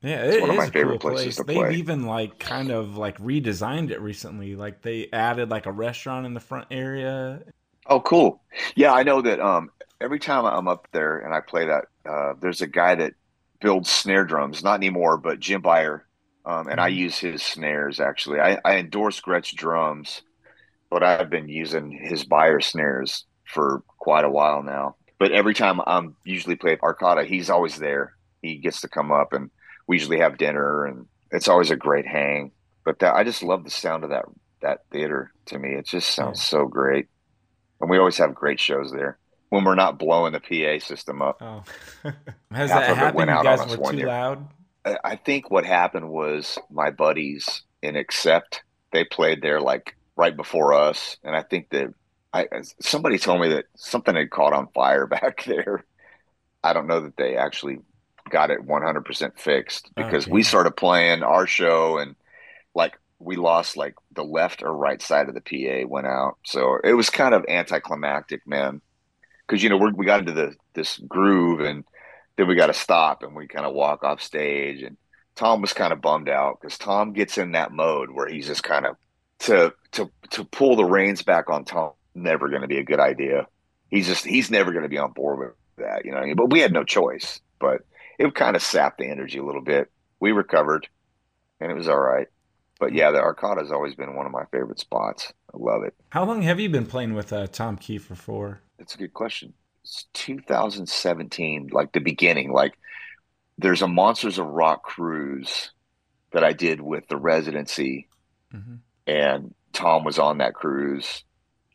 Yeah, 0.03 0.25
It's 0.25 0.37
it 0.37 0.41
one 0.41 0.51
of 0.51 0.57
my 0.57 0.71
favorite 0.71 0.99
cool 1.01 1.11
places 1.11 1.35
place. 1.35 1.37
to 1.37 1.45
They've 1.45 1.69
play. 1.69 1.75
even 1.75 2.05
like 2.07 2.39
kind 2.39 2.71
of 2.71 2.97
like 2.97 3.19
redesigned 3.19 3.91
it 3.91 4.01
recently. 4.01 4.55
Like 4.57 4.83
they 4.83 5.09
added 5.13 5.51
like 5.51 5.67
a 5.67 5.73
restaurant 5.73 6.27
in 6.27 6.35
the 6.35 6.41
front 6.41 6.67
area. 6.71 7.43
Oh, 7.87 8.01
cool. 8.01 8.43
Yeah, 8.75 8.93
I 8.93 9.03
know 9.03 9.23
that. 9.23 9.41
Um, 9.41 9.71
every 10.01 10.19
time 10.19 10.45
I'm 10.45 10.69
up 10.69 10.89
there 10.93 11.19
and 11.19 11.35
I 11.35 11.41
play 11.41 11.67
that, 11.67 11.85
uh, 12.09 12.35
there's 12.41 12.61
a 12.61 12.67
guy 12.67 12.95
that 12.97 13.15
builds 13.61 13.91
snare 13.91 14.25
drums. 14.25 14.63
Not 14.63 14.77
anymore, 14.77 15.17
but 15.19 15.41
Jim 15.41 15.63
Byer. 15.63 16.03
Um, 16.45 16.69
and 16.69 16.81
I 16.81 16.91
Mhm. 16.91 16.97
use 16.97 17.19
his 17.19 17.43
snares 17.43 18.01
actually. 18.01 18.41
I, 18.41 18.59
I 18.65 18.77
endorse 18.79 19.21
Gretsch 19.21 19.55
drums, 19.55 20.23
but 20.91 21.03
I've 21.03 21.31
been 21.31 21.49
using 21.49 21.91
his 21.91 22.25
Byer 22.25 22.63
snares 22.63 23.27
for 23.45 23.83
quite 23.99 24.25
a 24.25 24.31
while 24.31 24.63
now. 24.63 24.97
But 25.19 25.33
every 25.33 25.55
time 25.55 25.81
I'm 25.87 26.17
usually 26.25 26.57
play 26.57 26.73
at 26.73 26.81
Arcada, 26.81 27.27
he's 27.27 27.51
always 27.51 27.77
there. 27.77 28.17
He 28.43 28.59
gets 28.59 28.83
to 28.83 28.89
come 28.89 29.11
up, 29.13 29.33
and 29.33 29.51
we 29.89 29.97
usually 29.97 30.19
have 30.21 30.39
dinner, 30.39 30.85
and 30.87 31.07
it's 31.31 31.49
always 31.49 31.71
a 31.71 31.77
great 31.77 32.07
hang. 32.07 32.53
But 32.85 33.01
that, 33.01 33.15
I 33.15 33.25
just 33.25 33.43
love 33.43 33.65
the 33.65 33.71
sound 33.71 34.05
of 34.05 34.11
that 34.11 34.27
that 34.63 34.81
theater. 34.93 35.33
To 35.47 35.59
me, 35.59 35.75
it 35.75 35.87
just 35.87 36.15
sounds 36.15 36.43
so 36.43 36.67
great, 36.67 37.07
and 37.81 37.91
we 37.91 37.99
always 37.99 38.19
have 38.19 38.35
great 38.35 38.61
shows 38.61 38.93
there 38.93 39.19
when 39.51 39.65
we're 39.65 39.75
not 39.75 39.99
blowing 39.99 40.33
the 40.33 40.41
PA 40.41 40.85
system 40.85 41.23
up. 41.23 41.39
Oh, 41.41 41.63
has 42.53 42.71
Half 42.71 42.81
that 42.81 42.97
happened? 42.97 43.31
You 43.31 43.43
guys 43.43 43.77
were 43.77 43.91
too 43.91 43.97
year. 43.99 44.07
loud. 44.07 44.49
I- 44.85 44.99
I 45.03 45.17
think 45.17 45.51
what 45.51 45.65
happened 45.65 46.09
was 46.09 46.59
my 46.71 46.91
buddies 46.91 47.63
in 47.83 47.97
Accept 47.97 48.63
they 48.93 49.05
played 49.05 49.43
there 49.43 49.61
like 49.61 49.97
right 50.17 50.37
before 50.37 50.73
us, 50.73 51.17
and 51.23 51.35
I 51.37 51.43
think 51.43 51.71
that 51.71 51.93
I 52.33 52.47
somebody 52.81 53.19
told 53.19 53.41
me 53.41 53.49
that 53.51 53.67
something 53.77 54.15
had 54.15 54.31
caught 54.31 54.53
on 54.53 54.69
fire 54.69 55.07
back 55.19 55.45
there. 55.45 55.85
I 56.63 56.73
don't 56.73 56.87
know 56.87 57.01
that 57.01 57.17
they 57.17 57.37
actually 57.37 57.79
got 58.29 58.51
it 58.51 58.67
100% 58.67 59.39
fixed 59.39 59.89
oh, 59.97 60.03
because 60.03 60.27
we 60.27 60.43
started 60.43 60.73
playing 60.77 61.23
our 61.23 61.47
show 61.47 61.99
and 61.99 62.17
like 62.75 62.99
we 63.21 63.37
lost 63.37 63.77
like 63.77 63.95
the 64.13 64.25
left 64.25 64.63
or 64.63 64.73
right 64.77 65.01
side 65.01 65.29
of 65.29 65.35
the 65.35 65.41
PA 65.41 65.87
went 65.89 66.07
out, 66.07 66.37
so 66.45 66.79
it 66.83 66.93
was 66.93 67.11
kind 67.11 67.35
of 67.35 67.45
anticlimactic, 67.49 68.47
man. 68.47 68.81
Because 69.47 69.63
you 69.63 69.69
know 69.69 69.77
we 69.77 69.93
we 69.93 70.07
got 70.07 70.21
into 70.21 70.33
the 70.33 70.55
this 70.75 70.99
groove 70.99 71.61
and 71.61 71.85
then 72.37 72.49
we 72.49 72.55
got 72.55 72.67
to 72.67 72.75
stop 72.75 73.23
and 73.23 73.35
we 73.35 73.47
kind 73.47 73.67
of 73.67 73.75
walk 73.75 74.03
off 74.03 74.21
stage 74.21 74.83
and 74.83 74.97
Tom 75.37 75.61
was 75.61 75.73
kind 75.73 75.93
of 75.93 76.01
bummed 76.01 76.29
out 76.29 76.61
because 76.61 76.79
Tom 76.79 77.13
gets 77.13 77.39
in 77.39 77.53
that 77.53 77.73
mode 77.73 78.11
where 78.11 78.29
he's 78.29 78.47
just 78.47 78.63
kind 78.63 78.87
of 78.87 78.97
to 79.41 79.73
to 79.93 80.11
to 80.31 80.45
pull 80.45 80.77
the 80.77 80.85
reins 80.85 81.23
back 81.23 81.51
on 81.51 81.65
Tom 81.65 81.93
never 82.17 82.49
going 82.49 82.63
to 82.63 82.69
be 82.69 82.79
a 82.79 82.85
good 82.85 83.01
idea. 83.01 83.47
He's 83.89 84.07
just 84.07 84.25
he's 84.25 84.51
never 84.51 84.73
going 84.73 84.83
to 84.83 84.89
be 84.89 84.99
on 84.99 85.13
board 85.13 85.39
with 85.39 85.53
that, 85.77 86.05
you 86.05 86.11
know. 86.11 86.19
I 86.19 86.25
mean? 86.25 86.37
But 86.37 86.51
we 86.51 86.61
had 86.61 86.73
no 86.73 86.83
choice. 86.83 87.41
But 87.59 87.83
it 88.19 88.35
kind 88.35 88.57
of 88.57 88.63
sapped 88.63 88.99
the 88.99 89.07
energy 89.07 89.39
a 89.39 89.45
little 89.45 89.63
bit. 89.63 89.91
We 90.21 90.33
recovered, 90.33 90.89
and 91.61 91.71
it 91.71 91.75
was 91.75 91.89
all 91.89 92.01
right. 92.01 92.27
But 92.79 92.93
yeah, 92.93 93.11
the 93.11 93.57
has 93.59 93.73
always 93.73 93.95
been 93.95 94.17
one 94.17 94.27
of 94.27 94.33
my 94.33 94.45
favorite 94.51 94.79
spots. 94.79 95.33
I 95.55 95.59
love 95.59 95.83
it. 95.85 95.95
How 96.11 96.25
long 96.25 96.43
have 96.43 96.61
you 96.61 96.69
been 96.69 96.87
playing 96.87 97.15
with 97.15 97.33
uh, 97.33 97.47
Tom 97.47 97.79
Keifer 97.79 98.17
for? 98.17 98.61
It's 98.79 98.95
a 98.95 98.99
good 98.99 99.15
question. 99.15 99.55
It's 99.85 100.07
2017, 100.15 101.69
like 101.73 101.93
the 101.93 102.01
beginning. 102.01 102.53
Like 102.53 102.79
there's 103.59 103.83
a 103.83 103.89
Monsters 103.89 104.39
of 104.39 104.47
Rock 104.47 104.83
cruise 104.83 105.71
that 106.33 106.45
I 106.45 106.53
did 106.53 106.81
with 106.81 107.07
the 107.09 107.17
residency, 107.17 108.09
Mhm. 108.53 108.81
and 109.07 109.55
Tom 109.73 110.05
was 110.05 110.19
on 110.19 110.39
that 110.39 110.55
cruise. 110.55 111.25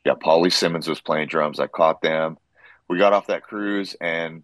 Yeah, 0.06 0.14
Paulie 0.14 0.52
Simmons 0.52 0.88
was 0.88 1.02
playing 1.02 1.28
drums. 1.28 1.60
I 1.60 1.68
caught 1.68 2.02
them. 2.02 2.38
We 2.88 2.98
got 2.98 3.14
off 3.14 3.28
that 3.28 3.44
cruise, 3.44 3.96
and 4.02 4.44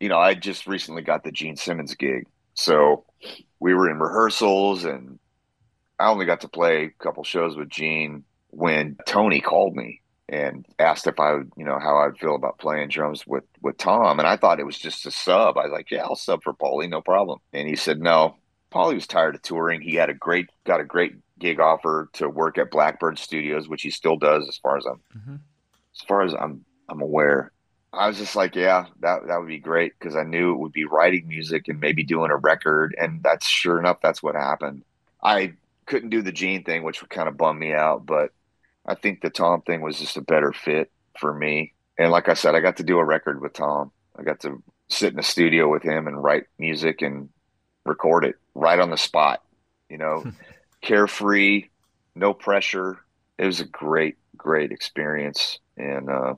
you 0.00 0.08
know, 0.08 0.18
I 0.18 0.34
just 0.34 0.66
recently 0.66 1.02
got 1.02 1.22
the 1.22 1.30
Gene 1.30 1.56
Simmons 1.56 1.94
gig, 1.94 2.26
so 2.54 3.04
we 3.60 3.72
were 3.72 3.88
in 3.88 4.00
rehearsals, 4.00 4.84
and 4.84 5.20
I 6.00 6.08
only 6.08 6.26
got 6.26 6.40
to 6.40 6.48
play 6.48 6.84
a 6.84 6.90
couple 6.90 7.22
shows 7.22 7.56
with 7.56 7.68
Gene 7.68 8.24
when 8.50 8.96
Tony 9.06 9.40
called 9.40 9.76
me 9.76 10.01
and 10.32 10.66
asked 10.78 11.06
if 11.06 11.20
I 11.20 11.34
would, 11.34 11.52
you 11.56 11.64
know, 11.64 11.78
how 11.78 11.98
I'd 11.98 12.18
feel 12.18 12.34
about 12.34 12.58
playing 12.58 12.88
drums 12.88 13.26
with 13.26 13.44
with 13.60 13.76
Tom, 13.76 14.18
and 14.18 14.26
I 14.26 14.36
thought 14.36 14.58
it 14.58 14.66
was 14.66 14.78
just 14.78 15.06
a 15.06 15.10
sub. 15.10 15.56
I 15.58 15.64
was 15.64 15.72
like, 15.72 15.90
yeah, 15.90 16.02
I'll 16.04 16.16
sub 16.16 16.42
for 16.42 16.54
Paulie, 16.54 16.88
no 16.88 17.00
problem. 17.02 17.38
And 17.52 17.68
he 17.68 17.76
said, 17.76 18.00
no. 18.00 18.36
Paulie 18.72 18.94
was 18.94 19.06
tired 19.06 19.34
of 19.34 19.42
touring. 19.42 19.82
He 19.82 19.94
had 19.96 20.08
a 20.08 20.14
great 20.14 20.46
got 20.64 20.80
a 20.80 20.84
great 20.84 21.12
gig 21.38 21.60
offer 21.60 22.08
to 22.14 22.28
work 22.28 22.56
at 22.56 22.70
Blackbird 22.70 23.18
Studios, 23.18 23.68
which 23.68 23.82
he 23.82 23.90
still 23.90 24.16
does, 24.16 24.48
as 24.48 24.56
far 24.56 24.78
as 24.78 24.86
I'm 24.86 25.00
Mhm. 25.16 25.40
as 25.94 26.00
far 26.08 26.22
as 26.22 26.34
I'm 26.34 26.64
I'm 26.88 27.02
aware. 27.02 27.52
I 27.92 28.08
was 28.08 28.16
just 28.16 28.34
like, 28.34 28.54
yeah, 28.54 28.86
that 29.00 29.26
that 29.26 29.38
would 29.38 29.48
be 29.48 29.58
great 29.58 29.92
because 29.98 30.16
I 30.16 30.22
knew 30.22 30.54
it 30.54 30.58
would 30.58 30.72
be 30.72 30.86
writing 30.86 31.28
music 31.28 31.68
and 31.68 31.78
maybe 31.78 32.02
doing 32.04 32.30
a 32.30 32.36
record, 32.36 32.94
and 32.98 33.22
that's 33.22 33.46
sure 33.46 33.78
enough, 33.78 33.98
that's 34.02 34.22
what 34.22 34.34
happened. 34.34 34.82
I 35.22 35.52
couldn't 35.84 36.08
do 36.08 36.22
the 36.22 36.32
Gene 36.32 36.64
thing, 36.64 36.82
which 36.84 37.02
would 37.02 37.10
kind 37.10 37.28
of 37.28 37.36
bum 37.36 37.58
me 37.58 37.74
out, 37.74 38.06
but 38.06 38.30
I 38.86 38.94
think 38.94 39.20
the 39.20 39.30
Tom 39.30 39.62
thing 39.62 39.80
was 39.80 39.98
just 39.98 40.16
a 40.16 40.22
better 40.22 40.52
fit 40.52 40.90
for 41.18 41.32
me. 41.32 41.74
And 41.98 42.10
like 42.10 42.28
I 42.28 42.34
said, 42.34 42.54
I 42.54 42.60
got 42.60 42.78
to 42.78 42.84
do 42.84 42.98
a 42.98 43.04
record 43.04 43.40
with 43.40 43.52
Tom. 43.52 43.92
I 44.18 44.22
got 44.22 44.40
to 44.40 44.62
sit 44.88 45.10
in 45.10 45.16
the 45.16 45.22
studio 45.22 45.70
with 45.70 45.82
him 45.82 46.06
and 46.06 46.22
write 46.22 46.44
music 46.58 47.02
and 47.02 47.28
record 47.84 48.24
it 48.24 48.36
right 48.54 48.78
on 48.78 48.90
the 48.90 48.96
spot. 48.96 49.42
You 49.88 49.98
know, 49.98 50.24
carefree, 50.82 51.68
no 52.14 52.34
pressure. 52.34 52.98
It 53.38 53.46
was 53.46 53.60
a 53.60 53.66
great, 53.66 54.16
great 54.36 54.72
experience, 54.72 55.58
and 55.76 56.10
uh, 56.10 56.34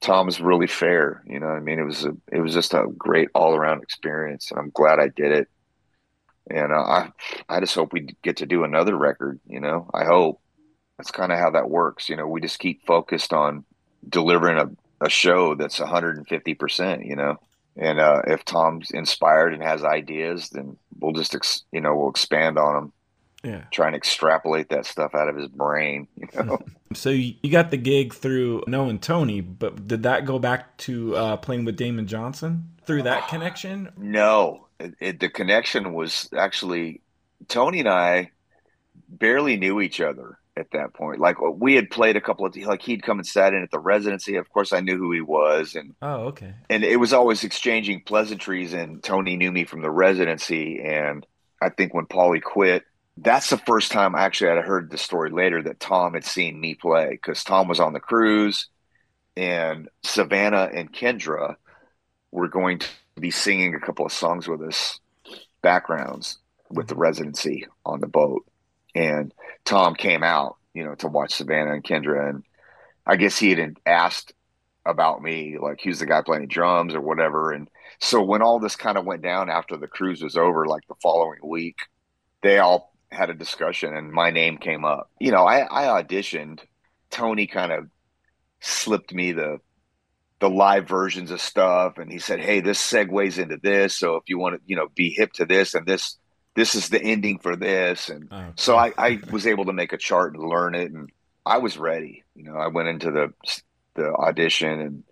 Tom 0.00 0.26
was 0.26 0.40
really 0.40 0.66
fair. 0.66 1.22
You 1.26 1.40
know, 1.40 1.46
what 1.46 1.56
I 1.56 1.60
mean, 1.60 1.78
it 1.78 1.84
was 1.84 2.04
a, 2.04 2.12
it 2.30 2.40
was 2.40 2.54
just 2.54 2.74
a 2.74 2.86
great 2.98 3.28
all 3.34 3.54
around 3.54 3.82
experience, 3.82 4.50
and 4.50 4.60
I'm 4.60 4.70
glad 4.74 4.98
I 4.98 5.08
did 5.08 5.32
it. 5.32 5.48
And 6.50 6.72
uh, 6.72 6.76
I, 6.76 7.10
I 7.48 7.60
just 7.60 7.74
hope 7.74 7.92
we 7.92 8.08
get 8.22 8.38
to 8.38 8.46
do 8.46 8.64
another 8.64 8.96
record. 8.96 9.40
You 9.46 9.60
know, 9.60 9.88
I 9.94 10.04
hope 10.04 10.41
that's 11.02 11.10
kind 11.10 11.32
of 11.32 11.38
how 11.40 11.50
that 11.50 11.68
works. 11.68 12.08
You 12.08 12.14
know, 12.14 12.28
we 12.28 12.40
just 12.40 12.60
keep 12.60 12.86
focused 12.86 13.32
on 13.32 13.64
delivering 14.08 14.56
a, 14.56 15.04
a 15.04 15.10
show 15.10 15.56
that's 15.56 15.80
150 15.80 16.54
percent. 16.54 17.04
You 17.04 17.16
know, 17.16 17.40
and 17.76 17.98
uh, 17.98 18.22
if 18.28 18.44
Tom's 18.44 18.92
inspired 18.92 19.52
and 19.52 19.62
has 19.64 19.82
ideas, 19.82 20.50
then 20.50 20.76
we'll 21.00 21.12
just 21.12 21.34
ex- 21.34 21.64
you 21.72 21.80
know 21.80 21.96
we'll 21.96 22.10
expand 22.10 22.56
on 22.56 22.74
them, 22.74 22.92
Yeah. 23.42 23.64
try 23.72 23.88
and 23.88 23.96
extrapolate 23.96 24.68
that 24.68 24.86
stuff 24.86 25.12
out 25.16 25.28
of 25.28 25.34
his 25.36 25.48
brain. 25.48 26.06
You 26.16 26.28
know. 26.44 26.58
So 26.94 27.10
you 27.10 27.34
you 27.42 27.50
got 27.50 27.72
the 27.72 27.78
gig 27.78 28.14
through 28.14 28.62
knowing 28.68 29.00
Tony, 29.00 29.40
but 29.40 29.88
did 29.88 30.04
that 30.04 30.24
go 30.24 30.38
back 30.38 30.76
to 30.86 31.16
uh, 31.16 31.36
playing 31.38 31.64
with 31.64 31.76
Damon 31.76 32.06
Johnson 32.06 32.70
through 32.86 33.02
that 33.02 33.26
connection? 33.28 33.88
No, 33.96 34.68
it, 34.78 34.94
it, 35.00 35.18
the 35.20 35.28
connection 35.28 35.94
was 35.94 36.28
actually 36.36 37.00
Tony 37.48 37.80
and 37.80 37.88
I 37.88 38.30
barely 39.08 39.56
knew 39.58 39.80
each 39.80 40.00
other 40.00 40.38
at 40.56 40.70
that 40.72 40.94
point. 40.94 41.20
Like 41.20 41.36
uh, 41.42 41.50
we 41.50 41.74
had 41.74 41.90
played 41.90 42.16
a 42.16 42.20
couple 42.20 42.46
of 42.46 42.56
like 42.56 42.82
he'd 42.82 43.02
come 43.02 43.18
and 43.18 43.26
sat 43.26 43.54
in 43.54 43.62
at 43.62 43.70
the 43.70 43.78
residency. 43.78 44.36
Of 44.36 44.50
course, 44.50 44.72
I 44.72 44.80
knew 44.80 44.96
who 44.96 45.12
he 45.12 45.20
was, 45.20 45.74
and 45.74 45.94
Oh, 46.02 46.26
okay. 46.26 46.54
and 46.68 46.84
it 46.84 47.00
was 47.00 47.12
always 47.12 47.44
exchanging 47.44 48.02
pleasantries. 48.02 48.72
And 48.72 49.02
Tony 49.02 49.36
knew 49.36 49.52
me 49.52 49.64
from 49.64 49.82
the 49.82 49.90
residency, 49.90 50.80
and 50.82 51.26
I 51.60 51.70
think 51.70 51.94
when 51.94 52.06
Paulie 52.06 52.42
quit. 52.42 52.84
That's 53.18 53.50
the 53.50 53.58
first 53.58 53.92
time 53.92 54.14
I 54.14 54.22
actually 54.22 54.52
I 54.52 54.54
had 54.54 54.64
heard 54.64 54.90
the 54.90 54.96
story 54.96 55.30
later 55.30 55.62
that 55.64 55.78
Tom 55.78 56.14
had 56.14 56.24
seen 56.24 56.58
me 56.58 56.74
play 56.74 57.10
because 57.10 57.44
Tom 57.44 57.68
was 57.68 57.78
on 57.78 57.92
the 57.92 58.00
cruise 58.00 58.68
and 59.36 59.88
Savannah 60.02 60.70
and 60.72 60.92
Kendra 60.92 61.56
were 62.30 62.48
going 62.48 62.78
to 62.80 62.86
be 63.18 63.30
singing 63.30 63.74
a 63.74 63.80
couple 63.80 64.06
of 64.06 64.12
songs 64.12 64.48
with 64.48 64.62
us, 64.62 65.00
backgrounds 65.62 66.38
with 66.70 66.88
the 66.88 66.94
mm-hmm. 66.94 67.02
residency 67.02 67.66
on 67.84 68.00
the 68.00 68.06
boat. 68.06 68.44
And 68.94 69.32
Tom 69.64 69.94
came 69.94 70.22
out, 70.22 70.56
you 70.74 70.84
know, 70.84 70.94
to 70.96 71.08
watch 71.08 71.32
Savannah 71.34 71.72
and 71.72 71.84
Kendra. 71.84 72.28
And 72.28 72.44
I 73.06 73.16
guess 73.16 73.38
he 73.38 73.50
had 73.50 73.76
asked 73.86 74.32
about 74.84 75.22
me, 75.22 75.56
like, 75.58 75.80
who's 75.82 76.00
the 76.00 76.06
guy 76.06 76.22
playing 76.22 76.48
drums 76.48 76.94
or 76.94 77.00
whatever. 77.00 77.52
And 77.52 77.68
so 78.00 78.22
when 78.22 78.42
all 78.42 78.58
this 78.58 78.76
kind 78.76 78.98
of 78.98 79.04
went 79.04 79.22
down 79.22 79.48
after 79.50 79.76
the 79.76 79.86
cruise 79.86 80.22
was 80.22 80.36
over, 80.36 80.66
like 80.66 80.86
the 80.88 80.94
following 81.02 81.40
week, 81.42 81.76
they 82.42 82.58
all 82.58 82.92
had 83.10 83.30
a 83.30 83.34
discussion 83.34 83.94
and 83.96 84.10
my 84.10 84.30
name 84.30 84.58
came 84.58 84.84
up. 84.84 85.10
You 85.20 85.30
know, 85.30 85.44
I, 85.44 85.66
I 85.70 86.02
auditioned. 86.02 86.60
Tony 87.10 87.46
kind 87.46 87.72
of 87.72 87.88
slipped 88.60 89.12
me 89.12 89.32
the 89.32 89.58
the 90.38 90.50
live 90.50 90.88
versions 90.88 91.30
of 91.30 91.40
stuff 91.40 91.98
and 91.98 92.10
he 92.10 92.18
said 92.18 92.40
hey 92.40 92.60
this 92.60 92.80
segues 92.80 93.38
into 93.38 93.56
this 93.62 93.96
so 93.96 94.16
if 94.16 94.24
you 94.26 94.38
want 94.38 94.56
to 94.56 94.60
you 94.66 94.74
know 94.74 94.88
be 94.96 95.10
hip 95.10 95.32
to 95.32 95.44
this 95.44 95.74
and 95.74 95.86
this 95.86 96.16
this 96.54 96.74
is 96.74 96.88
the 96.88 97.02
ending 97.02 97.38
for 97.38 97.56
this. 97.56 98.08
And 98.08 98.28
Oh, 98.30 98.52
so 98.56 98.76
I, 98.76 98.92
I 98.98 99.20
was 99.30 99.46
able 99.46 99.64
to 99.66 99.72
make 99.72 99.92
a 99.92 99.98
chart 99.98 100.34
and 100.34 100.48
learn 100.48 100.74
it. 100.74 100.90
And 100.92 101.10
i 101.44 101.58
was 101.58 101.76
ready 101.76 102.22
you 102.36 102.44
know 102.44 102.54
i 102.54 102.68
went 102.68 102.86
into 102.88 103.10
the 103.10 103.32
the 103.96 104.12
audition 104.14 104.78
and 104.80 105.02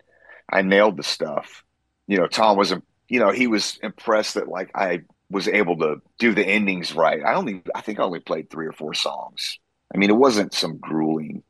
i 0.49 0.61
nailed 0.61 0.95
the 0.95 1.03
stuff. 1.03 1.63
You 2.07 2.17
know 2.17 2.27
tom 2.27 2.55
wasn't 2.55 2.85
you 3.09 3.19
know 3.19 3.31
he 3.31 3.47
was 3.47 3.77
impressed 3.83 4.35
that 4.35 4.47
like 4.47 4.71
i 4.73 5.01
was 5.29 5.47
able 5.49 5.77
to 5.79 6.01
do 6.19 6.33
the 6.33 6.45
endings 6.45 6.95
right. 6.95 7.21
I 7.25 7.33
only 7.35 7.61
i 7.75 7.81
think 7.81 7.99
i 7.99 8.03
only 8.03 8.21
played 8.21 8.49
three 8.49 8.65
or 8.67 8.71
four 8.73 8.93
songs. 8.93 9.59
I 9.93 9.97
mean 9.97 10.09
it 10.09 10.15
wasn't 10.15 10.53
some 10.53 10.77
grueling 10.77 11.43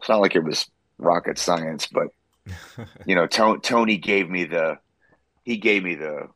it's 0.00 0.08
not 0.08 0.20
like 0.22 0.34
it 0.36 0.44
was 0.44 0.70
rocket 0.98 1.38
science 1.38 1.86
but 1.86 2.08
you 3.06 3.14
know, 3.14 3.26
Tony, 3.26 3.60
Tony 3.60 3.96
gave 3.96 4.28
me 4.28 4.44
the 4.44 4.78
he 5.44 5.56
gave 5.56 5.82
me 5.82 5.94
the 5.94 6.28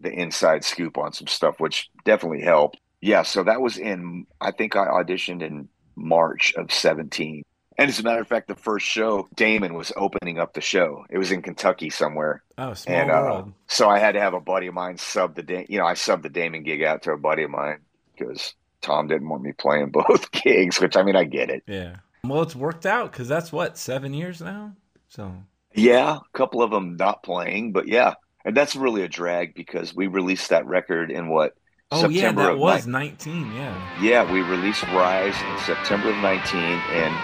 the 0.00 0.10
inside 0.12 0.64
scoop 0.64 0.96
on 0.98 1.12
some 1.12 1.26
stuff, 1.26 1.60
which 1.60 1.90
definitely 2.04 2.42
helped. 2.42 2.78
Yeah, 3.00 3.22
so 3.22 3.42
that 3.44 3.60
was 3.60 3.78
in 3.78 4.26
I 4.40 4.50
think 4.50 4.76
I 4.76 4.86
auditioned 4.86 5.42
in 5.42 5.68
March 5.96 6.54
of 6.54 6.72
seventeen. 6.72 7.44
And 7.78 7.88
as 7.88 7.98
a 7.98 8.02
matter 8.02 8.20
of 8.20 8.28
fact, 8.28 8.48
the 8.48 8.54
first 8.54 8.84
show, 8.86 9.26
Damon 9.34 9.72
was 9.72 9.90
opening 9.96 10.38
up 10.38 10.52
the 10.52 10.60
show. 10.60 11.06
It 11.08 11.16
was 11.16 11.32
in 11.32 11.40
Kentucky 11.40 11.88
somewhere. 11.88 12.42
oh, 12.58 12.74
small 12.74 12.94
And 12.94 13.10
uh, 13.10 13.14
world. 13.14 13.52
so 13.68 13.88
I 13.88 13.98
had 13.98 14.12
to 14.12 14.20
have 14.20 14.34
a 14.34 14.40
buddy 14.40 14.66
of 14.66 14.74
mine 14.74 14.98
sub 14.98 15.34
the 15.34 15.42
da- 15.42 15.64
you 15.66 15.78
know, 15.78 15.86
I 15.86 15.94
subbed 15.94 16.22
the 16.22 16.28
Damon 16.28 16.62
gig 16.62 16.82
out 16.82 17.02
to 17.04 17.12
a 17.12 17.16
buddy 17.16 17.44
of 17.44 17.50
mine 17.50 17.78
because 18.12 18.52
Tom 18.82 19.06
didn't 19.08 19.28
want 19.30 19.42
me 19.42 19.52
playing 19.52 19.88
both 19.92 20.30
gigs, 20.30 20.78
which 20.78 20.94
I 20.94 21.02
mean 21.02 21.16
I 21.16 21.24
get 21.24 21.48
it. 21.48 21.62
Yeah. 21.66 21.96
Well, 22.22 22.42
it's 22.42 22.54
worked 22.56 22.84
out 22.84 23.12
because 23.12 23.28
that's 23.28 23.50
what 23.50 23.78
seven 23.78 24.12
years 24.12 24.42
now. 24.42 24.74
So 25.08 25.32
Yeah, 25.74 26.16
a 26.18 26.36
couple 26.38 26.62
of 26.62 26.70
them 26.70 26.96
not 26.96 27.22
playing, 27.22 27.72
but 27.72 27.88
yeah, 27.88 28.12
and 28.44 28.56
that's 28.56 28.74
really 28.76 29.02
a 29.02 29.08
drag 29.08 29.54
because 29.54 29.94
we 29.94 30.06
released 30.06 30.50
that 30.50 30.66
record 30.66 31.10
in 31.10 31.28
what 31.28 31.54
oh 31.90 32.08
yeah, 32.08 32.20
September 32.20 32.44
that 32.44 32.58
was 32.58 32.86
ni- 32.86 32.92
nineteen. 32.92 33.52
Yeah. 33.52 34.00
yeah, 34.00 34.32
we 34.32 34.40
released 34.42 34.82
Rise 34.84 35.34
in 35.40 35.58
September 35.60 36.10
of 36.10 36.16
nineteen, 36.16 36.80
and 36.90 37.14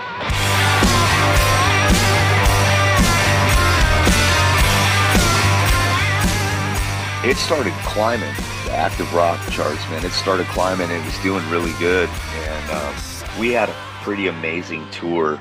it 7.28 7.36
started 7.36 7.72
climbing 7.84 8.34
the 8.66 8.72
active 8.72 9.12
rock 9.14 9.40
charts. 9.50 9.80
Man, 9.88 10.04
it 10.04 10.12
started 10.12 10.46
climbing. 10.48 10.90
It 10.90 11.04
was 11.04 11.18
doing 11.20 11.48
really 11.50 11.72
good, 11.78 12.08
and 12.08 12.70
um, 12.70 12.94
we 13.38 13.52
had 13.52 13.68
a 13.68 13.76
pretty 14.02 14.28
amazing 14.28 14.88
tour 14.90 15.40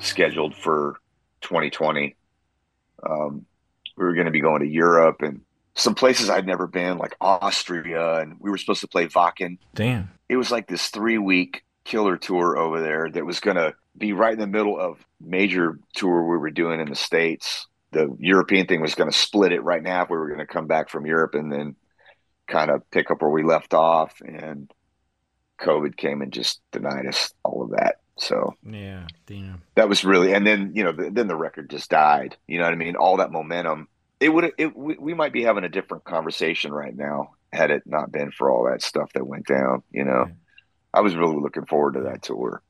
scheduled 0.00 0.54
for 0.54 1.00
2020. 1.40 2.14
Um, 3.08 3.46
we 3.96 4.04
were 4.04 4.14
going 4.14 4.26
to 4.26 4.32
be 4.32 4.40
going 4.40 4.62
to 4.62 4.68
Europe 4.68 5.22
and 5.22 5.40
some 5.74 5.94
places 5.94 6.30
I'd 6.30 6.46
never 6.46 6.66
been, 6.66 6.98
like 6.98 7.16
Austria, 7.20 8.20
and 8.20 8.36
we 8.38 8.50
were 8.50 8.58
supposed 8.58 8.80
to 8.82 8.88
play 8.88 9.08
Wacken. 9.08 9.58
Damn. 9.74 10.10
It 10.28 10.36
was 10.36 10.50
like 10.50 10.68
this 10.68 10.88
three 10.88 11.18
week 11.18 11.64
killer 11.84 12.16
tour 12.16 12.56
over 12.56 12.80
there 12.80 13.10
that 13.10 13.26
was 13.26 13.40
going 13.40 13.56
to 13.56 13.74
be 13.96 14.12
right 14.12 14.32
in 14.32 14.38
the 14.38 14.46
middle 14.46 14.78
of 14.78 15.04
major 15.20 15.78
tour 15.94 16.22
we 16.22 16.38
were 16.38 16.50
doing 16.50 16.80
in 16.80 16.88
the 16.88 16.94
States. 16.94 17.66
The 17.92 18.14
European 18.18 18.66
thing 18.66 18.80
was 18.80 18.94
going 18.94 19.10
to 19.10 19.16
split 19.16 19.52
it 19.52 19.62
right 19.62 19.82
now. 19.82 20.06
We 20.08 20.16
were 20.16 20.28
going 20.28 20.40
to 20.40 20.46
come 20.46 20.66
back 20.66 20.88
from 20.88 21.06
Europe 21.06 21.34
and 21.34 21.52
then 21.52 21.76
kind 22.46 22.70
of 22.70 22.88
pick 22.90 23.10
up 23.10 23.22
where 23.22 23.30
we 23.30 23.42
left 23.42 23.74
off. 23.74 24.20
And 24.20 24.70
COVID 25.60 25.96
came 25.96 26.22
and 26.22 26.32
just 26.32 26.60
denied 26.72 27.06
us 27.06 27.32
all 27.44 27.62
of 27.62 27.70
that. 27.70 27.96
So 28.18 28.54
Yeah, 28.64 29.06
damn. 29.26 29.62
that 29.74 29.88
was 29.88 30.04
really, 30.04 30.32
and 30.32 30.46
then 30.46 30.72
you 30.74 30.84
know, 30.84 30.92
the, 30.92 31.10
then 31.10 31.26
the 31.26 31.36
record 31.36 31.70
just 31.70 31.90
died. 31.90 32.36
You 32.46 32.58
know 32.58 32.64
what 32.64 32.72
I 32.72 32.76
mean? 32.76 32.96
All 32.96 33.16
that 33.18 33.32
momentum. 33.32 33.88
It 34.20 34.28
would. 34.28 34.52
It 34.56 34.76
we, 34.76 34.96
we 34.98 35.14
might 35.14 35.32
be 35.32 35.42
having 35.42 35.64
a 35.64 35.68
different 35.68 36.04
conversation 36.04 36.72
right 36.72 36.96
now 36.96 37.34
had 37.52 37.70
it 37.70 37.82
not 37.86 38.10
been 38.12 38.30
for 38.30 38.50
all 38.50 38.70
that 38.70 38.82
stuff 38.82 39.12
that 39.14 39.26
went 39.26 39.46
down. 39.46 39.82
You 39.90 40.04
know. 40.04 40.26
I 40.94 41.00
was 41.00 41.16
really 41.16 41.36
looking 41.36 41.66
forward 41.66 41.94
to 41.94 42.02
that 42.02 42.22
tour. 42.22 42.62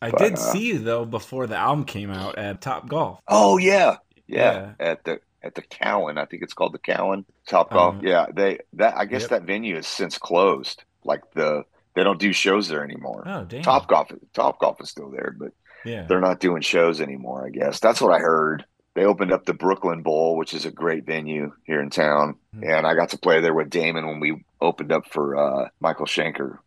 I 0.00 0.10
But, 0.10 0.18
did 0.18 0.32
uh, 0.34 0.36
see 0.36 0.66
you 0.68 0.78
though 0.78 1.04
before 1.04 1.46
the 1.46 1.56
album 1.56 1.84
came 1.84 2.10
out 2.10 2.38
at 2.38 2.60
Top 2.60 2.88
Golf. 2.88 3.20
Oh 3.26 3.58
yeah, 3.58 3.96
yeah. 4.26 4.72
Yeah. 4.78 4.86
At 4.86 5.04
the 5.04 5.20
at 5.42 5.54
the 5.56 5.62
Cowan, 5.62 6.18
I 6.18 6.24
think 6.26 6.42
it's 6.42 6.54
called 6.54 6.72
the 6.72 6.78
Cowan 6.78 7.24
Top 7.46 7.70
Golf. 7.72 7.96
yeah, 8.02 8.26
they 8.32 8.60
that 8.74 8.96
I 8.96 9.06
guess 9.06 9.22
yep. 9.22 9.30
that 9.30 9.42
venue 9.42 9.76
is 9.76 9.86
since 9.86 10.18
closed. 10.18 10.84
Like 11.04 11.22
the 11.34 11.64
they 11.94 12.04
don't 12.04 12.20
do 12.20 12.32
shows 12.32 12.68
there 12.68 12.84
anymore. 12.84 13.22
Oh, 13.26 13.44
damn. 13.44 13.62
Top 13.62 13.88
Golf, 13.88 14.10
Top 14.32 14.58
Golf 14.60 14.80
is 14.80 14.90
still 14.90 15.10
there, 15.10 15.34
but 15.38 15.52
Yeah. 15.84 16.06
they're 16.08 16.20
not 16.20 16.40
doing 16.40 16.62
shows 16.62 17.00
anymore. 17.00 17.44
I 17.46 17.50
guess 17.50 17.80
that's 17.80 18.00
what 18.00 18.12
I 18.14 18.18
heard. 18.18 18.64
They 18.94 19.04
opened 19.04 19.32
up 19.32 19.46
the 19.46 19.54
Brooklyn 19.54 20.02
Bowl, 20.02 20.36
which 20.36 20.52
is 20.54 20.66
a 20.66 20.70
great 20.70 21.06
venue 21.06 21.52
here 21.64 21.80
in 21.80 21.88
town, 21.90 22.36
Mhm. 22.54 22.76
and 22.76 22.86
I 22.86 22.94
got 22.94 23.08
to 23.10 23.18
play 23.18 23.40
there 23.40 23.54
with 23.54 23.70
Damon 23.70 24.06
when 24.06 24.20
we 24.20 24.44
opened 24.60 24.92
up 24.92 25.06
for 25.06 25.34
uh, 25.36 25.68
Michael 25.80 26.06
Schenker, 26.06 26.58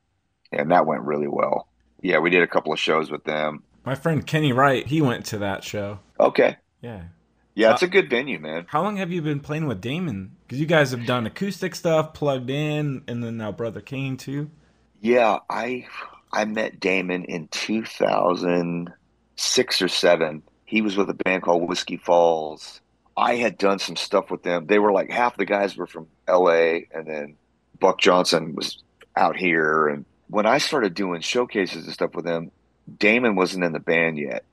and 0.51 0.71
that 0.71 0.85
went 0.87 1.03
really 1.03 1.27
well. 1.27 1.67
Yeah, 2.01 2.19
we 2.19 2.29
did 2.31 2.41
a 2.43 2.47
couple 2.47 2.73
of 2.73 2.79
shows 2.79 3.09
with 3.11 3.23
them. 3.25 3.63
My 3.85 3.93
friend 3.95 4.25
Kenny 4.25 4.51
Wright, 4.51 4.85
he 4.87 5.01
went 5.01 5.25
to 5.27 5.37
that 5.37 5.63
show. 5.63 5.99
Okay, 6.19 6.57
Yeah. 6.81 7.03
yeah, 7.53 7.73
it's 7.73 7.83
a 7.83 7.87
good 7.87 8.09
venue, 8.09 8.39
man. 8.39 8.65
How 8.69 8.81
long 8.81 8.97
have 8.97 9.11
you 9.11 9.21
been 9.21 9.39
playing 9.39 9.67
with 9.67 9.79
Damon? 9.79 10.35
Because 10.47 10.59
you 10.59 10.65
guys 10.65 10.89
have 10.91 11.05
done 11.05 11.27
acoustic 11.27 11.75
stuff, 11.75 12.13
plugged 12.15 12.49
in, 12.49 13.03
and 13.07 13.23
then 13.23 13.37
now 13.37 13.51
Brother 13.51 13.81
Kane 13.81 14.17
too. 14.17 14.49
Yeah, 15.01 15.39
I 15.49 15.87
I 16.33 16.45
met 16.45 16.79
Damon 16.79 17.25
in 17.25 17.47
2006 17.49 19.81
or 19.81 19.87
7. 19.87 20.41
He 20.65 20.81
was 20.81 20.97
with 20.97 21.09
a 21.09 21.13
band 21.13 21.43
called 21.43 21.69
Whiskey 21.69 21.97
Falls. 21.97 22.81
I 23.17 23.35
had 23.35 23.57
done 23.57 23.79
some 23.79 23.95
stuff 23.95 24.29
with 24.29 24.43
them. 24.43 24.67
They 24.67 24.79
were 24.79 24.91
like 24.91 25.09
half 25.09 25.37
the 25.37 25.45
guys 25.45 25.77
were 25.77 25.87
from 25.87 26.07
LA 26.27 26.79
and 26.93 27.05
then 27.05 27.35
Buck 27.79 27.99
Johnson 27.99 28.55
was 28.55 28.83
out 29.15 29.37
here 29.37 29.87
and 29.87 30.03
when 30.27 30.45
I 30.45 30.57
started 30.57 30.93
doing 30.93 31.21
showcases 31.21 31.85
and 31.85 31.93
stuff 31.93 32.15
with 32.15 32.25
them, 32.25 32.51
Damon 32.97 33.35
wasn't 33.35 33.63
in 33.63 33.73
the 33.73 33.79
band 33.79 34.17
yet. 34.17 34.43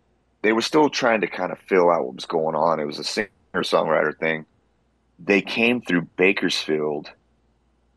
They 0.43 0.53
were 0.53 0.61
still 0.61 0.91
trying 0.91 1.23
to 1.23 1.27
kind 1.27 1.53
of 1.53 1.59
fill 1.61 1.91
out 1.91 2.05
what 2.05 2.15
was 2.15 2.27
going 2.27 2.55
on. 2.55 2.81
It 2.81 2.87
was 2.87 2.99
a 2.99 3.05
singer 3.05 3.29
songwriter 3.57 4.17
thing. 4.17 4.45
They 5.19 5.41
came 5.41 5.81
through 5.81 6.03
Bakersfield 6.17 7.11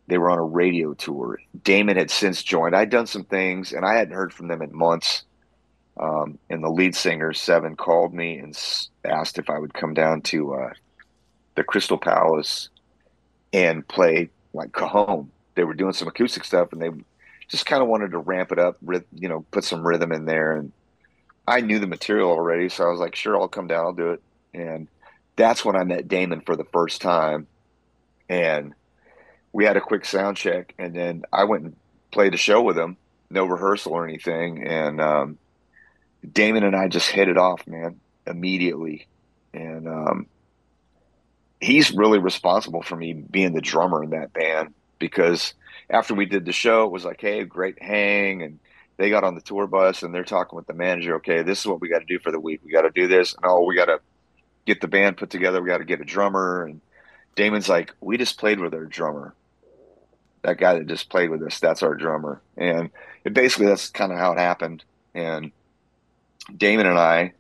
they 0.08 0.18
were 0.18 0.30
on 0.30 0.38
a 0.38 0.44
radio 0.44 0.94
tour. 0.94 1.40
Damon 1.64 1.98
had 1.98 2.12
since 2.12 2.44
joined. 2.44 2.76
I'd 2.76 2.90
done 2.90 3.08
some 3.08 3.24
things, 3.24 3.72
and 3.72 3.86
I 3.86 3.96
hadn't 3.96 4.14
heard 4.14 4.34
from 4.34 4.48
them 4.48 4.62
in 4.62 4.76
months. 4.76 5.24
Um, 5.98 6.38
and 6.50 6.64
the 6.64 6.70
lead 6.70 6.96
singer 6.96 7.34
Seven 7.34 7.76
called 7.76 8.14
me 8.14 8.38
and 8.38 8.58
asked 9.06 9.40
if 9.40 9.50
I 9.50 9.58
would 9.58 9.74
come 9.74 9.94
down 9.94 10.22
to 10.24 10.54
uh, 10.54 10.74
the 11.56 11.64
Crystal 11.64 11.98
Palace 11.98 12.70
and 13.54 13.88
play 13.88 14.30
like 14.54 14.74
Cajon. 14.74 15.32
They 15.56 15.64
were 15.64 15.74
doing 15.74 15.94
some 15.94 16.08
acoustic 16.08 16.44
stuff, 16.44 16.74
and 16.74 16.82
they 16.82 16.90
just 17.48 17.66
kind 17.66 17.82
of 17.82 17.88
wanted 17.88 18.12
to 18.12 18.18
ramp 18.18 18.52
it 18.52 18.60
up, 18.60 18.78
you 19.14 19.30
know, 19.30 19.46
put 19.52 19.64
some 19.64 19.88
rhythm 19.88 20.12
in 20.12 20.26
there. 20.26 20.56
And 20.56 20.72
I 21.48 21.62
knew 21.62 21.80
the 21.80 21.88
material 21.88 22.30
already, 22.30 22.70
so 22.70 22.86
I 22.86 22.92
was 22.92 23.00
like, 23.00 23.16
"Sure, 23.16 23.40
I'll 23.40 23.48
come 23.48 23.68
down. 23.68 23.86
I'll 23.86 23.94
do 23.94 24.12
it." 24.12 24.22
And 24.54 24.88
that's 25.36 25.64
when 25.64 25.76
I 25.76 25.84
met 25.84 26.08
Damon 26.08 26.42
for 26.42 26.56
the 26.56 26.66
first 26.66 27.02
time, 27.02 27.48
and 28.30 28.74
we 29.56 29.64
had 29.64 29.78
a 29.78 29.82
quick 29.82 30.04
sound 30.04 30.36
check 30.36 30.74
and 30.78 30.94
then 30.94 31.24
I 31.32 31.46
went 31.46 31.64
and 31.64 31.76
played 32.12 32.34
a 32.34 32.38
show 32.38 32.62
with 32.62 32.78
him, 32.78 32.98
no 33.30 33.46
rehearsal 33.46 33.94
or 33.94 34.06
anything. 34.06 34.68
And 34.68 35.00
um, 35.00 35.38
Damon 36.30 36.66
and 36.66 36.76
I 36.76 36.90
just 36.90 37.10
hit 37.10 37.30
it 37.30 37.38
off, 37.38 37.66
man, 37.66 38.02
immediately. 38.28 39.08
And 39.54 39.88
um, 39.88 40.28
he's 41.62 41.94
really 41.94 42.20
responsible 42.20 42.82
for 42.82 42.98
me 42.98 43.14
being 43.14 43.54
the 43.54 43.62
drummer 43.62 44.04
in 44.04 44.10
that 44.10 44.34
band 44.34 44.74
because 45.00 45.54
after 45.90 46.14
we 46.14 46.26
did 46.26 46.44
the 46.44 46.52
show, 46.52 46.84
it 46.84 46.92
was 46.92 47.06
like, 47.06 47.22
hey, 47.22 47.46
great 47.46 47.82
hang. 47.82 48.42
And 48.42 48.60
they 48.98 49.10
got 49.10 49.24
on 49.24 49.36
the 49.36 49.42
tour 49.42 49.68
bus 49.68 50.04
and 50.04 50.14
they're 50.14 50.26
talking 50.26 50.58
with 50.58 50.68
the 50.68 50.74
manager, 50.74 51.16
okay, 51.16 51.44
this 51.44 51.62
is 51.62 51.66
what 51.66 51.80
we 51.80 51.88
got 51.88 52.00
to 52.00 52.06
do 52.06 52.20
for 52.20 52.32
the 52.32 52.42
week. 52.42 52.60
We 52.66 52.74
got 52.74 52.82
to 52.82 52.92
do 52.92 53.08
this. 53.08 53.34
And 53.36 53.46
oh, 53.46 53.64
we 53.64 53.78
got 53.78 53.86
to 53.86 54.02
get 54.66 54.82
the 54.82 54.90
band 54.90 55.16
put 55.16 55.30
together. 55.30 55.62
We 55.62 55.70
got 55.70 55.78
to 55.78 55.86
get 55.86 56.02
a 56.02 56.06
drummer. 56.06 56.66
And 56.66 56.82
Damon's 57.38 57.70
like, 57.70 57.94
we 58.02 58.18
just 58.18 58.38
played 58.38 58.60
with 58.60 58.74
our 58.74 58.84
drummer 58.84 59.34
that 60.46 60.58
guy 60.58 60.76
that 60.76 60.88
just 60.88 61.10
played 61.10 61.30
with 61.30 61.44
us 61.44 61.60
that's 61.60 61.84
our 61.84 61.96
drummer. 61.96 62.42
And 62.58 62.90
it 63.24 63.34
basically 63.34 63.68
that's 63.68 63.90
kind 63.90 64.12
of 64.12 64.18
how 64.18 64.34
it 64.34 64.40
happened. 64.40 64.84
And 65.14 65.52
damon 66.56 66.86
and 66.86 67.00
i 67.00 67.34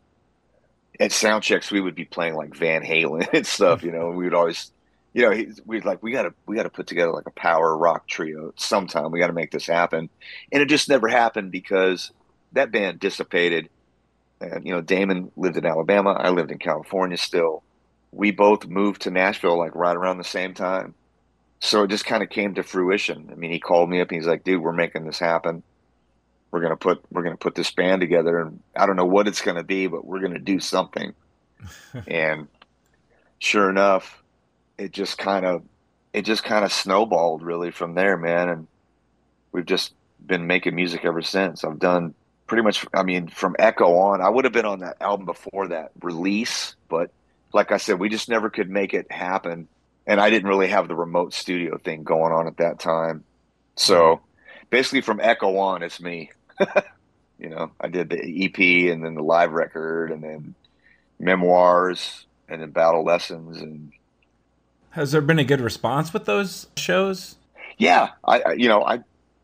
at 1.00 1.12
sound 1.12 1.44
checks 1.44 1.70
we 1.70 1.80
would 1.80 1.94
be 1.94 2.06
playing 2.06 2.34
like 2.34 2.56
van 2.56 2.82
halen 2.82 3.28
and 3.34 3.46
stuff 3.46 3.84
you 3.84 3.92
know 3.92 4.10
and 4.10 4.18
we 4.18 4.24
would 4.24 4.34
always 4.34 4.72
you 5.16 5.22
know 5.22 5.46
we'd 5.66 5.86
like 5.86 6.04
we 6.04 6.12
gotta 6.12 6.34
we 6.46 6.58
gotta 6.58 6.70
put 6.70 6.88
together 6.88 7.12
like 7.12 7.26
a 7.26 7.32
power 7.32 7.76
rock 7.76 8.06
trio 8.06 8.54
sometime. 8.58 9.12
We 9.12 9.20
gotta 9.20 9.34
make 9.34 9.50
this 9.50 9.66
happen. 9.66 10.10
And 10.52 10.62
it 10.62 10.68
just 10.68 10.90
never 10.90 11.08
happened 11.08 11.52
because 11.52 12.12
that 12.52 12.70
band 12.70 13.00
dissipated. 13.00 13.70
And 14.42 14.66
you 14.68 14.74
know 14.74 14.82
damon 14.82 15.32
lived 15.38 15.56
in 15.56 15.66
alabama. 15.66 16.12
I 16.12 16.32
lived 16.32 16.52
in 16.52 16.60
california 16.60 17.18
still. 17.18 17.64
We 18.12 18.32
both 18.32 18.68
moved 18.68 19.04
to 19.04 19.10
nashville 19.10 19.58
like 19.58 19.74
right 19.74 19.96
around 19.96 20.18
the 20.18 20.26
same 20.26 20.54
time 20.54 20.94
so 21.66 21.84
it 21.84 21.90
just 21.90 22.06
kind 22.06 22.22
of 22.22 22.30
came 22.30 22.54
to 22.56 22.64
fruition. 22.64 23.30
I 23.32 23.36
mean, 23.36 23.52
he 23.52 23.60
called 23.60 23.90
me 23.90 24.00
up 24.00 24.10
and 24.10 24.20
he's 24.20 24.28
like, 24.28 24.44
"Dude, 24.44 24.62
we're 24.62 24.72
making 24.72 25.06
this 25.06 25.20
happen. 25.20 25.64
We're 26.52 26.62
gonna 26.62 26.78
put 26.78 27.04
we're 27.12 27.24
gonna 27.24 27.38
put 27.38 27.56
this 27.56 27.72
band 27.72 28.02
together, 28.02 28.40
and 28.40 28.62
I 28.76 28.86
don't 28.86 28.96
know 28.96 29.06
what 29.06 29.28
it's 29.28 29.42
gonna 29.42 29.64
be, 29.64 29.88
but 29.88 30.06
we're 30.06 30.20
gonna 30.20 30.40
do 30.40 30.60
something." 30.60 31.14
and 32.08 32.48
sure 33.40 33.70
enough, 33.70 34.24
it 34.78 34.92
just 34.92 35.18
kind 35.18 35.46
of 35.46 35.64
it 36.14 36.22
just 36.24 36.44
kind 36.44 36.64
of 36.64 36.72
snowballed 36.72 37.42
really 37.42 37.72
from 37.72 37.96
there, 37.96 38.16
man. 38.16 38.50
And 38.50 38.68
we've 39.52 39.66
just 39.66 39.94
been 40.26 40.48
making 40.48 40.76
music 40.76 41.04
ever 41.04 41.22
since. 41.22 41.64
I've 41.64 41.80
done 41.80 42.14
pretty 42.48 42.64
much. 42.64 42.86
I 42.94 43.04
mean, 43.04 43.28
from 43.28 43.56
Echo 43.58 43.98
on, 43.98 44.22
I 44.22 44.30
would 44.30 44.46
have 44.46 44.54
been 44.54 44.66
on 44.66 44.80
that 44.80 44.98
album 45.02 45.26
before 45.26 45.70
that 45.70 45.92
release, 46.02 46.76
but 46.90 47.12
like 47.54 47.72
I 47.72 47.78
said, 47.78 48.00
we 48.00 48.10
just 48.10 48.30
never 48.30 48.50
could 48.50 48.70
make 48.70 48.94
it 48.94 49.12
happen 49.12 49.68
and 50.08 50.20
I 50.20 50.30
didn't 50.30 50.50
really 50.50 50.68
have 50.68 50.88
the 50.88 50.96
remote 50.96 51.34
studio 51.34 51.78
thing 51.78 52.04
going 52.04 52.32
on 52.32 52.48
at 52.48 52.58
that 52.58 52.80
time. 52.80 53.24
So 53.76 54.22
basically, 54.70 55.02
from 55.02 55.20
Echo 55.20 55.58
on, 55.58 55.84
it's 55.84 56.00
me. 56.00 56.32
you 57.40 57.50
know, 57.50 57.72
I 57.80 57.88
did 57.88 58.10
the 58.10 58.46
EP 58.46 58.92
and 58.92 59.04
then 59.04 59.16
the 59.16 59.24
live 59.24 59.52
record 59.52 60.12
and 60.12 60.24
then 60.24 60.56
memoirs 61.20 62.26
and 62.48 62.62
then 62.62 62.72
battle 62.72 63.04
lessons 63.04 63.58
and 63.58 63.92
Has 64.92 65.12
there 65.12 65.22
been 65.22 65.40
a 65.40 65.44
good 65.44 65.62
response 65.62 66.14
with 66.14 66.26
those 66.26 66.68
shows? 66.78 67.36
yeah, 67.78 68.10
I, 68.24 68.40
I 68.42 68.54
you 68.54 68.68
know 68.68 68.84
I 68.84 69.00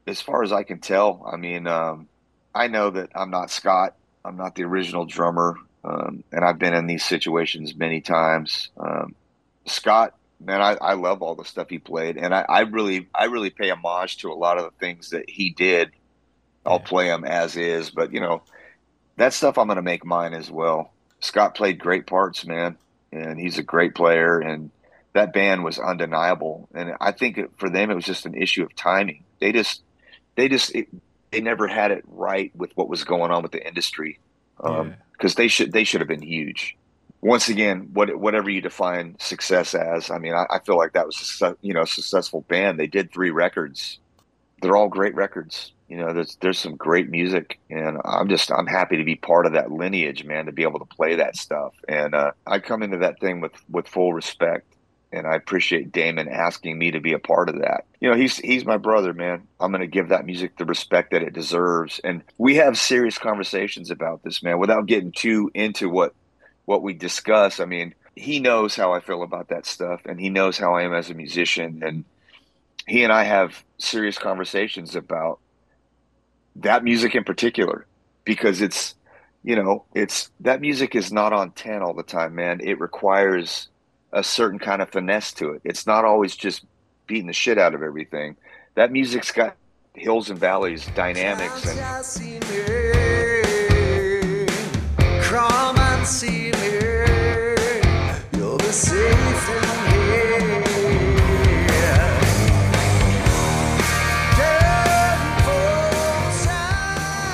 as 0.08 0.22
far 0.22 0.44
as 0.44 0.52
I 0.52 0.64
can 0.64 0.80
tell, 0.80 1.24
I 1.32 1.38
mean, 1.38 1.68
um, 1.68 2.08
I 2.56 2.68
know 2.68 2.90
that 2.90 3.10
I'm 3.16 3.30
not 3.30 3.52
Scott. 3.52 3.96
I'm 4.26 4.36
not 4.36 4.56
the 4.56 4.64
original 4.64 5.06
drummer, 5.06 5.56
um, 5.84 6.24
and 6.32 6.44
I've 6.44 6.60
been 6.60 6.74
in 6.74 6.88
these 6.88 7.06
situations 7.06 7.76
many 7.76 8.02
times. 8.02 8.70
Um, 8.78 9.16
Scott 9.66 10.16
man, 10.46 10.62
I, 10.62 10.78
I 10.82 10.94
love 10.94 11.22
all 11.22 11.36
the 11.36 11.46
stuff 11.46 11.70
he 11.70 11.80
played, 11.80 12.18
and 12.18 12.34
I, 12.36 12.46
I 12.50 12.62
really 12.62 13.10
I 13.16 13.26
really 13.26 13.50
pay 13.52 13.70
homage 13.72 14.18
to 14.20 14.32
a 14.32 14.36
lot 14.36 14.58
of 14.58 14.66
the 14.66 14.72
things 14.80 15.10
that 15.12 15.26
he 15.30 15.52
did. 15.52 15.92
I'll 16.66 16.80
Yeah. 16.80 16.86
play 16.86 17.08
them 17.08 17.26
as 17.26 17.58
is, 17.58 17.92
but 17.92 18.14
you 18.14 18.20
know 18.22 18.44
that 19.18 19.34
stuff 19.34 19.58
I'm 19.58 19.68
going 19.68 19.78
to 19.78 19.82
make 19.84 20.06
mine 20.06 20.34
as 20.34 20.50
well. 20.52 20.94
Scott 21.22 21.56
played 21.56 21.80
great 21.80 22.08
parts, 22.08 22.46
man, 22.46 22.78
and 23.12 23.40
he's 23.40 23.58
a 23.58 23.64
great 23.64 23.96
player, 23.96 24.40
and 24.40 24.72
that 25.14 25.34
band 25.34 25.64
was 25.64 25.80
undeniable. 25.80 26.70
And 26.74 26.94
I 27.02 27.12
think 27.12 27.40
for 27.58 27.70
them 27.70 27.92
it 27.92 27.96
was 27.96 28.06
just 28.06 28.26
an 28.26 28.36
issue 28.36 28.64
of 28.64 28.76
timing. 28.76 29.26
They 29.42 29.52
just 29.52 29.84
they 30.38 30.50
just 30.50 30.74
it, 30.76 30.88
they 31.32 31.42
never 31.42 31.68
had 31.68 31.92
it 31.92 32.04
right 32.08 32.52
with 32.56 32.72
what 32.76 32.90
was 32.90 33.04
going 33.04 33.32
on 33.32 33.44
with 33.44 33.52
the 33.52 33.66
industry 33.66 34.20
because 34.58 34.88
Yeah. 35.24 35.30
they 35.38 35.48
should 35.48 35.72
they 35.74 35.84
should 35.84 36.02
have 36.02 36.08
been 36.08 36.22
huge 36.22 36.78
once 37.22 37.50
again, 37.50 37.90
what 37.94 38.16
whatever 38.18 38.50
you 38.50 38.62
define 38.62 39.16
success 39.20 39.76
as, 39.76 40.10
I 40.10 40.18
mean, 40.18 40.34
I, 40.34 40.46
I 40.50 40.60
feel 40.60 40.78
like 40.78 40.94
that 40.94 41.06
was 41.06 41.40
a 41.42 41.56
you 41.62 41.74
know 41.74 41.86
successful 41.86 42.42
band. 42.48 42.80
They 42.80 42.88
did 42.88 43.12
three 43.12 43.30
records. 43.30 44.00
They're 44.62 44.76
all 44.76 44.90
great 44.90 45.16
records. 45.16 45.72
You 45.88 45.98
know, 45.98 46.14
there's 46.14 46.38
there's 46.42 46.58
some 46.58 46.76
great 46.76 47.10
music, 47.10 47.60
and 47.70 48.00
I'm 48.06 48.28
just 48.28 48.52
I'm 48.52 48.66
happy 48.66 48.98
to 48.98 49.04
be 49.04 49.16
part 49.16 49.46
of 49.46 49.54
that 49.54 49.72
lineage, 49.72 50.24
man. 50.24 50.48
To 50.48 50.52
be 50.52 50.64
able 50.64 50.80
to 50.80 50.86
play 50.86 51.16
that 51.16 51.36
stuff, 51.36 51.74
and 51.88 52.16
uh, 52.16 52.32
I 52.48 52.60
come 52.60 52.82
into 52.82 52.98
that 53.00 53.20
thing 53.20 53.40
with 53.40 53.54
with 53.70 53.88
full 53.88 54.14
respect, 54.14 54.66
and 55.12 55.28
I 55.28 55.36
appreciate 55.36 55.92
Damon 55.92 56.28
asking 56.28 56.80
me 56.80 56.92
to 56.92 57.00
be 57.00 57.14
a 57.14 57.20
part 57.20 57.50
of 57.50 57.60
that. 57.60 57.86
You 58.00 58.10
know, 58.10 58.16
he's 58.16 58.38
he's 58.38 58.66
my 58.66 58.78
brother, 58.78 59.14
man. 59.14 59.48
I'm 59.60 59.72
going 59.72 59.82
to 59.82 59.88
give 59.88 60.10
that 60.10 60.26
music 60.26 60.58
the 60.58 60.66
respect 60.66 61.12
that 61.12 61.22
it 61.22 61.34
deserves, 61.34 62.00
and 62.04 62.24
we 62.40 62.56
have 62.56 62.80
serious 62.80 63.20
conversations 63.20 63.92
about 63.92 64.24
this, 64.24 64.42
man, 64.42 64.58
without 64.58 64.88
getting 64.88 65.12
too 65.12 65.52
into 65.54 65.88
what 65.90 66.16
what 66.72 66.82
we 66.82 66.94
discuss. 66.94 67.60
I 67.60 67.66
mean, 67.66 67.94
he 68.16 68.40
knows 68.40 68.76
how 68.76 68.94
I 68.94 69.00
feel 69.02 69.24
about 69.24 69.50
that 69.50 69.66
stuff, 69.66 70.02
and 70.06 70.20
he 70.20 70.30
knows 70.30 70.58
how 70.58 70.74
I 70.76 70.84
am 70.84 70.94
as 70.94 71.10
a 71.10 71.14
musician, 71.14 71.84
and 71.84 72.06
he 72.88 73.04
and 73.04 73.14
I 73.14 73.24
have 73.24 73.64
serious 73.78 74.18
conversations 74.18 74.96
about 74.96 75.40
that 76.56 76.84
music 76.84 77.14
in 77.16 77.24
particular. 77.24 77.86
because 78.24 78.62
it's 78.62 78.96
you 79.44 79.56
know 79.56 79.84
it's 79.96 80.30
that 80.42 80.62
music 80.62 80.96
is 80.96 81.12
not 81.12 81.34
on 81.34 81.52
10 81.52 81.82
all 81.82 81.96
the 81.96 82.04
time 82.04 82.36
man 82.36 82.60
it 82.62 82.80
requires 82.80 83.68
a 84.14 84.24
certain 84.24 84.60
kind 84.60 84.82
of 84.84 84.90
finesse 84.92 85.34
to 85.34 85.50
it 85.54 85.62
it's 85.64 85.88
not 85.88 86.06
always 86.06 86.36
just 86.36 86.64
beating 87.08 87.26
the 87.26 87.34
shit 87.34 87.58
out 87.58 87.74
of 87.74 87.82
everything 87.82 88.36
that 88.76 88.92
music's 88.92 89.32
got 89.32 89.56
hills 89.96 90.30
and 90.30 90.40
valleys 90.40 90.86
dynamics 90.96 91.66
and 91.68 92.81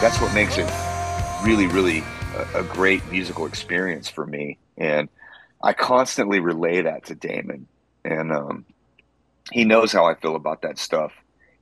That's 0.02 0.20
what 0.20 0.34
makes 0.34 0.58
it 0.58 0.70
really 1.44 1.68
really 1.68 2.04
a, 2.36 2.60
a 2.60 2.64
great 2.64 3.10
musical 3.10 3.46
experience 3.46 4.10
for 4.10 4.26
me. 4.26 4.58
And 4.78 5.08
i 5.64 5.72
constantly 5.72 6.42
relay 6.42 6.82
that 6.82 7.06
to 7.06 7.16
damon. 7.16 7.68
And 8.04 8.34
um, 8.34 8.66
he 9.52 9.64
knows 9.64 9.94
how 9.94 10.06
i 10.08 10.16
feel 10.16 10.36
about 10.36 10.64
that 10.64 10.78
stuff. 10.78 11.14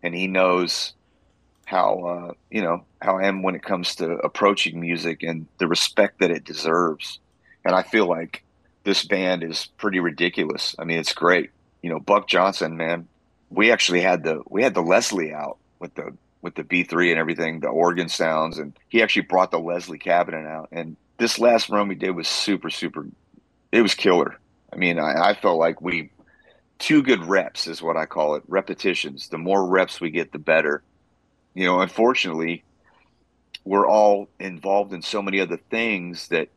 And 0.02 0.16
he 0.16 0.26
knows 0.26 0.94
how 1.66 2.00
uh, 2.06 2.34
you 2.50 2.62
know 2.62 2.86
how 3.02 3.18
i 3.18 3.26
am 3.26 3.44
when 3.44 3.56
it 3.56 3.64
comes 3.64 3.96
to 3.96 4.12
approaching 4.18 4.80
music 4.80 5.24
and 5.24 5.48
the 5.58 5.68
respect 5.68 6.20
that 6.20 6.32
it 6.32 6.44
deserves 6.44 7.20
and 7.66 7.76
i 7.76 7.84
feel 7.84 8.08
like 8.08 8.44
this 8.84 9.04
band 9.06 9.44
is 9.44 9.68
pretty 9.78 10.00
ridiculous 10.00 10.76
i 10.80 10.84
mean 10.84 11.00
it's 11.00 11.14
great 11.14 11.50
you 11.82 11.90
know 11.90 12.00
buck 12.00 12.28
johnson 12.28 12.78
man 12.78 13.08
we 13.50 13.72
actually 13.72 14.02
had 14.02 14.24
the 14.24 14.42
we 14.48 14.64
had 14.64 14.74
the 14.74 14.82
leslie 14.82 15.34
out 15.34 15.58
with 15.80 15.94
the 15.96 16.14
with 16.46 16.54
the 16.54 16.64
B3 16.64 17.10
and 17.10 17.20
everything, 17.20 17.60
the 17.60 17.70
organ 17.70 18.08
sounds, 18.08 18.60
and 18.60 18.78
he 18.88 19.02
actually 19.02 19.24
brought 19.24 19.50
the 19.50 19.60
Leslie 19.60 19.98
cabinet 19.98 20.46
out. 20.46 20.70
And 20.72 20.96
this 21.18 21.40
last 21.40 21.70
run 21.70 21.88
we 21.88 21.96
did 21.96 22.12
was 22.12 22.28
super, 22.28 22.70
super. 22.70 23.08
It 23.72 23.82
was 23.82 23.96
killer. 23.96 24.38
I 24.72 24.76
mean, 24.76 25.00
I, 25.00 25.30
I 25.30 25.34
felt 25.34 25.58
like 25.58 25.82
we 25.82 26.12
two 26.78 27.02
good 27.02 27.26
reps 27.26 27.66
is 27.66 27.82
what 27.82 27.98
I 27.98 28.06
call 28.06 28.36
it, 28.36 28.44
repetitions. 28.48 29.30
The 29.30 29.40
more 29.40 29.66
reps 29.66 30.00
we 30.00 30.12
get, 30.12 30.32
the 30.32 30.38
better. 30.38 30.84
You 31.56 31.66
know, 31.66 31.82
unfortunately, 31.82 32.66
we're 33.66 33.88
all 33.88 34.30
involved 34.40 34.94
in 34.94 35.02
so 35.02 35.22
many 35.22 35.40
other 35.42 35.60
things 35.72 36.28
that 36.30 36.50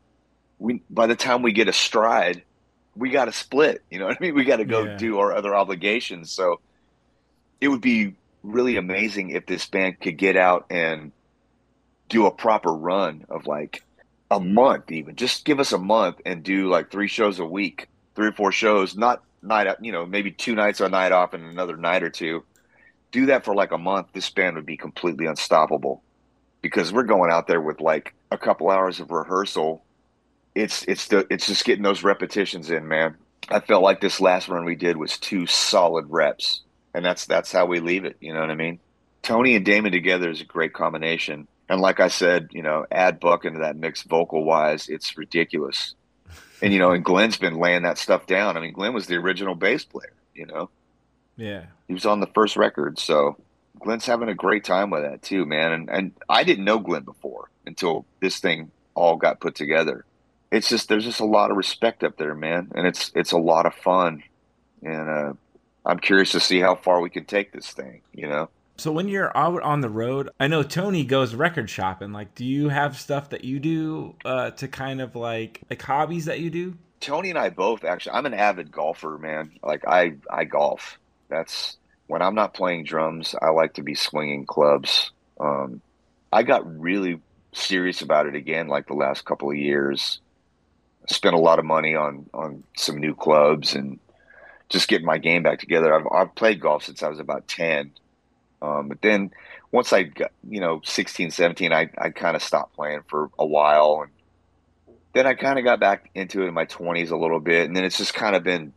we 0.59 0.83
by 0.89 1.07
the 1.07 1.15
time 1.15 1.41
we 1.41 1.53
get 1.53 1.69
a 1.69 1.73
stride, 1.73 2.45
we 2.95 3.09
got 3.11 3.25
to 3.25 3.33
split. 3.33 3.83
You 3.89 3.99
know 3.99 4.07
what 4.07 4.17
I 4.19 4.23
mean? 4.23 4.35
We 4.35 4.45
got 4.45 4.57
to 4.57 4.65
go 4.65 4.85
Yeah. 4.85 4.97
do 4.97 5.19
our 5.19 5.33
other 5.33 5.55
obligations. 5.55 6.33
So 6.33 6.61
it 7.61 7.67
would 7.69 7.81
be 7.81 8.15
really 8.43 8.77
amazing 8.77 9.31
if 9.31 9.45
this 9.45 9.67
band 9.67 9.99
could 10.01 10.17
get 10.17 10.37
out 10.37 10.65
and 10.69 11.13
do 12.09 12.25
a 12.25 12.31
proper 12.35 12.73
run 12.73 13.23
of 13.29 13.45
like 13.47 13.83
a 14.31 14.39
month 14.39 14.91
even 14.91 15.15
just 15.15 15.45
give 15.45 15.59
us 15.59 15.71
a 15.73 15.77
month 15.77 16.17
and 16.25 16.43
do 16.43 16.69
like 16.69 16.91
three 16.91 17.07
shows 17.07 17.39
a 17.39 17.45
week 17.45 17.87
three 18.15 18.27
or 18.27 18.31
four 18.33 18.51
shows 18.51 18.95
not 18.95 19.19
night 19.41 19.67
out 19.67 19.77
you 19.81 19.91
know 19.91 20.05
maybe 20.05 20.31
two 20.31 20.55
nights 20.55 20.79
a 20.81 20.89
night 20.89 21.11
off 21.11 21.33
and 21.33 21.43
another 21.45 21.77
night 21.77 22.03
or 22.03 22.09
two 22.09 22.43
do 23.11 23.27
that 23.27 23.45
for 23.45 23.55
like 23.55 23.71
a 23.71 23.77
month 23.77 24.07
this 24.13 24.29
band 24.29 24.55
would 24.55 24.65
be 24.65 24.77
completely 24.77 25.25
unstoppable. 25.25 26.03
Because 26.61 26.91
we're 26.91 27.03
going 27.03 27.31
out 27.31 27.47
there 27.47 27.61
with 27.61 27.79
like 27.79 28.13
a 28.31 28.37
couple 28.37 28.69
hours 28.69 28.99
of 28.99 29.11
rehearsal 29.11 29.83
it's 30.55 30.83
it's 30.83 31.07
the 31.07 31.25
it's 31.29 31.47
just 31.47 31.65
getting 31.65 31.83
those 31.83 32.03
repetitions 32.03 32.69
in 32.69 32.87
man. 32.87 33.15
I 33.49 33.59
felt 33.59 33.83
like 33.83 34.01
this 34.01 34.19
last 34.19 34.49
run 34.49 34.65
we 34.65 34.75
did 34.75 34.97
was 34.97 35.17
two 35.17 35.45
solid 35.45 36.05
reps 36.09 36.61
and 36.93 37.03
that's 37.05 37.25
that's 37.25 37.51
how 37.51 37.65
we 37.65 37.79
leave 37.79 38.05
it 38.05 38.17
you 38.19 38.33
know 38.33 38.41
what 38.41 38.51
i 38.51 38.55
mean? 38.55 38.79
Tony 39.21 39.55
and 39.55 39.65
damon 39.65 39.91
together 39.91 40.29
is 40.29 40.41
a 40.41 40.45
great 40.45 40.73
combination 40.73 41.47
and 41.69 41.81
like 41.81 41.99
i 41.99 42.07
said 42.07 42.49
you 42.51 42.61
know 42.61 42.85
add 42.91 43.19
buck 43.19 43.45
into 43.45 43.59
that 43.59 43.77
mix 43.77 44.03
vocal 44.03 44.43
wise 44.43 44.89
it's 44.89 45.17
ridiculous. 45.17 45.95
And 46.61 46.73
you 46.73 46.79
know 46.79 46.91
and 46.91 47.05
glenn's 47.05 47.37
been 47.37 47.57
laying 47.57 47.83
that 47.83 47.97
stuff 47.97 48.27
down. 48.27 48.57
I 48.57 48.59
mean 48.59 48.73
glenn 48.73 48.93
was 48.93 49.07
the 49.07 49.15
original 49.15 49.55
bass 49.55 49.85
player 49.85 50.13
you 50.33 50.45
know 50.45 50.69
Yeah. 51.39 51.65
he 51.87 51.93
was 51.93 52.05
on 52.05 52.19
the 52.19 52.27
first 52.27 52.57
record 52.57 52.99
so 52.99 53.37
glenn's 53.79 54.05
having 54.05 54.29
a 54.29 54.35
great 54.35 54.63
time 54.63 54.89
with 54.89 55.03
that 55.03 55.21
too 55.21 55.45
man 55.45 55.71
and, 55.71 55.89
and 55.89 56.11
i 56.27 56.43
didn't 56.43 56.65
know 56.65 56.79
glenn 56.79 57.03
before 57.03 57.49
until 57.65 58.05
this 58.21 58.39
thing 58.39 58.71
all 58.93 59.15
got 59.15 59.39
put 59.39 59.55
together 59.55 60.05
it's 60.51 60.67
just 60.69 60.89
there's 60.89 61.05
just 61.05 61.19
a 61.21 61.25
lot 61.25 61.49
of 61.51 61.57
respect 61.57 62.03
up 62.03 62.17
there 62.17 62.35
man 62.35 62.69
and 62.75 62.85
it's 62.85 63.11
it's 63.15 63.31
a 63.31 63.37
lot 63.37 63.65
of 63.65 63.73
fun 63.73 64.21
and 64.83 65.09
uh 65.09 65.33
i'm 65.85 65.99
curious 65.99 66.31
to 66.31 66.39
see 66.39 66.59
how 66.59 66.75
far 66.75 66.99
we 66.99 67.09
can 67.09 67.23
take 67.25 67.51
this 67.53 67.71
thing 67.71 68.01
you 68.13 68.27
know 68.27 68.49
So 68.77 68.91
when 68.91 69.07
you're 69.09 69.35
out 69.35 69.61
on 69.61 69.81
the 69.81 69.89
road, 69.89 70.29
I 70.39 70.47
know 70.47 70.63
Tony 70.63 71.03
goes 71.03 71.35
record 71.35 71.69
shopping. 71.69 72.13
Like, 72.13 72.33
do 72.35 72.45
you 72.45 72.69
have 72.69 72.97
stuff 72.97 73.29
that 73.31 73.43
you 73.43 73.59
do 73.59 74.15
uh, 74.23 74.51
to 74.51 74.67
kind 74.69 75.01
of 75.01 75.15
like 75.15 75.61
like 75.69 75.81
hobbies 75.81 76.25
that 76.25 76.39
you 76.39 76.49
do? 76.49 76.77
Tony 77.01 77.29
and 77.29 77.37
I 77.39 77.49
both 77.49 77.83
actually. 77.85 78.13
I'm 78.13 78.25
an 78.25 78.33
avid 78.33 78.71
golfer, 78.71 79.17
man. 79.17 79.51
Like 79.63 79.83
I, 79.87 80.15
I 80.31 80.43
golf. 80.45 80.98
That's 81.29 81.77
when 82.07 82.21
I'm 82.21 82.35
not 82.35 82.53
playing 82.53 82.85
drums. 82.85 83.35
I 83.41 83.49
like 83.49 83.75
to 83.75 83.83
be 83.83 83.95
swinging 83.95 84.45
clubs. 84.45 85.11
Um, 85.39 85.81
I 86.31 86.43
got 86.43 86.79
really 86.79 87.21
serious 87.53 88.01
about 88.01 88.27
it 88.27 88.35
again, 88.35 88.67
like 88.67 88.87
the 88.87 88.93
last 88.93 89.25
couple 89.25 89.49
of 89.49 89.57
years. 89.57 90.19
Spent 91.07 91.35
a 91.35 91.39
lot 91.39 91.59
of 91.59 91.65
money 91.65 91.95
on 91.95 92.29
on 92.33 92.63
some 92.77 92.97
new 92.97 93.15
clubs 93.15 93.73
and 93.73 93.99
just 94.69 94.87
getting 94.87 95.07
my 95.07 95.17
game 95.17 95.41
back 95.41 95.59
together. 95.59 95.93
I've 95.93 96.07
I've 96.11 96.35
played 96.35 96.59
golf 96.59 96.83
since 96.83 97.01
I 97.01 97.09
was 97.09 97.19
about 97.19 97.47
ten, 97.47 97.91
um, 98.61 98.89
but 98.89 99.01
then 99.01 99.31
once 99.71 99.91
I 99.91 100.03
got 100.03 100.31
you 100.47 100.59
know 100.59 100.81
16, 100.83 101.31
17, 101.31 101.73
I 101.73 101.89
I 101.97 102.09
kind 102.09 102.35
of 102.35 102.43
stopped 102.43 102.75
playing 102.75 103.01
for 103.07 103.31
a 103.39 103.45
while 103.45 104.01
and 104.03 104.11
then 105.13 105.25
I 105.25 105.33
kind 105.33 105.57
of 105.57 105.65
got 105.65 105.79
back 105.79 106.09
into 106.13 106.43
it 106.43 106.47
in 106.47 106.53
my 106.53 106.65
20s 106.65 107.11
a 107.11 107.17
little 107.17 107.39
bit, 107.39 107.67
and 107.67 107.75
then 107.75 107.83
it's 107.83 107.97
just 107.97 108.13
kind 108.13 108.35
of 108.35 108.43
been 108.43 108.73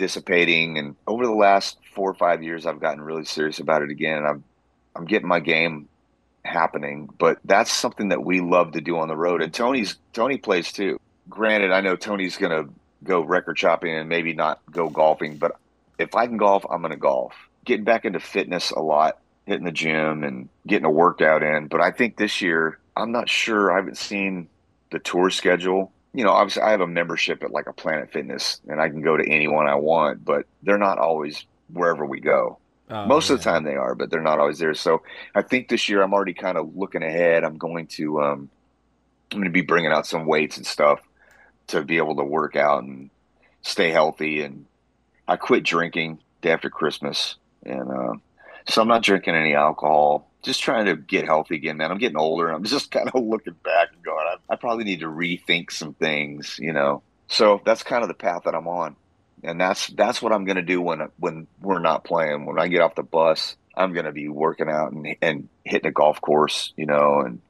dissipating. 0.00 0.78
And 0.78 0.96
over 1.06 1.26
the 1.26 1.32
last 1.32 1.76
four 1.94 2.10
or 2.10 2.14
five 2.14 2.42
years, 2.42 2.64
I've 2.64 2.80
gotten 2.80 3.02
really 3.02 3.26
serious 3.26 3.60
about 3.60 3.82
it 3.82 3.90
again, 3.90 4.16
and 4.16 4.26
I'm 4.26 4.44
I'm 4.96 5.04
getting 5.04 5.28
my 5.28 5.40
game 5.40 5.88
happening. 6.42 7.10
But 7.18 7.38
that's 7.44 7.70
something 7.70 8.08
that 8.08 8.24
we 8.24 8.40
love 8.40 8.72
to 8.72 8.80
do 8.80 8.96
on 8.96 9.08
the 9.08 9.16
road. 9.16 9.42
And 9.42 9.52
Tony's 9.52 9.98
Tony 10.14 10.38
plays 10.38 10.72
too. 10.72 10.98
Granted, 11.28 11.70
I 11.70 11.82
know 11.82 11.96
Tony's 11.96 12.38
gonna 12.38 12.64
go 13.04 13.20
record 13.20 13.58
shopping 13.58 13.94
and 13.94 14.08
maybe 14.08 14.32
not 14.32 14.60
go 14.70 14.88
golfing, 14.88 15.36
but 15.36 15.56
if 15.98 16.14
I 16.14 16.26
can 16.26 16.38
golf, 16.38 16.64
I'm 16.70 16.80
gonna 16.80 16.96
golf. 16.96 17.34
Getting 17.66 17.84
back 17.84 18.06
into 18.06 18.20
fitness 18.20 18.70
a 18.70 18.80
lot, 18.80 19.18
hitting 19.44 19.66
the 19.66 19.70
gym 19.70 20.24
and 20.24 20.48
getting 20.66 20.86
a 20.86 20.90
workout 20.90 21.42
in. 21.42 21.68
But 21.68 21.82
I 21.82 21.90
think 21.90 22.16
this 22.16 22.40
year, 22.40 22.78
I'm 22.96 23.12
not 23.12 23.28
sure. 23.28 23.70
I 23.70 23.76
haven't 23.76 23.98
seen 23.98 24.48
the 24.90 24.98
tour 24.98 25.28
schedule. 25.28 25.92
You 26.12 26.24
know, 26.24 26.30
obviously 26.32 26.62
I 26.62 26.70
have 26.70 26.80
a 26.80 26.86
membership 26.86 27.42
at 27.42 27.52
like 27.52 27.66
a 27.66 27.72
Planet 27.72 28.12
Fitness 28.12 28.60
and 28.68 28.80
I 28.80 28.88
can 28.88 29.02
go 29.02 29.16
to 29.16 29.28
anyone 29.28 29.68
I 29.68 29.76
want, 29.76 30.24
but 30.24 30.46
they're 30.62 30.78
not 30.78 30.98
always 30.98 31.44
wherever 31.72 32.04
we 32.04 32.20
go. 32.20 32.58
Oh, 32.88 33.06
Most 33.06 33.30
of 33.30 33.38
the 33.38 33.44
time 33.44 33.62
they 33.62 33.76
are, 33.76 33.94
but 33.94 34.10
they're 34.10 34.20
not 34.20 34.40
always 34.40 34.58
there. 34.58 34.74
So 34.74 35.02
I 35.34 35.42
think 35.42 35.68
this 35.68 35.88
year 35.88 36.02
I'm 36.02 36.12
already 36.12 36.34
kind 36.34 36.58
of 36.58 36.76
looking 36.76 37.04
ahead. 37.04 37.44
I'm 37.44 37.58
going 37.58 37.86
to 37.88 38.20
um 38.22 38.50
I'm 39.30 39.38
going 39.38 39.44
to 39.44 39.50
be 39.50 39.60
bringing 39.62 39.92
out 39.92 40.06
some 40.06 40.26
weights 40.26 40.56
and 40.56 40.66
stuff 40.66 41.00
to 41.68 41.82
be 41.84 41.98
able 41.98 42.16
to 42.16 42.24
work 42.24 42.56
out 42.56 42.82
and 42.82 43.10
stay 43.62 43.90
healthy 43.90 44.42
and 44.42 44.66
I 45.28 45.36
quit 45.36 45.62
drinking 45.62 46.18
day 46.42 46.50
after 46.50 46.70
Christmas 46.70 47.36
and 47.64 47.90
uh, 47.90 48.14
so 48.68 48.82
I'm 48.82 48.88
not 48.88 49.02
drinking 49.02 49.34
any 49.34 49.54
alcohol. 49.54 50.29
Just 50.42 50.62
trying 50.62 50.86
to 50.86 50.96
get 50.96 51.26
healthy 51.26 51.56
again, 51.56 51.76
man. 51.76 51.90
I'm 51.90 51.98
getting 51.98 52.16
older. 52.16 52.46
And 52.46 52.56
I'm 52.56 52.64
just 52.64 52.90
kind 52.92 53.10
of 53.12 53.22
looking 53.22 53.54
back 53.64 53.88
and 53.92 54.02
going, 54.02 54.26
I, 54.26 54.52
I 54.52 54.56
probably 54.56 54.84
need 54.84 55.00
to 55.00 55.06
rethink 55.06 55.70
some 55.70 55.94
things, 55.94 56.58
you 56.58 56.72
know. 56.72 57.02
So 57.28 57.60
that's 57.64 57.82
kind 57.82 58.02
of 58.02 58.08
the 58.08 58.14
path 58.14 58.42
that 58.44 58.56
I'm 58.56 58.66
on, 58.66 58.96
and 59.44 59.60
that's 59.60 59.86
that's 59.86 60.20
what 60.20 60.32
I'm 60.32 60.44
going 60.44 60.56
to 60.56 60.62
do 60.62 60.82
when 60.82 61.08
when 61.18 61.46
we're 61.60 61.78
not 61.78 62.02
playing. 62.02 62.44
When 62.44 62.58
I 62.58 62.66
get 62.66 62.80
off 62.80 62.96
the 62.96 63.04
bus, 63.04 63.56
I'm 63.76 63.92
going 63.92 64.06
to 64.06 64.12
be 64.12 64.28
working 64.28 64.68
out 64.68 64.90
and 64.90 65.16
and 65.22 65.48
hitting 65.64 65.88
a 65.88 65.92
golf 65.92 66.20
course, 66.20 66.72
you 66.76 66.86
know, 66.86 67.20
and 67.20 67.40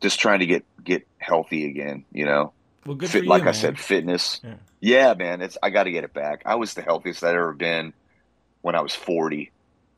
just 0.00 0.20
trying 0.20 0.40
to 0.40 0.46
get 0.46 0.64
get 0.84 1.06
healthy 1.18 1.66
again, 1.66 2.04
you 2.12 2.26
know. 2.26 2.52
Well, 2.84 2.96
good 2.96 3.10
Fit, 3.10 3.20
for 3.20 3.24
you, 3.24 3.30
like 3.30 3.46
I 3.46 3.52
said, 3.52 3.78
fitness. 3.78 4.40
Yeah. 4.44 4.54
Yeah. 4.80 5.14
man. 5.14 5.40
It's 5.40 5.56
I 5.62 5.70
got 5.70 5.84
to 5.84 5.90
get 5.90 6.04
it 6.04 6.12
back. 6.12 6.42
I 6.44 6.56
was 6.56 6.74
the 6.74 6.82
healthiest 6.82 7.24
I'd 7.24 7.34
ever 7.34 7.54
been 7.54 7.94
when 8.60 8.74
I 8.74 8.80
was 8.82 8.94
40. 8.94 9.50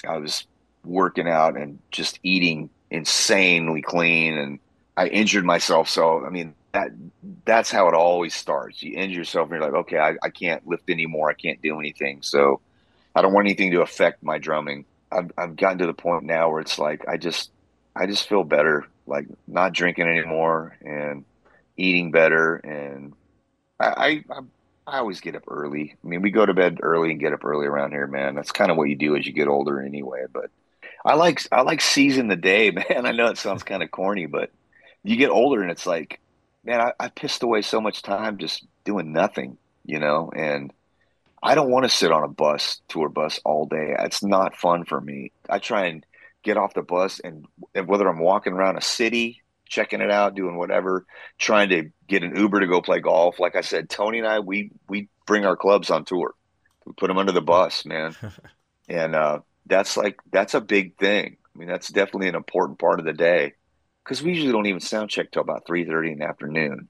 I 0.07 0.19
was 0.19 0.47
working 0.85 1.29
out 1.29 1.57
and 1.57 1.79
just 1.91 2.19
eating 2.23 2.71
insanely 2.91 3.83
clean, 3.83 4.37
and 4.37 4.59
I 4.97 5.09
injured 5.09 5.45
myself. 5.45 5.89
So 5.89 6.25
I 6.25 6.31
mean 6.31 6.55
that 6.73 6.91
that's 7.45 7.71
how 7.71 7.89
it 7.89 7.95
always 7.95 8.35
starts. 8.35 8.83
You 8.83 8.97
injure 8.97 9.19
yourself, 9.19 9.51
and 9.51 9.61
you're 9.61 9.71
like, 9.71 9.81
okay, 9.83 9.99
I, 9.99 10.17
I 10.23 10.31
can't 10.31 10.67
lift 10.67 10.89
anymore. 10.91 11.31
I 11.31 11.35
can't 11.35 11.63
do 11.63 11.79
anything. 11.79 12.23
So 12.23 12.61
I 13.15 13.23
don't 13.23 13.33
want 13.33 13.47
anything 13.47 13.73
to 13.73 13.83
affect 13.83 14.23
my 14.23 14.39
drumming. 14.39 14.85
I've 15.11 15.31
I've 15.37 15.57
gotten 15.57 15.79
to 15.79 15.87
the 15.87 15.95
point 15.95 16.25
now 16.25 16.51
where 16.51 16.61
it's 16.61 16.79
like 16.79 17.07
I 17.09 17.17
just 17.17 17.51
I 17.95 18.07
just 18.07 18.29
feel 18.29 18.45
better, 18.45 18.87
like 19.07 19.27
not 19.47 19.73
drinking 19.73 20.09
anymore 20.09 20.77
and 20.83 21.25
eating 21.77 22.11
better 22.11 22.57
and 22.57 23.15
I, 23.81 23.87
I 23.87 24.25
I 24.31 24.41
I 24.87 24.99
always 24.99 25.21
get 25.21 25.37
up 25.37 25.45
early. 25.49 25.95
I 26.03 26.07
mean, 26.07 26.23
we 26.23 26.31
go 26.31 26.45
to 26.45 26.55
bed 26.55 26.79
early 26.83 27.11
and 27.11 27.21
get 27.21 27.33
up 27.33 27.45
early 27.45 27.67
around 27.67 27.93
here, 27.93 28.07
man. 28.07 28.35
That's 28.35 28.51
kind 28.53 28.71
of 28.71 28.77
what 28.77 28.89
you 28.89 28.97
do 28.97 29.17
as 29.17 29.27
you 29.27 29.33
get 29.33 29.49
older, 29.49 29.81
anyway. 29.81 30.25
But 30.33 30.51
I 31.05 31.15
like 31.15 31.41
I 31.51 31.63
like 31.63 31.81
seizing 31.81 32.29
the 32.29 32.37
day, 32.37 32.71
man. 32.91 33.07
I 33.07 33.13
know 33.13 33.27
it 33.27 33.39
sounds 33.39 33.63
kind 33.63 33.83
of 33.83 33.91
corny, 33.91 34.27
but 34.27 34.51
you 35.03 35.17
get 35.17 35.31
older 35.31 35.63
and 35.63 35.71
it's 35.71 35.87
like, 35.87 36.21
man, 36.65 36.81
I, 36.81 36.93
I 36.99 37.09
pissed 37.09 37.43
away 37.43 37.63
so 37.63 37.81
much 37.81 38.03
time 38.03 38.39
just 38.39 38.65
doing 38.85 39.13
nothing, 39.13 39.59
you 39.85 39.99
know, 39.99 40.31
and 40.35 40.73
I 41.43 41.55
don't 41.57 41.71
want 41.71 41.85
to 41.85 41.89
sit 41.89 42.13
on 42.13 42.23
a 42.23 42.29
bus, 42.29 42.81
tour 42.89 43.09
bus 43.09 43.41
all 43.45 43.67
day. 43.67 43.97
It's 43.99 44.23
not 44.23 44.57
fun 44.57 44.85
for 44.85 45.01
me. 45.01 45.33
I 45.51 45.59
try 45.59 45.87
and 45.87 46.07
get 46.45 46.57
off 46.57 46.75
the 46.75 46.83
bus 46.83 47.21
and, 47.21 47.47
and 47.75 47.89
whether 47.89 48.09
I'm 48.09 48.21
walking 48.21 48.53
around 48.53 48.77
a 48.77 48.83
city, 48.83 49.43
checking 49.67 50.01
it 50.01 50.11
out, 50.11 50.37
doing 50.37 50.57
whatever, 50.57 51.05
trying 51.39 51.71
to 51.71 51.91
get 52.07 52.23
an 52.23 52.37
Uber 52.37 52.61
to 52.61 52.67
go 52.69 52.81
play 52.81 53.01
golf. 53.01 53.41
Like 53.41 53.57
I 53.57 53.63
said, 53.63 53.91
Tony 53.91 54.19
and 54.19 54.27
I, 54.27 54.39
we 54.39 54.71
we 54.89 55.09
bring 55.27 55.45
our 55.45 55.57
clubs 55.57 55.91
on 55.91 56.05
tour. 56.05 56.35
We 56.87 56.93
put 56.93 57.09
them 57.09 57.19
under 57.19 57.33
the 57.33 57.41
bus, 57.41 57.85
man. 57.85 58.15
and 58.89 59.17
uh, 59.17 59.41
that's 59.67 59.97
like 59.97 60.19
that's 60.33 60.55
a 60.55 60.61
big 60.61 60.97
thing. 60.99 61.37
I 61.55 61.59
mean, 61.59 61.69
that's 61.69 61.89
definitely 61.89 62.29
an 62.29 62.35
important 62.35 62.79
part 62.79 62.99
of 63.01 63.07
the 63.07 63.13
day 63.13 63.55
because 64.05 64.23
we 64.23 64.33
usually 64.33 64.53
don't 64.53 64.67
even 64.67 64.81
sound 64.81 65.11
check 65.11 65.31
till 65.31 65.43
about 65.43 65.67
three 65.67 65.85
thirty 65.85 66.13
in 66.13 66.19
the 66.19 66.27
afternoon. 66.27 66.89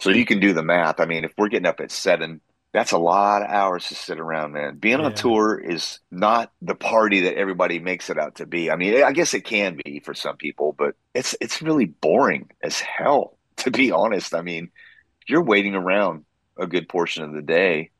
So 0.00 0.10
you 0.10 0.26
can 0.26 0.40
do 0.40 0.52
the 0.52 0.62
math. 0.62 1.00
I 1.00 1.06
mean, 1.06 1.24
if 1.24 1.32
we're 1.38 1.48
getting 1.48 1.66
up 1.66 1.80
at 1.80 1.90
seven, 1.90 2.40
that's 2.72 2.92
a 2.92 2.98
lot 2.98 3.42
of 3.42 3.48
hours 3.48 3.86
to 3.88 3.94
sit 3.94 4.18
around, 4.18 4.52
man. 4.52 4.76
Being 4.76 4.98
Yeah. 4.98 5.06
on 5.06 5.14
tour 5.14 5.58
is 5.58 6.00
not 6.10 6.52
the 6.60 6.74
party 6.74 7.20
that 7.22 7.36
everybody 7.36 7.78
makes 7.78 8.10
it 8.10 8.18
out 8.18 8.36
to 8.36 8.46
be. 8.46 8.70
I 8.70 8.76
mean, 8.76 9.02
I 9.02 9.12
guess 9.12 9.34
it 9.34 9.44
can 9.44 9.78
be 9.84 10.00
for 10.00 10.12
some 10.12 10.36
people, 10.36 10.74
but 10.76 10.96
it's 11.14 11.36
it's 11.40 11.62
really 11.62 11.86
boring 11.86 12.50
as 12.62 12.80
hell, 12.80 13.38
to 13.58 13.70
be 13.70 13.92
honest. 13.92 14.34
I 14.34 14.42
mean, 14.42 14.70
you're 15.28 15.44
waiting 15.44 15.74
around 15.74 16.24
a 16.58 16.66
good 16.66 16.88
portion 16.88 17.22
of 17.24 17.32
the 17.32 17.42
day, 17.42 17.90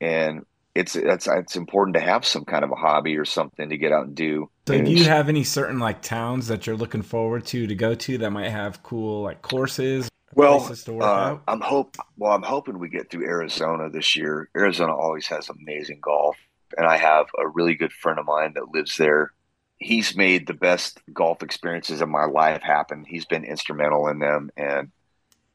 and 0.00 0.44
it's 0.78 0.94
it's 0.94 1.26
it's 1.26 1.56
important 1.56 1.94
to 1.94 2.00
have 2.00 2.24
some 2.24 2.44
kind 2.44 2.64
of 2.64 2.70
a 2.70 2.76
hobby 2.76 3.16
or 3.16 3.24
something 3.24 3.68
to 3.68 3.76
get 3.76 3.92
out 3.92 4.06
and 4.06 4.14
do. 4.14 4.48
So 4.68 4.74
And 4.74 4.86
do 4.86 4.92
you 4.92 5.04
have 5.04 5.28
any 5.28 5.42
certain 5.42 5.80
like 5.80 6.02
towns 6.02 6.46
that 6.46 6.66
you're 6.66 6.76
looking 6.76 7.02
forward 7.02 7.44
to 7.46 7.66
to 7.66 7.74
go 7.74 7.94
to 7.94 8.18
that 8.18 8.30
might 8.30 8.50
have 8.50 8.82
cool 8.84 9.22
like 9.22 9.42
courses, 9.42 10.08
Well, 10.34 10.60
to 10.60 10.92
work 10.92 11.02
uh, 11.02 11.06
out? 11.06 11.42
I'm 11.48 11.60
hope. 11.60 11.96
Well, 12.16 12.32
I'm 12.32 12.42
hoping 12.42 12.78
we 12.78 12.88
get 12.88 13.10
through 13.10 13.26
Arizona 13.26 13.90
this 13.90 14.14
year. 14.14 14.48
Arizona 14.56 14.94
always 14.94 15.26
has 15.26 15.48
amazing 15.48 15.98
golf, 16.00 16.36
and 16.76 16.86
I 16.86 16.96
have 16.96 17.26
a 17.36 17.48
really 17.48 17.74
good 17.74 17.92
friend 17.92 18.20
of 18.20 18.26
mine 18.26 18.52
that 18.54 18.72
lives 18.72 18.96
there. 18.96 19.32
He's 19.78 20.16
made 20.16 20.46
the 20.46 20.54
best 20.54 21.00
golf 21.12 21.42
experiences 21.42 22.00
of 22.00 22.08
my 22.08 22.24
life 22.24 22.62
happen. 22.62 23.04
He's 23.04 23.24
been 23.24 23.44
instrumental 23.44 24.06
in 24.08 24.20
them, 24.20 24.50
and 24.56 24.92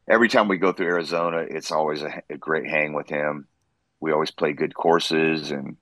every 0.06 0.28
time 0.28 0.48
we 0.48 0.58
go 0.58 0.72
through 0.72 0.88
Arizona, 0.88 1.46
it's 1.48 1.72
always 1.72 2.02
a, 2.02 2.22
a 2.28 2.36
great 2.36 2.66
hang 2.66 2.92
with 2.92 3.08
him. 3.08 3.46
We 4.04 4.12
always 4.12 4.30
play 4.30 4.52
good 4.52 4.74
courses, 4.74 5.50
and 5.50 5.76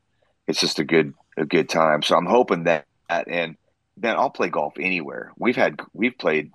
it's 0.46 0.60
just 0.60 0.78
a 0.78 0.84
good 0.84 1.12
a 1.36 1.44
good 1.44 1.68
time. 1.68 2.02
So 2.02 2.16
I'm 2.16 2.26
hoping 2.26 2.64
that, 2.64 2.86
and 3.08 3.56
then 3.96 4.16
I'll 4.16 4.30
play 4.30 4.48
golf 4.48 4.74
anywhere. 4.78 5.32
We've 5.36 5.56
had 5.56 5.80
we've 5.92 6.16
played 6.16 6.52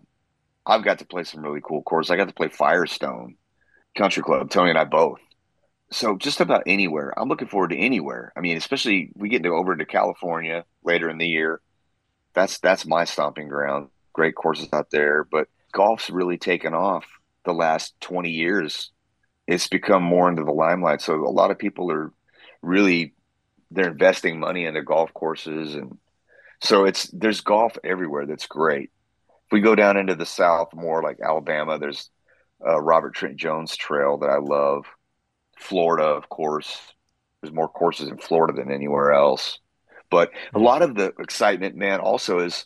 I've 0.66 0.84
got 0.84 1.00
to 1.00 1.06
play 1.06 1.24
some 1.24 1.42
really 1.42 1.62
cool 1.62 1.84
courses. 1.84 2.10
I 2.10 2.16
got 2.16 2.30
to 2.30 2.34
play 2.34 2.48
Firestone 2.48 3.36
Country 3.98 4.24
Club, 4.24 4.50
Tony 4.50 4.70
and 4.70 4.80
I 4.80 4.86
both. 4.86 5.20
So 5.92 6.18
just 6.18 6.42
about 6.42 6.64
anywhere. 6.68 7.14
I'm 7.18 7.30
looking 7.30 7.48
forward 7.48 7.70
to 7.70 7.78
anywhere. 7.78 8.34
I 8.36 8.42
mean, 8.42 8.58
especially 8.58 9.12
we 9.16 9.30
get 9.30 9.44
to 9.44 9.50
over 9.50 9.76
to 9.76 9.86
California 9.86 10.66
later 10.84 11.10
in 11.10 11.18
the 11.18 11.28
year. 11.28 11.62
That's 12.34 12.60
that's 12.60 12.86
my 12.86 13.04
stomping 13.04 13.50
ground. 13.50 13.90
Great 14.14 14.36
courses 14.36 14.70
out 14.72 14.90
there, 14.90 15.24
but 15.24 15.50
golf's 15.74 16.10
really 16.10 16.38
taken 16.38 16.74
off 16.74 17.06
the 17.46 17.54
last 17.54 18.00
20 18.02 18.30
years. 18.30 18.92
It's 19.48 19.68
become 19.68 20.04
more 20.04 20.30
into 20.30 20.44
the 20.44 20.52
limelight. 20.52 21.02
So 21.02 21.26
a 21.26 21.30
lot 21.32 21.52
of 21.52 21.58
people 21.58 21.92
are 21.92 22.12
really 22.62 23.14
they're 23.72 23.92
investing 23.92 24.40
money 24.40 24.66
into 24.66 24.82
golf 24.82 25.14
courses 25.14 25.76
and 25.76 25.98
so 26.62 26.86
it's 26.86 27.10
there's 27.12 27.42
golf 27.42 27.78
everywhere 27.84 28.26
that's 28.26 28.48
great. 28.48 28.90
If 29.46 29.52
we 29.52 29.62
go 29.62 29.76
down 29.76 29.98
into 29.98 30.16
the 30.16 30.26
south 30.26 30.74
more 30.74 31.02
like 31.04 31.20
alabama 31.24 31.78
there's 31.80 32.10
uh, 32.66 32.82
robert 32.82 33.14
trent 33.14 33.38
jones 33.38 33.76
trail 33.76 34.18
that 34.20 34.30
i 34.30 34.38
love. 34.38 34.86
Florida 35.58 36.06
of 36.06 36.30
course 36.30 36.80
there's 37.42 37.54
more 37.54 37.70
courses 37.70 38.10
in 38.10 38.18
florida 38.18 38.54
than 38.54 38.72
anywhere 38.72 39.12
else. 39.12 39.60
But 40.10 40.32
a 40.54 40.60
lot 40.60 40.82
of 40.82 40.96
the 40.96 41.14
excitement 41.20 41.76
man 41.76 42.00
also 42.00 42.40
is 42.40 42.66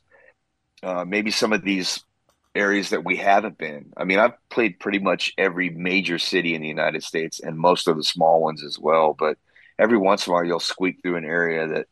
uh, 0.84 1.06
maybe 1.06 1.32
some 1.32 1.54
of 1.54 1.64
these 1.64 2.04
areas 2.54 2.90
that 2.90 3.06
we 3.06 3.16
haven't 3.16 3.58
been 3.58 3.92
i 3.98 4.04
mean 4.04 4.20
i've 4.20 4.34
played 4.50 4.80
pretty 4.80 5.00
much 5.00 5.34
every 5.38 5.70
major 5.70 6.20
city 6.20 6.54
in 6.54 6.62
the 6.62 6.68
united 6.68 7.04
states 7.04 7.40
and 7.40 7.58
most 7.58 7.88
of 7.88 7.96
the 7.96 8.04
small 8.04 8.42
ones 8.42 8.64
as 8.64 8.78
well 8.78 9.16
but 9.18 9.38
every 9.80 9.98
once 9.98 10.28
in 10.28 10.32
a 10.32 10.34
while 10.34 10.44
you'll 10.44 10.60
squeak 10.60 11.02
through 11.02 11.16
an 11.16 11.26
area 11.26 11.68
that 11.68 11.88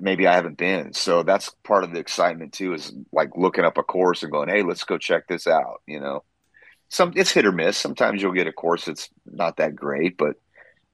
maybe 0.00 0.26
I 0.26 0.34
haven't 0.34 0.58
been. 0.58 0.92
So 0.92 1.22
that's 1.22 1.50
part 1.64 1.84
of 1.84 1.92
the 1.92 1.98
excitement 1.98 2.52
too, 2.52 2.74
is 2.74 2.92
like 3.12 3.30
looking 3.36 3.64
up 3.64 3.78
a 3.78 3.82
course 3.82 4.22
and 4.22 4.32
going, 4.32 4.48
Hey, 4.48 4.62
let's 4.62 4.84
go 4.84 4.98
check 4.98 5.26
this 5.26 5.46
out. 5.46 5.82
You 5.86 6.00
know, 6.00 6.24
some 6.88 7.12
it's 7.16 7.32
hit 7.32 7.46
or 7.46 7.52
miss. 7.52 7.76
Sometimes 7.76 8.22
you'll 8.22 8.32
get 8.32 8.46
a 8.46 8.52
course 8.52 8.84
that's 8.84 9.08
not 9.24 9.56
that 9.56 9.74
great, 9.74 10.16
but 10.16 10.36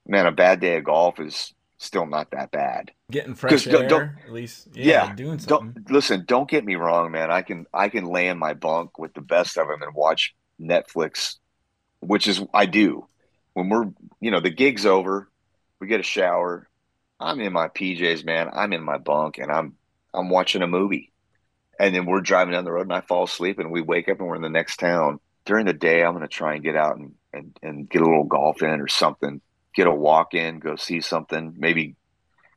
man, 0.06 0.26
a 0.26 0.32
bad 0.32 0.60
day 0.60 0.76
of 0.76 0.84
golf 0.84 1.20
is 1.20 1.52
still 1.82 2.06
not 2.06 2.30
that 2.30 2.50
bad. 2.50 2.92
Getting 3.10 3.34
fresh 3.34 3.50
'cause 3.50 3.64
don't- 3.64 3.82
air, 3.82 3.88
don't- 3.88 4.18
at 4.26 4.32
least. 4.32 4.68
Yeah, 4.72 5.06
Yeah, 5.08 5.14
doing 5.14 5.38
something. 5.38 5.72
Don't 5.72 5.90
listen. 5.90 6.24
Don't 6.26 6.48
get 6.48 6.64
me 6.64 6.76
wrong, 6.76 7.10
man. 7.10 7.30
I 7.30 7.42
can 7.42 7.66
I 7.74 7.88
can 7.88 8.04
lay 8.06 8.28
in 8.28 8.38
my 8.38 8.54
bunk 8.54 8.98
with 8.98 9.14
the 9.14 9.20
best 9.20 9.58
of 9.58 9.68
them 9.68 9.82
and 9.82 9.94
watch 9.94 10.34
Netflix, 10.60 11.36
which 12.00 12.26
is 12.28 12.40
I 12.54 12.66
do. 12.66 13.06
When 13.54 13.68
we're 13.68 13.90
you 14.20 14.30
know 14.30 14.40
the 14.40 14.50
gig's 14.50 14.86
over, 14.86 15.28
we 15.80 15.86
get 15.88 16.00
a 16.00 16.04
shower. 16.04 16.68
I'm 17.20 17.40
in 17.40 17.52
my 17.52 17.68
PJs, 17.68 18.24
man. 18.24 18.48
I'm 18.52 18.72
in 18.72 18.82
my 18.82 18.98
bunk 18.98 19.38
and 19.38 19.50
I'm 19.50 19.74
I'm 20.14 20.28
watching 20.30 20.62
a 20.62 20.66
movie, 20.66 21.12
and 21.78 21.94
then 21.94 22.06
we're 22.06 22.20
driving 22.20 22.52
down 22.52 22.64
the 22.64 22.72
road 22.72 22.82
and 22.86 22.92
I 22.92 23.00
fall 23.00 23.24
asleep 23.24 23.58
and 23.58 23.70
we 23.70 23.80
wake 23.82 24.08
up 24.08 24.18
and 24.20 24.28
we're 24.28 24.36
in 24.36 24.42
the 24.42 24.48
next 24.48 24.76
town. 24.78 25.20
During 25.44 25.66
the 25.66 25.72
day, 25.72 26.04
I'm 26.04 26.12
going 26.12 26.22
to 26.22 26.28
try 26.28 26.54
and 26.54 26.62
get 26.62 26.76
out 26.76 26.96
and, 26.98 27.14
and 27.32 27.58
and 27.62 27.88
get 27.90 28.00
a 28.02 28.04
little 28.04 28.24
golf 28.24 28.62
in 28.62 28.80
or 28.80 28.88
something. 28.88 29.40
Get 29.74 29.86
a 29.86 29.94
walk 29.94 30.34
in, 30.34 30.58
go 30.58 30.76
see 30.76 31.00
something, 31.00 31.54
maybe 31.56 31.96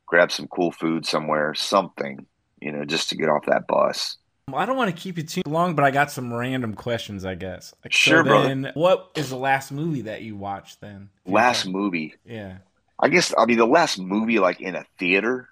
grab 0.06 0.30
some 0.30 0.48
cool 0.48 0.70
food 0.70 1.06
somewhere, 1.06 1.54
something, 1.54 2.26
you 2.60 2.72
know, 2.72 2.84
just 2.84 3.08
to 3.10 3.16
get 3.16 3.28
off 3.28 3.46
that 3.46 3.66
bus. 3.66 4.16
Well, 4.48 4.60
I 4.60 4.66
don't 4.66 4.76
want 4.76 4.94
to 4.94 5.02
keep 5.02 5.16
you 5.16 5.24
too 5.24 5.42
long, 5.46 5.74
but 5.74 5.84
I 5.84 5.90
got 5.90 6.10
some 6.12 6.32
random 6.32 6.74
questions, 6.74 7.24
I 7.24 7.34
guess. 7.34 7.74
Like, 7.84 7.92
Sure, 7.92 8.18
so 8.18 8.24
brother. 8.24 8.70
What 8.74 9.10
is 9.16 9.30
the 9.30 9.36
last 9.36 9.72
movie 9.72 10.02
that 10.02 10.22
you 10.22 10.36
watched 10.36 10.80
then? 10.80 11.08
Last 11.26 11.66
movie, 11.66 12.14
Yeah. 12.24 12.58
I 12.98 13.08
guess, 13.08 13.34
I 13.36 13.44
mean, 13.44 13.58
the 13.58 13.66
last 13.66 13.98
movie 13.98 14.38
like 14.38 14.60
in 14.60 14.74
a 14.74 14.84
theater, 14.98 15.48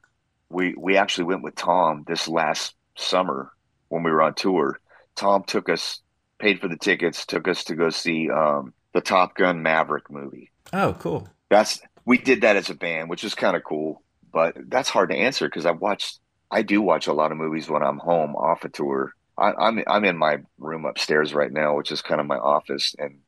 we 0.49 0.75
we 0.79 0.97
actually 0.97 1.25
went 1.25 1.43
with 1.43 1.55
Tom 1.57 2.05
this 2.07 2.27
last 2.29 2.75
summer 2.97 3.53
when 3.89 4.03
we 4.03 4.11
were 4.11 4.23
on 4.23 4.35
tour. 4.35 4.79
Tom 5.15 5.45
took 5.45 5.69
us, 5.69 6.01
paid 6.39 6.61
for 6.61 6.69
the 6.69 6.77
tickets, 6.77 7.27
took 7.27 7.47
us 7.49 7.65
to 7.65 7.75
go 7.75 7.91
see 7.91 8.31
um, 8.31 8.73
the 8.95 9.01
Top 9.01 9.35
Gun 9.35 9.63
Maverick 9.63 10.11
movie. 10.11 10.51
Oh, 10.73 10.95
cool. 10.99 11.29
That's 11.51 11.81
we 12.05 12.19
did 12.19 12.43
that 12.43 12.57
as 12.57 12.71
a 12.71 12.75
band, 12.75 13.09
which 13.09 13.25
is 13.25 13.35
kind 13.35 13.57
of 13.57 13.65
cool, 13.65 14.03
but 14.33 14.57
that's 14.69 14.91
hard 14.91 15.11
to 15.11 15.17
answer 15.17 15.47
because 15.47 15.67
I 15.67 15.71
watched, 15.71 16.19
I 16.51 16.63
do 16.63 16.83
watch 16.83 17.07
a 17.07 17.13
lot 17.13 17.33
of 17.33 17.39
movies 17.39 17.69
when 17.69 17.83
I'm 17.83 17.99
home 17.99 18.37
off 18.37 18.65
a 18.65 18.69
tour. 18.69 19.13
I, 19.39 19.53
I'm 19.53 19.83
I'm 19.87 20.05
in 20.05 20.17
my 20.17 20.39
room 20.59 20.85
upstairs 20.85 21.35
right 21.35 21.53
now, 21.53 21.77
which 21.77 21.91
is 21.91 22.03
kind 22.03 22.21
of 22.21 22.27
my 22.27 22.37
office, 22.37 22.95
and 22.99 23.21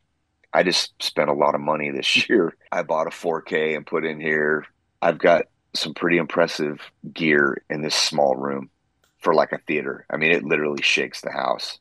I 0.52 0.62
just 0.62 1.02
spent 1.02 1.30
a 1.30 1.34
lot 1.34 1.54
of 1.54 1.60
money 1.60 1.90
this 1.90 2.28
year. 2.28 2.54
I 2.70 2.82
bought 2.82 3.06
a 3.06 3.10
4K 3.10 3.76
and 3.76 3.86
put 3.86 4.04
in 4.04 4.20
here. 4.20 4.66
I've 5.02 5.18
got 5.18 5.46
some 5.74 5.94
pretty 5.94 6.16
impressive 6.16 6.80
gear 7.12 7.62
in 7.68 7.82
this 7.82 7.94
small 7.94 8.34
room 8.34 8.70
for 9.18 9.34
like 9.34 9.52
a 9.52 9.58
theater. 9.66 10.06
I 10.10 10.16
mean, 10.16 10.32
it 10.32 10.44
literally 10.44 10.82
shakes 10.82 11.20
the 11.20 11.32
house, 11.32 11.78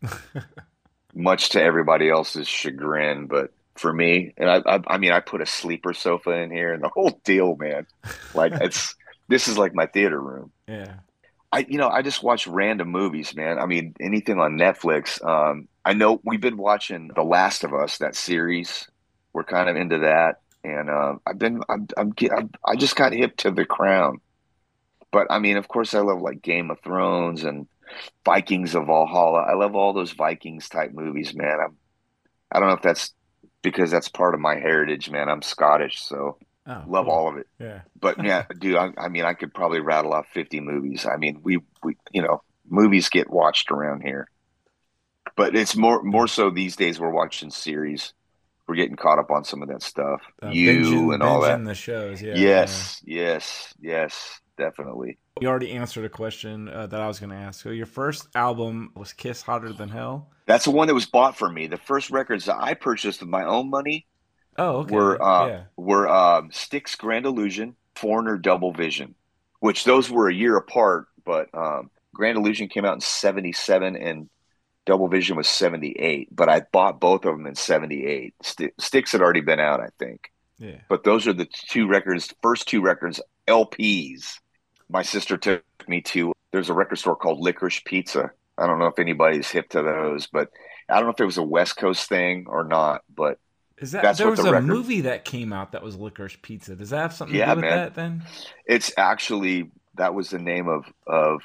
much 1.16 1.50
to 1.50 1.62
everybody 1.62 2.10
else's 2.10 2.48
chagrin, 2.48 3.28
but 3.28 3.52
for 3.76 3.92
me, 3.92 4.34
and 4.38 4.50
I, 4.50 4.62
I, 4.66 4.80
I 4.88 4.98
mean, 4.98 5.12
I 5.12 5.20
put 5.20 5.42
a 5.42 5.46
sleeper 5.46 5.94
sofa 5.94 6.32
in 6.32 6.52
here 6.52 6.74
and 6.74 6.84
the 6.84 6.90
whole 6.94 7.20
deal, 7.24 7.56
man. 7.56 7.86
Like 8.34 8.54
it's 8.62 8.96
this 9.28 9.48
is 9.48 9.58
like 9.58 9.74
my 9.74 9.86
theater 9.86 10.20
room. 10.20 10.52
Yeah. 10.68 10.94
I 11.52 11.66
you 11.70 11.78
know 11.78 11.90
I 11.90 12.02
just 12.02 12.24
watch 12.24 12.48
random 12.48 12.90
movies, 12.90 13.36
man. 13.36 13.60
I 13.60 13.66
mean 13.66 13.96
anything 14.00 14.40
on 14.40 14.58
Netflix. 14.58 15.24
Um, 15.26 15.68
I 15.84 15.94
know 15.94 16.20
we've 16.24 16.42
been 16.42 16.58
watching 16.58 17.12
The 17.14 17.24
Last 17.24 17.64
of 17.64 17.74
Us, 17.74 18.00
that 18.00 18.16
series. 18.16 18.90
We're 19.34 19.44
kind 19.44 19.70
of 19.70 19.76
into 19.76 20.00
that, 20.00 20.40
and 20.64 20.90
uh, 20.90 21.16
I've 21.28 21.38
been, 21.38 21.62
I'm, 21.70 21.88
I'm, 21.98 22.14
I'm, 22.32 22.50
I 22.66 22.76
just 22.76 22.96
got 22.96 23.14
hip 23.14 23.38
to 23.38 23.52
The 23.52 23.66
Crown. 23.66 24.20
But 25.12 25.28
I 25.30 25.40
mean, 25.40 25.58
of 25.58 25.68
course, 25.68 25.94
I 25.94 26.00
love 26.00 26.22
like 26.22 26.42
Game 26.42 26.72
of 26.72 26.80
Thrones 26.80 27.44
and 27.44 27.68
Vikings 28.26 28.74
of 28.74 28.88
Valhalla. 28.88 29.42
I 29.42 29.54
love 29.54 29.76
all 29.76 29.94
those 29.94 30.14
Vikings 30.14 30.70
type 30.70 30.92
movies, 30.94 31.36
man. 31.36 31.58
I'm 31.64 31.78
I 32.52 32.60
don't 32.60 32.70
know 32.70 32.76
if 32.76 32.82
that's 32.82 33.14
because 33.66 33.92
that's 33.92 34.08
part 34.08 34.34
of 34.34 34.40
my 34.40 34.56
heritage, 34.56 35.10
man. 35.10 35.28
I'm 35.28 35.42
Scottish, 35.42 36.00
so 36.02 36.38
Oh, 36.68 36.84
love 36.88 37.06
cool. 37.06 37.14
all 37.14 37.28
of 37.30 37.38
it. 37.38 37.48
Yeah. 37.60 37.82
But 38.00 38.24
yeah, 38.24 38.46
dude, 38.60 38.76
I, 38.78 38.92
I 38.98 39.08
mean, 39.10 39.24
I 39.26 39.34
could 39.34 39.54
probably 39.54 39.82
rattle 39.82 40.14
off 40.14 40.28
50 40.34 40.62
movies. 40.62 41.06
I 41.06 41.18
mean, 41.18 41.42
we, 41.44 41.60
we, 41.84 41.96
you 42.12 42.22
know, 42.24 42.42
movies 42.68 43.10
get 43.10 43.30
watched 43.30 43.70
around 43.72 44.02
here, 44.02 44.28
but 45.36 45.56
it's 45.56 45.76
more, 45.76 46.02
more 46.02 46.28
so 46.28 46.50
these 46.50 46.76
days 46.76 47.00
we're 47.00 47.12
watching 47.12 47.52
series. 47.52 48.14
We're 48.68 48.76
getting 48.76 48.96
caught 48.96 49.20
up 49.20 49.30
on 49.30 49.44
some 49.44 49.62
of 49.62 49.68
that 49.70 49.84
stuff. 49.84 50.22
Uh, 50.42 50.50
you 50.50 50.72
binging- 50.82 51.14
and 51.14 51.22
all 51.24 51.42
that. 51.42 51.64
the 51.64 51.76
shows. 51.76 52.20
Yeah. 52.22 52.34
yes, 52.36 53.00
yes, 53.06 53.74
yes. 53.80 54.40
Definitely. 54.58 55.18
You 55.42 55.48
already 55.48 55.72
answered 55.72 56.06
a 56.06 56.10
question 56.10 56.70
uh, 56.70 56.88
that 56.88 57.02
I 57.02 57.08
was 57.08 57.20
going 57.20 57.30
to 57.32 57.36
ask. 57.36 57.62
So 57.62 57.70
your 57.70 57.86
first 57.86 58.28
album 58.36 58.92
was 58.96 59.14
Kiss 59.14 59.42
Hotter 59.42 59.74
Than 59.74 59.90
Hell. 59.90 60.30
That's 60.46 60.66
the 60.66 60.72
one 60.72 60.88
that 60.88 60.94
was 60.94 61.06
bought 61.06 61.38
for 61.38 61.50
me. 61.50 61.68
The 61.68 61.78
first 61.78 62.10
records 62.12 62.46
that 62.46 62.58
I 62.60 62.74
purchased 62.74 63.20
with 63.22 63.30
my 63.30 63.44
own 63.44 63.70
money 63.70 64.06
Oh, 64.58 64.78
okay. 64.78 64.96
were 64.96 65.22
uh, 65.22 65.48
yeah. 65.48 65.64
were 65.76 66.08
um, 66.08 66.50
Styx 66.52 66.96
Grand 66.96 67.26
Illusion, 67.26 67.76
Foreigner 67.96 68.38
Double 68.38 68.72
Vision, 68.72 69.16
which 69.60 69.84
those 69.84 70.10
were 70.10 70.30
a 70.30 70.34
year 70.34 70.56
apart. 70.56 71.08
But 71.26 71.50
um, 71.54 71.90
Grand 72.14 72.38
Illusion 72.38 72.70
came 72.70 72.86
out 72.86 72.94
in 72.94 73.02
'77 73.02 73.98
and 73.98 74.30
Double 74.86 75.10
Vision 75.10 75.36
was 75.36 75.50
'78. 75.50 76.34
But 76.34 76.48
I 76.48 76.62
bought 76.72 77.02
both 77.02 77.26
of 77.26 77.36
them 77.36 77.48
in 77.48 77.56
'78. 77.56 78.34
St- 78.42 78.74
Styx 78.80 79.12
had 79.12 79.20
already 79.22 79.42
been 79.42 79.60
out, 79.60 79.82
I 79.82 79.90
think. 80.00 80.32
Yeah. 80.58 80.80
But 80.88 81.04
those 81.04 81.28
are 81.28 81.34
the 81.34 81.48
two 81.68 81.88
records, 81.88 82.34
first 82.42 82.68
two 82.70 82.82
records, 82.82 83.20
LPs. 83.48 84.40
My 84.90 85.02
sister 85.02 85.38
took 85.38 85.64
me 85.88 86.02
to. 86.02 86.34
There's 86.52 86.70
a 86.70 86.74
record 86.74 86.98
store 86.98 87.16
called 87.16 87.40
Licorice 87.40 87.84
Pizza. 87.86 88.32
I 88.58 88.68
don't 88.68 88.80
know 88.80 88.86
if 88.88 89.00
anybody's 89.00 89.50
hip 89.50 89.70
to 89.70 89.82
those, 89.82 90.28
but 90.28 90.50
I 90.90 90.96
don't 90.96 91.06
know 91.06 91.12
if 91.12 91.20
it 91.20 91.26
was 91.26 91.38
a 91.38 91.44
West 91.44 91.76
Coast 91.78 92.08
thing 92.08 92.46
or 92.48 92.64
not. 92.64 93.02
But 93.14 93.40
Is 93.80 93.92
that 93.92 94.18
there 94.18 94.30
was 94.30 94.40
the 94.40 94.50
a 94.50 94.54
record- 94.54 94.68
movie 94.68 95.02
that 95.02 95.26
came 95.26 95.52
out 95.52 95.74
that 95.74 95.84
was 95.84 95.96
Licorice 95.98 96.38
Pizza? 96.42 96.76
Does 96.76 96.92
that 96.92 97.00
have 97.02 97.14
something 97.14 97.36
Yeah, 97.36 97.48
to 97.48 97.52
do 97.54 97.56
with 97.58 97.66
man. 97.66 97.78
that 97.78 97.96
then? 97.96 98.24
It's 98.66 98.92
actually 98.98 99.72
that 99.96 100.14
was 100.14 100.30
the 100.30 100.40
name 100.40 100.68
of 100.70 100.86
of 101.08 101.42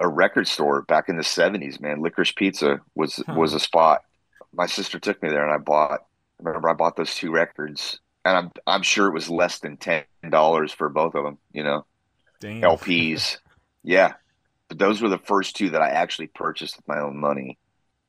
a 0.00 0.08
record 0.08 0.46
store 0.48 0.82
back 0.82 1.08
in 1.08 1.16
the 1.16 1.24
seventies. 1.24 1.80
Man, 1.80 2.00
Licorice 2.00 2.34
Pizza 2.34 2.80
was 2.94 3.22
Huh. 3.26 3.34
was 3.36 3.54
a 3.54 3.60
spot. 3.60 4.02
My 4.52 4.66
sister 4.66 4.98
took 4.98 5.22
me 5.22 5.28
there, 5.28 5.44
and 5.44 5.52
I 5.52 5.58
bought. 5.58 6.00
Remember, 6.40 6.68
I 6.70 6.72
bought 6.72 6.96
those 6.96 7.14
two 7.14 7.30
records, 7.30 8.00
and 8.24 8.36
I'm 8.36 8.50
I'm 8.66 8.82
sure 8.82 9.06
it 9.08 9.14
was 9.14 9.28
less 9.28 9.58
than 9.60 9.76
ten 9.76 10.04
dollars 10.30 10.72
for 10.72 10.88
both 10.88 11.14
of 11.14 11.24
them. 11.24 11.38
You 11.52 11.62
know, 11.64 11.84
Damn. 12.40 12.62
LPs. 12.62 13.38
yeah, 13.82 14.14
but 14.68 14.78
those 14.78 15.02
were 15.02 15.08
the 15.08 15.18
first 15.18 15.56
two 15.56 15.70
that 15.70 15.82
I 15.82 15.90
actually 15.90 16.28
purchased 16.28 16.76
with 16.76 16.88
my 16.88 17.00
own 17.00 17.18
money. 17.18 17.58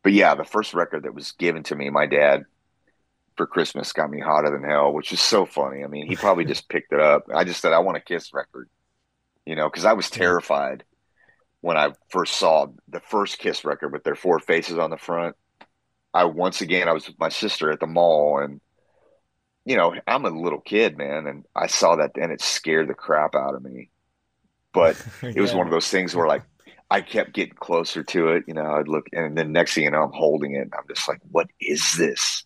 But 0.03 0.13
yeah, 0.13 0.36
the 0.36 0.43
first 0.43 0.73
record 0.73 1.03
that 1.03 1.13
was 1.13 1.32
given 1.34 1.63
to 1.63 1.75
me, 1.75 1.89
my 1.89 2.05
dad 2.05 2.43
for 3.36 3.47
Christmas 3.47 3.93
got 3.93 4.11
me 4.11 4.19
hotter 4.19 4.51
than 4.51 4.69
hell, 4.69 4.93
which 4.93 5.11
is 5.11 5.21
so 5.21 5.45
funny. 5.45 5.84
I 5.84 5.88
mean, 5.88 6.07
he 6.07 6.15
probably 6.15 6.45
just 6.45 6.69
picked 6.69 6.93
it 6.93 6.99
up. 6.99 7.23
I 7.34 7.43
just 7.43 7.61
said, 7.61 7.73
I 7.73 7.80
want 7.80 7.97
a 7.97 8.01
Kiss 8.01 8.34
record, 8.34 8.69
you 9.45 9.55
know, 9.55 9.69
because 9.69 9.86
I 9.86 9.93
was 9.93 10.09
terrified 10.09 10.84
when 11.61 11.77
I 11.77 11.93
first 12.09 12.36
saw 12.36 12.67
the 12.88 12.99
first 12.99 13.39
Kiss 13.39 13.65
record 13.65 13.93
with 13.93 14.03
their 14.03 14.15
four 14.15 14.39
faces 14.39 14.77
on 14.77 14.89
the 14.89 14.97
front. 14.97 15.36
I 16.13 16.25
once 16.25 16.61
again, 16.61 16.88
I 16.88 16.93
was 16.93 17.07
with 17.07 17.19
my 17.19 17.30
sister 17.30 17.71
at 17.71 17.80
the 17.80 17.88
mall, 17.88 18.39
and 18.39 18.61
you 19.65 19.77
know, 19.77 19.93
I'm 20.07 20.25
a 20.25 20.30
little 20.30 20.61
kid, 20.61 20.97
man, 20.97 21.27
and 21.27 21.45
I 21.55 21.67
saw 21.67 21.97
that, 21.97 22.11
and 22.15 22.32
it 22.32 22.41
scared 22.41 22.89
the 22.89 22.93
crap 22.93 23.36
out 23.36 23.55
of 23.55 23.63
me. 23.63 23.89
But 24.74 25.03
it 25.22 25.39
was 25.39 25.53
one 25.53 25.67
of 25.67 25.72
those 25.72 25.89
things 25.89 26.15
where 26.15 26.28
like 26.28 26.43
I 26.91 27.01
kept 27.01 27.34
getting 27.34 27.55
closer 27.55 28.03
to 28.03 28.30
it. 28.30 28.43
You 28.47 28.53
know, 28.53 28.65
I'd 28.65 28.88
look, 28.88 29.07
and 29.13 29.38
then 29.38 29.51
next 29.51 29.76
thing 29.76 29.84
you 29.84 29.91
know, 29.91 30.03
I'm 30.03 30.13
holding 30.13 30.55
it. 30.55 30.70
I'm 30.74 30.88
just 30.88 31.07
like, 31.07 31.20
what 31.32 31.47
is 31.59 31.95
this 31.97 32.43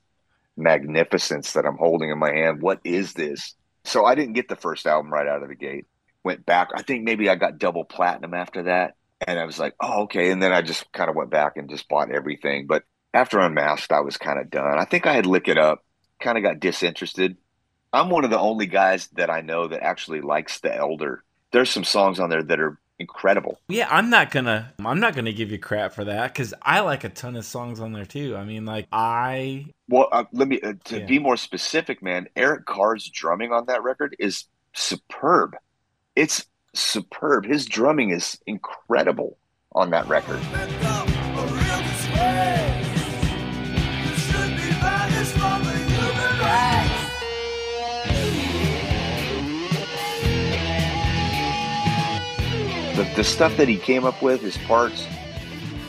magnificence 0.58 1.54
that 1.54 1.66
I'm 1.66 1.78
holding 1.78 2.10
in 2.10 2.18
my 2.20 2.32
hand? 2.32 2.62
What 2.62 2.80
is 2.84 3.14
this? 3.14 3.56
So 3.86 4.06
I 4.06 4.16
didn't 4.16 4.34
get 4.34 4.50
the 4.50 4.56
first 4.56 4.86
album 4.86 5.12
right 5.12 5.28
out 5.28 5.44
of 5.44 5.50
the 5.50 5.56
gate. 5.56 5.86
Went 6.24 6.46
back. 6.46 6.70
I 6.74 6.82
think 6.82 7.04
maybe 7.04 7.30
I 7.30 7.36
got 7.36 7.58
double 7.58 7.84
platinum 7.84 8.34
after 8.34 8.64
that. 8.64 8.96
And 9.26 9.40
I 9.40 9.46
was 9.46 9.60
like, 9.60 9.74
oh, 9.80 10.04
okay. 10.04 10.32
And 10.32 10.42
then 10.42 10.52
I 10.52 10.62
just 10.62 10.92
kind 10.92 11.10
of 11.10 11.16
went 11.16 11.30
back 11.30 11.58
and 11.58 11.70
just 11.70 11.88
bought 11.88 12.12
everything. 12.12 12.68
But 12.68 12.84
after 13.14 13.40
Unmasked, 13.40 13.92
I 13.92 14.02
was 14.02 14.18
kind 14.18 14.40
of 14.40 14.50
done. 14.50 14.78
I 14.80 14.86
think 14.86 15.06
I 15.06 15.14
had 15.14 15.26
Lick 15.26 15.48
It 15.48 15.58
Up, 15.58 15.84
kind 16.20 16.38
of 16.38 16.44
got 16.44 16.60
disinterested. 16.60 17.38
I'm 17.92 18.10
one 18.10 18.26
of 18.26 18.32
the 18.32 18.40
only 18.40 18.66
guys 18.66 19.08
that 19.14 19.30
I 19.30 19.42
know 19.42 19.68
that 19.68 19.84
actually 19.84 20.22
likes 20.22 20.60
The 20.60 20.76
Elder. 20.76 21.24
There's 21.54 21.70
some 21.70 21.84
songs 21.86 22.20
on 22.20 22.30
there 22.30 22.44
that 22.44 22.60
are 22.60 22.78
incredible. 23.00 23.60
Yeah, 23.70 23.88
I'm 23.90 24.10
not 24.10 24.32
gonna 24.32 24.74
I'm 24.84 25.00
not 25.00 25.16
gonna 25.16 25.32
give 25.32 25.52
you 25.52 25.60
crap 25.60 25.94
for 25.94 26.04
that 26.06 26.34
because 26.34 26.54
I 26.62 26.82
like 26.82 27.04
a 27.04 27.10
ton 27.10 27.36
of 27.36 27.46
songs 27.46 27.80
on 27.80 27.94
there 27.94 28.06
too. 28.06 28.36
I 28.36 28.44
mean, 28.44 28.66
like 28.66 28.88
I 28.92 29.68
Well, 29.88 30.10
uh, 30.12 30.26
let 30.34 30.48
me 30.48 30.60
uh, 30.62 30.74
to 30.86 31.00
Yeah. 31.00 31.06
be 31.06 31.20
more 31.20 31.38
specific, 31.38 32.02
man. 32.02 32.28
Eric 32.36 32.66
Carr's 32.66 33.08
drumming 33.10 33.52
on 33.52 33.68
that 33.68 33.84
record 33.84 34.16
is 34.20 34.46
superb. 34.74 35.56
It's 36.16 36.46
superb. 36.74 37.46
His 37.46 37.66
drumming 37.66 38.10
is 38.10 38.40
incredible 38.48 39.38
on 39.74 39.92
that 39.92 40.08
record. 40.08 40.40
The, 52.96 53.12
the 53.16 53.24
stuff 53.24 53.58
that 53.58 53.68
he 53.68 53.78
came 53.78 54.06
up 54.06 54.22
with, 54.22 54.42
his 54.42 54.58
parts. 54.60 55.08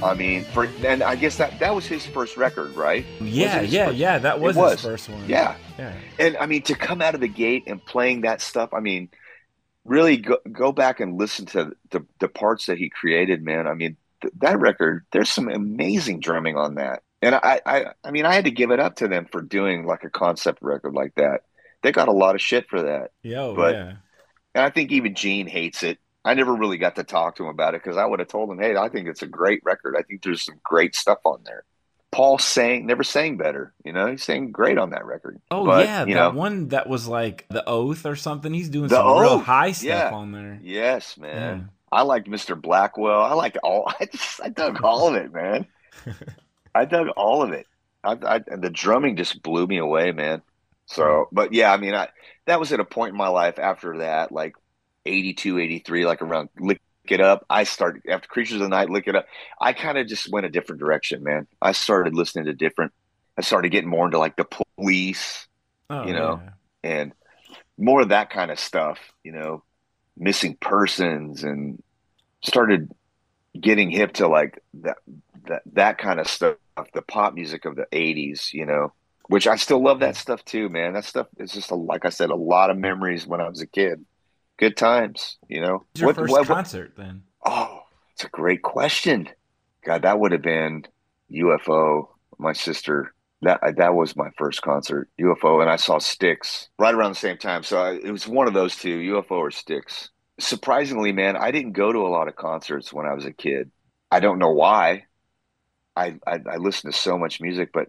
I 0.02 0.14
mean, 0.14 0.44
for 0.44 0.68
and 0.84 1.02
I 1.02 1.14
guess 1.16 1.36
that 1.38 1.58
that 1.60 1.74
was 1.74 1.86
his 1.86 2.04
first 2.04 2.36
record, 2.36 2.74
right? 2.74 3.04
Yeah 3.20 3.60
yeah 3.62 3.86
first- 3.86 3.96
yeah 3.98 4.18
that 4.18 4.40
was, 4.40 4.56
It 4.56 4.60
was. 4.60 4.72
his 4.72 4.80
first 4.82 5.08
one. 5.08 5.24
Yeah, 5.28 5.56
yeah. 5.78 5.94
and 6.18 6.36
I 6.38 6.46
mean 6.46 6.62
to 6.62 6.74
come 6.74 7.00
out 7.00 7.14
of 7.14 7.20
the 7.20 7.28
gate 7.28 7.64
and 7.66 7.84
playing 7.84 8.22
that 8.22 8.40
stuff. 8.40 8.74
I 8.74 8.80
mean, 8.80 9.08
really 9.84 10.16
go 10.18 10.38
go 10.50 10.72
back 10.72 11.00
and 11.00 11.18
listen 11.18 11.46
to 11.46 11.72
the 11.90 12.04
the 12.18 12.28
parts 12.28 12.66
that 12.66 12.78
he 12.78 12.90
created, 12.90 13.42
man. 13.42 13.66
I 13.66 13.74
mean, 13.74 13.96
th- 14.22 14.34
that 14.38 14.58
record. 14.60 15.04
There's 15.12 15.30
some 15.30 15.48
amazing 15.48 16.20
drumming 16.20 16.56
on 16.56 16.74
that, 16.76 17.02
and 17.22 17.34
I 17.34 17.60
I 17.64 17.84
I 18.02 18.10
mean, 18.10 18.26
I 18.26 18.34
had 18.34 18.44
to 18.44 18.50
give 18.50 18.70
it 18.72 18.80
up 18.80 18.96
to 18.96 19.08
them 19.08 19.26
for 19.30 19.40
doing 19.42 19.86
like 19.86 20.04
a 20.04 20.10
concept 20.10 20.58
record 20.62 20.92
like 20.94 21.14
that. 21.16 21.42
They 21.82 21.92
got 21.92 22.08
a 22.08 22.12
lot 22.12 22.34
of 22.34 22.40
shit 22.42 22.68
for 22.68 22.82
that. 22.82 23.10
Yo, 23.22 23.54
But- 23.54 23.74
yeah. 23.74 23.92
And 24.56 24.62
I 24.64 24.70
think 24.70 24.92
even 24.92 25.14
Gene 25.16 25.48
hates 25.48 25.82
it. 25.82 25.98
I 26.24 26.34
never 26.34 26.54
really 26.54 26.78
got 26.78 26.96
to 26.96 27.04
talk 27.04 27.36
to 27.36 27.44
him 27.44 27.50
about 27.50 27.74
it 27.74 27.82
because 27.82 27.96
I 27.96 28.06
would 28.06 28.18
have 28.20 28.28
told 28.28 28.50
him, 28.50 28.58
"Hey, 28.58 28.76
I 28.76 28.88
think 28.88 29.08
it's 29.08 29.22
a 29.22 29.26
great 29.26 29.60
record. 29.64 29.96
I 29.98 30.02
think 30.02 30.22
there's 30.22 30.44
some 30.44 30.60
great 30.62 30.94
stuff 30.94 31.18
on 31.24 31.40
there." 31.44 31.64
Paul 32.10 32.38
sang, 32.38 32.86
never 32.86 33.02
sang 33.02 33.36
better. 33.36 33.74
You 33.84 33.92
know, 33.92 34.06
he 34.06 34.16
sang 34.16 34.52
great 34.52 34.78
on 34.78 34.90
that 34.90 35.04
record. 35.04 35.40
Oh 35.50 35.66
But, 35.66 35.84
yeah, 35.84 36.04
you 36.06 36.14
that 36.14 36.32
know, 36.32 36.38
one 36.38 36.68
that 36.68 36.88
was 36.88 37.08
like 37.08 37.44
the 37.50 37.68
oath 37.68 38.06
or 38.06 38.14
something. 38.14 38.54
He's 38.54 38.68
doing 38.68 38.88
some 38.88 39.20
real 39.20 39.38
high 39.38 39.72
stuff 39.72 40.10
yeah. 40.10 40.10
on 40.12 40.30
there. 40.30 40.60
yes, 40.62 41.18
man. 41.18 41.70
I 41.90 42.02
liked 42.02 42.28
Mr. 42.28 42.60
Blackwell. 42.60 43.22
I 43.22 43.34
liked 43.34 43.56
all. 43.62 43.92
I 44.00 44.06
just, 44.06 44.40
I 44.42 44.48
dug 44.48 44.82
all 44.82 45.08
of 45.08 45.14
it, 45.14 45.32
man. 45.32 45.66
I 46.74 46.84
dug 46.84 47.08
all 47.16 47.42
of 47.42 47.52
it. 47.52 47.66
I, 48.02 48.12
I, 48.12 48.40
and 48.48 48.62
the 48.62 48.70
drumming 48.70 49.16
just 49.16 49.42
blew 49.42 49.66
me 49.66 49.78
away, 49.78 50.12
man. 50.12 50.42
So, 50.86 51.26
hmm. 51.28 51.34
but 51.34 51.52
yeah, 51.52 51.72
I 51.72 51.76
mean, 51.78 51.94
I 51.94 52.08
that 52.46 52.60
was 52.60 52.72
at 52.72 52.80
a 52.80 52.84
point 52.84 53.12
in 53.12 53.16
my 53.16 53.28
life 53.28 53.58
after 53.58 53.98
that, 53.98 54.30
like 54.32 54.54
82, 55.06 55.58
83, 55.58 56.06
like 56.06 56.22
around 56.22 56.48
Lick 56.58 56.80
It 57.08 57.20
Up. 57.20 57.44
I 57.50 57.64
started 57.64 58.02
after 58.08 58.28
Creatures 58.28 58.56
of 58.56 58.60
the 58.60 58.68
Night, 58.68 58.90
Lick 58.90 59.08
It 59.08 59.16
Up. 59.16 59.26
I 59.60 59.72
kind 59.72 59.98
of 59.98 60.06
just 60.06 60.30
went 60.30 60.46
a 60.46 60.50
different 60.50 60.80
direction, 60.80 61.22
man. 61.22 61.46
I 61.60 61.72
started 61.72 62.14
listening 62.14 62.46
to 62.46 62.52
different. 62.52 62.92
I 63.36 63.42
started 63.42 63.70
getting 63.70 63.90
more 63.90 64.06
into 64.06 64.18
like 64.18 64.36
the 64.36 64.46
Police 64.76 65.48
Oh, 65.90 66.06
you 66.06 66.12
know, 66.14 66.40
yeah. 66.42 66.50
and 66.90 67.12
more 67.76 68.00
of 68.00 68.08
that 68.08 68.30
kind 68.30 68.50
of 68.50 68.58
stuff, 68.58 68.98
you 69.22 69.32
know, 69.32 69.62
missing 70.16 70.56
persons 70.60 71.44
and 71.44 71.82
started 72.42 72.90
getting 73.58 73.90
hip 73.90 74.14
to 74.14 74.28
like 74.28 74.60
that 74.74 74.96
that 75.46 75.62
that 75.72 75.98
kind 75.98 76.20
of 76.20 76.26
stuff, 76.26 76.56
the 76.94 77.02
pop 77.02 77.34
music 77.34 77.64
of 77.66 77.76
the 77.76 77.86
80s, 77.92 78.52
you 78.54 78.64
know, 78.64 78.92
which 79.28 79.46
I 79.46 79.56
still 79.56 79.82
love 79.82 80.00
that 80.00 80.16
stuff 80.16 80.42
too, 80.44 80.68
man. 80.70 80.94
That 80.94 81.04
stuff 81.04 81.26
is 81.38 81.52
just 81.52 81.70
a, 81.70 81.74
like 81.74 82.06
I 82.06 82.10
said 82.10 82.30
a 82.30 82.34
lot 82.34 82.70
of 82.70 82.78
memories 82.78 83.26
when 83.26 83.40
I 83.42 83.48
was 83.48 83.60
a 83.60 83.66
kid. 83.66 84.04
Good 84.58 84.76
times, 84.76 85.36
you 85.48 85.60
know. 85.60 85.84
What's 85.92 86.00
your 86.00 86.06
What- 86.08 86.16
first 86.16 86.30
what- 86.32 86.48
what- 86.48 86.54
concert 86.54 86.92
then? 86.96 87.24
Oh, 87.44 87.82
it's 88.12 88.24
a 88.24 88.28
great 88.28 88.62
question. 88.62 89.28
God, 89.84 90.02
that 90.02 90.18
would 90.18 90.32
have 90.32 90.42
been 90.42 90.86
UFO. 91.30 92.08
My 92.38 92.52
sister. 92.52 93.14
That 93.42 93.60
that 93.76 93.94
was 93.94 94.16
my 94.16 94.30
first 94.38 94.62
concert, 94.62 95.10
UFO, 95.20 95.60
and 95.60 95.68
I 95.68 95.76
saw 95.76 95.98
Styx 95.98 96.70
right 96.78 96.94
around 96.94 97.10
the 97.10 97.16
same 97.16 97.36
time. 97.36 97.62
So 97.62 97.78
I, 97.78 97.92
it 97.92 98.10
was 98.10 98.26
one 98.26 98.48
of 98.48 98.54
those 98.54 98.74
two, 98.74 98.96
UFO 98.98 99.32
or 99.32 99.50
Styx. 99.50 100.08
Surprisingly, 100.40 101.12
man, 101.12 101.36
I 101.36 101.50
didn't 101.50 101.72
go 101.72 101.92
to 101.92 102.06
a 102.06 102.08
lot 102.08 102.26
of 102.28 102.36
concerts 102.36 102.90
when 102.90 103.04
I 103.04 103.12
was 103.12 103.26
a 103.26 103.32
kid. 103.34 103.70
I 104.10 104.20
don't 104.20 104.38
know 104.38 104.52
why. 104.52 105.04
I 105.94 106.16
I, 106.26 106.38
I 106.50 106.56
listened 106.56 106.94
to 106.94 106.98
so 106.98 107.18
much 107.18 107.42
music, 107.42 107.70
but 107.74 107.88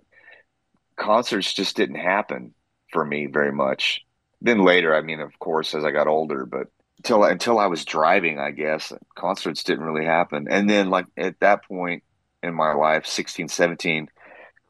concerts 0.98 1.54
just 1.54 1.78
didn't 1.78 1.96
happen 1.96 2.54
for 2.92 3.06
me 3.06 3.28
very 3.28 3.54
much. 3.54 4.05
Then 4.46 4.60
later, 4.64 4.96
I 4.96 5.02
mean, 5.02 5.22
of 5.22 5.38
course, 5.40 5.74
as 5.74 5.84
I 5.84 5.92
got 5.92 6.08
older, 6.08 6.46
but 6.46 6.68
until 7.00 7.24
until 7.24 7.60
I 7.60 7.66
was 7.66 7.84
driving, 7.84 8.40
I 8.40 8.52
guess 8.52 8.94
concerts 9.16 9.64
didn't 9.64 9.86
really 9.86 10.06
happen. 10.06 10.48
And 10.50 10.70
then 10.70 10.92
like 10.92 11.08
at 11.18 11.40
that 11.40 11.66
point 11.66 12.04
in 12.44 12.54
my 12.54 12.74
life, 12.74 13.08
16, 13.08 13.48
17, 13.50 14.08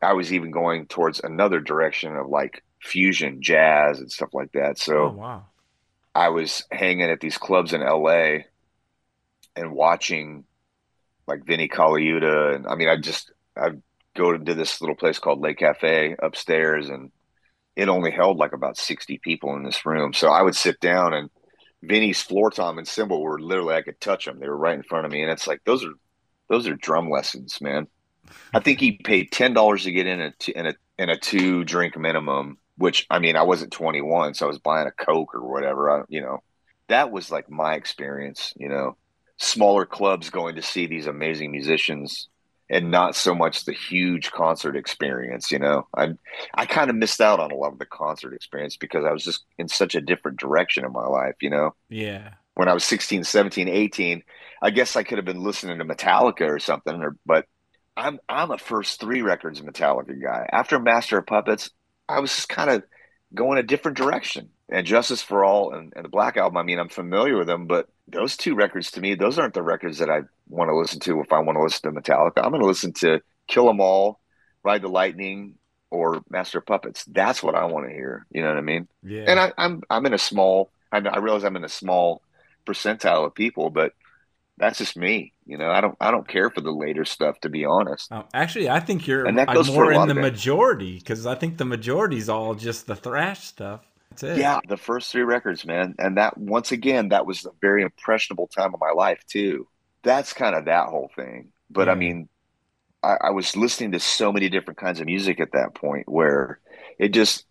I 0.01 0.13
was 0.13 0.32
even 0.32 0.51
going 0.51 0.88
towards 0.88 1.19
another 1.19 1.59
direction 1.59 2.15
of 2.15 2.30
like 2.30 2.63
fusion 2.82 3.41
jazz 3.41 3.99
and 3.99 4.09
stuff 4.11 4.30
like 4.34 4.53
that. 4.53 4.80
So 4.80 4.95
Oh 4.97 5.11
wow. 5.11 5.45
I 6.15 6.30
was 6.30 6.63
hanging 6.71 7.09
at 7.11 7.19
these 7.19 7.38
clubs 7.38 7.73
in 7.73 7.82
LA 7.82 8.45
and 9.57 9.73
watching 9.73 10.45
like 11.28 11.45
Vinnie 11.45 11.69
Colaiuta 11.69 12.55
and 12.55 12.67
I 12.67 12.76
mean 12.76 12.89
I 12.89 12.97
just 12.97 13.32
I'd 13.57 13.82
go 14.15 14.38
to 14.38 14.53
this 14.55 14.82
little 14.82 14.95
place 14.95 15.19
called 15.19 15.41
Le 15.41 15.53
Cafe 15.53 16.15
upstairs 16.21 16.89
and 16.89 17.11
it 17.76 17.89
only 17.89 18.11
held 18.11 18.38
like 18.38 18.53
about 18.53 18.78
60 18.78 19.19
people 19.19 19.55
in 19.55 19.63
this 19.63 19.86
room. 19.86 20.13
So 20.13 20.30
I 20.30 20.41
would 20.41 20.55
sit 20.55 20.80
down 20.80 21.13
and 21.13 21.30
Vinny's 21.84 22.21
floor 22.21 22.49
tom 22.49 22.78
and 22.78 22.88
cymbal 22.88 23.21
were 23.21 23.39
literally 23.39 23.76
I 23.76 23.82
could 23.82 23.99
touch 23.99 24.26
them. 24.26 24.39
They 24.39 24.47
were 24.47 24.57
right 24.57 24.76
in 24.76 24.84
front 24.84 25.05
of 25.05 25.11
me, 25.11 25.21
and 25.21 25.32
it's 25.32 25.47
like 25.47 25.61
those 25.65 25.84
are 25.84 25.93
those 26.49 26.67
are 26.67 26.76
drum 26.76 27.09
lessons, 27.09 27.59
man. 27.61 27.88
I 28.53 28.59
think 28.59 28.80
he 28.80 28.93
paid 28.93 29.32
ten 29.32 29.53
dollars 29.53 29.84
to 29.84 29.91
get 29.91 30.07
in 30.07 30.21
a 30.21 30.34
in 30.55 30.67
a 30.67 30.73
in 30.97 31.09
a 31.09 31.17
two 31.17 31.63
drink 31.63 31.97
minimum, 31.97 32.57
which 32.78 33.05
I 33.09 33.19
mean 33.19 33.36
I 33.36 33.43
wasn't 33.43 33.71
twenty 33.71 34.01
one, 34.01 34.34
so 34.34 34.45
I 34.45 34.49
was 34.49 34.59
buying 34.59 34.88
a 34.88 34.91
coke 35.05 35.36
or 35.36 35.47
whatever. 35.47 35.91
I, 35.91 36.03
you 36.09 36.21
know, 36.21 36.39
that 36.88 37.11
was 37.11 37.32
like 37.32 37.49
my 37.49 37.76
experience. 37.76 38.53
You 38.55 38.69
know, 38.69 38.97
smaller 39.38 39.86
clubs 39.86 40.30
going 40.30 40.55
to 40.55 40.61
see 40.61 40.88
these 40.88 41.07
amazing 41.07 41.51
musicians 41.51 42.30
and 42.70 42.89
not 42.89 43.16
so 43.16 43.36
much 43.36 43.66
the 43.66 43.74
huge 43.74 44.32
concert 44.32 44.76
experience 44.76 45.51
you 45.51 45.59
know? 45.59 45.88
I 45.95 46.13
i 46.53 46.66
kind 46.66 46.89
of 46.89 46.95
missed 46.95 47.22
out 47.22 47.39
on 47.39 47.51
a 47.51 47.55
lot 47.55 47.74
of 47.74 47.80
the 47.80 47.86
concert 47.86 48.34
experience 48.34 48.78
because 48.78 49.05
i 49.05 49.11
was 49.11 49.24
just 49.24 49.45
in 49.57 49.68
such 49.68 49.95
a 49.95 50.01
different 50.01 50.39
direction 50.39 50.86
in 50.86 50.91
my 50.91 51.05
life 51.05 51.36
you 51.41 51.49
know? 51.49 51.76
Yeah. 51.89 52.32
when 52.55 52.68
i 52.68 52.74
was 52.74 52.84
16 52.84 53.24
17 53.24 53.68
18 53.68 54.24
i 54.61 54.70
guess 54.70 54.95
i 54.95 55.03
could 55.03 55.18
have 55.18 55.26
been 55.26 55.43
listening 55.43 55.78
to 55.78 55.86
metallica 55.86 56.47
or 56.47 56.59
something 56.59 56.95
or 57.01 57.16
but 57.26 57.45
i'm 57.97 58.20
i'm 58.28 58.51
a 58.51 58.57
first 58.57 58.99
three 58.99 59.22
records 59.22 59.61
metallica 59.61 60.22
guy. 60.22 60.47
After 60.51 60.80
master 60.80 61.18
of 61.20 61.28
puppets 61.28 61.70
i 62.09 62.20
was 62.20 62.34
just 62.36 62.49
kind 62.49 62.70
of 62.70 62.84
going 63.34 63.57
a 63.57 63.63
different 63.63 63.97
direction. 63.97 64.49
And 64.70 64.86
justice 64.88 65.22
for 65.22 65.45
all 65.45 65.74
and, 65.74 65.93
and 65.95 66.05
the 66.05 66.09
black 66.09 66.38
album 66.38 66.57
i 66.57 66.63
mean 66.63 66.80
i'm 66.80 66.89
familiar 66.89 67.38
with 67.38 67.45
them 67.45 67.68
but 67.68 67.88
those 68.07 68.36
two 68.36 68.55
records 68.55 68.89
to 68.91 69.01
me 69.01 69.13
those 69.13 69.38
aren't 69.38 69.53
the 69.53 69.61
records 69.61 69.99
that 69.99 70.09
i 70.09 70.22
want 70.47 70.69
to 70.69 70.75
listen 70.75 70.99
to 70.99 71.21
if 71.21 71.31
i 71.33 71.39
want 71.39 71.57
to 71.57 71.63
listen 71.63 71.93
to 71.93 72.01
metallica 72.01 72.43
i'm 72.43 72.51
going 72.51 72.61
to 72.61 72.67
listen 72.67 72.93
to 72.93 73.19
kill 73.47 73.69
'em 73.69 73.79
all 73.79 74.19
ride 74.63 74.81
the 74.81 74.87
lightning 74.87 75.55
or 75.91 76.21
master 76.29 76.59
of 76.59 76.65
puppets 76.65 77.03
that's 77.05 77.41
what 77.43 77.55
i 77.55 77.65
want 77.65 77.87
to 77.87 77.93
hear 77.93 78.25
you 78.31 78.41
know 78.41 78.49
what 78.49 78.57
i 78.57 78.61
mean 78.61 78.87
Yeah. 79.03 79.25
and 79.27 79.39
I, 79.39 79.53
I'm 79.57 79.81
I'm 79.89 80.05
in 80.05 80.13
a 80.13 80.17
small. 80.17 80.71
I, 80.91 80.97
I 80.99 81.17
realize 81.17 81.43
I'm 81.43 81.55
in 81.55 81.63
a 81.63 81.69
small 81.69 82.21
percentile 82.65 83.25
of 83.25 83.33
people, 83.35 83.69
but 83.69 83.91
that's 84.57 84.77
just 84.77 84.95
me. 84.95 85.33
You 85.45 85.57
know, 85.57 85.69
I 85.69 85.81
don't 85.81 85.95
I 85.99 86.11
don't 86.11 86.27
care 86.27 86.49
for 86.49 86.61
the 86.61 86.71
later 86.71 87.05
stuff 87.05 87.39
to 87.41 87.49
be 87.49 87.65
honest. 87.65 88.11
Um, 88.11 88.25
actually, 88.33 88.69
I 88.69 88.79
think 88.79 89.05
you're 89.07 89.25
And 89.25 89.37
that 89.37 89.53
goes 89.53 89.69
more 89.69 89.91
in 89.91 90.07
the 90.07 90.13
majority 90.15 90.97
because 90.97 91.25
I 91.25 91.35
think 91.35 91.57
the 91.57 91.65
majority's 91.65 92.29
all 92.29 92.55
just 92.55 92.87
the 92.87 92.95
thrash 92.95 93.43
stuff. 93.43 93.81
That's 94.11 94.23
it. 94.23 94.37
Yeah, 94.37 94.59
the 94.67 94.77
first 94.77 95.11
three 95.11 95.23
records, 95.23 95.65
man, 95.65 95.95
and 95.99 96.17
that 96.17 96.37
once 96.37 96.71
again 96.71 97.09
that 97.09 97.25
was 97.25 97.45
a 97.45 97.51
very 97.61 97.83
impressionable 97.83 98.47
time 98.47 98.73
of 98.73 98.79
my 98.79 98.91
life 98.91 99.21
too. 99.27 99.67
That's 100.06 100.34
kind 100.34 100.56
of 100.56 100.68
that 100.68 100.89
whole 100.89 101.12
thing. 101.18 101.53
But 101.72 101.89
I 101.89 101.95
mean, 101.95 102.30
I, 103.03 103.18
I 103.26 103.32
was 103.32 103.58
listening 103.58 103.93
to 103.93 103.99
so 104.01 104.34
many 104.34 104.49
different 104.49 104.80
kinds 104.80 104.99
of 105.01 105.08
music 105.08 105.39
at 105.41 105.53
that 105.53 105.76
point 105.76 106.10
where 106.10 106.60
it 106.99 107.10
just 107.10 107.45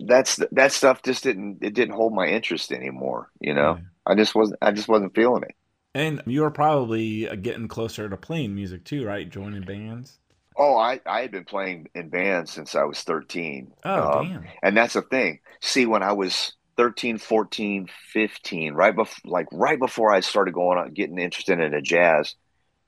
that's 0.00 0.40
that 0.52 0.72
stuff 0.72 1.02
just 1.02 1.24
didn't 1.24 1.58
it 1.62 1.74
didn't 1.74 1.94
hold 1.96 2.14
my 2.14 2.26
interest 2.28 2.72
anymore. 2.72 3.30
You 3.40 3.54
know, 3.54 3.78
Yeah. 3.78 3.84
I 4.06 4.14
just 4.16 4.34
wasn't 4.34 4.58
I 4.62 4.72
just 4.72 4.88
wasn't 4.88 5.14
feeling 5.14 5.44
it. 5.44 5.54
And 5.94 6.20
you 6.26 6.40
were 6.42 6.50
probably 6.50 7.28
uh, 7.28 7.36
getting 7.36 7.68
closer 7.68 8.08
to 8.08 8.16
playing 8.16 8.56
music 8.56 8.84
too, 8.84 9.04
right? 9.06 9.28
Joining 9.30 9.62
bands. 9.62 10.18
Oh, 10.56 10.76
I, 10.76 11.00
I 11.06 11.22
had 11.22 11.30
been 11.30 11.44
playing 11.44 11.88
in 11.94 12.10
bands 12.10 12.50
since 12.52 12.74
I 12.74 12.84
was 12.84 13.02
13. 13.02 13.72
Oh, 13.84 14.08
Um, 14.20 14.26
damn. 14.26 14.52
And 14.62 14.76
that's 14.76 14.94
the 14.94 15.02
thing. 15.02 15.40
See, 15.60 15.86
when 15.86 16.02
I 16.02 16.12
was 16.12 16.52
13, 16.80 17.18
14, 17.18 17.88
15, 18.14 18.72
right 18.72 18.96
before 18.96 19.30
like 19.30 19.46
right 19.52 19.78
before 19.78 20.10
I 20.14 20.20
started 20.20 20.54
going 20.54 20.78
on 20.78 20.94
getting 20.94 21.18
interested 21.18 21.60
in 21.60 21.72
the 21.72 21.82
jazz, 21.82 22.34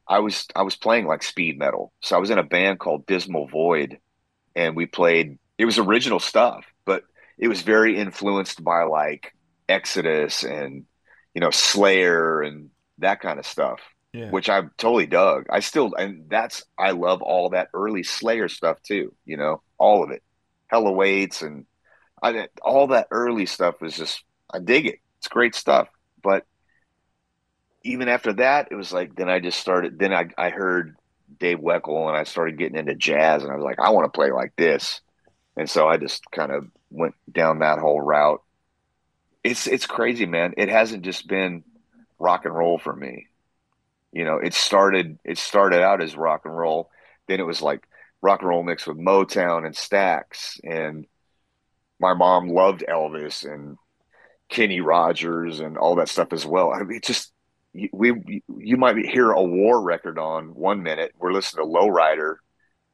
I 0.09 0.21
was 0.21 0.47
I 0.57 0.63
was 0.63 0.77
playing 0.77 1.07
like 1.07 1.23
speed 1.23 1.59
metal. 1.59 1.93
So 2.01 2.17
I 2.17 2.19
was 2.19 2.31
in 2.31 2.39
a 2.39 2.43
band 2.43 2.79
called 2.79 3.05
Dismal 3.05 3.49
Void 3.49 3.99
and 4.57 4.75
we 4.75 4.87
played 4.87 5.39
it 5.59 5.67
was 5.67 5.77
original 5.79 6.21
stuff, 6.21 6.65
but 6.87 7.03
it 7.37 7.49
was 7.49 7.61
very 7.61 7.99
influenced 7.99 8.65
by 8.65 8.85
like 8.85 9.35
Exodus 9.69 10.43
and 10.43 10.87
you 11.35 11.43
know 11.43 11.51
Slayer 11.51 12.41
and 12.41 12.71
that 12.97 13.21
kind 13.21 13.39
of 13.39 13.45
stuff 13.47 13.81
Yeah. 14.15 14.31
which 14.31 14.49
I 14.49 14.63
totally 14.79 15.07
dug. 15.07 15.47
I 15.51 15.61
still, 15.61 15.93
and 15.95 16.31
that's, 16.31 16.65
I 16.79 16.93
love 16.93 17.21
all 17.21 17.51
that 17.51 17.69
early 17.75 18.05
Slayer 18.05 18.49
stuff 18.49 18.81
too, 18.83 19.15
you 19.27 19.37
know, 19.37 19.61
all 19.77 20.03
of 20.03 20.11
it. 20.11 20.23
Hell 20.69 20.87
Awaits 20.87 21.43
and 21.43 21.67
I, 22.23 22.49
all 22.63 22.89
that 22.89 23.09
early 23.11 23.47
stuff 23.47 23.81
was 23.81 23.97
just, 23.97 24.23
I 24.53 24.59
dig 24.59 24.87
it. 24.87 25.01
It's 25.19 25.29
great 25.29 25.55
stuff. 25.55 25.89
But 26.23 26.47
even 27.83 28.09
after 28.09 28.33
that, 28.35 28.69
it 28.71 28.75
was 28.75 28.93
like, 28.93 29.17
then 29.17 29.29
I 29.29 29.41
just 29.41 29.59
started, 29.59 29.99
then 29.99 30.13
I, 30.13 30.29
I 30.39 30.51
heard 30.51 30.97
Dave 31.39 31.59
Weckl 31.59 32.09
and 32.09 32.17
I 32.17 32.25
started 32.25 32.59
getting 32.59 32.79
into 32.79 32.95
jazz 32.95 33.43
and 33.43 33.53
I 33.53 33.57
was 33.57 33.65
like, 33.65 33.81
I 33.81 33.91
want 33.91 34.05
to 34.05 34.17
play 34.17 34.31
like 34.31 34.55
this. 34.57 35.01
And 35.57 35.69
so 35.69 35.89
I 35.89 35.97
just 35.97 36.23
kind 36.31 36.53
of 36.53 36.69
went 36.91 37.15
down 37.31 37.59
that 37.59 37.79
whole 37.79 38.01
route. 38.01 38.43
It's, 39.45 39.67
it's 39.67 39.87
crazy, 39.87 40.27
man. 40.27 40.55
It 40.57 40.69
hasn't 40.69 41.03
just 41.03 41.27
been 41.27 41.65
rock 42.19 42.45
and 42.45 42.55
roll 42.55 42.79
for 42.79 42.95
me 42.95 43.27
you 44.13 44.25
know 44.25 44.37
it 44.37 44.55
started 44.55 45.19
it 45.25 45.39
started 45.39 45.83
out 45.83 46.03
as 46.03 46.17
rock 46.17 46.43
and 46.45 46.57
roll 46.57 46.91
then 47.27 47.41
it 47.41 47.47
was 47.47 47.63
like 47.63 47.89
rock 48.21 48.41
and 48.41 48.49
roll 48.49 48.63
mixed 48.63 48.87
with 48.87 48.99
motown 48.99 49.67
and 49.67 49.75
Stax 49.75 50.61
and 50.63 51.07
my 52.03 52.13
mom 52.15 52.49
loved 52.49 52.85
elvis 52.89 53.51
and 53.51 53.79
kenny 54.51 54.81
rogers 54.83 55.61
and 55.61 55.79
all 55.79 55.95
that 55.97 56.09
stuff 56.09 56.33
as 56.33 56.45
well. 56.45 56.73
I 56.75 56.83
mean 56.83 56.99
it 56.99 57.05
just 57.05 57.33
you- 57.73 57.89
we 57.93 58.43
you 58.59 58.77
might 58.77 58.97
hear 59.07 59.31
a 59.31 59.43
war 59.43 59.81
record 59.81 60.19
on 60.19 60.49
one 60.55 60.83
minute. 60.83 61.13
We're 61.19 61.33
listening 61.33 61.65
to 61.65 61.71
lowrider 61.73 62.35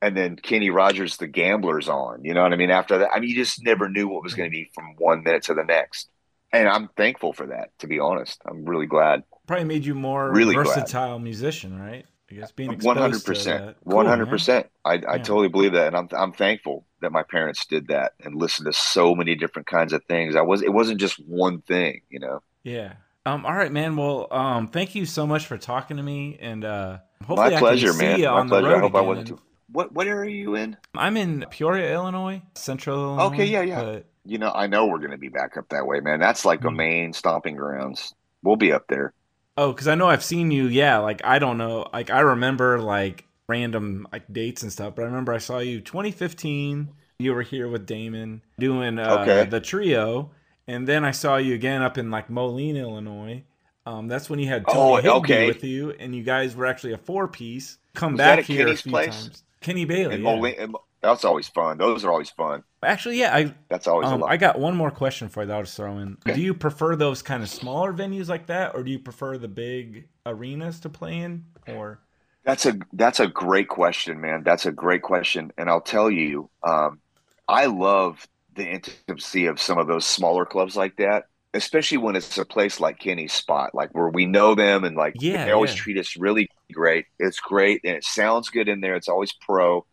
and 0.00 0.16
then 0.16 0.36
kenny 0.36 0.70
rogers 0.70 1.16
the 1.16 1.26
gamblers 1.26 1.88
on. 1.88 2.22
You 2.22 2.34
know 2.34 2.42
what 2.42 2.52
i 2.52 2.56
mean? 2.56 2.70
After 2.70 2.98
that 2.98 3.10
i 3.12 3.18
mean 3.18 3.30
you 3.30 3.34
just 3.36 3.64
never 3.64 3.88
knew 3.88 4.06
what 4.06 4.22
was 4.22 4.34
going 4.34 4.48
to 4.48 4.54
be 4.54 4.70
from 4.74 4.94
one 4.98 5.24
minute 5.24 5.42
to 5.44 5.54
the 5.54 5.64
next. 5.64 6.08
And 6.52 6.68
i'm 6.68 6.88
thankful 6.96 7.32
for 7.32 7.46
that 7.48 7.70
to 7.80 7.86
be 7.88 7.98
honest. 7.98 8.40
I'm 8.48 8.64
really 8.64 8.86
glad. 8.86 9.24
Probably 9.48 9.64
made 9.64 9.84
you 9.86 9.94
more 9.94 10.30
Really 10.30 10.54
glad. 10.54 10.66
versatile 10.66 11.18
musician, 11.18 11.80
right? 11.80 12.04
I 12.30 12.34
guess 12.34 12.52
being 12.52 12.78
One 12.80 12.96
hundred 12.96 13.24
percent, 13.24 13.76
one 13.82 14.06
hundred 14.06 14.28
percent. 14.28 14.66
I 14.84 14.94
I 14.94 14.96
Yeah. 15.16 15.16
totally 15.18 15.48
believe 15.48 15.72
that, 15.72 15.88
and 15.88 15.96
I'm 15.96 16.08
I'm 16.16 16.32
thankful 16.32 16.84
that 17.00 17.12
my 17.12 17.22
parents 17.22 17.64
did 17.66 17.88
that 17.88 18.12
and 18.22 18.34
listened 18.34 18.66
to 18.66 18.72
so 18.72 19.14
many 19.14 19.34
different 19.34 19.66
kinds 19.66 19.92
of 19.92 20.04
things. 20.04 20.36
I 20.36 20.42
was 20.42 20.62
it 20.62 20.72
wasn't 20.72 21.00
just 21.00 21.16
one 21.26 21.62
thing, 21.62 22.02
you 22.10 22.20
know. 22.20 22.40
Yeah. 22.64 22.94
Um. 23.24 23.46
All 23.46 23.54
right, 23.54 23.72
man. 23.72 23.96
Well, 23.96 24.26
um. 24.30 24.68
Thank 24.68 24.94
you 24.94 25.06
so 25.06 25.26
much 25.26 25.46
for 25.46 25.56
talking 25.58 25.96
to 25.96 26.02
me, 26.02 26.38
and 26.40 26.64
uh, 26.64 26.98
hopefully 27.26 27.50
my 27.50 27.56
I 27.56 27.58
pleasure, 27.60 27.94
man. 27.94 28.20
My 28.20 28.30
on 28.30 28.48
pleasure. 28.48 28.68
the 28.68 28.76
I 28.76 28.78
hope 28.80 28.94
I 28.94 29.00
wasn't 29.00 29.28
too. 29.28 29.40
What 29.70 29.92
what 29.92 30.06
area 30.06 30.20
are 30.20 30.28
you 30.28 30.54
in? 30.54 30.76
I'm 30.94 31.16
in 31.16 31.44
Peoria, 31.50 31.92
Illinois, 31.92 32.42
Central. 32.54 32.96
Illinois. 33.18 33.34
Okay, 33.34 33.44
yeah, 33.46 33.62
yeah. 33.62 33.82
But 33.82 34.06
You 34.24 34.38
know, 34.38 34.50
I 34.54 34.66
know 34.66 34.86
we're 34.86 34.98
going 34.98 35.10
to 35.12 35.18
be 35.18 35.28
back 35.28 35.56
up 35.56 35.68
that 35.70 35.86
way, 35.86 36.00
man. 36.00 36.20
That's 36.20 36.44
like 36.44 36.60
the 36.62 36.70
Hmm. 36.70 36.76
main 36.76 37.12
stomping 37.12 37.56
grounds. 37.56 38.14
We'll 38.42 38.56
be 38.56 38.72
up 38.72 38.84
there. 38.88 39.12
Oh, 39.58 39.72
because 39.72 39.88
I 39.88 39.94
know 39.94 40.08
I've 40.08 40.24
seen 40.24 40.50
you. 40.50 40.66
Yeah, 40.68 40.98
like 40.98 41.20
I 41.24 41.38
don't 41.38 41.58
know. 41.58 41.86
Like 41.92 42.08
I 42.10 42.20
remember 42.20 42.78
like 42.80 43.26
random 43.48 44.06
like 44.12 44.32
dates 44.32 44.62
and 44.62 44.72
stuff, 44.72 44.94
but 44.94 45.02
I 45.02 45.06
remember 45.06 45.32
I 45.34 45.38
saw 45.38 45.58
you 45.58 45.80
2015. 45.80 46.88
You 47.18 47.34
were 47.34 47.42
here 47.42 47.66
with 47.68 47.84
Damon 47.84 48.42
doing 48.60 48.98
uh, 48.98 49.18
Okay. 49.22 49.44
the 49.50 49.60
trio, 49.60 50.30
and 50.68 50.86
then 50.86 51.04
I 51.04 51.10
saw 51.10 51.36
you 51.36 51.54
again 51.54 51.82
up 51.82 51.98
in 51.98 52.10
like 52.10 52.30
Moline, 52.30 52.76
Illinois. 52.76 53.42
Um, 53.86 54.06
that's 54.06 54.28
when 54.30 54.38
you 54.38 54.46
had 54.46 54.66
Tony 54.68 55.08
Oh, 55.08 55.16
okay. 55.18 55.46
with 55.46 55.64
you, 55.64 55.90
and 55.98 56.14
you 56.14 56.22
guys 56.22 56.54
were 56.54 56.66
actually 56.66 56.92
a 56.92 56.98
four 56.98 57.26
piece. 57.26 57.78
Come 57.94 58.12
Was 58.12 58.18
back 58.18 58.44
here 58.44 58.64
Kenny's 58.66 58.80
a 58.80 58.82
few 58.84 58.92
place? 58.92 59.22
times. 59.24 59.42
Kenny 59.60 59.84
Bailey. 59.84 60.14
And 60.14 60.22
yeah. 60.24 60.30
Moline- 60.36 60.74
that's 61.02 61.24
always 61.24 61.48
fun. 61.48 61.78
Those 61.78 62.04
are 62.04 62.10
always 62.10 62.30
fun. 62.30 62.64
Actually, 62.82 63.18
yeah, 63.18 63.34
I 63.34 63.54
That's 63.68 63.86
always 63.86 64.12
a 64.12 64.14
um, 64.14 64.18
lot. 64.18 64.30
I 64.30 64.36
got 64.36 64.58
one 64.58 64.76
more 64.76 64.90
question 64.90 65.28
for 65.28 65.42
you 65.42 65.46
that 65.48 65.54
I'll 65.56 65.62
just 65.62 65.76
throw 65.76 65.98
in. 65.98 66.18
Okay. 66.26 66.32
Do 66.32 66.40
you 66.40 66.54
prefer 66.54 66.96
those 66.96 67.22
kind 67.22 67.42
of 67.42 67.48
smaller 67.48 67.92
venues 67.92 68.28
like 68.28 68.46
that, 68.46 68.74
or 68.74 68.82
do 68.82 68.90
you 68.90 68.98
prefer 68.98 69.38
the 69.38 69.48
big 69.48 70.08
arenas 70.26 70.80
to 70.80 70.88
play 70.88 71.18
in? 71.18 71.46
Or 71.66 72.00
That's 72.44 72.66
a 72.66 72.78
that's 72.92 73.20
a 73.20 73.26
great 73.26 73.68
question, 73.68 74.20
man. 74.20 74.42
That's 74.42 74.64
a 74.66 74.72
great 74.72 75.02
question, 75.02 75.52
and 75.58 75.68
I'll 75.68 75.80
tell 75.82 76.10
you, 76.10 76.50
um, 76.62 77.00
I 77.46 77.66
love 77.66 78.26
the 78.54 78.66
intimacy 78.66 79.46
of 79.46 79.60
some 79.60 79.78
of 79.78 79.86
those 79.86 80.06
smaller 80.06 80.46
clubs 80.46 80.76
like 80.76 80.96
that, 80.96 81.24
especially 81.54 81.98
when 81.98 82.16
it's 82.16 82.38
a 82.38 82.44
place 82.44 82.80
like 82.80 82.98
Kenny's 82.98 83.32
Spot, 83.34 83.74
like 83.74 83.90
where 83.94 84.08
we 84.08 84.24
know 84.26 84.54
them 84.54 84.84
and 84.84 84.96
like 84.96 85.18
Yeah, 85.20 85.44
they 85.44 85.52
always 85.52 85.74
yeah. 85.74 85.76
treat 85.76 85.98
us 85.98 86.16
really 86.16 86.48
great. 86.72 87.06
It's 87.18 87.38
great 87.40 87.82
and 87.84 87.96
it 87.96 88.04
sounds 88.04 88.48
good 88.48 88.68
in 88.68 88.80
there. 88.80 88.96
It's 88.96 89.08
always 89.08 89.32
pro. 89.32 89.86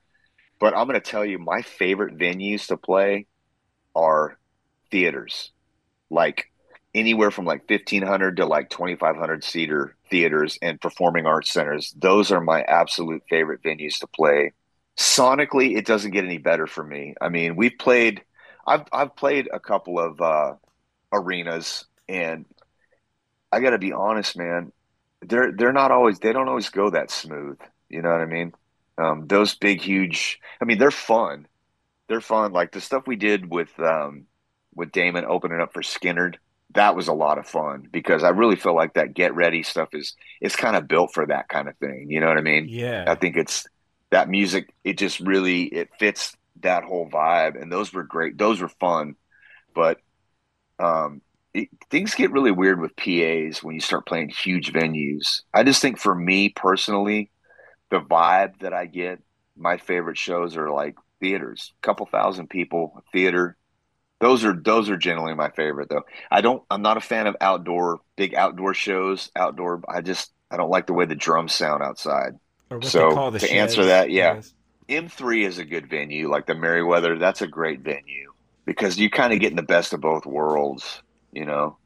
But 0.60 0.76
I'm 0.76 0.88
going 0.88 1.00
to 1.00 1.12
tell 1.12 1.26
you, 1.26 1.38
my 1.40 1.62
favorite 1.62 2.18
venues 2.18 2.68
to 2.68 2.78
play 2.78 3.28
are 3.96 4.38
theaters, 4.92 5.52
like 6.10 6.52
anywhere 6.94 7.32
from 7.32 7.46
like 7.46 7.68
1500 7.68 8.38
to 8.38 8.46
like 8.46 8.70
2500 8.70 9.44
seater 9.44 9.96
theaters 10.10 10.58
and 10.62 10.82
performing 10.82 11.26
arts 11.26 11.52
centers. 11.52 11.94
Those 11.98 12.32
are 12.32 12.42
my 12.42 12.62
absolute 12.64 13.24
favorite 13.30 13.64
venues 13.64 14.00
to 14.00 14.08
play. 14.08 14.54
Sonically, 14.98 15.78
it 15.78 15.86
doesn't 15.86 16.12
get 16.12 16.26
any 16.26 16.38
better 16.38 16.68
for 16.68 16.84
me. 16.84 17.16
I 17.22 17.30
mean, 17.30 17.56
we've 17.56 17.78
played, 17.80 18.24
I've 18.68 18.86
I've 18.94 19.16
played 19.16 19.50
a 19.54 19.60
couple 19.60 20.00
of 20.00 20.22
uh, 20.22 20.56
arenas, 21.14 21.86
and 22.10 22.46
I 23.52 23.60
got 23.60 23.72
to 23.72 23.78
be 23.78 23.94
honest, 23.94 24.38
man. 24.38 24.72
They're 25.22 25.52
they're 25.52 25.74
not 25.74 25.92
always 25.92 26.20
they 26.20 26.34
don't 26.34 26.50
always 26.50 26.70
go 26.70 26.90
that 26.92 27.10
smooth. 27.12 27.60
You 27.90 28.02
know 28.02 28.10
what 28.12 28.22
I 28.22 28.26
mean? 28.26 28.54
Um, 28.98 29.28
those 29.28 29.56
big, 29.56 29.82
huge. 29.82 30.40
I 30.62 30.66
mean, 30.66 30.78
they're 30.78 30.92
fun. 30.92 31.48
They're 32.08 32.22
fun. 32.22 32.54
Like 32.54 32.72
the 32.72 32.82
stuff 32.82 33.08
we 33.08 33.16
did 33.16 33.50
with 33.50 33.78
um, 33.80 34.26
with 34.74 34.92
Damon 34.92 35.26
opening 35.26 35.60
up 35.60 35.74
for 35.74 35.82
Skynyrd 35.82 36.36
that 36.76 36.96
was 36.96 37.08
a 37.08 37.14
lot 37.14 37.38
of 37.38 37.48
fun 37.48 37.88
because 37.92 38.24
I 38.24 38.30
really 38.30 38.58
feel 38.58 38.76
like 38.76 38.94
that 38.94 39.14
get 39.14 39.34
ready 39.34 39.64
stuff 39.64 39.90
is 39.94 40.14
it's 40.40 40.56
kind 40.56 40.76
of 40.76 40.88
built 40.88 41.14
for 41.14 41.26
that 41.26 41.48
kind 41.50 41.68
of 41.68 41.78
thing. 41.78 42.08
You 42.10 42.20
know 42.20 42.28
what 42.28 42.38
I 42.38 42.42
mean? 42.42 42.68
Yeah. 42.70 43.06
I 43.08 43.16
think 43.16 43.38
it's 43.38 43.66
that 44.12 44.30
music. 44.30 44.74
It 44.84 44.98
just 44.98 45.20
really 45.20 45.64
it 45.64 45.90
fits 45.98 46.36
that 46.62 46.84
whole 46.84 47.10
vibe, 47.10 47.60
and 47.60 47.72
those 47.72 47.94
were 47.94 48.04
great. 48.04 48.38
Those 48.38 48.62
were 48.62 48.70
fun, 48.70 49.16
but 49.74 50.00
um, 50.80 51.22
it, 51.54 51.70
things 51.90 52.16
get 52.16 52.32
really 52.32 52.52
weird 52.52 52.80
with 52.80 52.96
PAs 52.96 53.64
when 53.64 53.76
you 53.76 53.82
start 53.82 54.06
playing 54.06 54.30
huge 54.30 54.72
venues. 54.74 55.42
I 55.54 55.64
just 55.64 55.82
think 55.82 55.98
for 55.98 56.14
me 56.14 56.50
personally, 56.50 57.30
the 57.90 58.00
vibe 58.00 58.60
that 58.60 58.74
I 58.74 58.86
get, 58.86 59.22
my 59.58 59.78
favorite 59.78 60.18
shows 60.18 60.58
are 60.58 60.70
like 60.70 60.96
theaters, 61.20 61.74
a 61.82 61.86
couple 61.86 62.06
thousand 62.06 62.50
people, 62.50 63.04
theater. 63.12 63.58
Those 64.22 64.46
are 64.46 64.54
those 64.54 64.90
are 64.90 64.98
generally 64.98 65.36
my 65.36 65.50
favorite 65.52 65.90
though. 65.90 66.04
I 66.32 66.42
don't 66.42 66.64
I'm 66.70 66.82
not 66.82 66.98
a 66.98 67.02
fan 67.02 67.28
of 67.28 67.36
outdoor 67.42 68.00
big 68.16 68.34
outdoor 68.34 68.74
shows. 68.74 69.30
Outdoor 69.36 69.82
I 69.90 70.02
just 70.02 70.32
I 70.50 70.58
don't 70.58 70.70
like 70.70 70.88
the 70.88 70.94
way 70.94 71.06
the 71.06 71.16
drums 71.16 71.54
sound 71.54 71.84
outside. 71.84 72.34
So, 72.82 73.10
they 73.10 73.16
call 73.16 73.32
the 73.32 73.40
to 73.40 73.48
sheds, 73.48 73.74
answer 73.74 73.86
that, 73.86 74.10
yeah. 74.10 74.36
guess. 74.36 74.54
M3 74.90 75.46
is 75.46 75.58
a 75.58 75.66
good 75.66 75.90
venue, 75.90 76.30
like 76.30 76.46
the 76.46 76.56
Merriweather. 76.56 77.18
That's 77.18 77.42
a 77.42 77.48
great 77.48 77.82
venue 77.82 78.32
because 78.66 78.98
you 78.98 79.10
kind 79.10 79.34
of 79.34 79.40
getting 79.40 79.56
the 79.56 79.64
best 79.64 79.94
of 79.94 80.02
both 80.02 80.26
worlds. 80.26 81.02
You 81.32 81.46
know, 81.46 81.78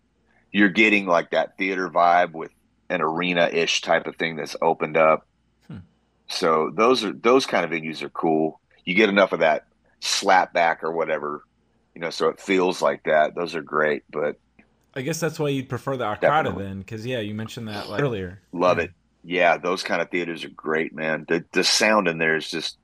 you're 0.51 0.69
getting 0.69 1.05
like 1.05 1.31
that 1.31 1.57
theater 1.57 1.89
vibe 1.89 2.31
with 2.33 2.51
an 2.89 3.01
arena 3.01 3.49
ish 3.51 3.81
type 3.81 4.07
of 4.07 4.15
thing 4.15 4.35
that's 4.35 4.55
opened 4.61 4.97
up. 4.97 5.27
So 6.29 6.71
those 6.73 7.03
are 7.03 7.11
those 7.13 7.45
kind 7.45 7.65
of 7.65 7.71
venues 7.71 8.01
are 8.03 8.09
cool. 8.09 8.59
You 8.85 8.93
get 8.95 9.09
enough 9.09 9.31
of 9.33 9.39
that 9.39 9.65
slap 9.99 10.53
back 10.53 10.83
or 10.83 10.91
whatever, 10.91 11.43
you 11.95 12.01
know, 12.01 12.09
so 12.09 12.29
it 12.29 12.39
feels 12.39 12.81
like 12.81 13.03
that. 13.03 13.35
Those 13.35 13.55
are 13.55 13.61
great, 13.61 14.03
but 14.09 14.37
I 14.95 15.01
guess 15.01 15.19
that's 15.19 15.39
why 15.39 15.49
you'd 15.49 15.69
prefer 15.69 15.97
the 15.97 16.05
Arcada 16.05 16.21
Definitely. 16.21 16.63
then, 16.65 16.79
because 16.79 17.05
yeah, 17.05 17.19
you 17.19 17.33
mentioned 17.35 17.67
that 17.67 17.89
like, 17.89 18.01
earlier. 18.01 18.41
love 18.51 18.77
Yeah. 18.77 18.85
it. 18.85 18.91
Yeah, 19.23 19.57
those 19.57 19.83
kind 19.83 20.01
of 20.01 20.09
theaters 20.09 20.45
are 20.45 20.49
great, 20.49 20.93
man. 20.95 21.25
The 21.27 21.43
the 21.51 21.63
sound 21.63 22.07
in 22.07 22.17
there 22.17 22.37
is 22.37 22.49
just 22.49 22.77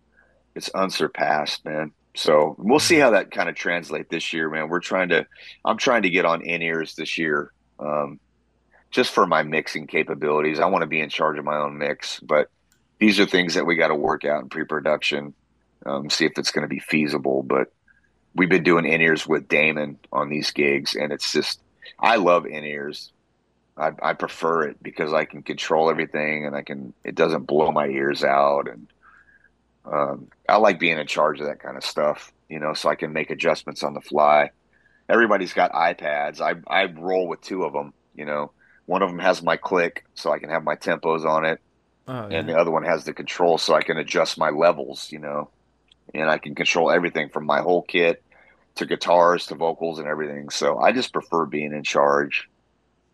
it's 0.55 0.69
unsurpassed, 0.69 1.63
man. 1.65 1.91
So 2.15 2.55
we'll 2.57 2.79
see 2.79 2.95
how 2.97 3.11
that 3.11 3.31
kind 3.31 3.49
of 3.49 3.55
translate 3.55 4.09
this 4.09 4.33
year, 4.33 4.49
man. 4.49 4.69
We're 4.69 4.79
trying 4.81 5.09
to 5.09 5.25
I'm 5.63 5.77
trying 5.77 6.03
to 6.03 6.09
get 6.09 6.25
on 6.25 6.41
in 6.41 6.61
ears 6.61 6.95
this 6.95 7.17
year. 7.17 7.51
Um 7.79 8.19
just 8.91 9.11
for 9.13 9.25
my 9.27 9.43
mixing 9.43 9.87
capabilities. 9.87 10.59
I 10.59 10.67
want 10.67 10.83
to 10.83 10.87
be 10.87 11.01
in 11.01 11.09
charge 11.09 11.37
of 11.37 11.43
my 11.45 11.57
own 11.57 11.77
mix, 11.77 12.19
but 12.21 12.49
these 12.99 13.19
are 13.19 13.25
things 13.25 13.55
that 13.55 13.65
we 13.65 13.75
got 13.75 13.89
to 13.89 13.95
work 13.95 14.25
out 14.25 14.43
in 14.43 14.49
pre-production. 14.49 15.33
Um, 15.85 16.09
see 16.09 16.25
if 16.25 16.33
it's 16.37 16.51
going 16.51 16.63
to 16.63 16.67
be 16.73 16.79
feasible. 16.79 17.43
But 17.43 17.67
we've 18.33 18.49
been 18.49 18.63
doing 18.63 18.85
in 18.85 19.01
ears 19.01 19.27
with 19.27 19.47
Damon 19.47 19.99
on 20.11 20.29
these 20.29 20.51
gigs, 20.51 20.95
and 20.95 21.11
it's 21.11 21.31
just 21.31 21.59
I 21.99 22.15
love 22.15 22.45
in 22.45 22.63
ears. 22.63 23.11
I, 23.77 23.91
I 24.01 24.13
prefer 24.13 24.63
it 24.63 24.81
because 24.81 25.13
I 25.13 25.25
can 25.25 25.43
control 25.43 25.89
everything, 25.89 26.45
and 26.45 26.55
I 26.55 26.61
can 26.61 26.93
it 27.03 27.15
doesn't 27.15 27.43
blow 27.43 27.71
my 27.71 27.87
ears 27.87 28.23
out, 28.23 28.67
and 28.69 28.87
um, 29.85 30.27
I 30.47 30.57
like 30.57 30.79
being 30.79 30.97
in 30.97 31.07
charge 31.07 31.39
of 31.39 31.47
that 31.47 31.59
kind 31.59 31.77
of 31.77 31.83
stuff. 31.83 32.31
You 32.49 32.59
know, 32.59 32.73
so 32.73 32.89
I 32.89 32.95
can 32.95 33.11
make 33.11 33.31
adjustments 33.31 33.83
on 33.83 33.93
the 33.93 34.01
fly. 34.01 34.51
Everybody's 35.09 35.53
got 35.53 35.73
iPads. 35.73 36.41
I 36.41 36.55
I 36.67 36.85
roll 36.85 37.27
with 37.27 37.41
two 37.41 37.63
of 37.63 37.73
them. 37.73 37.93
You 38.15 38.25
know, 38.25 38.51
one 38.85 39.01
of 39.01 39.09
them 39.09 39.19
has 39.19 39.43
my 39.43 39.57
click, 39.57 40.05
so 40.15 40.31
I 40.31 40.39
can 40.39 40.49
have 40.49 40.63
my 40.63 40.75
tempos 40.77 41.25
on 41.25 41.45
it 41.45 41.59
Oh, 42.07 42.27
and 42.27 42.47
the 42.47 42.57
other 42.57 42.71
one 42.71 42.83
has 42.83 43.03
the 43.03 43.13
control 43.13 43.57
so 43.57 43.73
I 43.73 43.81
can 43.81 43.97
adjust 43.97 44.37
my 44.37 44.51
levels, 44.51 45.11
you 45.11 45.19
know, 45.19 45.49
and 46.13 46.29
I 46.29 46.37
can 46.37 46.53
control 46.53 46.91
everything 46.91 47.29
from 47.29 47.45
my 47.45 47.61
whole 47.61 47.81
kit 47.81 48.23
to 48.75 48.85
guitars 48.85 49.47
to 49.47 49.55
vocals 49.55 49.99
and 49.99 50.07
everything. 50.07 50.49
So 50.49 50.77
I 50.77 50.91
just 50.91 51.13
prefer 51.13 51.45
being 51.45 51.73
in 51.73 51.83
charge. 51.83 52.47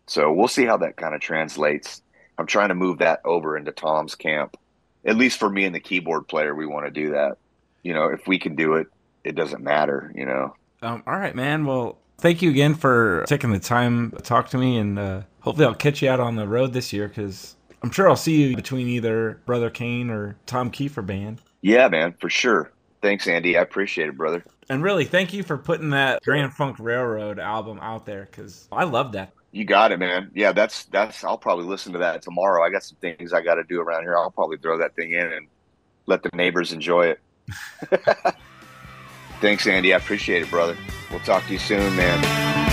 So 0.06 0.32
we'll 0.32 0.48
see 0.48 0.66
how 0.66 0.76
that 0.78 0.96
kind 0.96 1.14
of 1.14 1.20
translates. 1.20 2.02
I'm 2.36 2.46
trying 2.46 2.68
to 2.68 2.74
move 2.74 2.98
that 2.98 3.20
over 3.24 3.56
into 3.56 3.72
Tom's 3.72 4.14
camp. 4.14 4.56
At 5.04 5.16
least 5.16 5.38
for 5.38 5.48
me 5.48 5.64
and 5.64 5.74
the 5.74 5.80
keyboard 5.80 6.28
player, 6.28 6.54
we 6.54 6.66
want 6.66 6.86
to 6.86 6.90
do 6.90 7.12
that. 7.12 7.38
You 7.82 7.94
know, 7.94 8.08
if 8.08 8.26
we 8.26 8.38
can 8.38 8.56
do 8.56 8.74
it, 8.74 8.88
it 9.24 9.34
doesn't 9.34 9.62
matter, 9.62 10.12
you 10.14 10.26
know. 10.26 10.54
Um, 10.82 11.02
all 11.06 11.16
right, 11.16 11.34
man. 11.34 11.64
Well, 11.64 11.98
thank 12.18 12.42
you 12.42 12.50
again 12.50 12.74
for 12.74 13.24
taking 13.26 13.52
the 13.52 13.60
time 13.60 14.10
to 14.12 14.20
talk 14.20 14.50
to 14.50 14.58
me, 14.58 14.76
and 14.78 14.98
uh, 14.98 15.22
hopefully 15.40 15.66
I'll 15.66 15.74
catch 15.74 16.02
you 16.02 16.08
out 16.08 16.20
on 16.20 16.36
the 16.36 16.46
road 16.46 16.72
this 16.72 16.92
year 16.92 17.08
because 17.08 17.56
I'm 17.82 17.90
sure 17.90 18.08
I'll 18.08 18.16
see 18.16 18.42
you 18.42 18.56
between 18.56 18.88
either 18.88 19.40
Brother 19.44 19.70
Cane 19.70 20.10
or 20.10 20.36
Tom 20.46 20.70
Keifer 20.70 21.04
band. 21.04 21.40
Yeah, 21.62 21.88
man, 21.88 22.14
for 22.20 22.30
sure. 22.30 22.72
Thanks, 23.00 23.26
Andy. 23.26 23.56
I 23.56 23.62
appreciate 23.62 24.08
it, 24.08 24.16
brother. 24.16 24.44
And 24.68 24.82
really, 24.82 25.04
thank 25.04 25.32
you 25.32 25.42
for 25.42 25.58
putting 25.58 25.90
that 25.90 26.22
Grand 26.22 26.52
Funk 26.54 26.76
Railroad 26.78 27.38
album 27.40 27.78
out 27.82 28.06
there 28.06 28.28
because 28.30 28.68
I 28.70 28.84
love 28.84 29.12
that. 29.12 29.32
You 29.50 29.64
got 29.64 29.92
it, 29.92 29.98
man. 29.98 30.30
Yeah, 30.34 30.52
that's 30.52 30.84
that's. 30.84 31.24
I'll 31.24 31.36
probably 31.36 31.66
listen 31.66 31.92
to 31.92 31.98
that 31.98 32.22
tomorrow. 32.22 32.64
I 32.64 32.70
got 32.70 32.84
some 32.84 32.96
things 33.00 33.32
I 33.32 33.42
got 33.42 33.56
to 33.56 33.64
do 33.64 33.80
around 33.80 34.02
here. 34.04 34.16
I'll 34.16 34.30
probably 34.30 34.56
throw 34.56 34.78
that 34.78 34.94
thing 34.94 35.12
in 35.12 35.32
and 35.32 35.46
let 36.06 36.22
the 36.22 36.30
neighbors 36.32 36.72
enjoy 36.72 37.08
it. 37.08 37.20
Thanks, 39.40 39.66
Andy. 39.66 39.92
I 39.92 39.96
appreciate 39.96 40.42
it, 40.42 40.50
brother. 40.50 40.76
We'll 41.10 41.20
talk 41.20 41.44
to 41.46 41.52
you 41.52 41.58
soon, 41.58 41.94
man. 41.96 42.71